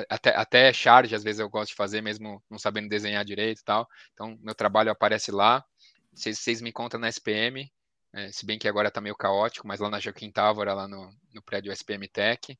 até, 0.09 0.37
até 0.37 0.73
charge, 0.73 1.15
às 1.15 1.25
vezes 1.25 1.41
eu 1.41 1.49
gosto 1.49 1.71
de 1.71 1.77
fazer, 1.77 2.03
mesmo 2.03 2.43
não 2.51 2.59
sabendo 2.59 2.89
desenhar 2.89 3.25
direito 3.25 3.61
e 3.61 3.65
tal. 3.65 3.89
Então, 4.13 4.39
meu 4.43 4.55
trabalho 4.55 4.91
aparece 4.91 5.31
lá. 5.31 5.65
Vocês, 6.13 6.39
vocês 6.39 6.61
me 6.61 6.71
encontram 6.71 7.01
na 7.01 7.09
SPM, 7.09 7.71
é, 8.13 8.33
se 8.33 8.45
bem 8.45 8.59
que 8.59 8.69
agora 8.69 8.89
está 8.89 9.01
meio 9.01 9.17
caótico, 9.17 9.67
mas 9.67 9.81
lá 9.81 9.89
na 9.89 10.01
Joaquim 10.01 10.31
Távora, 10.31 10.75
lá 10.75 10.89
no, 10.89 11.11
no 11.33 11.43
prédio 11.43 11.73
SPM 11.73 12.09
Tech. 12.09 12.59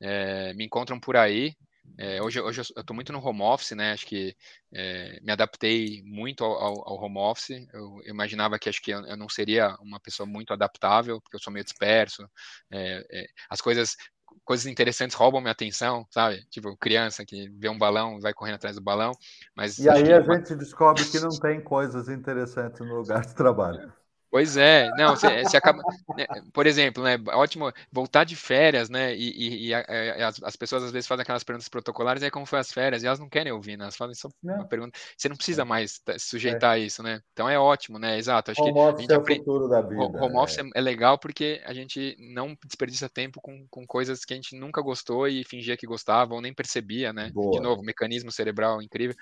É, 0.00 0.52
me 0.54 0.64
encontram 0.64 0.98
por 0.98 1.16
aí. 1.16 1.54
É, 1.98 2.20
hoje, 2.20 2.40
hoje 2.40 2.60
eu 2.60 2.80
estou 2.80 2.94
muito 2.94 3.12
no 3.12 3.24
home 3.24 3.42
office, 3.42 3.70
né? 3.72 3.92
Acho 3.92 4.06
que 4.06 4.36
é, 4.72 5.18
me 5.22 5.32
adaptei 5.32 6.02
muito 6.04 6.44
ao, 6.44 6.88
ao, 6.88 7.02
home 7.02 7.18
office. 7.18 7.66
Eu, 7.72 8.00
imaginava 8.04 8.58
que 8.58 8.68
acho 8.68 8.82
que 8.82 8.90
eu, 8.90 9.04
eu, 9.06 9.16
não 9.16 9.28
seria 9.28 9.74
uma 9.80 10.00
pessoa 10.00 10.26
muito 10.26 10.52
adaptável, 10.52 11.20
porque 11.20 11.36
eu 11.36 11.40
sou 11.40 11.52
meio 11.52 11.64
disperso. 11.64 12.28
É, 12.70 13.04
é 13.10 13.26
as 13.48 13.60
coisas 13.60 13.96
coisas 14.44 14.66
interessantes 14.66 15.16
roubam 15.16 15.40
minha 15.40 15.52
atenção, 15.52 16.06
sabe? 16.10 16.44
Tipo, 16.50 16.76
criança 16.76 17.24
que 17.24 17.48
vê 17.58 17.68
um 17.68 17.78
balão, 17.78 18.20
vai 18.20 18.34
correndo 18.34 18.56
atrás 18.56 18.76
do 18.76 18.82
balão. 18.82 19.12
Mas 19.56 19.78
e 19.78 19.88
aí 19.88 20.12
a 20.12 20.20
uma... 20.20 20.36
gente 20.36 20.54
descobre 20.56 21.04
que 21.04 21.18
não 21.20 21.30
tem 21.30 21.60
coisas 21.60 22.08
interessantes 22.08 22.80
no 22.80 22.96
lugar 22.96 23.24
de 23.24 23.34
trabalho. 23.34 23.92
Pois 24.30 24.56
é, 24.56 24.90
não, 24.96 25.14
você, 25.14 25.44
você 25.44 25.56
acaba, 25.56 25.82
né, 26.16 26.26
por 26.52 26.66
exemplo, 26.66 27.02
né, 27.02 27.16
ótimo 27.28 27.72
voltar 27.92 28.24
de 28.24 28.34
férias, 28.34 28.90
né, 28.90 29.14
e, 29.14 29.30
e, 29.30 29.66
e 29.68 29.74
a, 29.74 30.28
as, 30.28 30.42
as, 30.42 30.56
pessoas 30.56 30.82
às 30.82 30.90
vezes 30.90 31.06
fazem 31.06 31.22
aquelas 31.22 31.44
perguntas 31.44 31.68
protocolares, 31.68 32.22
aí 32.22 32.30
como 32.30 32.44
foi 32.44 32.58
as 32.58 32.72
férias, 32.72 33.02
e 33.02 33.06
elas 33.06 33.20
não 33.20 33.28
querem 33.28 33.52
ouvir, 33.52 33.76
né, 33.76 33.84
elas 33.84 33.96
fazem 33.96 34.14
só 34.14 34.28
não. 34.42 34.56
uma 34.56 34.66
pergunta, 34.66 34.98
você 35.16 35.28
não 35.28 35.36
precisa 35.36 35.62
é. 35.62 35.64
mais 35.64 36.02
sujeitar 36.18 36.76
é. 36.76 36.80
isso, 36.80 37.02
né, 37.02 37.22
então 37.32 37.48
é 37.48 37.58
ótimo, 37.58 37.98
né, 37.98 38.18
exato, 38.18 38.50
acho 38.50 38.60
home 38.60 38.72
que 38.72 38.78
a 38.80 39.00
gente 39.00 39.12
é 39.12 39.14
aprende, 39.14 39.44
futuro 39.44 39.68
da 39.68 39.80
vida, 39.80 40.02
home 40.02 40.36
office 40.36 40.58
é. 40.58 40.62
é 40.74 40.80
legal 40.80 41.18
porque 41.18 41.62
a 41.64 41.72
gente 41.72 42.16
não 42.18 42.56
desperdiça 42.64 43.08
tempo 43.08 43.40
com, 43.40 43.64
com 43.70 43.86
coisas 43.86 44.24
que 44.24 44.34
a 44.34 44.36
gente 44.36 44.56
nunca 44.56 44.82
gostou 44.82 45.28
e 45.28 45.44
fingia 45.44 45.76
que 45.76 45.86
gostava 45.86 46.34
ou 46.34 46.40
nem 46.40 46.52
percebia, 46.52 47.12
né, 47.12 47.30
Boa. 47.32 47.52
de 47.52 47.60
novo, 47.60 47.82
mecanismo 47.82 48.32
cerebral 48.32 48.82
incrível, 48.82 49.16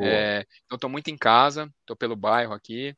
é, 0.00 0.44
então 0.66 0.74
estou 0.74 0.90
muito 0.90 1.08
em 1.08 1.16
casa, 1.16 1.72
estou 1.82 1.96
pelo 1.96 2.16
bairro 2.16 2.52
aqui, 2.52 2.94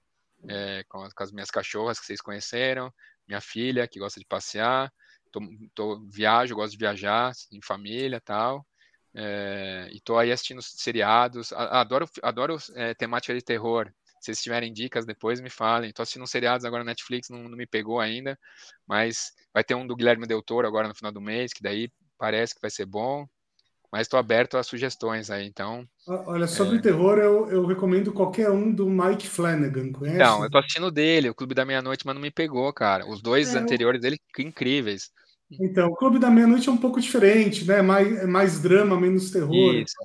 é, 0.48 0.84
com, 0.88 1.02
as, 1.02 1.12
com, 1.12 1.22
as, 1.22 1.32
minhas 1.32 1.50
cachorras 1.50 1.98
que 1.98 2.06
vocês 2.06 2.20
conheceram, 2.20 2.92
minha 3.26 3.40
filha 3.40 3.86
que 3.86 3.98
gosta 3.98 4.20
de 4.20 4.26
passear, 4.26 4.92
tô, 5.30 5.40
tô 5.74 6.00
viajo, 6.08 6.54
gosto 6.54 6.72
de 6.72 6.78
viajar 6.78 7.32
em 7.52 7.60
família 7.62 8.20
tal. 8.20 8.66
É, 9.12 9.88
e 9.92 10.00
tô 10.00 10.16
aí 10.16 10.30
assistindo 10.30 10.62
seriados, 10.62 11.52
adoro, 11.52 12.08
adoro 12.22 12.56
é, 12.74 12.94
temática 12.94 13.34
de 13.34 13.42
terror. 13.42 13.92
Se 14.20 14.26
vocês 14.26 14.42
tiverem 14.42 14.72
dicas 14.72 15.06
depois, 15.06 15.40
me 15.40 15.50
falem. 15.50 15.92
Tô 15.92 16.02
assistindo 16.02 16.26
seriados 16.26 16.64
agora 16.64 16.84
na 16.84 16.90
Netflix, 16.90 17.28
não, 17.28 17.48
não 17.48 17.56
me 17.56 17.66
pegou 17.66 18.00
ainda, 18.00 18.38
mas 18.86 19.32
vai 19.52 19.64
ter 19.64 19.74
um 19.74 19.86
do 19.86 19.96
Guilherme 19.96 20.26
Del 20.26 20.42
Toro 20.42 20.66
agora 20.66 20.86
no 20.86 20.94
final 20.94 21.10
do 21.10 21.20
mês, 21.20 21.52
que 21.52 21.62
daí 21.62 21.90
parece 22.18 22.54
que 22.54 22.60
vai 22.60 22.70
ser 22.70 22.86
bom. 22.86 23.26
Mas 23.92 24.02
estou 24.02 24.20
aberto 24.20 24.56
a 24.56 24.62
sugestões 24.62 25.30
aí, 25.30 25.46
então. 25.46 25.84
Olha, 26.06 26.46
sobre 26.46 26.78
é... 26.78 26.80
terror, 26.80 27.18
eu, 27.18 27.50
eu 27.50 27.66
recomendo 27.66 28.12
qualquer 28.12 28.50
um 28.50 28.72
do 28.72 28.88
Mike 28.88 29.26
Flanagan, 29.26 29.90
conhece? 29.90 30.18
Não, 30.18 30.44
eu 30.44 30.50
tô 30.50 30.58
assistindo 30.58 30.90
dele, 30.92 31.28
o 31.28 31.34
Clube 31.34 31.54
da 31.54 31.64
Meia-Noite, 31.64 32.06
mas 32.06 32.14
não 32.14 32.22
me 32.22 32.30
pegou, 32.30 32.72
cara. 32.72 33.08
Os 33.08 33.20
dois 33.20 33.54
é, 33.54 33.58
anteriores 33.58 34.00
dele, 34.00 34.20
que 34.32 34.42
incríveis. 34.42 35.10
Então, 35.60 35.88
o 35.88 35.96
Clube 35.96 36.20
da 36.20 36.30
Meia-Noite 36.30 36.68
é 36.68 36.72
um 36.72 36.76
pouco 36.76 37.00
diferente, 37.00 37.64
né? 37.64 37.82
Mais, 37.82 38.18
é 38.18 38.26
mais 38.26 38.60
drama, 38.60 39.00
menos 39.00 39.32
terror. 39.32 39.74
Isso. 39.74 39.96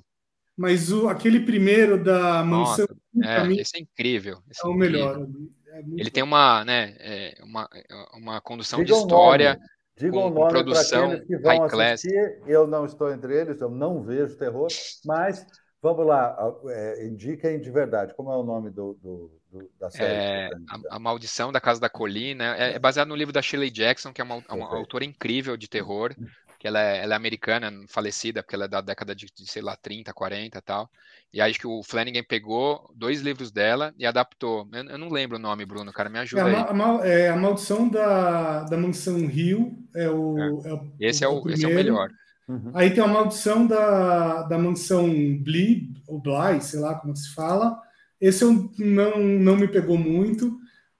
Mas 0.56 0.90
o, 0.90 1.08
aquele 1.08 1.40
primeiro 1.40 2.02
da 2.02 2.42
mansão. 2.42 2.88
Nossa, 3.14 3.30
é, 3.30 3.44
mim, 3.46 3.58
esse 3.58 3.76
é 3.76 3.80
incrível. 3.80 4.38
Esse 4.50 4.66
é 4.66 4.68
o 4.68 4.74
melhor. 4.74 5.24
É 5.68 5.82
ele 5.96 6.10
tem 6.10 6.22
uma, 6.22 6.64
né, 6.64 6.96
é, 6.98 7.38
uma, 7.42 7.68
uma 8.14 8.40
condução 8.40 8.82
Diga 8.82 8.94
de 8.94 8.98
história. 8.98 9.60
Diga 9.98 10.18
um 10.18 10.30
nome 10.30 10.50
para 10.50 11.20
que 11.20 11.36
vão 11.38 11.62
assistir. 11.62 12.42
Eu 12.46 12.66
não 12.66 12.84
estou 12.84 13.10
entre 13.10 13.34
eles, 13.34 13.60
eu 13.60 13.70
não 13.70 14.02
vejo 14.02 14.36
terror, 14.36 14.68
mas 15.04 15.46
vamos 15.80 16.06
lá, 16.06 16.36
é, 16.68 17.06
indiquem 17.06 17.58
de 17.58 17.70
verdade. 17.70 18.14
Como 18.14 18.30
é 18.30 18.36
o 18.36 18.42
nome 18.42 18.70
do, 18.70 18.94
do, 19.02 19.30
do 19.50 19.70
da 19.80 19.90
série? 19.90 20.12
É, 20.12 20.50
a, 20.68 20.96
a, 20.96 20.98
Maldição 20.98 21.50
da 21.50 21.60
Casa 21.60 21.80
da 21.80 21.88
Colina. 21.88 22.56
É, 22.56 22.74
é, 22.74 22.78
baseado 22.78 23.08
no 23.08 23.16
livro 23.16 23.32
da 23.32 23.40
Shirley 23.40 23.70
Jackson, 23.70 24.12
que 24.12 24.20
é 24.20 24.24
uma, 24.24 24.42
uma 24.50 24.76
autora 24.76 25.04
incrível 25.04 25.56
de 25.56 25.68
terror 25.68 26.14
que 26.58 26.66
ela 26.66 26.80
é, 26.80 27.02
ela 27.02 27.14
é, 27.14 27.16
americana, 27.16 27.72
falecida, 27.88 28.42
porque 28.42 28.54
ela 28.54 28.64
é 28.64 28.68
da 28.68 28.80
década 28.80 29.14
de, 29.14 29.26
de, 29.26 29.50
sei 29.50 29.62
lá, 29.62 29.76
30, 29.76 30.12
40 30.12 30.58
e 30.58 30.60
tal. 30.62 30.90
E 31.32 31.40
aí 31.40 31.50
acho 31.50 31.60
que 31.60 31.66
o 31.66 31.82
Flanagan 31.82 32.22
pegou 32.22 32.90
dois 32.94 33.20
livros 33.20 33.50
dela 33.50 33.94
e 33.98 34.06
adaptou. 34.06 34.68
Eu, 34.72 34.84
eu 34.84 34.98
não 34.98 35.08
lembro 35.08 35.36
o 35.36 35.40
nome, 35.40 35.64
Bruno, 35.64 35.92
cara, 35.92 36.08
me 36.08 36.18
ajuda 36.18 36.48
é, 36.48 36.54
a, 36.54 36.70
a, 36.70 37.06
é, 37.06 37.28
a 37.28 37.36
Maldição 37.36 37.88
da, 37.88 38.62
da 38.64 38.76
Mansão 38.76 39.26
Rio 39.26 39.76
é 39.94 40.08
o, 40.08 40.38
é. 40.38 40.68
é 40.68 40.72
o 40.72 40.92
esse, 41.00 41.24
é 41.24 41.28
o, 41.28 41.42
o 41.42 41.50
esse 41.50 41.64
é 41.64 41.68
o 41.68 41.74
melhor. 41.74 42.10
Uhum. 42.48 42.70
Aí 42.74 42.90
tem 42.90 43.02
a 43.02 43.08
Maldição 43.08 43.66
da, 43.66 44.42
da 44.44 44.56
Mansão 44.56 45.08
Bly, 45.08 45.92
ou 46.06 46.20
Bly, 46.20 46.60
sei 46.60 46.80
lá 46.80 46.94
como 46.94 47.16
se 47.16 47.34
fala. 47.34 47.76
Esse 48.20 48.44
eu 48.44 48.70
não, 48.78 49.18
não 49.18 49.56
me 49.56 49.68
pegou 49.68 49.98
muito. 49.98 50.56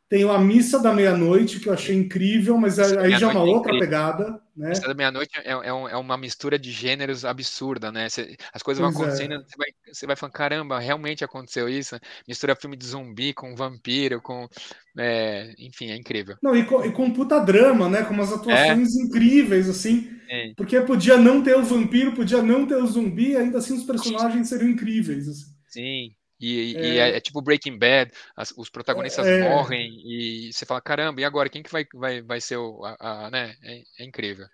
Tem 0.08 0.22
a 0.22 0.38
Missa 0.38 0.78
da 0.78 0.92
Meia-Noite, 0.92 1.58
que 1.58 1.68
eu 1.68 1.72
achei 1.72 1.96
incrível, 1.96 2.56
mas 2.56 2.78
aí 2.78 3.18
já 3.18 3.28
é 3.28 3.30
uma 3.30 3.42
outra 3.42 3.72
incrível. 3.72 3.80
pegada. 3.80 4.40
Né? 4.56 4.68
Missa 4.68 4.86
da 4.86 4.94
Meia-Noite 4.94 5.32
é, 5.44 5.50
é, 5.50 5.66
é, 5.68 5.96
uma 5.96 6.16
mistura 6.16 6.56
de 6.56 6.70
gêneros 6.70 7.24
absurda, 7.24 7.90
né? 7.90 8.06
as 8.06 8.62
coisas 8.62 8.62
pois 8.64 8.78
vão 8.78 8.88
é. 8.88 8.92
acontecendo, 8.92 9.34
é. 9.34 9.38
você, 9.38 9.56
vai, 9.58 9.68
você 9.92 10.06
vai 10.06 10.14
falando, 10.14 10.32
caramba, 10.32 10.78
realmente 10.78 11.24
aconteceu 11.24 11.68
isso? 11.68 11.98
Mistura 12.26 12.54
filme 12.54 12.76
de 12.76 12.86
zumbi 12.86 13.34
com 13.34 13.56
vampiro, 13.56 14.22
com. 14.22 14.48
É, 14.96 15.52
enfim, 15.58 15.90
é 15.90 15.96
incrível. 15.96 16.36
Não, 16.40 16.56
e 16.56 16.64
com, 16.64 16.84
e 16.84 16.92
com 16.92 17.10
puta 17.10 17.40
drama, 17.40 17.88
né? 17.88 18.04
Com 18.04 18.14
umas 18.14 18.32
atuações 18.32 18.96
é. 18.96 19.02
incríveis, 19.02 19.68
assim. 19.68 20.08
Porque 20.56 20.80
podia 20.80 21.16
não 21.16 21.42
ter 21.42 21.56
o 21.56 21.64
vampiro, 21.64 22.12
podia 22.12 22.42
não 22.42 22.66
ter 22.66 22.76
o 22.76 22.86
zumbi, 22.86 23.36
ainda 23.36 23.58
assim 23.58 23.74
os 23.74 23.84
personagens 23.84 24.48
seriam 24.48 24.70
incríveis. 24.70 25.28
Assim. 25.28 25.46
Sim. 25.68 26.15
E, 26.38 26.76
é. 26.76 26.80
e 26.80 26.98
é, 26.98 27.16
é, 27.16 27.20
tipo 27.20 27.40
Breaking 27.40 27.78
Bad, 27.78 28.10
as, 28.36 28.52
os 28.56 28.68
protagonistas 28.68 29.26
é. 29.26 29.48
morrem 29.48 29.90
e 30.04 30.52
você 30.52 30.66
fala, 30.66 30.80
caramba, 30.80 31.20
e 31.20 31.24
agora? 31.24 31.48
Quem 31.48 31.62
que 31.62 31.72
vai, 31.72 31.86
vai, 31.94 32.22
vai 32.22 32.40
ser 32.40 32.56
o. 32.56 32.84
A, 32.84 33.26
a 33.26 33.30
né? 33.30 33.54
É, 33.62 33.82
é, 34.00 34.04
incrível. 34.04 34.46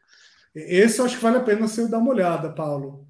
Esse 0.55 1.01
eu 1.01 1.07
acho 1.07 1.17
que 1.17 1.23
vale 1.23 1.39
a 1.39 1.41
pena 1.41 1.67
você 1.67 1.89
dar 1.89 1.99
uma 1.99 2.11
olhada, 2.11 2.51
Paulo. 2.51 3.07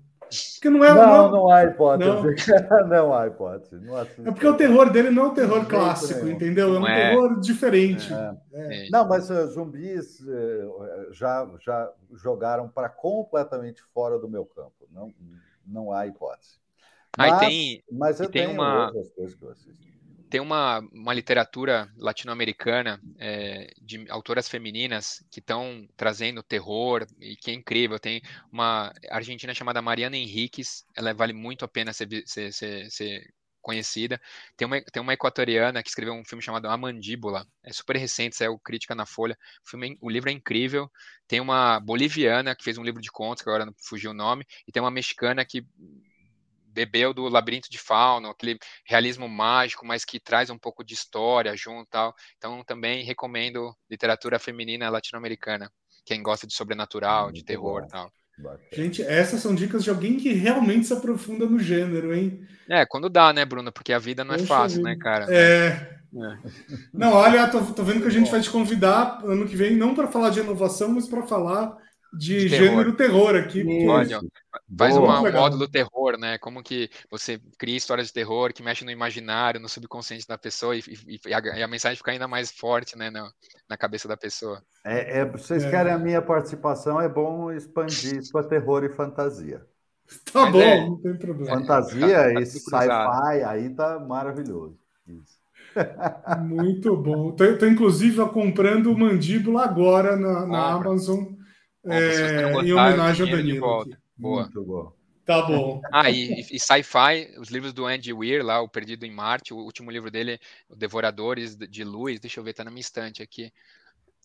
Porque 0.55 0.71
não 0.71 0.83
é. 0.83 0.95
Não, 0.95 1.07
não, 1.07 1.31
não 1.31 1.51
há 1.51 1.65
hipótese. 1.65 2.11
Não, 2.11 2.89
não 2.89 3.15
há 3.15 3.27
hipótese. 3.27 3.77
Não 3.77 3.99
é 4.01 4.05
porque 4.07 4.47
o 4.47 4.57
terror 4.57 4.91
dele 4.91 5.11
não 5.11 5.25
é 5.25 5.29
um 5.29 5.35
terror 5.35 5.67
clássico, 5.67 6.27
entendeu? 6.27 6.75
É 6.75 6.79
um 6.79 6.87
é. 6.87 7.11
terror 7.11 7.41
diferente. 7.41 8.09
É. 8.55 8.89
Não, 8.91 9.07
mas 9.07 9.29
uh, 9.29 9.47
zumbis 9.49 10.21
uh, 10.21 11.13
já, 11.13 11.47
já 11.61 11.93
jogaram 12.15 12.67
para 12.67 12.89
completamente 12.89 13.83
fora 13.93 14.19
do 14.19 14.31
meu 14.31 14.47
campo. 14.47 14.89
Não, 14.91 15.13
não 15.67 15.93
há 15.93 16.07
hipótese. 16.07 16.62
Mas, 17.17 17.39
tem, 17.41 17.85
mas 17.91 18.21
eu 18.21 18.31
tem 18.31 18.47
uma, 18.47 18.91
tem 20.33 20.41
uma, 20.41 20.79
uma 20.91 21.13
literatura 21.13 21.93
latino-americana 21.99 22.99
é, 23.19 23.71
de 23.83 24.11
autoras 24.11 24.49
femininas 24.49 25.23
que 25.31 25.41
estão 25.41 25.87
trazendo 25.95 26.43
terror 26.43 27.07
e 27.21 27.37
que 27.37 27.51
é 27.51 27.55
incrível. 27.55 27.99
Tem 27.99 28.23
uma 28.51 28.91
argentina 29.11 29.53
chamada 29.53 29.83
Mariana 29.83 30.17
Henriques, 30.17 30.87
ela 30.97 31.13
vale 31.13 31.35
muito 31.35 31.67
a 31.67 31.69
pena 31.69 31.93
ser, 31.93 32.09
ser, 32.25 32.51
ser, 32.51 32.91
ser 32.91 33.35
conhecida. 33.61 34.19
Tem 34.57 34.67
uma, 34.67 34.81
tem 34.83 35.03
uma 35.03 35.13
equatoriana 35.13 35.83
que 35.83 35.91
escreveu 35.91 36.15
um 36.15 36.25
filme 36.25 36.43
chamado 36.43 36.67
A 36.67 36.77
Mandíbula, 36.79 37.47
é 37.63 37.71
super 37.71 37.97
recente, 37.97 38.35
saiu 38.35 38.59
crítica 38.59 38.95
na 38.95 39.05
Folha. 39.05 39.37
O, 39.67 39.69
filme, 39.69 39.93
é 39.93 39.97
o 40.01 40.09
livro 40.09 40.31
é 40.31 40.33
incrível. 40.33 40.91
Tem 41.29 41.41
uma 41.41 41.79
boliviana 41.79 42.57
que 42.57 42.65
fez 42.65 42.79
um 42.79 42.83
livro 42.83 43.03
de 43.03 43.11
contos, 43.11 43.43
que 43.43 43.51
agora 43.51 43.67
não 43.67 43.75
fugiu 43.79 44.13
o 44.13 44.15
nome, 44.15 44.47
e 44.67 44.73
tem 44.73 44.83
uma 44.83 44.91
mexicana 44.91 45.45
que 45.45 45.63
bebeu 46.73 47.13
do 47.13 47.29
Labirinto 47.29 47.71
de 47.71 47.79
Fauno, 47.79 48.31
aquele 48.31 48.59
realismo 48.85 49.29
mágico, 49.29 49.87
mas 49.87 50.05
que 50.05 50.19
traz 50.19 50.51
um 50.51 50.59
pouco 50.59 50.85
de 50.85 50.95
história 50.95 51.57
junto 51.57 51.89
tal. 51.91 52.15
Então 52.37 52.65
também 52.65 53.05
recomendo 53.05 53.75
literatura 53.91 54.39
feminina 54.39 54.91
latino-americana, 54.91 55.71
quem 56.05 56.23
gosta 56.23 56.47
de 56.47 56.55
sobrenatural, 56.55 57.25
Muito 57.25 57.37
de 57.37 57.45
terror 57.45 57.83
bom. 57.83 57.89
tal. 57.89 58.13
Gente, 58.73 59.03
essas 59.03 59.41
são 59.41 59.55
dicas 59.55 59.85
de 59.85 59.91
alguém 59.91 60.17
que 60.17 60.33
realmente 60.33 60.87
se 60.87 60.93
aprofunda 60.93 61.47
no 61.47 61.59
gênero, 61.59 62.15
hein? 62.15 62.45
É, 62.69 62.85
quando 62.87 63.09
dá, 63.09 63.33
né, 63.33 63.45
Bruno? 63.45 63.71
Porque 63.71 63.93
a 63.93 63.99
vida 63.99 64.25
não 64.25 64.35
é 64.35 64.39
fácil, 64.39 64.83
né, 64.83 64.97
cara? 64.97 65.27
É. 65.29 65.67
é. 65.69 66.39
Não, 66.93 67.13
olha, 67.13 67.47
tô, 67.49 67.61
tô, 67.67 67.85
vendo 67.85 68.01
que 68.01 68.09
a 68.09 68.13
gente 68.13 68.31
vai 68.31 68.41
te 68.41 68.51
convidar 68.51 69.21
ano 69.25 69.47
que 69.47 69.55
vem, 69.55 69.77
não 69.77 69.95
para 69.95 70.09
falar 70.09 70.31
de 70.31 70.41
inovação, 70.41 70.89
mas 70.91 71.07
para 71.07 71.23
falar 71.23 71.77
de, 72.13 72.45
de 72.45 72.51
terror. 72.51 72.67
gênero 72.67 72.93
terror 72.93 73.35
aqui. 73.35 73.65
Olha, 73.89 74.21
faz 74.77 74.97
uma, 74.97 75.21
um 75.21 75.33
módulo 75.33 75.67
terror, 75.67 76.19
né? 76.19 76.37
Como 76.39 76.63
que 76.63 76.91
você 77.11 77.41
cria 77.59 77.77
histórias 77.77 78.09
de 78.09 78.13
terror 78.13 78.53
que 78.53 78.63
mexem 78.63 78.85
no 78.85 78.91
imaginário, 78.91 79.61
no 79.61 79.69
subconsciente 79.69 80.27
da 80.29 80.37
pessoa 80.37 80.77
e, 80.77 80.81
e, 81.07 81.21
e, 81.27 81.35
a, 81.35 81.41
e 81.59 81.63
a, 81.63 81.69
mensagem 81.69 81.97
fica 81.97 82.11
ainda 82.11 82.29
mais 82.29 82.51
forte, 82.51 82.97
né, 82.99 83.11
na, 83.11 83.31
na 83.69 83.77
cabeça 83.77 84.07
da 84.07 84.17
pessoa. 84.17 84.63
É, 84.85 85.21
é 85.21 85.25
vocês 85.25 85.65
é. 85.65 85.71
querem 85.71 85.93
a 85.93 85.99
minha 85.99 86.21
participação? 86.21 87.01
É 87.01 87.09
bom 87.09 87.51
expandir 87.51 88.19
isso 88.19 88.33
para 88.33 88.47
terror 88.47 88.85
e 88.85 88.91
fantasia. 88.91 89.65
Tá 90.31 90.43
Mas 90.43 90.53
bom, 90.53 90.61
é, 90.61 90.81
não 90.85 91.01
tem 91.01 91.17
problema. 91.17 91.59
Fantasia 91.59 92.07
tá, 92.07 92.35
tá 92.35 92.41
e 92.41 92.45
sci-fi, 92.45 93.45
aí 93.47 93.71
tá 93.71 93.99
maravilhoso. 93.99 94.77
Isso. 95.09 95.41
Muito 96.41 96.95
bom. 96.97 97.33
Tô 97.33 97.67
inclusive 97.67 98.23
comprando 98.27 98.97
mandíbula 98.97 99.65
agora 99.65 100.17
na, 100.17 100.47
na 100.47 100.73
Amazon 100.73 101.32
é, 101.87 102.53
em 102.65 102.73
homenagem 102.73 103.27
ao 103.27 103.37
Danilo. 103.37 103.87
Boa. 104.17 104.43
Muito 104.43 104.65
bom. 104.65 104.93
Tá 105.25 105.43
bom. 105.43 105.81
Ah, 105.93 106.11
e, 106.11 106.41
e 106.51 106.59
sci-fi, 106.59 107.39
os 107.39 107.49
livros 107.49 107.73
do 107.73 107.87
Andy 107.87 108.13
Weir, 108.13 108.45
lá, 108.45 108.61
O 108.61 108.69
Perdido 108.69 109.05
em 109.05 109.11
Marte, 109.11 109.55
o 109.55 109.59
último 109.59 109.91
livro 109.91 110.11
dele, 110.11 110.39
Devoradores 110.69 111.57
de 111.57 111.85
Luz, 111.85 112.19
deixa 112.21 112.41
eu 112.41 112.45
ver, 112.45 112.55
tá 112.55 112.65
na 112.65 112.71
minha 112.71 112.81
estante 112.81 113.23
aqui. 113.23 113.53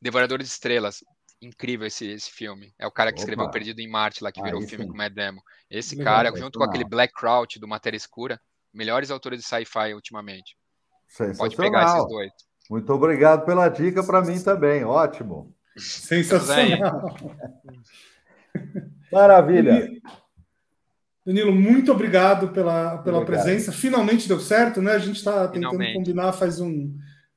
Devoradores 0.02 0.48
de 0.48 0.54
Estrelas. 0.54 1.04
Incrível 1.40 1.86
esse, 1.86 2.08
esse 2.08 2.32
filme. 2.32 2.74
É 2.80 2.88
o 2.88 2.92
cara 2.92 3.12
que 3.12 3.20
Opa. 3.20 3.24
escreveu 3.24 3.52
Perdido 3.52 3.80
em 3.80 3.88
Marte, 3.88 4.24
lá, 4.24 4.32
que 4.32 4.42
virou 4.42 4.62
o 4.62 4.68
filme 4.68 4.86
sim. 4.86 4.92
com 4.92 4.98
Mad 4.98 5.14
Demo. 5.14 5.42
Esse 5.70 5.96
Legal, 5.96 6.16
cara, 6.16 6.36
junto 6.36 6.58
com 6.58 6.66
aquele 6.66 6.84
Black 6.84 7.14
Crouch 7.14 7.60
do 7.60 7.68
Matéria 7.68 7.98
Escura, 7.98 8.42
melhores 8.74 9.12
autores 9.12 9.40
de 9.40 9.46
sci-fi 9.46 9.94
ultimamente. 9.94 10.58
Pode 11.38 11.56
pegar 11.56 11.86
esses 11.86 12.08
dois. 12.08 12.32
Muito 12.70 12.92
obrigado 12.92 13.46
pela 13.46 13.70
dica 13.70 14.04
para 14.04 14.22
mim 14.22 14.42
também. 14.42 14.84
Ótimo. 14.84 15.56
Sensacional. 15.78 17.16
Maravilha. 19.12 19.90
Danilo, 21.26 21.54
muito 21.54 21.92
obrigado 21.92 22.50
pela, 22.50 23.00
pela 23.00 23.20
obrigado. 23.20 23.44
presença. 23.46 23.72
Finalmente 23.72 24.28
deu 24.28 24.40
certo, 24.40 24.82
né? 24.82 24.94
A 24.94 25.00
gente 25.00 25.18
está 25.18 25.48
tentando 25.48 25.72
Finalmente. 25.72 25.96
combinar 25.96 26.32
faz 26.34 26.60
um, 26.60 26.96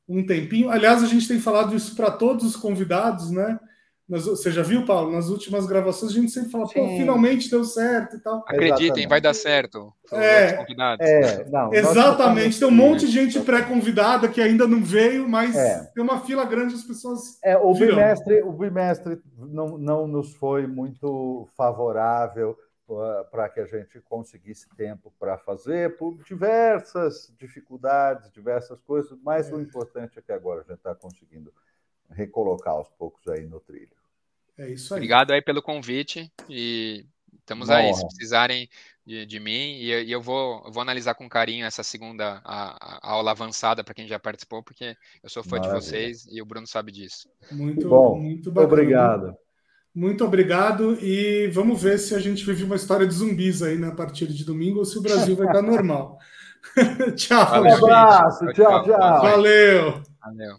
um 0.08 0.24
tempinho. 0.24 0.70
Aliás, 0.70 1.02
a 1.02 1.06
gente 1.06 1.26
tem 1.26 1.40
falado 1.40 1.74
isso 1.74 1.94
para 1.96 2.10
todos 2.10 2.44
os 2.44 2.56
convidados, 2.56 3.30
né? 3.30 3.58
Nas, 4.10 4.24
você 4.24 4.50
já 4.50 4.62
viu, 4.62 4.84
Paulo? 4.84 5.12
Nas 5.12 5.28
últimas 5.28 5.66
gravações 5.66 6.10
a 6.10 6.14
gente 6.16 6.32
sempre 6.32 6.50
fala, 6.50 6.64
pô, 6.64 6.88
finalmente 6.96 7.48
deu 7.48 7.62
certo 7.62 8.16
e 8.16 8.18
tal. 8.18 8.38
Acreditem, 8.38 8.74
Exatamente. 8.86 9.08
vai 9.08 9.20
dar 9.20 9.34
certo. 9.34 9.94
É, 10.10 10.46
é 11.00 11.44
não, 11.48 11.72
Exatamente. 11.72 12.58
Tem 12.58 12.66
um 12.66 12.72
monte 12.72 13.06
de 13.06 13.12
gente 13.12 13.38
pré-convidada 13.38 14.26
que 14.26 14.42
ainda 14.42 14.66
não 14.66 14.82
veio, 14.82 15.28
mas 15.28 15.54
é. 15.54 15.88
tem 15.94 16.02
uma 16.02 16.20
fila 16.22 16.44
grande 16.44 16.74
as 16.74 16.82
pessoas. 16.82 17.38
É, 17.44 17.56
o 17.56 17.72
bimestre, 17.72 18.42
o 18.42 18.52
bimestre 18.52 19.22
não, 19.38 19.78
não 19.78 20.08
nos 20.08 20.34
foi 20.34 20.66
muito 20.66 21.46
favorável 21.56 22.58
uh, 22.88 23.24
para 23.30 23.48
que 23.48 23.60
a 23.60 23.66
gente 23.66 24.00
conseguisse 24.00 24.68
tempo 24.76 25.14
para 25.20 25.38
fazer, 25.38 25.96
por 25.96 26.20
diversas 26.24 27.32
dificuldades, 27.38 28.32
diversas 28.32 28.80
coisas, 28.80 29.16
mas 29.22 29.48
é. 29.48 29.54
o 29.54 29.60
importante 29.60 30.18
é 30.18 30.22
que 30.22 30.32
agora 30.32 30.62
a 30.62 30.64
gente 30.64 30.78
está 30.78 30.96
conseguindo 30.96 31.54
recolocar 32.10 32.74
aos 32.74 32.88
poucos 32.90 33.28
aí 33.28 33.46
no 33.46 33.60
trilho. 33.60 33.99
É 34.60 34.68
isso 34.68 34.92
aí. 34.92 34.98
Obrigado 34.98 35.32
aí 35.32 35.40
pelo 35.40 35.62
convite 35.62 36.30
e 36.48 37.06
estamos 37.38 37.70
aí. 37.70 37.94
Se 37.94 38.06
precisarem 38.06 38.68
de, 39.06 39.24
de 39.24 39.40
mim 39.40 39.78
e, 39.78 40.04
e, 40.04 40.12
eu 40.12 40.20
vou, 40.20 40.70
vou 40.70 40.82
analisar 40.82 41.14
com 41.14 41.26
carinho 41.28 41.64
essa 41.64 41.82
segunda 41.82 42.42
a, 42.44 43.08
a 43.08 43.10
aula 43.10 43.30
avançada 43.30 43.82
para 43.82 43.94
quem 43.94 44.06
já 44.06 44.18
participou, 44.18 44.62
porque 44.62 44.94
eu 45.22 45.30
sou 45.30 45.42
fã 45.42 45.56
Maravilha. 45.56 45.80
de 45.80 45.86
vocês 45.86 46.26
e 46.30 46.42
o 46.42 46.44
Bruno 46.44 46.66
sabe 46.66 46.92
disso. 46.92 47.26
Muito 47.50 47.88
bom, 47.88 48.20
muito 48.20 48.52
bacana. 48.52 48.72
Obrigado. 48.72 49.36
Muito 49.94 50.24
obrigado 50.24 50.98
e 51.02 51.48
vamos 51.48 51.82
ver 51.82 51.98
se 51.98 52.14
a 52.14 52.20
gente 52.20 52.44
vive 52.44 52.62
uma 52.62 52.76
história 52.76 53.06
de 53.06 53.14
zumbis 53.14 53.62
aí 53.62 53.78
na 53.78 53.88
né, 53.88 53.94
partir 53.96 54.28
de 54.28 54.44
domingo 54.44 54.80
ou 54.80 54.84
se 54.84 54.98
o 54.98 55.02
Brasil 55.02 55.34
vai 55.34 55.46
estar 55.46 55.62
normal. 55.62 56.18
tchau, 57.16 57.62
um 57.62 57.72
abraço, 57.72 58.46
tchau, 58.52 58.84
tchau. 58.84 59.22
Valeu. 59.22 60.02
Valeu. 60.22 60.58